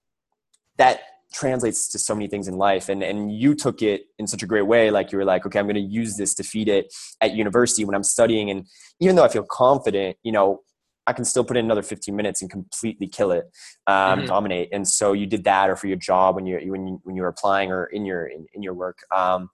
that 0.77 1.01
translates 1.33 1.89
to 1.89 1.99
so 1.99 2.15
many 2.15 2.27
things 2.27 2.49
in 2.49 2.57
life 2.57 2.89
and 2.89 3.03
and 3.03 3.31
you 3.33 3.55
took 3.55 3.83
it 3.83 4.03
in 4.19 4.27
such 4.27 4.43
a 4.43 4.47
great 4.47 4.67
way 4.67 4.91
like 4.91 5.13
you 5.13 5.19
were 5.19 5.25
like 5.25 5.45
okay 5.45 5.59
i'm 5.59 5.67
going 5.67 5.75
to 5.75 5.81
use 5.81 6.17
this 6.17 6.35
to 6.35 6.43
feed 6.43 6.69
it 6.69 6.87
at 7.21 7.35
university 7.35 7.85
when 7.85 7.95
i'm 7.95 8.03
studying 8.03 8.51
and 8.51 8.67
even 8.99 9.15
though 9.15 9.25
i 9.25 9.29
feel 9.29 9.45
confident 9.45 10.17
you 10.23 10.33
know 10.33 10.63
I 11.09 11.15
can 11.15 11.25
still 11.25 11.43
put 11.43 11.57
in 11.57 11.65
another 11.65 11.83
15 11.83 12.15
minutes 12.15 12.43
and 12.43 12.51
completely 12.51 13.09
kill 13.09 13.33
it, 13.33 13.45
um, 13.87 14.19
mm-hmm. 14.19 14.27
dominate. 14.27 14.69
And 14.73 14.87
so 14.87 15.15
you 15.15 15.27
did 15.27 15.43
that, 15.45 15.71
or 15.71 15.75
for 15.75 15.87
your 15.87 15.97
job 15.97 16.35
when 16.35 16.45
you're 16.45 16.61
when 16.71 16.87
you 16.87 17.01
when 17.03 17.17
you're 17.17 17.29
applying 17.29 17.73
or 17.73 17.87
in 17.87 18.05
your 18.05 18.27
in, 18.27 18.47
in 18.53 18.63
your 18.63 18.75
work. 18.75 18.99
Um, 19.17 19.49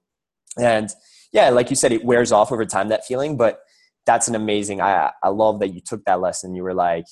and 0.58 0.90
yeah, 1.32 1.50
like 1.50 1.70
you 1.70 1.76
said, 1.76 1.92
it 1.92 2.04
wears 2.04 2.32
off 2.32 2.50
over 2.50 2.66
time 2.66 2.88
that 2.88 3.06
feeling. 3.06 3.36
But 3.36 3.60
that's 4.04 4.26
an 4.26 4.34
amazing. 4.34 4.80
I 4.80 5.12
I 5.22 5.28
love 5.28 5.60
that 5.60 5.72
you 5.72 5.80
took 5.80 6.04
that 6.06 6.20
lesson. 6.20 6.56
You 6.56 6.64
were 6.64 6.74
like, 6.74 7.06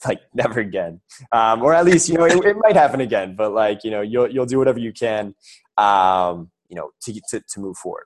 like 0.06 0.20
never 0.34 0.60
again, 0.60 1.00
um, 1.32 1.62
or 1.62 1.74
at 1.74 1.84
least 1.84 2.08
you 2.08 2.16
know 2.16 2.24
it, 2.24 2.44
it, 2.44 2.56
might 2.56 2.76
happen 2.76 3.00
again. 3.00 3.34
But 3.34 3.52
like 3.52 3.84
you 3.84 3.90
know 3.90 4.00
you'll 4.00 4.30
you'll 4.30 4.46
do 4.46 4.58
whatever 4.58 4.78
you 4.78 4.92
can, 4.92 5.34
um, 5.76 6.50
you 6.68 6.76
know, 6.76 6.90
to 7.02 7.20
to 7.30 7.40
to 7.40 7.60
move 7.60 7.76
forward. 7.76 8.04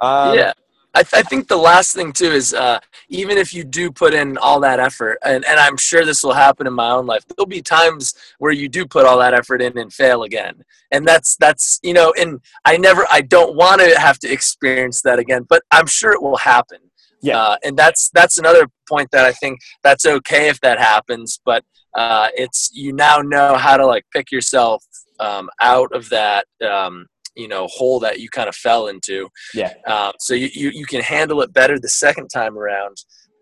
Um, 0.00 0.36
yeah. 0.36 0.52
I, 0.92 1.04
th- 1.04 1.24
I, 1.24 1.28
think 1.28 1.46
the 1.46 1.56
last 1.56 1.94
thing 1.94 2.12
too 2.12 2.32
is 2.32 2.52
uh, 2.52 2.80
even 3.08 3.38
if 3.38 3.54
you 3.54 3.62
do 3.62 3.92
put 3.92 4.12
in 4.12 4.36
all 4.38 4.58
that 4.60 4.80
effort, 4.80 5.18
and, 5.24 5.44
and 5.44 5.60
I'm 5.60 5.76
sure 5.76 6.04
this 6.04 6.24
will 6.24 6.32
happen 6.32 6.66
in 6.66 6.72
my 6.72 6.90
own 6.90 7.06
life, 7.06 7.24
there'll 7.28 7.46
be 7.46 7.62
times 7.62 8.12
where 8.38 8.50
you 8.50 8.68
do 8.68 8.84
put 8.84 9.06
all 9.06 9.18
that 9.18 9.32
effort 9.32 9.62
in 9.62 9.78
and 9.78 9.92
fail 9.92 10.24
again, 10.24 10.64
and 10.90 11.06
that's 11.06 11.36
that's 11.36 11.78
you 11.84 11.92
know, 11.92 12.12
and 12.18 12.40
I 12.64 12.76
never, 12.76 13.06
I 13.08 13.20
don't 13.20 13.54
want 13.54 13.80
to 13.82 14.00
have 14.00 14.18
to 14.20 14.32
experience 14.32 15.02
that 15.02 15.20
again, 15.20 15.46
but 15.48 15.62
I'm 15.70 15.86
sure 15.86 16.12
it 16.12 16.22
will 16.22 16.38
happen. 16.38 16.78
Yeah, 17.22 17.38
uh, 17.38 17.56
and 17.64 17.76
that's 17.76 18.10
that's 18.14 18.38
another 18.38 18.66
point 18.88 19.10
that 19.12 19.24
I 19.24 19.32
think 19.32 19.60
that's 19.82 20.06
okay 20.06 20.48
if 20.48 20.60
that 20.60 20.78
happens, 20.78 21.40
but 21.44 21.64
uh, 21.94 22.28
it's 22.34 22.70
you 22.72 22.92
now 22.92 23.18
know 23.18 23.56
how 23.56 23.76
to 23.76 23.86
like 23.86 24.04
pick 24.12 24.30
yourself 24.30 24.84
um, 25.18 25.50
out 25.60 25.94
of 25.94 26.08
that. 26.10 26.46
Um, 26.66 27.06
you 27.36 27.46
know 27.48 27.68
hole 27.68 28.00
that 28.00 28.20
you 28.20 28.28
kind 28.28 28.48
of 28.48 28.56
fell 28.56 28.88
into. 28.88 29.28
Yeah. 29.54 29.72
Um, 29.86 30.12
so 30.18 30.34
you, 30.34 30.48
you 30.52 30.70
you 30.70 30.84
can 30.84 31.00
handle 31.00 31.40
it 31.42 31.52
better 31.52 31.78
the 31.78 31.88
second 31.88 32.28
time 32.28 32.58
around. 32.58 32.96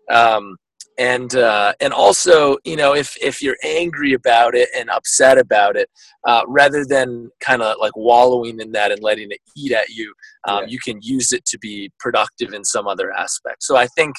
Um, 0.09 0.57
and 0.99 1.35
uh, 1.35 1.73
and 1.79 1.93
also 1.93 2.57
you 2.65 2.75
know 2.75 2.93
if 2.93 3.17
if 3.21 3.41
you're 3.41 3.57
angry 3.63 4.13
about 4.13 4.53
it 4.53 4.69
and 4.77 4.89
upset 4.89 5.37
about 5.37 5.75
it 5.77 5.89
uh, 6.25 6.43
rather 6.47 6.85
than 6.85 7.31
kind 7.39 7.61
of 7.61 7.77
like 7.79 7.95
wallowing 7.95 8.59
in 8.59 8.71
that 8.73 8.91
and 8.91 9.01
letting 9.01 9.31
it 9.31 9.39
eat 9.55 9.71
at 9.71 9.89
you 9.89 10.13
um, 10.47 10.63
yeah. 10.63 10.67
you 10.67 10.79
can 10.79 10.99
use 11.01 11.31
it 11.31 11.45
to 11.45 11.57
be 11.57 11.89
productive 11.99 12.53
in 12.53 12.63
some 12.65 12.87
other 12.87 13.11
aspect. 13.13 13.63
So 13.63 13.77
i 13.77 13.87
think 13.87 14.15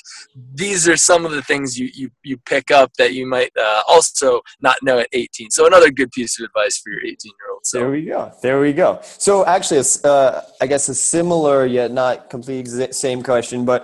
these 0.54 0.88
are 0.88 0.96
some 0.96 1.26
of 1.26 1.32
the 1.32 1.42
things 1.42 1.78
you 1.78 1.90
you, 1.92 2.10
you 2.22 2.38
pick 2.38 2.70
up 2.70 2.90
that 2.98 3.12
you 3.12 3.26
might 3.26 3.52
uh, 3.58 3.82
also 3.86 4.40
not 4.60 4.76
know 4.82 4.98
at 4.98 5.08
18 5.12 5.50
so 5.50 5.66
another 5.66 5.90
good 5.90 6.10
piece 6.12 6.40
of 6.40 6.44
advice 6.46 6.78
for 6.78 6.90
your 6.90 7.02
18 7.02 7.14
year 7.24 7.52
old 7.52 7.60
so. 7.62 7.78
There 7.78 7.90
we 7.90 8.04
go. 8.06 8.32
There 8.42 8.60
we 8.60 8.72
go. 8.72 9.00
So 9.02 9.44
actually 9.44 9.82
uh, 10.04 10.40
i 10.62 10.66
guess 10.66 10.88
a 10.88 10.94
similar 10.94 11.66
yet 11.66 11.92
not 11.92 12.30
completely 12.30 12.92
same 12.92 13.22
question 13.22 13.66
but 13.66 13.82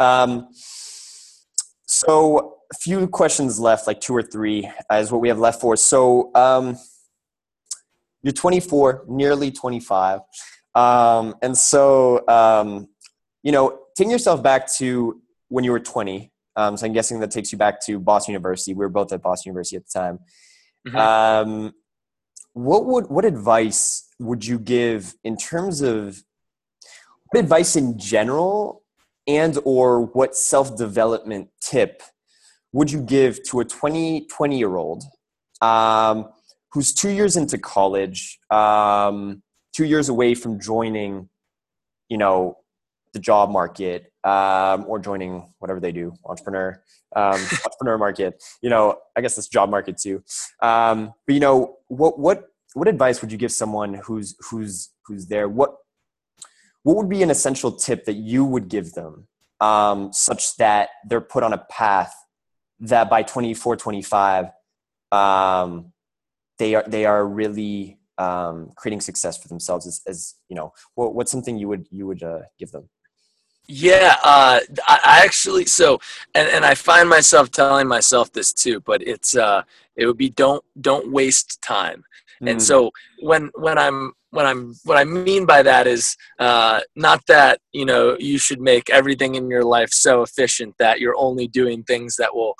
um, 0.00 0.48
so 1.98 2.58
a 2.72 2.76
few 2.76 3.06
questions 3.08 3.58
left, 3.58 3.86
like 3.86 4.00
two 4.00 4.14
or 4.14 4.22
three, 4.22 4.70
is 4.92 5.10
what 5.10 5.20
we 5.20 5.28
have 5.28 5.38
left 5.38 5.60
for. 5.60 5.76
So 5.76 6.30
um, 6.34 6.76
you're 8.22 8.32
24, 8.32 9.04
nearly 9.08 9.50
25, 9.50 10.20
um, 10.74 11.34
and 11.42 11.56
so 11.56 12.26
um, 12.28 12.88
you 13.42 13.52
know, 13.52 13.80
taking 13.96 14.10
yourself 14.10 14.42
back 14.42 14.70
to 14.74 15.20
when 15.48 15.64
you 15.64 15.72
were 15.72 15.80
20. 15.80 16.30
Um, 16.56 16.76
so 16.76 16.86
I'm 16.86 16.92
guessing 16.92 17.20
that 17.20 17.30
takes 17.30 17.52
you 17.52 17.58
back 17.58 17.84
to 17.86 17.98
Boston 17.98 18.32
University. 18.32 18.74
We 18.74 18.78
were 18.78 18.88
both 18.88 19.12
at 19.12 19.22
Boston 19.22 19.50
University 19.50 19.76
at 19.76 19.84
the 19.86 19.98
time. 19.98 20.18
Mm-hmm. 20.86 20.96
Um, 20.96 21.72
what 22.52 22.84
would 22.86 23.06
what 23.08 23.24
advice 23.24 24.08
would 24.18 24.44
you 24.44 24.58
give 24.58 25.14
in 25.22 25.36
terms 25.36 25.80
of 25.80 26.22
what 27.30 27.40
advice 27.40 27.76
in 27.76 27.98
general 27.98 28.82
and 29.28 29.58
or 29.64 30.00
what 30.06 30.34
self-development 30.34 31.48
tip 31.60 32.02
would 32.72 32.90
you 32.90 33.02
give 33.02 33.42
to 33.44 33.60
a 33.60 33.64
20 33.64 34.26
20 34.26 34.58
year 34.58 34.76
old 34.76 35.04
um, 35.60 36.28
who's 36.72 36.92
two 36.92 37.10
years 37.10 37.36
into 37.36 37.58
college 37.58 38.38
um, 38.50 39.42
two 39.72 39.84
years 39.84 40.08
away 40.08 40.34
from 40.34 40.58
joining 40.58 41.28
you 42.08 42.18
know 42.18 42.56
the 43.12 43.20
job 43.20 43.50
market 43.50 44.12
um, 44.24 44.84
or 44.86 44.98
joining 44.98 45.52
whatever 45.58 45.80
they 45.80 45.92
do 45.92 46.12
entrepreneur 46.24 46.82
um, 47.14 47.34
entrepreneur 47.64 47.98
market 47.98 48.42
you 48.62 48.70
know 48.70 48.98
i 49.16 49.20
guess 49.20 49.36
this 49.36 49.48
job 49.48 49.70
market 49.70 49.96
too. 49.98 50.22
Um, 50.62 51.12
but 51.26 51.34
you 51.34 51.40
know 51.40 51.76
what 51.88 52.18
what 52.18 52.48
what 52.74 52.88
advice 52.88 53.20
would 53.20 53.32
you 53.32 53.38
give 53.38 53.52
someone 53.52 53.94
who's 53.94 54.36
who's 54.50 54.90
who's 55.04 55.26
there? 55.26 55.48
What 55.48 55.76
what 56.88 56.96
would 56.96 57.10
be 57.10 57.22
an 57.22 57.28
essential 57.28 57.70
tip 57.70 58.06
that 58.06 58.14
you 58.14 58.46
would 58.46 58.66
give 58.70 58.94
them 58.94 59.28
um, 59.60 60.10
such 60.10 60.56
that 60.56 60.88
they're 61.06 61.20
put 61.20 61.42
on 61.42 61.52
a 61.52 61.58
path 61.58 62.14
that 62.80 63.10
by 63.10 63.22
24 63.22 63.76
25 63.76 64.46
um, 65.12 65.92
they 66.58 66.74
are 66.74 66.84
they 66.86 67.04
are 67.04 67.26
really 67.26 67.98
um, 68.16 68.72
creating 68.74 69.02
success 69.02 69.36
for 69.36 69.48
themselves 69.48 69.86
as, 69.86 70.00
as 70.06 70.36
you 70.48 70.56
know 70.56 70.72
what, 70.94 71.14
what's 71.14 71.30
something 71.30 71.58
you 71.58 71.68
would 71.68 71.86
you 71.90 72.06
would 72.06 72.22
uh, 72.22 72.40
give 72.58 72.70
them 72.70 72.88
Yeah, 73.66 74.16
uh, 74.24 74.60
I, 74.86 75.20
actually 75.26 75.66
so, 75.66 76.00
and, 76.34 76.48
and 76.48 76.64
I 76.64 76.74
find 76.74 77.06
myself 77.06 77.50
telling 77.50 77.86
myself 77.86 78.32
this 78.32 78.54
too, 78.54 78.80
but 78.80 79.06
it's 79.06 79.36
uh, 79.36 79.60
it 79.94 80.06
would 80.06 80.16
be 80.16 80.30
don't 80.30 80.64
don't 80.80 81.12
waste 81.12 81.60
time. 81.60 82.04
Mm. 82.42 82.50
And 82.50 82.62
so 82.62 82.90
when 83.20 83.50
when 83.54 83.78
I'm 83.78 84.12
when 84.30 84.46
I'm 84.46 84.74
what 84.84 84.98
I 84.98 85.04
mean 85.04 85.46
by 85.46 85.62
that 85.62 85.86
is 85.86 86.16
uh, 86.38 86.80
not 86.96 87.22
that 87.28 87.60
you 87.72 87.84
know 87.84 88.16
you 88.18 88.38
should 88.38 88.60
make 88.60 88.90
everything 88.90 89.34
in 89.34 89.48
your 89.50 89.64
life 89.64 89.90
so 89.90 90.22
efficient 90.22 90.74
that 90.78 91.00
you're 91.00 91.16
only 91.16 91.48
doing 91.48 91.82
things 91.84 92.16
that 92.16 92.34
will 92.34 92.54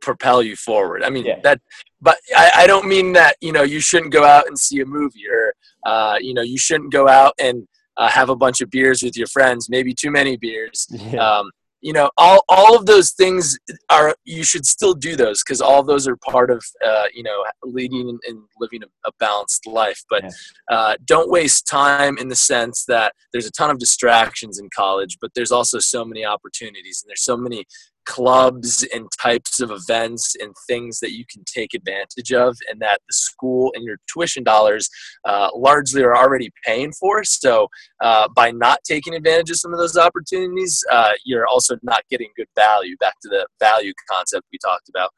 propel 0.00 0.42
you 0.42 0.56
forward. 0.56 1.02
I 1.02 1.10
mean 1.10 1.26
yeah. 1.26 1.40
that, 1.42 1.60
but 2.00 2.18
I, 2.34 2.50
I, 2.56 2.66
don't 2.66 2.88
mean 2.88 3.12
that 3.12 3.36
you 3.42 3.52
know 3.52 3.62
you 3.62 3.80
shouldn't 3.80 4.12
go 4.12 4.24
out 4.24 4.46
and 4.46 4.58
see 4.58 4.80
a 4.80 4.86
movie 4.86 5.28
or 5.30 5.54
uh, 5.84 6.16
you 6.20 6.32
know 6.32 6.42
you 6.42 6.58
shouldn't 6.58 6.90
go 6.90 7.06
out 7.06 7.34
and 7.38 7.68
uh, 7.96 8.08
have 8.08 8.30
a 8.30 8.36
bunch 8.36 8.62
of 8.62 8.70
beers 8.70 9.02
with 9.02 9.16
your 9.16 9.26
friends, 9.26 9.68
maybe 9.68 9.94
too 9.94 10.10
many 10.10 10.36
beers. 10.36 10.86
Yeah. 11.12 11.38
Um, 11.38 11.50
you 11.80 11.92
know, 11.92 12.10
all, 12.16 12.44
all 12.48 12.76
of 12.76 12.86
those 12.86 13.12
things 13.12 13.58
are, 13.88 14.14
you 14.24 14.44
should 14.44 14.66
still 14.66 14.94
do 14.94 15.16
those 15.16 15.42
because 15.42 15.60
all 15.60 15.82
those 15.82 16.06
are 16.06 16.16
part 16.16 16.50
of, 16.50 16.62
uh, 16.84 17.04
you 17.14 17.22
know, 17.22 17.44
leading 17.62 18.18
and 18.26 18.42
living 18.58 18.82
a, 18.82 19.08
a 19.08 19.12
balanced 19.18 19.66
life. 19.66 20.02
But 20.10 20.24
uh, 20.70 20.96
don't 21.04 21.30
waste 21.30 21.66
time 21.66 22.18
in 22.18 22.28
the 22.28 22.36
sense 22.36 22.84
that 22.86 23.14
there's 23.32 23.46
a 23.46 23.52
ton 23.52 23.70
of 23.70 23.78
distractions 23.78 24.58
in 24.58 24.68
college, 24.74 25.18
but 25.20 25.30
there's 25.34 25.52
also 25.52 25.78
so 25.78 26.04
many 26.04 26.24
opportunities 26.24 27.02
and 27.02 27.10
there's 27.10 27.24
so 27.24 27.36
many 27.36 27.64
clubs 28.06 28.86
and 28.94 29.08
types 29.20 29.60
of 29.60 29.70
events 29.70 30.34
and 30.40 30.54
things 30.66 31.00
that 31.00 31.12
you 31.12 31.24
can 31.30 31.44
take 31.44 31.74
advantage 31.74 32.32
of 32.32 32.56
and 32.70 32.80
that 32.80 33.00
the 33.08 33.14
school 33.14 33.72
and 33.74 33.84
your 33.84 33.96
tuition 34.12 34.42
dollars 34.42 34.88
uh, 35.24 35.48
largely 35.54 36.02
are 36.02 36.16
already 36.16 36.50
paying 36.64 36.92
for. 36.92 37.24
So 37.24 37.68
uh, 38.00 38.28
by 38.34 38.50
not 38.50 38.78
taking 38.84 39.14
advantage 39.14 39.50
of 39.50 39.56
some 39.56 39.72
of 39.72 39.78
those 39.78 39.96
opportunities 39.96 40.82
uh, 40.90 41.12
you're 41.24 41.46
also 41.46 41.76
not 41.82 42.02
getting 42.10 42.28
good 42.36 42.48
value 42.56 42.96
back 42.98 43.14
to 43.22 43.28
the 43.28 43.46
value 43.58 43.92
concept 44.10 44.46
we 44.52 44.58
talked 44.58 44.88
about. 44.88 45.10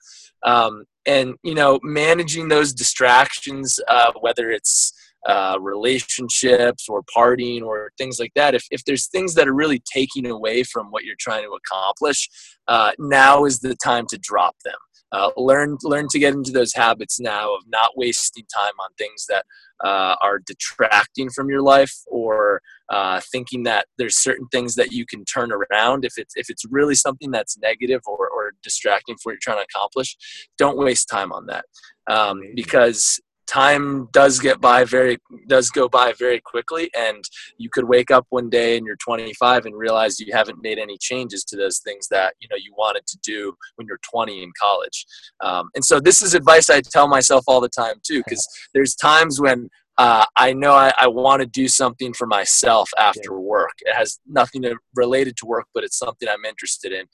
Um, 0.45 0.85
and 1.07 1.35
you 1.43 1.55
know 1.55 1.81
managing 1.83 2.49
those 2.49 2.73
distractions 2.73 3.81
uh, 3.89 4.13
whether 4.21 4.51
it's 4.51 4.93
uh, 5.27 5.57
relationships 5.61 6.89
or 6.89 7.03
partying 7.17 7.63
or 7.63 7.91
things 7.99 8.19
like 8.19 8.33
that. 8.35 8.55
If, 8.55 8.65
if 8.71 8.85
there's 8.85 9.09
things 9.09 9.35
that 9.35 9.49
are 9.49 9.55
really 9.55 9.83
taking 9.93 10.27
away 10.27 10.65
from 10.65 10.89
what 10.89 11.05
you're 11.05 11.17
trying 11.19 11.45
to 11.45 11.57
accomplish 11.57 12.29
uh, 12.69 12.93
now 12.99 13.45
is 13.45 13.61
the 13.61 13.77
time 13.77 14.07
to 14.11 14.19
drop 14.19 14.57
them. 14.65 14.75
Uh, 15.13 15.31
learn 15.37 15.77
learn 15.83 16.09
to 16.09 16.19
get 16.19 16.33
into 16.33 16.51
those 16.51 16.73
habits 16.75 17.21
now 17.21 17.55
of 17.55 17.61
not 17.67 17.91
wasting 17.99 18.45
time 18.57 18.73
on 18.83 18.89
things 18.97 19.27
that 19.27 19.45
uh, 19.85 20.17
are 20.23 20.39
detracting 20.39 21.29
from 21.29 21.51
your 21.51 21.61
life 21.61 21.93
or 22.07 22.63
uh, 22.89 23.21
thinking 23.31 23.63
that 23.63 23.85
there's 23.99 24.17
certain 24.17 24.47
things 24.51 24.75
that 24.75 24.91
you 24.91 25.05
can 25.05 25.23
turn 25.27 25.53
around. 25.53 26.07
If 26.07 26.15
it's 26.17 26.35
if 26.35 26.49
it's 26.49 26.65
really 26.71 26.95
something 26.95 27.31
that's 27.31 27.59
negative 27.59 28.01
or, 28.07 28.27
or 28.27 28.53
distracting 28.63 29.17
for 29.17 29.29
what 29.29 29.33
you're 29.33 29.39
trying 29.55 29.59
to 29.59 29.67
accomplish 29.71 30.17
don't 30.57 30.79
waste 30.79 31.11
time 31.11 31.31
on 31.31 31.45
that 31.45 31.67
um, 32.11 32.41
because 32.55 33.21
time 33.47 34.09
does 34.13 34.39
get 34.39 34.61
by 34.61 34.85
very 34.85 35.19
does 35.49 35.71
go 35.71 35.89
by 35.89 36.13
very 36.19 36.41
quickly 36.41 36.91
and 36.97 37.25
you 37.59 37.69
could 37.71 37.85
wake 37.85 38.11
up 38.11 38.27
one 38.31 38.49
day 38.49 38.77
and 38.77 38.87
you're 38.87 38.97
25 38.97 39.67
and 39.67 39.77
realize 39.77 40.21
you 40.21 40.33
haven't 40.33 40.63
made 40.63 40.79
any 40.79 40.97
changes 40.99 41.45
to 41.45 41.57
those 41.57 41.79
things 41.81 42.09
that 42.09 42.35
you 42.41 42.49
know 42.51 42.57
you 42.57 42.73
wanted 42.77 43.07
to 43.07 43.19
do 43.23 43.55
when 43.77 43.87
you're 43.87 44.01
20 44.11 44.43
in 44.43 44.53
college. 44.61 45.07
Um, 45.41 45.69
and 45.75 45.85
so 45.85 46.01
this 46.01 46.23
is 46.23 46.35
advice 46.35 46.71
i 46.71 46.81
tell 46.81 47.09
myself 47.09 47.45
all 47.47 47.61
the 47.61 47.69
time 47.69 47.97
too 48.03 48.23
because 48.27 48.47
there's 48.75 48.95
times 48.95 49.41
when 49.41 49.69
uh, 50.03 50.25
I 50.35 50.53
know 50.53 50.73
I, 50.73 50.93
I 50.99 51.07
want 51.07 51.43
to 51.43 51.47
do 51.47 51.69
something 51.69 52.13
for 52.13 52.27
myself 52.27 52.91
after 52.99 53.39
work. 53.39 53.71
It 53.83 53.95
has 53.95 54.19
nothing 54.27 54.63
to, 54.63 54.75
related 54.97 55.37
to 55.37 55.47
work, 55.47 55.67
but 55.73 55.85
it's 55.85 55.97
something 55.97 56.29
I'm 56.29 56.45
interested 56.45 56.91
in. 56.93 57.07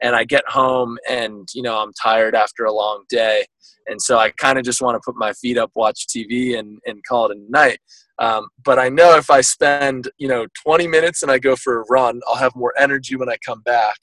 And 0.00 0.14
I 0.14 0.22
get 0.22 0.44
home 0.46 0.96
and, 1.10 1.48
you 1.56 1.62
know, 1.62 1.82
I'm 1.82 1.90
tired 2.00 2.36
after 2.36 2.64
a 2.64 2.72
long 2.72 3.02
day. 3.08 3.46
And 3.88 4.00
so 4.00 4.18
I 4.18 4.30
kind 4.30 4.60
of 4.60 4.64
just 4.64 4.80
want 4.80 4.94
to 4.94 5.00
put 5.04 5.16
my 5.16 5.32
feet 5.32 5.58
up, 5.58 5.72
watch 5.74 6.06
TV, 6.06 6.56
and, 6.56 6.78
and 6.86 7.02
call 7.04 7.28
it 7.28 7.36
a 7.36 7.50
night. 7.50 7.80
Um, 8.20 8.46
but 8.64 8.78
I 8.78 8.90
know 8.90 9.16
if 9.16 9.28
I 9.28 9.40
spend, 9.40 10.08
you 10.16 10.28
know, 10.28 10.46
20 10.64 10.86
minutes 10.86 11.24
and 11.24 11.32
I 11.32 11.40
go 11.40 11.56
for 11.56 11.80
a 11.80 11.84
run, 11.90 12.20
I'll 12.28 12.36
have 12.36 12.54
more 12.54 12.72
energy 12.78 13.16
when 13.16 13.28
I 13.28 13.38
come 13.44 13.62
back 13.62 13.96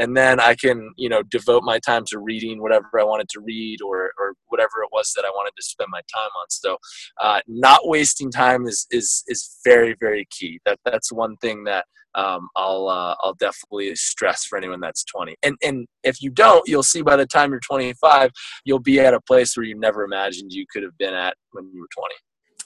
and 0.00 0.16
then 0.16 0.40
I 0.40 0.54
can 0.54 0.92
you 0.96 1.08
know 1.08 1.22
devote 1.22 1.62
my 1.62 1.78
time 1.78 2.04
to 2.08 2.18
reading 2.18 2.60
whatever 2.60 2.98
I 2.98 3.04
wanted 3.04 3.28
to 3.30 3.40
read 3.40 3.80
or 3.82 4.12
or 4.18 4.34
whatever 4.48 4.82
it 4.82 4.88
was 4.92 5.12
that 5.14 5.24
I 5.24 5.30
wanted 5.30 5.52
to 5.56 5.62
spend 5.62 5.88
my 5.92 6.00
time 6.12 6.30
on. 6.40 6.46
So 6.48 6.78
uh, 7.20 7.40
not 7.46 7.86
wasting 7.86 8.32
time 8.32 8.66
is 8.66 8.86
is 8.90 9.22
is 9.28 9.58
very 9.64 9.94
very 10.00 10.26
key. 10.30 10.58
That 10.64 10.78
that's 10.84 11.12
one 11.12 11.36
thing 11.36 11.64
that 11.64 11.84
um, 12.16 12.48
I'll 12.56 12.88
uh, 12.88 13.14
I'll 13.20 13.34
definitely 13.34 13.94
stress 13.94 14.44
for 14.44 14.58
anyone 14.58 14.80
that's 14.80 15.04
20. 15.04 15.36
And 15.42 15.56
and 15.62 15.86
if 16.02 16.20
you 16.22 16.30
don't, 16.30 16.66
you'll 16.66 16.82
see 16.82 17.02
by 17.02 17.16
the 17.16 17.26
time 17.26 17.50
you're 17.50 17.60
25, 17.60 18.30
you'll 18.64 18.80
be 18.80 18.98
at 18.98 19.14
a 19.14 19.20
place 19.20 19.56
where 19.56 19.64
you 19.64 19.78
never 19.78 20.02
imagined 20.02 20.52
you 20.52 20.64
could 20.72 20.82
have 20.82 20.96
been 20.98 21.14
at 21.14 21.34
when 21.52 21.70
you 21.72 21.80
were 21.80 21.88
20. 21.96 22.14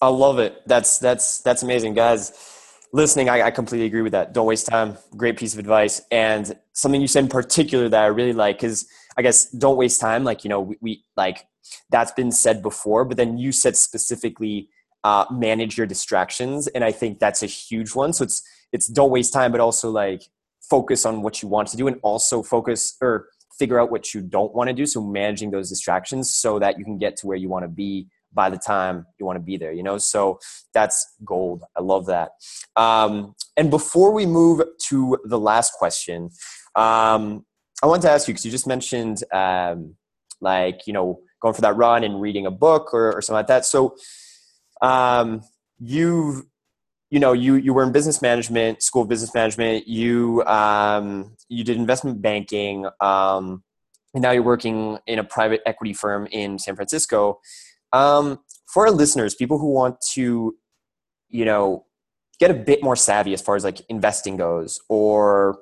I 0.00 0.08
love 0.08 0.38
it. 0.38 0.62
That's 0.66 0.98
that's 0.98 1.40
that's 1.40 1.62
amazing, 1.62 1.94
guys 1.94 2.53
listening, 2.94 3.28
I, 3.28 3.42
I, 3.42 3.50
completely 3.50 3.86
agree 3.86 4.02
with 4.02 4.12
that. 4.12 4.32
Don't 4.32 4.46
waste 4.46 4.66
time. 4.66 4.96
Great 5.16 5.36
piece 5.36 5.52
of 5.52 5.58
advice. 5.58 6.00
And 6.12 6.56
something 6.74 7.00
you 7.00 7.08
said 7.08 7.24
in 7.24 7.28
particular 7.28 7.88
that 7.88 8.00
I 8.00 8.06
really 8.06 8.32
like 8.32 8.62
is, 8.62 8.86
I 9.16 9.22
guess, 9.22 9.50
don't 9.50 9.76
waste 9.76 10.00
time. 10.00 10.22
Like, 10.22 10.44
you 10.44 10.48
know, 10.48 10.60
we, 10.60 10.76
we 10.80 11.04
like 11.16 11.44
that's 11.90 12.12
been 12.12 12.30
said 12.30 12.62
before, 12.62 13.04
but 13.04 13.16
then 13.16 13.36
you 13.36 13.50
said 13.50 13.76
specifically 13.76 14.68
uh, 15.02 15.24
manage 15.28 15.76
your 15.76 15.88
distractions. 15.88 16.68
And 16.68 16.84
I 16.84 16.92
think 16.92 17.18
that's 17.18 17.42
a 17.42 17.46
huge 17.46 17.96
one. 17.96 18.12
So 18.12 18.22
it's, 18.22 18.42
it's 18.72 18.86
don't 18.86 19.10
waste 19.10 19.32
time, 19.32 19.50
but 19.50 19.60
also 19.60 19.90
like 19.90 20.22
focus 20.62 21.04
on 21.04 21.20
what 21.20 21.42
you 21.42 21.48
want 21.48 21.66
to 21.68 21.76
do 21.76 21.88
and 21.88 21.98
also 22.04 22.44
focus 22.44 22.96
or 23.02 23.26
figure 23.58 23.80
out 23.80 23.90
what 23.90 24.14
you 24.14 24.20
don't 24.20 24.54
want 24.54 24.68
to 24.68 24.74
do. 24.74 24.86
So 24.86 25.02
managing 25.02 25.50
those 25.50 25.68
distractions 25.68 26.30
so 26.30 26.60
that 26.60 26.78
you 26.78 26.84
can 26.84 26.98
get 26.98 27.16
to 27.18 27.26
where 27.26 27.36
you 27.36 27.48
want 27.48 27.64
to 27.64 27.68
be 27.68 28.06
by 28.34 28.50
the 28.50 28.58
time 28.58 29.06
you 29.18 29.26
want 29.26 29.36
to 29.36 29.42
be 29.42 29.56
there 29.56 29.72
you 29.72 29.82
know? 29.82 29.98
So 29.98 30.38
that's 30.72 31.14
gold. 31.24 31.64
I 31.76 31.80
love 31.80 32.06
that. 32.06 32.30
Um, 32.76 33.34
and 33.56 33.70
before 33.70 34.12
we 34.12 34.26
move 34.26 34.62
to 34.88 35.18
the 35.24 35.38
last 35.38 35.72
question 35.74 36.30
um, 36.76 37.44
i 37.82 37.86
want 37.86 38.02
to 38.02 38.10
ask 38.10 38.26
you 38.26 38.34
because 38.34 38.44
you 38.44 38.50
just 38.50 38.66
mentioned 38.66 39.22
um, 39.32 39.94
like 40.40 40.86
you 40.86 40.92
know 40.92 41.20
going 41.44 41.54
for 41.54 41.60
that 41.60 41.76
run 41.76 42.04
and 42.04 42.20
reading 42.20 42.46
a 42.46 42.50
book 42.50 42.94
or, 42.94 43.12
or 43.12 43.20
something 43.20 43.38
like 43.38 43.48
that. 43.48 43.66
So 43.66 43.96
um, 44.80 45.42
you 45.78 46.48
you 47.10 47.20
know 47.20 47.32
you 47.32 47.56
you 47.56 47.74
were 47.74 47.84
in 47.84 47.92
business 47.92 48.22
management 48.22 48.82
school 48.82 49.02
of 49.02 49.08
business 49.08 49.34
management. 49.34 49.86
You 49.86 50.42
um, 50.44 51.36
you 51.48 51.62
did 51.62 51.76
investment 51.76 52.22
banking 52.22 52.86
um, 53.00 53.62
and 54.14 54.22
now 54.22 54.30
you're 54.30 54.42
working 54.42 54.98
in 55.06 55.18
a 55.18 55.24
private 55.24 55.60
equity 55.66 55.92
firm 55.92 56.28
in 56.30 56.58
san 56.58 56.76
francisco 56.76 57.40
um, 57.94 58.40
for 58.66 58.86
our 58.86 58.92
listeners, 58.92 59.34
people 59.34 59.58
who 59.58 59.70
want 59.70 60.00
to, 60.12 60.56
you 61.28 61.44
know, 61.44 61.86
get 62.40 62.50
a 62.50 62.54
bit 62.54 62.82
more 62.82 62.96
savvy 62.96 63.32
as 63.32 63.40
far 63.40 63.54
as 63.54 63.64
like 63.64 63.80
investing 63.88 64.36
goes, 64.36 64.80
or, 64.88 65.60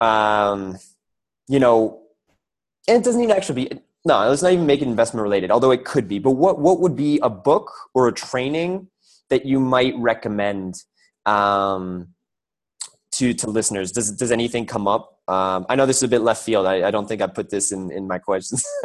um, 0.00 0.76
you 1.48 1.60
know, 1.60 2.02
and 2.88 2.98
it 2.98 3.04
doesn't 3.04 3.22
even 3.22 3.34
actually 3.34 3.66
be 3.66 3.80
no, 4.04 4.28
let's 4.28 4.42
not 4.42 4.52
even 4.52 4.66
make 4.66 4.80
it 4.80 4.88
investment 4.88 5.22
related, 5.22 5.50
although 5.50 5.70
it 5.70 5.84
could 5.84 6.08
be. 6.08 6.18
But 6.18 6.32
what 6.32 6.58
what 6.58 6.80
would 6.80 6.96
be 6.96 7.20
a 7.22 7.30
book 7.30 7.72
or 7.94 8.08
a 8.08 8.12
training 8.12 8.88
that 9.30 9.44
you 9.44 9.60
might 9.60 9.94
recommend 9.96 10.82
um, 11.26 12.08
to 13.12 13.34
to 13.34 13.50
listeners? 13.50 13.92
Does 13.92 14.10
does 14.12 14.32
anything 14.32 14.66
come 14.66 14.88
up? 14.88 15.17
Um, 15.28 15.66
I 15.68 15.76
know 15.76 15.84
this 15.84 15.98
is 15.98 16.04
a 16.04 16.08
bit 16.08 16.22
left 16.22 16.42
field. 16.42 16.66
I, 16.66 16.88
I 16.88 16.90
don't 16.90 17.06
think 17.06 17.20
I 17.20 17.26
put 17.26 17.50
this 17.50 17.70
in, 17.70 17.92
in 17.92 18.08
my 18.08 18.18
questions. 18.18 18.64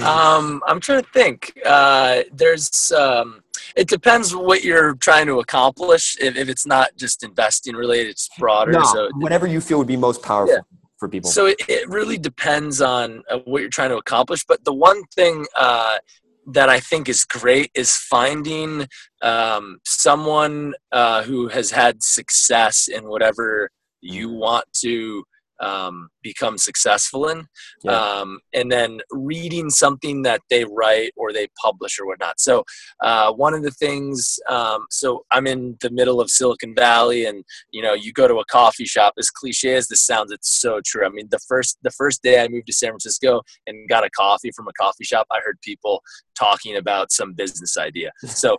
um, 0.00 0.62
I'm 0.66 0.78
trying 0.80 1.02
to 1.02 1.08
think. 1.12 1.58
Uh, 1.66 2.22
there's 2.32 2.92
um, 2.92 3.42
it 3.74 3.88
depends 3.88 4.34
what 4.34 4.62
you're 4.62 4.94
trying 4.94 5.26
to 5.26 5.40
accomplish. 5.40 6.16
If, 6.20 6.36
if 6.36 6.48
it's 6.48 6.66
not 6.66 6.96
just 6.96 7.24
investing 7.24 7.74
related, 7.74 8.10
it's 8.10 8.28
broader. 8.38 8.72
No, 8.72 8.84
so 8.84 9.08
whatever 9.14 9.48
you 9.48 9.60
feel 9.60 9.78
would 9.78 9.88
be 9.88 9.96
most 9.96 10.22
powerful. 10.22 10.54
Yeah. 10.54 10.60
For 10.98 11.08
people. 11.08 11.28
So 11.28 11.46
it, 11.46 11.56
it 11.68 11.88
really 11.88 12.18
depends 12.18 12.80
on 12.80 13.24
uh, 13.28 13.38
what 13.46 13.60
you're 13.60 13.68
trying 13.68 13.90
to 13.90 13.96
accomplish. 13.96 14.44
But 14.44 14.64
the 14.64 14.72
one 14.72 15.02
thing 15.16 15.44
uh, 15.56 15.98
that 16.46 16.68
I 16.68 16.78
think 16.78 17.08
is 17.08 17.24
great 17.24 17.72
is 17.74 17.96
finding 17.96 18.86
um, 19.20 19.80
someone 19.84 20.74
uh, 20.92 21.24
who 21.24 21.48
has 21.48 21.72
had 21.72 22.00
success 22.04 22.86
in 22.86 23.08
whatever 23.08 23.70
you 24.04 24.30
want 24.30 24.64
to 24.82 25.24
um, 25.60 26.08
become 26.22 26.58
successful 26.58 27.28
in 27.28 27.46
yeah. 27.84 27.92
um, 27.92 28.40
and 28.52 28.70
then 28.70 29.00
reading 29.12 29.70
something 29.70 30.22
that 30.22 30.40
they 30.50 30.64
write 30.64 31.12
or 31.16 31.32
they 31.32 31.46
publish 31.62 31.98
or 31.98 32.06
whatnot. 32.06 32.40
So 32.40 32.64
uh, 33.02 33.32
one 33.32 33.54
of 33.54 33.62
the 33.62 33.70
things 33.70 34.38
um, 34.48 34.86
so 34.90 35.24
i'm 35.30 35.46
in 35.46 35.76
the 35.80 35.90
middle 35.90 36.20
of 36.20 36.30
silicon 36.30 36.74
valley 36.74 37.26
and 37.26 37.44
you 37.70 37.82
know 37.82 37.94
you 37.94 38.12
go 38.12 38.26
to 38.28 38.36
a 38.36 38.44
coffee 38.46 38.84
shop 38.84 39.14
as 39.18 39.30
cliche 39.30 39.74
as 39.74 39.86
this 39.88 40.04
sounds 40.04 40.32
it's 40.32 40.60
so 40.60 40.80
true. 40.84 41.06
I 41.06 41.08
mean 41.08 41.28
the 41.30 41.40
first 41.48 41.78
the 41.82 41.90
first 41.90 42.22
day 42.22 42.42
i 42.42 42.48
moved 42.48 42.66
to 42.66 42.72
san 42.72 42.90
francisco 42.90 43.42
and 43.66 43.88
got 43.88 44.04
a 44.04 44.10
coffee 44.10 44.50
from 44.54 44.68
a 44.68 44.72
coffee 44.72 45.04
shop 45.04 45.26
i 45.30 45.38
heard 45.44 45.58
people 45.62 46.02
talking 46.34 46.76
about 46.76 47.12
some 47.12 47.32
business 47.32 47.76
idea. 47.76 48.10
So 48.26 48.58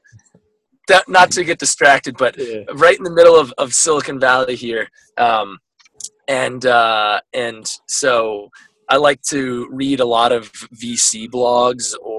not 1.08 1.32
to 1.32 1.44
get 1.44 1.60
distracted, 1.60 2.18
but 2.18 2.38
yeah. 2.38 2.64
right 2.74 2.98
in 2.98 3.04
the 3.04 3.12
middle 3.12 3.36
of, 3.36 3.54
of 3.58 3.74
Silicon 3.74 4.20
Valley 4.20 4.56
here. 4.56 4.90
Um, 5.18 5.60
and 6.28 6.66
uh, 6.66 7.22
and 7.34 7.70
so 7.88 8.50
I 8.90 8.98
like 8.98 9.22
to 9.30 9.68
read 9.72 10.00
a 10.00 10.06
lot 10.06 10.32
of 10.32 10.52
VC 10.52 11.30
blogs 11.30 11.96
or 12.02 12.15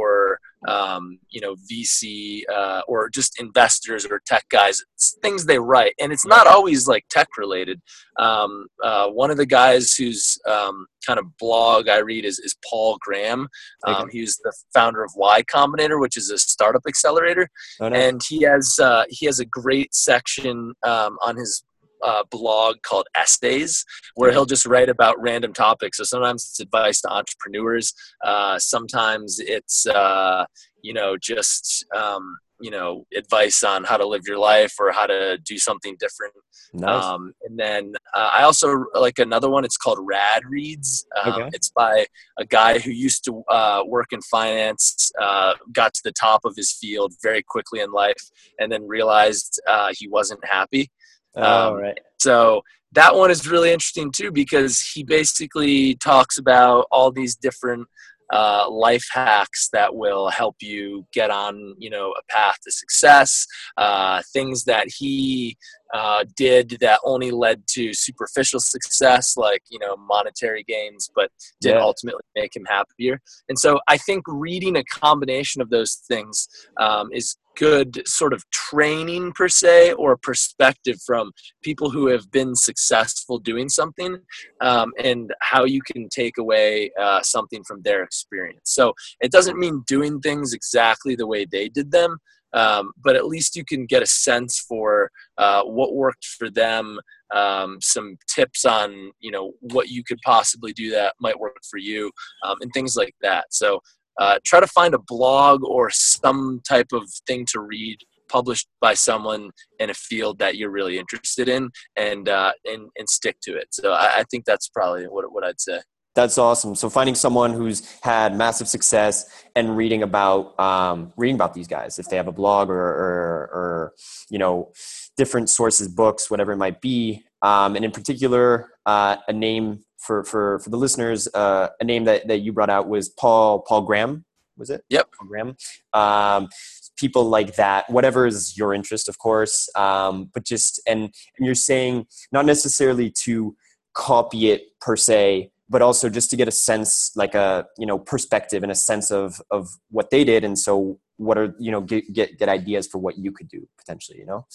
um, 0.67 1.19
you 1.31 1.41
know 1.41 1.57
VC 1.71 2.43
uh, 2.53 2.83
or 2.89 3.09
just 3.09 3.41
investors 3.41 4.07
or 4.07 4.21
tech 4.27 4.45
guys. 4.51 4.83
It's 4.95 5.17
things 5.23 5.47
they 5.47 5.59
write, 5.59 5.95
and 6.01 6.13
it's 6.13 6.27
not 6.27 6.47
always 6.47 6.89
like 6.89 7.05
tech 7.11 7.29
related. 7.39 7.81
Um, 8.19 8.67
uh, 8.83 9.09
one 9.09 9.31
of 9.31 9.37
the 9.37 9.47
guys 9.47 9.95
whose 9.95 10.39
um, 10.49 10.87
kind 11.07 11.19
of 11.19 11.37
blog 11.39 11.89
I 11.89 11.99
read 11.99 12.25
is, 12.25 12.39
is 12.39 12.57
Paul 12.69 12.99
Graham. 13.01 13.49
Um, 13.87 14.09
he's 14.11 14.39
the 14.39 14.53
founder 14.75 15.05
of 15.05 15.13
Y 15.17 15.43
Combinator, 15.45 16.01
which 16.01 16.17
is 16.17 16.31
a 16.31 16.39
startup 16.39 16.83
accelerator, 16.89 17.49
oh, 17.81 17.87
and 17.87 18.23
he 18.23 18.43
has 18.43 18.79
uh, 18.81 19.05
he 19.09 19.27
has 19.27 19.41
a 19.41 19.47
great 19.47 19.95
section 19.95 20.73
um, 20.85 21.17
on 21.23 21.37
his 21.37 21.63
uh, 22.03 22.23
blog 22.31 22.77
called 22.83 23.07
Essays, 23.17 23.85
where 24.15 24.33
he'll 24.33 24.47
just 24.47 24.67
write 24.67 24.89
about 24.89 25.21
random 25.21 25.53
topics. 25.53 25.99
So 25.99 26.05
sometimes 26.05 26.47
it's 26.51 26.61
advice 26.61 27.01
to 27.03 27.13
entrepreneurs. 27.13 27.93
Uh, 28.25 28.59
sometimes 28.59 29.39
it's 29.41 29.87
uh, 29.87 30.47
you 30.83 30.93
know 30.93 31.17
just 31.17 31.85
um, 31.95 32.39
you 32.61 32.71
know 32.71 33.07
advice 33.15 33.63
on 33.63 33.85
how 33.85 33.97
to 33.97 34.07
live 34.07 34.23
your 34.27 34.39
life 34.39 34.75
or 34.79 34.93
how 34.93 35.07
to 35.07 35.39
do 35.39 35.59
something 35.59 35.97
different. 35.99 36.33
Nice. 36.73 37.05
Um, 37.05 37.33
and 37.45 37.59
then 37.59 37.93
uh, 38.15 38.31
I 38.33 38.43
also 38.43 38.85
like 38.95 39.19
another 39.19 39.49
one. 39.49 39.65
It's 39.65 39.77
called 39.77 39.99
Rad 40.03 40.43
Reads. 40.49 41.07
Um, 41.25 41.33
okay. 41.33 41.51
It's 41.53 41.71
by 41.71 42.07
a 42.39 42.45
guy 42.45 42.79
who 42.79 42.91
used 42.91 43.25
to 43.27 43.43
uh, 43.49 43.83
work 43.87 44.09
in 44.13 44.21
finance, 44.23 45.11
uh, 45.21 45.55
got 45.73 45.95
to 45.95 46.01
the 46.05 46.13
top 46.13 46.45
of 46.45 46.55
his 46.57 46.73
field 46.73 47.15
very 47.23 47.43
quickly 47.43 47.81
in 47.81 47.93
life, 47.93 48.31
and 48.59 48.71
then 48.71 48.87
realized 48.87 49.61
he 49.99 50.09
wasn't 50.09 50.45
happy. 50.45 50.91
Oh, 51.37 51.69
um, 51.69 51.75
right. 51.75 51.99
So 52.19 52.63
that 52.93 53.15
one 53.15 53.31
is 53.31 53.49
really 53.49 53.71
interesting 53.73 54.11
too 54.11 54.33
because 54.33 54.81
he 54.81 55.03
basically 55.03 55.97
talks 55.97 56.39
about 56.39 56.87
all 56.91 57.11
these 57.11 57.37
different 57.37 57.87
uh, 58.33 58.69
life 58.69 59.07
hacks 59.13 59.69
that 59.73 59.95
will 59.95 60.29
help 60.31 60.57
you 60.61 61.07
get 61.13 61.31
on 61.31 61.75
you 61.79 61.89
know 61.89 62.13
a 62.13 62.33
path 62.33 62.57
to 62.65 62.73
success 62.73 63.47
uh, 63.77 64.21
things 64.33 64.65
that 64.65 64.89
he 64.99 65.57
uh, 65.95 66.25
did 66.37 66.77
that 66.81 67.01
only 67.05 67.31
led 67.31 67.63
to 67.69 67.93
superficial 67.95 68.61
success 68.61 69.37
like 69.37 69.63
you 69.71 69.79
know 69.79 69.97
monetary 69.97 70.65
gains 70.67 71.11
but 71.15 71.31
didn't 71.61 71.79
yeah. 71.79 71.85
ultimately 71.85 72.23
make 72.35 72.55
him 72.55 72.65
happier 72.69 73.21
and 73.49 73.59
so 73.59 73.79
i 73.89 73.97
think 73.97 74.23
reading 74.27 74.77
a 74.77 74.85
combination 74.85 75.63
of 75.63 75.71
those 75.71 76.03
things 76.09 76.49
um, 76.81 77.09
is 77.13 77.37
good 77.57 78.03
sort 78.07 78.33
of 78.33 78.45
training 78.51 79.33
per 79.33 79.49
se 79.49 79.93
or 79.95 80.17
perspective 80.17 80.97
from 81.07 81.33
people 81.63 81.91
who 81.91 82.07
have 82.07 82.31
been 82.31 82.55
successful 82.55 83.39
doing 83.39 83.69
something 83.69 84.19
um, 84.61 84.93
and 85.03 85.33
how 85.41 85.65
you 85.65 85.81
can 85.81 86.09
take 86.11 86.37
away 86.39 86.91
uh, 87.01 87.21
something 87.23 87.63
from 87.65 87.81
their 87.83 88.03
experience 88.03 88.61
so 88.65 88.93
it 89.21 89.33
doesn't 89.33 89.59
mean 89.59 89.83
doing 89.87 90.21
things 90.21 90.53
exactly 90.53 91.17
the 91.17 91.27
way 91.27 91.47
they 91.51 91.69
did 91.69 91.91
them 91.91 92.19
um, 92.57 92.93
but 93.03 93.15
at 93.15 93.27
least 93.27 93.55
you 93.55 93.65
can 93.65 93.87
get 93.87 94.03
a 94.03 94.07
sense 94.07 94.59
for 94.59 95.11
uh, 95.39 95.63
what 95.63 95.95
worked 95.95 96.25
for 96.25 96.51
them. 96.51 96.99
Um, 97.35 97.79
some 97.81 98.17
tips 98.33 98.65
on 98.65 99.11
you 99.21 99.31
know 99.31 99.53
what 99.61 99.89
you 99.89 100.03
could 100.05 100.19
possibly 100.25 100.73
do 100.73 100.91
that 100.91 101.15
might 101.21 101.39
work 101.39 101.59
for 101.69 101.79
you 101.79 102.11
um, 102.45 102.57
and 102.61 102.73
things 102.73 102.97
like 102.97 103.15
that. 103.21 103.47
So 103.51 103.81
uh, 104.19 104.39
try 104.45 104.61
to 104.61 104.67
find 104.67 104.95
a 104.95 105.01
blog 105.07 105.63
or 105.65 105.91
some 105.91 106.61
type 106.67 106.89
of 106.93 107.03
thing 107.27 107.45
to 107.53 107.61
read 107.61 107.99
published 108.29 108.69
by 108.81 108.95
someone 108.95 109.51
in 109.79 109.91
a 109.91 109.95
field 109.95 110.39
that 110.39 110.57
you're 110.57 110.71
really 110.71 110.99
interested 110.99 111.49
in 111.49 111.69
and 111.97 112.29
uh, 112.29 112.53
and, 112.65 112.89
and 112.97 113.09
stick 113.09 113.37
to 113.43 113.57
it. 113.57 113.69
So 113.71 113.93
I, 113.93 114.21
I 114.21 114.25
think 114.31 114.45
that's 114.45 114.69
probably 114.69 115.05
what, 115.05 115.31
what 115.33 115.45
i'd 115.45 115.61
say 115.61 115.81
that's 116.17 116.39
awesome. 116.39 116.75
So 116.75 116.89
finding 116.89 117.15
someone 117.15 117.53
who's 117.53 117.89
had 118.03 118.37
massive 118.37 118.67
success 118.67 119.27
and 119.55 119.77
reading 119.77 120.03
about 120.03 120.59
um, 120.59 121.13
reading 121.17 121.37
about 121.37 121.55
these 121.55 121.69
guys, 121.69 121.99
if 121.99 122.09
they 122.09 122.17
have 122.17 122.27
a 122.27 122.33
blog 122.33 122.71
or, 122.71 122.75
or, 122.75 123.51
or 123.53 123.93
you 124.31 124.39
know 124.39 124.73
different 125.17 125.51
sources, 125.51 125.87
books, 125.87 126.31
whatever 126.31 126.53
it 126.53 126.57
might 126.57 126.81
be, 126.81 127.25
um, 127.43 127.77
and 127.77 127.85
in 127.85 127.91
particular, 127.91 128.71
uh, 128.87 129.17
a 129.29 129.33
name 129.33 129.85
for 129.99 130.25
for 130.25 130.59
for 130.61 130.71
the 130.71 130.79
listeners, 130.79 131.29
uh, 131.35 131.69
a 131.81 131.85
name 131.85 132.05
that 132.05 132.27
that 132.29 132.39
you 132.39 132.53
brought 132.53 132.71
out 132.71 132.89
was 132.89 133.11
Paul 133.11 133.61
Paul 133.61 133.83
Graham. 133.83 134.25
Was 134.57 134.71
it? 134.71 134.83
Yep. 134.89 135.09
Paul 135.19 135.29
Graham. 135.29 135.57
Um, 135.93 136.49
people 136.97 137.25
like 137.25 137.57
that, 137.57 137.91
whatever 137.91 138.27
is 138.27 138.57
your 138.57 138.73
interest, 138.73 139.07
of 139.07 139.19
course. 139.19 139.69
Um, 139.77 140.31
but 140.33 140.45
just 140.45 140.81
and, 140.87 141.03
and 141.03 141.47
you're 141.47 141.55
saying 141.55 142.07
not 142.33 142.47
necessarily 142.47 143.11
to 143.25 143.55
copy 143.95 144.51
it 144.51 144.63
per 144.81 144.97
se, 144.97 145.51
but 145.69 145.83
also 145.83 146.09
just 146.09 146.31
to 146.31 146.37
get 146.37 146.49
a 146.49 146.53
sense, 146.53 147.13
like 147.17 147.35
a 147.35 147.67
you 147.79 147.87
know 147.87 147.99
perspective 147.99 148.63
and 148.63 148.73
a 148.73 148.75
sense 148.75 149.11
of 149.11 149.41
of 149.51 149.69
what 149.91 150.11
they 150.11 150.25
did, 150.25 150.45
and 150.45 150.59
so 150.59 150.99
what 151.17 151.39
are 151.39 151.55
you 151.59 151.71
know 151.71 151.81
get 151.81 152.13
get, 152.13 152.39
get 152.39 152.49
ideas 152.49 152.87
for 152.87 152.99
what 152.99 153.19
you 153.19 153.33
could 153.33 153.49
do 153.49 153.67
potentially. 153.79 154.19
You 154.19 154.27
know, 154.27 154.47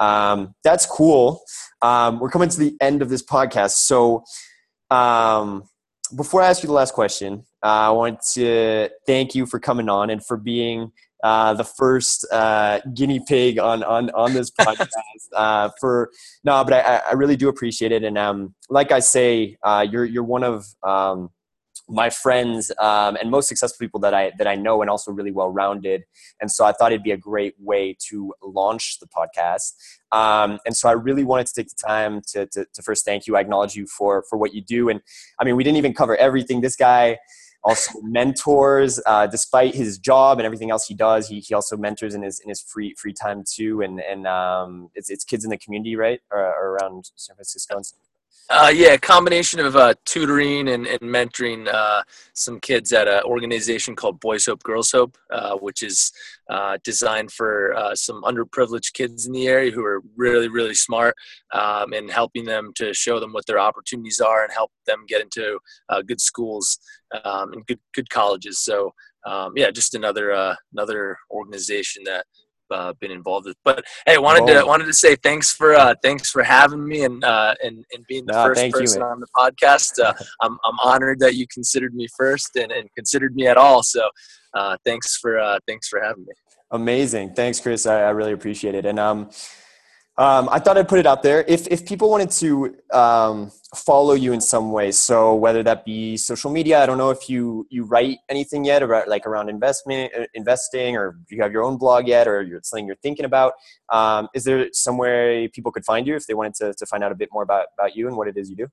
um, 0.00 0.54
that's 0.64 0.86
cool. 0.86 1.42
Um, 1.82 2.18
we're 2.20 2.30
coming 2.30 2.48
to 2.48 2.58
the 2.58 2.76
end 2.80 3.02
of 3.02 3.08
this 3.08 3.22
podcast, 3.22 3.72
so 3.72 4.24
um, 4.90 5.64
before 6.16 6.42
I 6.42 6.48
ask 6.48 6.62
you 6.62 6.68
the 6.68 6.74
last 6.74 6.94
question, 6.94 7.44
uh, 7.62 7.66
I 7.66 7.90
want 7.90 8.20
to 8.34 8.90
thank 9.06 9.34
you 9.34 9.46
for 9.46 9.58
coming 9.58 9.88
on 9.88 10.10
and 10.10 10.24
for 10.24 10.36
being 10.36 10.92
uh, 11.24 11.54
the 11.54 11.64
first 11.64 12.26
uh, 12.30 12.80
guinea 12.92 13.18
pig 13.26 13.58
on 13.58 13.82
on 13.82 14.10
on 14.10 14.34
this 14.34 14.50
podcast. 14.60 14.90
uh, 15.34 15.70
for 15.80 16.10
no, 16.44 16.62
but 16.62 16.74
I, 16.74 17.00
I 17.10 17.12
really 17.14 17.36
do 17.36 17.48
appreciate 17.48 17.92
it, 17.92 18.04
and 18.04 18.18
um, 18.18 18.54
like 18.68 18.92
I 18.92 19.00
say, 19.00 19.56
uh, 19.62 19.86
you're 19.90 20.04
you're 20.04 20.22
one 20.22 20.44
of 20.44 20.66
um, 20.82 21.30
my 21.88 22.10
friends 22.10 22.70
um, 22.78 23.16
and 23.16 23.30
most 23.30 23.48
successful 23.48 23.82
people 23.82 24.00
that 24.00 24.12
I 24.12 24.32
that 24.36 24.46
I 24.46 24.54
know, 24.54 24.82
and 24.82 24.90
also 24.90 25.12
really 25.12 25.30
well 25.30 25.48
rounded. 25.48 26.04
And 26.42 26.50
so 26.50 26.66
I 26.66 26.72
thought 26.72 26.92
it'd 26.92 27.02
be 27.02 27.12
a 27.12 27.16
great 27.16 27.54
way 27.58 27.96
to 28.08 28.34
launch 28.42 28.98
the 29.00 29.06
podcast. 29.06 29.72
Um, 30.12 30.58
and 30.66 30.76
so 30.76 30.90
I 30.90 30.92
really 30.92 31.24
wanted 31.24 31.46
to 31.46 31.54
take 31.54 31.68
the 31.68 31.86
time 31.86 32.20
to, 32.32 32.46
to, 32.48 32.66
to 32.72 32.82
first 32.82 33.06
thank 33.06 33.26
you. 33.26 33.36
I 33.36 33.40
acknowledge 33.40 33.74
you 33.74 33.86
for 33.86 34.24
for 34.28 34.36
what 34.36 34.54
you 34.54 34.60
do. 34.60 34.90
And 34.90 35.00
I 35.40 35.44
mean, 35.44 35.56
we 35.56 35.64
didn't 35.64 35.78
even 35.78 35.94
cover 35.94 36.16
everything. 36.16 36.60
This 36.60 36.76
guy 36.76 37.18
also 37.64 37.98
mentors 38.02 39.00
uh, 39.06 39.26
despite 39.26 39.74
his 39.74 39.98
job 39.98 40.38
and 40.38 40.46
everything 40.46 40.70
else 40.70 40.86
he 40.86 40.94
does 40.94 41.28
he, 41.28 41.40
he 41.40 41.54
also 41.54 41.76
mentors 41.76 42.14
in 42.14 42.22
his 42.22 42.40
in 42.40 42.48
his 42.48 42.60
free 42.60 42.94
free 42.98 43.12
time 43.12 43.42
too. 43.48 43.80
And 43.82 44.00
and 44.00 44.26
um, 44.26 44.90
it's, 44.94 45.10
it's 45.10 45.24
kids 45.24 45.44
in 45.44 45.50
the 45.50 45.58
community 45.58 45.96
right? 45.96 46.20
Or, 46.30 46.40
or 46.40 46.76
around 46.76 47.10
san 47.16 47.36
francisco 47.36 47.80
uh, 48.50 48.70
yeah, 48.74 48.96
combination 48.96 49.58
of 49.58 49.74
uh, 49.74 49.94
tutoring 50.04 50.68
and, 50.68 50.86
and 50.86 51.00
mentoring 51.00 51.66
uh, 51.72 52.02
some 52.34 52.60
kids 52.60 52.92
at 52.92 53.08
an 53.08 53.22
organization 53.24 53.96
called 53.96 54.20
Boys 54.20 54.44
Hope 54.44 54.62
Girls 54.62 54.92
Hope, 54.92 55.16
uh, 55.30 55.56
which 55.56 55.82
is 55.82 56.12
uh, 56.50 56.76
designed 56.84 57.32
for 57.32 57.74
uh, 57.74 57.94
some 57.94 58.22
underprivileged 58.22 58.92
kids 58.92 59.26
in 59.26 59.32
the 59.32 59.48
area 59.48 59.70
who 59.70 59.84
are 59.84 60.02
really, 60.14 60.48
really 60.48 60.74
smart, 60.74 61.14
um, 61.52 61.94
and 61.94 62.10
helping 62.10 62.44
them 62.44 62.72
to 62.76 62.92
show 62.92 63.18
them 63.18 63.32
what 63.32 63.46
their 63.46 63.58
opportunities 63.58 64.20
are 64.20 64.44
and 64.44 64.52
help 64.52 64.70
them 64.86 65.04
get 65.08 65.22
into 65.22 65.58
good 66.06 66.20
schools 66.20 66.78
um, 67.24 67.52
and 67.54 67.66
good 67.66 67.80
good 67.94 68.10
colleges. 68.10 68.58
So 68.58 68.92
um, 69.26 69.54
yeah, 69.56 69.70
just 69.70 69.94
another 69.94 70.56
another 70.72 71.16
organization 71.30 72.02
that 72.04 72.26
uh, 72.74 72.92
been 73.00 73.10
involved 73.10 73.46
with. 73.46 73.56
But 73.64 73.84
hey, 74.06 74.18
wanted 74.18 74.42
oh. 74.42 74.60
to 74.60 74.66
wanted 74.66 74.86
to 74.86 74.92
say 74.92 75.16
thanks 75.16 75.52
for 75.52 75.74
uh, 75.74 75.94
thanks 76.02 76.30
for 76.30 76.42
having 76.42 76.86
me 76.86 77.04
and 77.04 77.22
uh, 77.24 77.54
and 77.62 77.84
and 77.92 78.04
being 78.08 78.26
the 78.26 78.32
no, 78.32 78.44
first 78.44 78.72
person 78.72 79.00
you, 79.00 79.06
on 79.06 79.20
the 79.20 79.26
podcast. 79.36 80.02
Uh, 80.02 80.12
I'm 80.42 80.58
I'm 80.64 80.78
honored 80.82 81.20
that 81.20 81.34
you 81.34 81.46
considered 81.46 81.94
me 81.94 82.08
first 82.16 82.56
and, 82.56 82.72
and 82.72 82.88
considered 82.94 83.34
me 83.34 83.46
at 83.46 83.56
all. 83.56 83.82
So 83.82 84.08
uh, 84.54 84.76
thanks 84.84 85.16
for 85.16 85.38
uh, 85.38 85.58
thanks 85.66 85.88
for 85.88 86.02
having 86.02 86.24
me. 86.24 86.32
Amazing, 86.70 87.34
thanks, 87.34 87.60
Chris. 87.60 87.86
I, 87.86 88.02
I 88.02 88.10
really 88.10 88.32
appreciate 88.32 88.74
it. 88.74 88.84
And 88.84 88.98
um, 88.98 89.30
um, 90.16 90.48
I 90.52 90.60
thought 90.60 90.78
I'd 90.78 90.86
put 90.88 91.00
it 91.00 91.06
out 91.06 91.24
there. 91.24 91.44
If 91.48 91.66
if 91.66 91.84
people 91.84 92.08
wanted 92.08 92.30
to 92.32 92.76
um, 92.92 93.50
follow 93.74 94.14
you 94.14 94.32
in 94.32 94.40
some 94.40 94.70
way, 94.70 94.92
so 94.92 95.34
whether 95.34 95.64
that 95.64 95.84
be 95.84 96.16
social 96.16 96.52
media, 96.52 96.80
I 96.80 96.86
don't 96.86 96.98
know 96.98 97.10
if 97.10 97.28
you 97.28 97.66
you 97.68 97.84
write 97.84 98.18
anything 98.28 98.64
yet 98.64 98.84
about 98.84 99.08
like 99.08 99.26
around 99.26 99.48
investment, 99.48 100.12
uh, 100.16 100.26
investing, 100.34 100.96
or 100.96 101.18
you 101.30 101.42
have 101.42 101.50
your 101.50 101.64
own 101.64 101.78
blog 101.78 102.06
yet, 102.06 102.28
or 102.28 102.42
you're 102.42 102.60
something 102.62 102.86
you're 102.86 102.94
thinking 103.02 103.24
about. 103.24 103.54
Um, 103.88 104.28
is 104.34 104.44
there 104.44 104.68
somewhere 104.72 105.48
people 105.48 105.72
could 105.72 105.84
find 105.84 106.06
you 106.06 106.14
if 106.14 106.28
they 106.28 106.34
wanted 106.34 106.54
to 106.54 106.74
to 106.74 106.86
find 106.86 107.02
out 107.02 107.10
a 107.10 107.16
bit 107.16 107.30
more 107.32 107.42
about 107.42 107.66
about 107.76 107.96
you 107.96 108.06
and 108.06 108.16
what 108.16 108.28
it 108.28 108.36
is 108.36 108.48
you 108.48 108.56
do? 108.56 108.68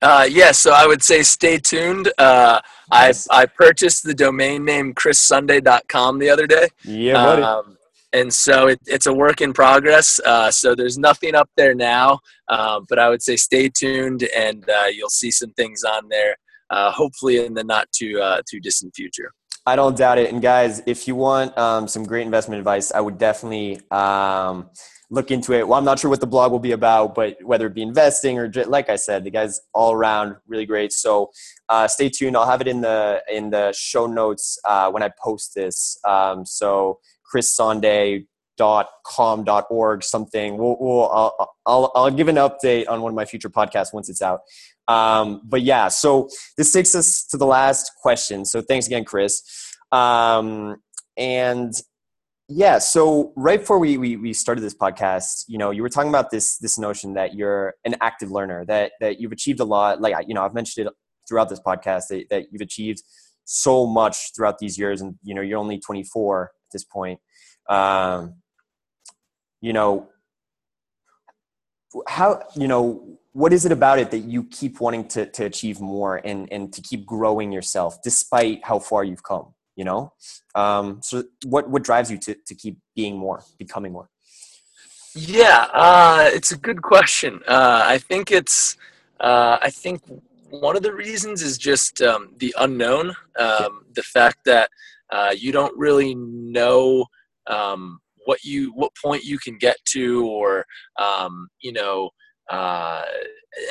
Uh, 0.00 0.26
yes, 0.28 0.34
yeah, 0.36 0.52
so 0.52 0.72
I 0.72 0.86
would 0.86 1.02
say 1.02 1.24
stay 1.24 1.58
tuned. 1.58 2.12
Uh, 2.18 2.60
nice. 2.88 3.28
I 3.30 3.42
I 3.42 3.46
purchased 3.46 4.04
the 4.04 4.14
domain 4.14 4.64
name 4.64 4.94
chrissunday.com 4.94 6.20
the 6.20 6.30
other 6.30 6.46
day. 6.46 6.68
Yeah, 6.84 7.14
buddy. 7.14 7.42
Um, 7.42 7.78
and 8.12 8.32
so 8.32 8.68
it, 8.68 8.80
it's 8.86 9.06
a 9.06 9.12
work 9.12 9.40
in 9.40 9.52
progress. 9.52 10.20
Uh, 10.24 10.50
so 10.50 10.74
there's 10.74 10.98
nothing 10.98 11.34
up 11.34 11.48
there 11.56 11.74
now, 11.74 12.20
uh, 12.48 12.80
but 12.88 12.98
I 12.98 13.08
would 13.08 13.22
say 13.22 13.36
stay 13.36 13.68
tuned, 13.68 14.28
and 14.36 14.68
uh, 14.68 14.86
you'll 14.86 15.10
see 15.10 15.30
some 15.30 15.50
things 15.52 15.84
on 15.84 16.08
there. 16.08 16.36
Uh, 16.70 16.90
hopefully, 16.90 17.44
in 17.44 17.54
the 17.54 17.64
not 17.64 17.86
too 17.92 18.20
uh, 18.20 18.42
too 18.48 18.60
distant 18.60 18.94
future. 18.94 19.32
I 19.64 19.76
don't 19.76 19.96
doubt 19.96 20.18
it. 20.18 20.32
And 20.32 20.42
guys, 20.42 20.82
if 20.86 21.06
you 21.06 21.14
want 21.14 21.56
um, 21.56 21.86
some 21.86 22.02
great 22.04 22.26
investment 22.26 22.58
advice, 22.58 22.90
I 22.90 23.00
would 23.00 23.16
definitely 23.16 23.80
um, 23.92 24.70
look 25.08 25.30
into 25.30 25.52
it. 25.52 25.68
Well, 25.68 25.78
I'm 25.78 25.84
not 25.84 25.98
sure 26.00 26.10
what 26.10 26.20
the 26.20 26.26
blog 26.26 26.50
will 26.50 26.58
be 26.58 26.72
about, 26.72 27.14
but 27.14 27.36
whether 27.44 27.66
it 27.66 27.74
be 27.74 27.82
investing 27.82 28.38
or 28.38 28.50
like 28.66 28.88
I 28.88 28.96
said, 28.96 29.22
the 29.22 29.30
guy's 29.30 29.60
all 29.72 29.92
around 29.92 30.36
really 30.48 30.66
great. 30.66 30.92
So 30.92 31.30
uh, 31.68 31.86
stay 31.86 32.08
tuned. 32.08 32.36
I'll 32.36 32.50
have 32.50 32.60
it 32.60 32.66
in 32.66 32.80
the 32.80 33.22
in 33.30 33.50
the 33.50 33.72
show 33.72 34.06
notes 34.06 34.58
uh, 34.64 34.90
when 34.90 35.02
I 35.02 35.10
post 35.22 35.54
this. 35.54 35.96
Um, 36.04 36.44
so 36.44 36.98
chrissonde.com.org 37.32 40.04
something. 40.04 40.56
We'll, 40.56 40.76
we'll 40.80 41.10
I'll, 41.10 41.54
I'll, 41.66 41.92
I'll 41.94 42.10
give 42.10 42.28
an 42.28 42.36
update 42.36 42.88
on 42.88 43.00
one 43.00 43.10
of 43.10 43.16
my 43.16 43.24
future 43.24 43.50
podcasts 43.50 43.92
once 43.92 44.08
it's 44.08 44.22
out. 44.22 44.40
Um, 44.88 45.42
but 45.44 45.62
yeah, 45.62 45.88
so 45.88 46.28
this 46.56 46.72
takes 46.72 46.94
us 46.94 47.24
to 47.26 47.36
the 47.36 47.46
last 47.46 47.92
question. 48.02 48.44
So 48.44 48.60
thanks 48.60 48.86
again, 48.86 49.04
Chris. 49.04 49.42
Um, 49.92 50.76
and 51.16 51.72
yeah, 52.48 52.78
so 52.78 53.32
right 53.36 53.60
before 53.60 53.78
we, 53.78 53.96
we, 53.96 54.16
we 54.16 54.32
started 54.32 54.62
this 54.62 54.74
podcast, 54.74 55.44
you 55.48 55.58
know, 55.58 55.70
you 55.70 55.82
were 55.82 55.88
talking 55.88 56.10
about 56.10 56.30
this 56.30 56.58
this 56.58 56.78
notion 56.78 57.14
that 57.14 57.34
you're 57.34 57.74
an 57.84 57.96
active 58.00 58.30
learner, 58.30 58.64
that 58.66 58.92
that 59.00 59.20
you've 59.20 59.32
achieved 59.32 59.60
a 59.60 59.64
lot. 59.64 60.00
Like 60.00 60.28
you 60.28 60.34
know, 60.34 60.42
I've 60.42 60.54
mentioned 60.54 60.86
it 60.86 60.92
throughout 61.28 61.48
this 61.48 61.60
podcast 61.60 62.08
that, 62.10 62.24
that 62.30 62.46
you've 62.50 62.60
achieved 62.60 63.02
so 63.44 63.86
much 63.86 64.32
throughout 64.34 64.58
these 64.58 64.76
years, 64.76 65.00
and 65.00 65.14
you 65.22 65.34
know, 65.34 65.40
you're 65.40 65.58
only 65.58 65.78
24 65.78 66.44
at 66.44 66.50
this 66.72 66.84
point. 66.84 67.20
Um, 67.68 68.34
you 69.60 69.72
know, 69.72 70.08
how 72.08 72.42
you 72.56 72.68
know 72.68 73.18
what 73.32 73.52
is 73.52 73.64
it 73.64 73.72
about 73.72 73.98
it 73.98 74.10
that 74.10 74.18
you 74.18 74.44
keep 74.44 74.80
wanting 74.80 75.08
to, 75.08 75.24
to 75.24 75.44
achieve 75.44 75.80
more 75.80 76.20
and, 76.22 76.52
and 76.52 76.72
to 76.72 76.82
keep 76.82 77.06
growing 77.06 77.50
yourself 77.50 78.02
despite 78.02 78.62
how 78.62 78.78
far 78.78 79.04
you've 79.04 79.22
come 79.22 79.54
you 79.76 79.84
know? 79.84 80.12
Um, 80.54 81.00
so 81.02 81.24
what, 81.44 81.68
what 81.68 81.82
drives 81.82 82.10
you 82.10 82.18
to, 82.18 82.34
to 82.46 82.54
keep 82.54 82.78
being 82.94 83.16
more 83.16 83.42
becoming 83.58 83.92
more? 83.92 84.08
Yeah 85.14 85.66
uh, 85.72 86.30
it's 86.32 86.52
a 86.52 86.56
good 86.56 86.82
question. 86.82 87.40
Uh, 87.46 87.82
i 87.84 87.98
think 87.98 88.30
it's 88.30 88.76
uh, 89.20 89.58
i 89.60 89.70
think 89.70 90.02
one 90.50 90.76
of 90.76 90.82
the 90.82 90.92
reasons 90.92 91.42
is 91.42 91.56
just 91.56 92.02
um, 92.02 92.34
the 92.38 92.54
unknown 92.58 93.14
um, 93.38 93.84
the 93.94 94.02
fact 94.02 94.38
that 94.44 94.68
uh, 95.12 95.34
you 95.36 95.52
don't 95.52 95.76
really 95.76 96.14
know 96.16 97.04
um, 97.48 97.98
what 98.24 98.42
you 98.42 98.72
what 98.74 98.92
point 99.00 99.24
you 99.24 99.38
can 99.38 99.56
get 99.58 99.76
to 99.86 100.26
or 100.26 100.64
um, 100.98 101.48
you 101.60 101.72
know 101.72 102.10
uh, 102.50 103.02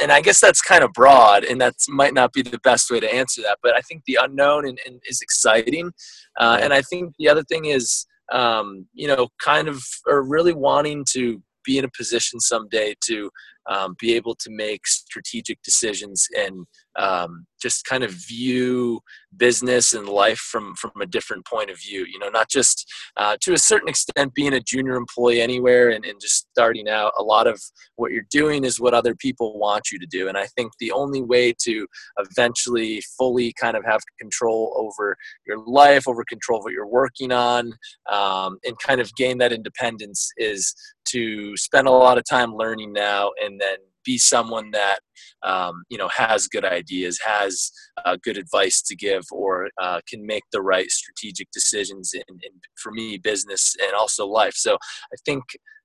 and 0.02 0.12
I 0.12 0.22
guess 0.22 0.40
that's 0.40 0.62
kind 0.62 0.84
of 0.84 0.94
broad, 0.94 1.44
and 1.44 1.60
that 1.62 1.74
might 1.90 2.14
not 2.14 2.34
be 2.34 2.42
the 2.42 2.60
best 2.64 2.90
way 2.90 3.00
to 3.00 3.14
answer 3.14 3.42
that. 3.42 3.58
But 3.62 3.76
I 3.76 3.82
think 3.82 4.04
the 4.06 4.20
unknown 4.22 4.68
and, 4.68 4.80
and 4.86 5.02
is 5.06 5.22
exciting, 5.22 5.92
uh, 6.40 6.60
and 6.62 6.74
I 6.74 6.82
think 6.82 7.14
the 7.18 7.28
other 7.28 7.44
thing 7.44 7.66
is, 7.66 8.06
um, 8.32 8.88
you 8.94 9.08
know, 9.08 9.30
kind 9.44 9.68
of 9.68 9.84
or 10.08 10.24
really 10.24 10.54
wanting 10.54 11.06
to 11.12 11.42
be 11.64 11.78
in 11.78 11.86
a 11.86 11.90
position 11.96 12.40
someday 12.40 12.96
to 13.06 13.30
um, 13.70 13.96
be 14.00 14.14
able 14.14 14.36
to 14.36 14.50
make 14.50 14.88
strategic 14.88 15.62
decisions 15.64 16.28
and 16.38 16.66
um, 16.98 17.46
just 17.62 17.86
kind 17.86 18.04
of 18.04 18.12
view 18.12 19.00
business 19.38 19.94
and 19.94 20.10
life 20.10 20.40
from 20.40 20.76
from 20.76 20.92
a 21.00 21.06
different 21.06 21.46
point 21.46 21.70
of 21.70 21.80
view 21.80 22.06
you 22.06 22.20
know 22.20 22.28
not 22.28 22.50
just 22.50 22.86
uh, 23.18 23.38
to 23.42 23.54
a 23.54 23.58
certain 23.58 23.88
extent 23.88 24.34
being 24.34 24.54
a 24.54 24.60
junior 24.60 24.96
employee 24.96 25.42
anywhere 25.42 25.90
and, 25.90 26.06
and 26.06 26.20
just 26.20 26.48
starting 26.52 26.88
out. 26.90 27.14
A 27.20 27.24
lot 27.24 27.48
of 27.48 27.62
what 27.96 28.12
you're 28.12 28.24
doing 28.30 28.64
is 28.64 28.80
what 28.80 28.94
other 28.94 29.16
people 29.16 29.58
want 29.58 29.92
you 29.92 30.00
to 30.00 30.08
do. 30.10 30.28
And 30.28 30.38
i 30.38 30.46
think 30.56 30.72
the 30.80 30.92
only 30.92 31.22
way 31.22 31.54
to 31.64 31.88
eventually 32.18 33.02
fully 33.18 33.54
kind 33.60 33.78
of 33.78 33.84
have 33.86 34.02
control 34.20 34.74
over 34.78 35.16
your 35.46 35.60
life 35.66 36.08
over 36.08 36.24
control 36.28 36.60
of 36.60 36.64
what 36.64 36.74
you're 36.74 36.88
working 36.88 37.32
on 37.32 37.74
um, 38.12 38.58
and 38.66 38.78
kind 38.80 39.02
of 39.02 39.14
gain 39.16 39.38
that 39.40 39.54
independence 39.54 40.32
is 40.38 40.74
to 41.12 41.56
spend 41.58 41.88
a 41.88 41.92
lot 41.92 42.18
of 42.18 42.24
time 42.30 42.56
learning 42.56 42.94
now 42.94 43.32
and 43.44 43.60
then 43.60 43.78
be 44.04 44.18
someone 44.18 44.72
that 44.72 45.00
um, 45.44 45.84
you 45.90 45.98
know 45.98 46.10
has 46.10 46.48
good 46.48 46.66
ideas, 46.66 47.20
has 47.26 47.72
uh, 48.06 48.18
good 48.24 48.38
advice 48.38 48.82
to 48.84 48.96
give, 48.96 49.24
or 49.32 49.70
uh, 49.82 50.02
can 50.08 50.26
make 50.26 50.44
the 50.52 50.62
right 50.62 50.90
strategic 50.90 51.50
decisions 51.52 52.14
in, 52.14 52.24
in, 52.30 52.52
for 52.82 52.92
me 52.92 53.18
business 53.18 53.76
and 53.82 53.94
also 53.94 54.26
life. 54.26 54.54
So 54.56 54.76
I 54.76 55.18
think 55.26 55.44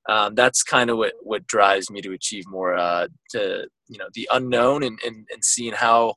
um, 0.08 0.34
that's 0.34 0.62
kind 0.62 0.90
of 0.90 0.98
what 0.98 1.12
what 1.22 1.46
drives 1.46 1.90
me 1.90 2.00
to 2.02 2.12
achieve 2.12 2.44
more. 2.48 2.74
Uh, 2.76 3.08
to 3.30 3.66
you 3.88 3.98
know 3.98 4.08
the 4.14 4.28
unknown 4.32 4.82
and 4.82 4.98
and, 5.04 5.26
and 5.32 5.44
seeing 5.44 5.72
how 5.72 6.14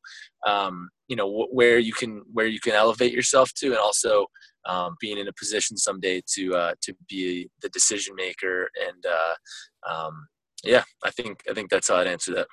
um, 0.47 0.89
you 1.07 1.15
know 1.15 1.29
wh- 1.29 1.53
where 1.53 1.79
you 1.79 1.93
can 1.93 2.23
where 2.33 2.47
you 2.47 2.59
can 2.59 2.73
elevate 2.73 3.13
yourself 3.13 3.51
to, 3.55 3.67
and 3.67 3.77
also 3.77 4.25
um, 4.65 4.95
being 4.99 5.17
in 5.17 5.27
a 5.27 5.33
position 5.33 5.77
someday 5.77 6.21
to 6.35 6.55
uh, 6.55 6.73
to 6.81 6.93
be 7.07 7.49
the 7.61 7.69
decision 7.69 8.15
maker 8.15 8.69
and 8.87 9.05
uh, 9.05 9.91
um, 9.91 10.27
yeah, 10.63 10.83
I 11.03 11.11
think 11.11 11.41
I 11.49 11.53
think 11.53 11.69
that's 11.69 11.87
how 11.87 11.95
I'd 11.95 12.07
answer 12.07 12.33
that. 12.35 12.47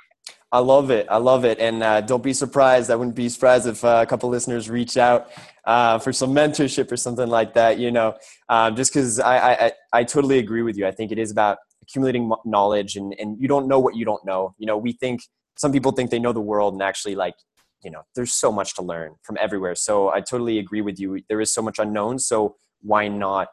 I 0.52 0.58
love 0.60 0.90
it. 0.90 1.06
I 1.10 1.18
love 1.18 1.44
it. 1.44 1.58
And 1.58 1.82
uh, 1.82 2.00
don't 2.00 2.22
be 2.22 2.32
surprised. 2.32 2.90
I 2.90 2.96
wouldn't 2.96 3.16
be 3.16 3.28
surprised 3.28 3.66
if 3.66 3.84
uh, 3.84 4.00
a 4.02 4.06
couple 4.06 4.28
listeners 4.28 4.70
reach 4.70 4.96
out 4.96 5.30
uh, 5.64 5.98
for 5.98 6.12
some 6.12 6.32
mentorship 6.32 6.90
or 6.90 6.96
something 6.96 7.28
like 7.28 7.54
that, 7.54 7.78
you 7.78 7.90
know, 7.90 8.14
um, 8.48 8.76
just 8.76 8.92
because 8.92 9.18
I, 9.18 9.52
I, 9.52 9.72
I 9.92 10.04
totally 10.04 10.38
agree 10.38 10.62
with 10.62 10.76
you. 10.76 10.86
I 10.86 10.92
think 10.92 11.10
it 11.10 11.18
is 11.18 11.30
about 11.30 11.58
accumulating 11.82 12.30
knowledge 12.44 12.96
and, 12.96 13.14
and 13.18 13.40
you 13.40 13.48
don't 13.48 13.68
know 13.68 13.80
what 13.80 13.96
you 13.96 14.04
don't 14.04 14.24
know. 14.24 14.54
You 14.58 14.66
know, 14.66 14.78
we 14.78 14.92
think 14.92 15.20
some 15.56 15.72
people 15.72 15.92
think 15.92 16.10
they 16.10 16.18
know 16.18 16.32
the 16.32 16.40
world 16.40 16.74
and 16.74 16.82
actually 16.82 17.16
like, 17.16 17.34
you 17.86 17.92
know, 17.92 18.02
there's 18.16 18.32
so 18.32 18.50
much 18.50 18.74
to 18.74 18.82
learn 18.82 19.14
from 19.22 19.36
everywhere. 19.40 19.76
So 19.76 20.10
I 20.10 20.20
totally 20.20 20.58
agree 20.58 20.80
with 20.80 20.98
you. 20.98 21.20
There 21.28 21.40
is 21.40 21.54
so 21.54 21.62
much 21.62 21.78
unknown. 21.78 22.18
So 22.18 22.56
why 22.80 23.06
not, 23.06 23.46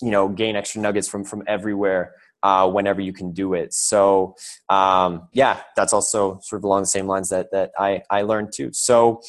you 0.00 0.12
know, 0.12 0.28
gain 0.28 0.54
extra 0.54 0.80
nuggets 0.80 1.08
from, 1.08 1.24
from 1.24 1.42
everywhere 1.48 2.14
uh, 2.44 2.70
whenever 2.70 3.00
you 3.00 3.12
can 3.12 3.32
do 3.32 3.54
it. 3.54 3.74
So 3.74 4.36
um, 4.68 5.26
yeah, 5.32 5.62
that's 5.74 5.92
also 5.92 6.38
sort 6.44 6.60
of 6.60 6.64
along 6.64 6.82
the 6.82 6.86
same 6.86 7.08
lines 7.08 7.30
that 7.30 7.48
that 7.50 7.72
I 7.76 8.02
I 8.08 8.22
learned 8.22 8.52
too. 8.54 8.70
So 8.72 9.20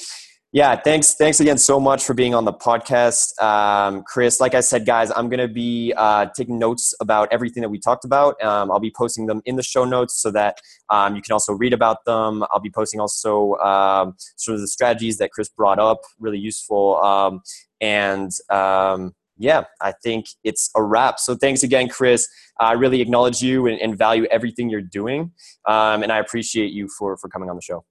yeah, 0.54 0.78
thanks 0.78 1.14
thanks 1.14 1.42
again 1.42 1.58
so 1.58 1.78
much 1.78 2.06
for 2.06 2.14
being 2.14 2.34
on 2.34 2.46
the 2.46 2.54
podcast, 2.54 3.38
um, 3.42 4.02
Chris. 4.04 4.40
Like 4.40 4.56
I 4.56 4.62
said, 4.62 4.86
guys, 4.86 5.12
I'm 5.12 5.28
gonna 5.28 5.48
be 5.50 5.94
uh, 5.98 6.28
taking 6.36 6.58
notes 6.58 6.94
about 7.02 7.28
everything 7.32 7.62
that 7.64 7.70
we 7.70 7.80
talked 7.80 8.06
about. 8.06 8.42
Um, 8.42 8.72
I'll 8.72 8.80
be 8.80 8.94
posting 8.96 9.26
them 9.26 9.42
in 9.46 9.58
the 9.58 9.64
show 9.64 9.84
notes 9.84 10.22
so 10.22 10.32
that 10.32 10.62
um, 10.90 11.18
you 11.18 11.22
can 11.22 11.34
also 11.34 11.52
read 11.52 11.74
about 11.74 12.06
them. 12.06 12.46
I'll 12.50 12.62
be 12.62 12.70
posting 12.70 13.02
also 13.02 13.56
um, 13.56 14.16
sort 14.38 14.56
of 14.56 14.62
the 14.62 14.68
strategies 14.70 15.18
that 15.18 15.32
Chris 15.32 15.50
brought 15.50 15.80
up, 15.80 16.00
really 16.18 16.40
useful. 16.40 16.96
Um, 17.04 17.42
and 17.82 18.32
um, 18.50 19.14
yeah, 19.38 19.66
I 19.82 19.92
think 19.92 20.28
it's 20.46 20.70
a 20.78 20.82
wrap. 20.82 21.20
So 21.20 21.36
thanks 21.36 21.62
again, 21.62 21.90
Chris. 21.90 22.26
I 22.58 22.72
really 22.72 23.02
acknowledge 23.02 23.42
you 23.42 23.68
and, 23.68 23.80
and 23.82 23.98
value 23.98 24.26
everything 24.32 24.70
you're 24.70 24.82
doing. 24.82 25.34
Um, 25.68 26.04
and 26.04 26.12
I 26.12 26.20
appreciate 26.20 26.72
you 26.72 26.88
for, 26.98 27.18
for 27.18 27.28
coming 27.28 27.50
on 27.50 27.58
the 27.58 27.62
show. 27.62 27.84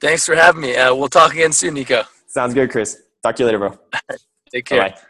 Thanks 0.00 0.26
for 0.26 0.34
having 0.34 0.60
me. 0.60 0.76
Uh, 0.76 0.94
we'll 0.94 1.08
talk 1.08 1.32
again 1.32 1.52
soon, 1.52 1.74
Nico. 1.74 2.02
Sounds 2.26 2.54
good, 2.54 2.70
Chris. 2.70 3.02
Talk 3.22 3.36
to 3.36 3.42
you 3.42 3.46
later, 3.46 3.58
bro. 3.58 3.78
Take 4.52 4.66
care. 4.66 4.82
Bye-bye. 4.82 5.00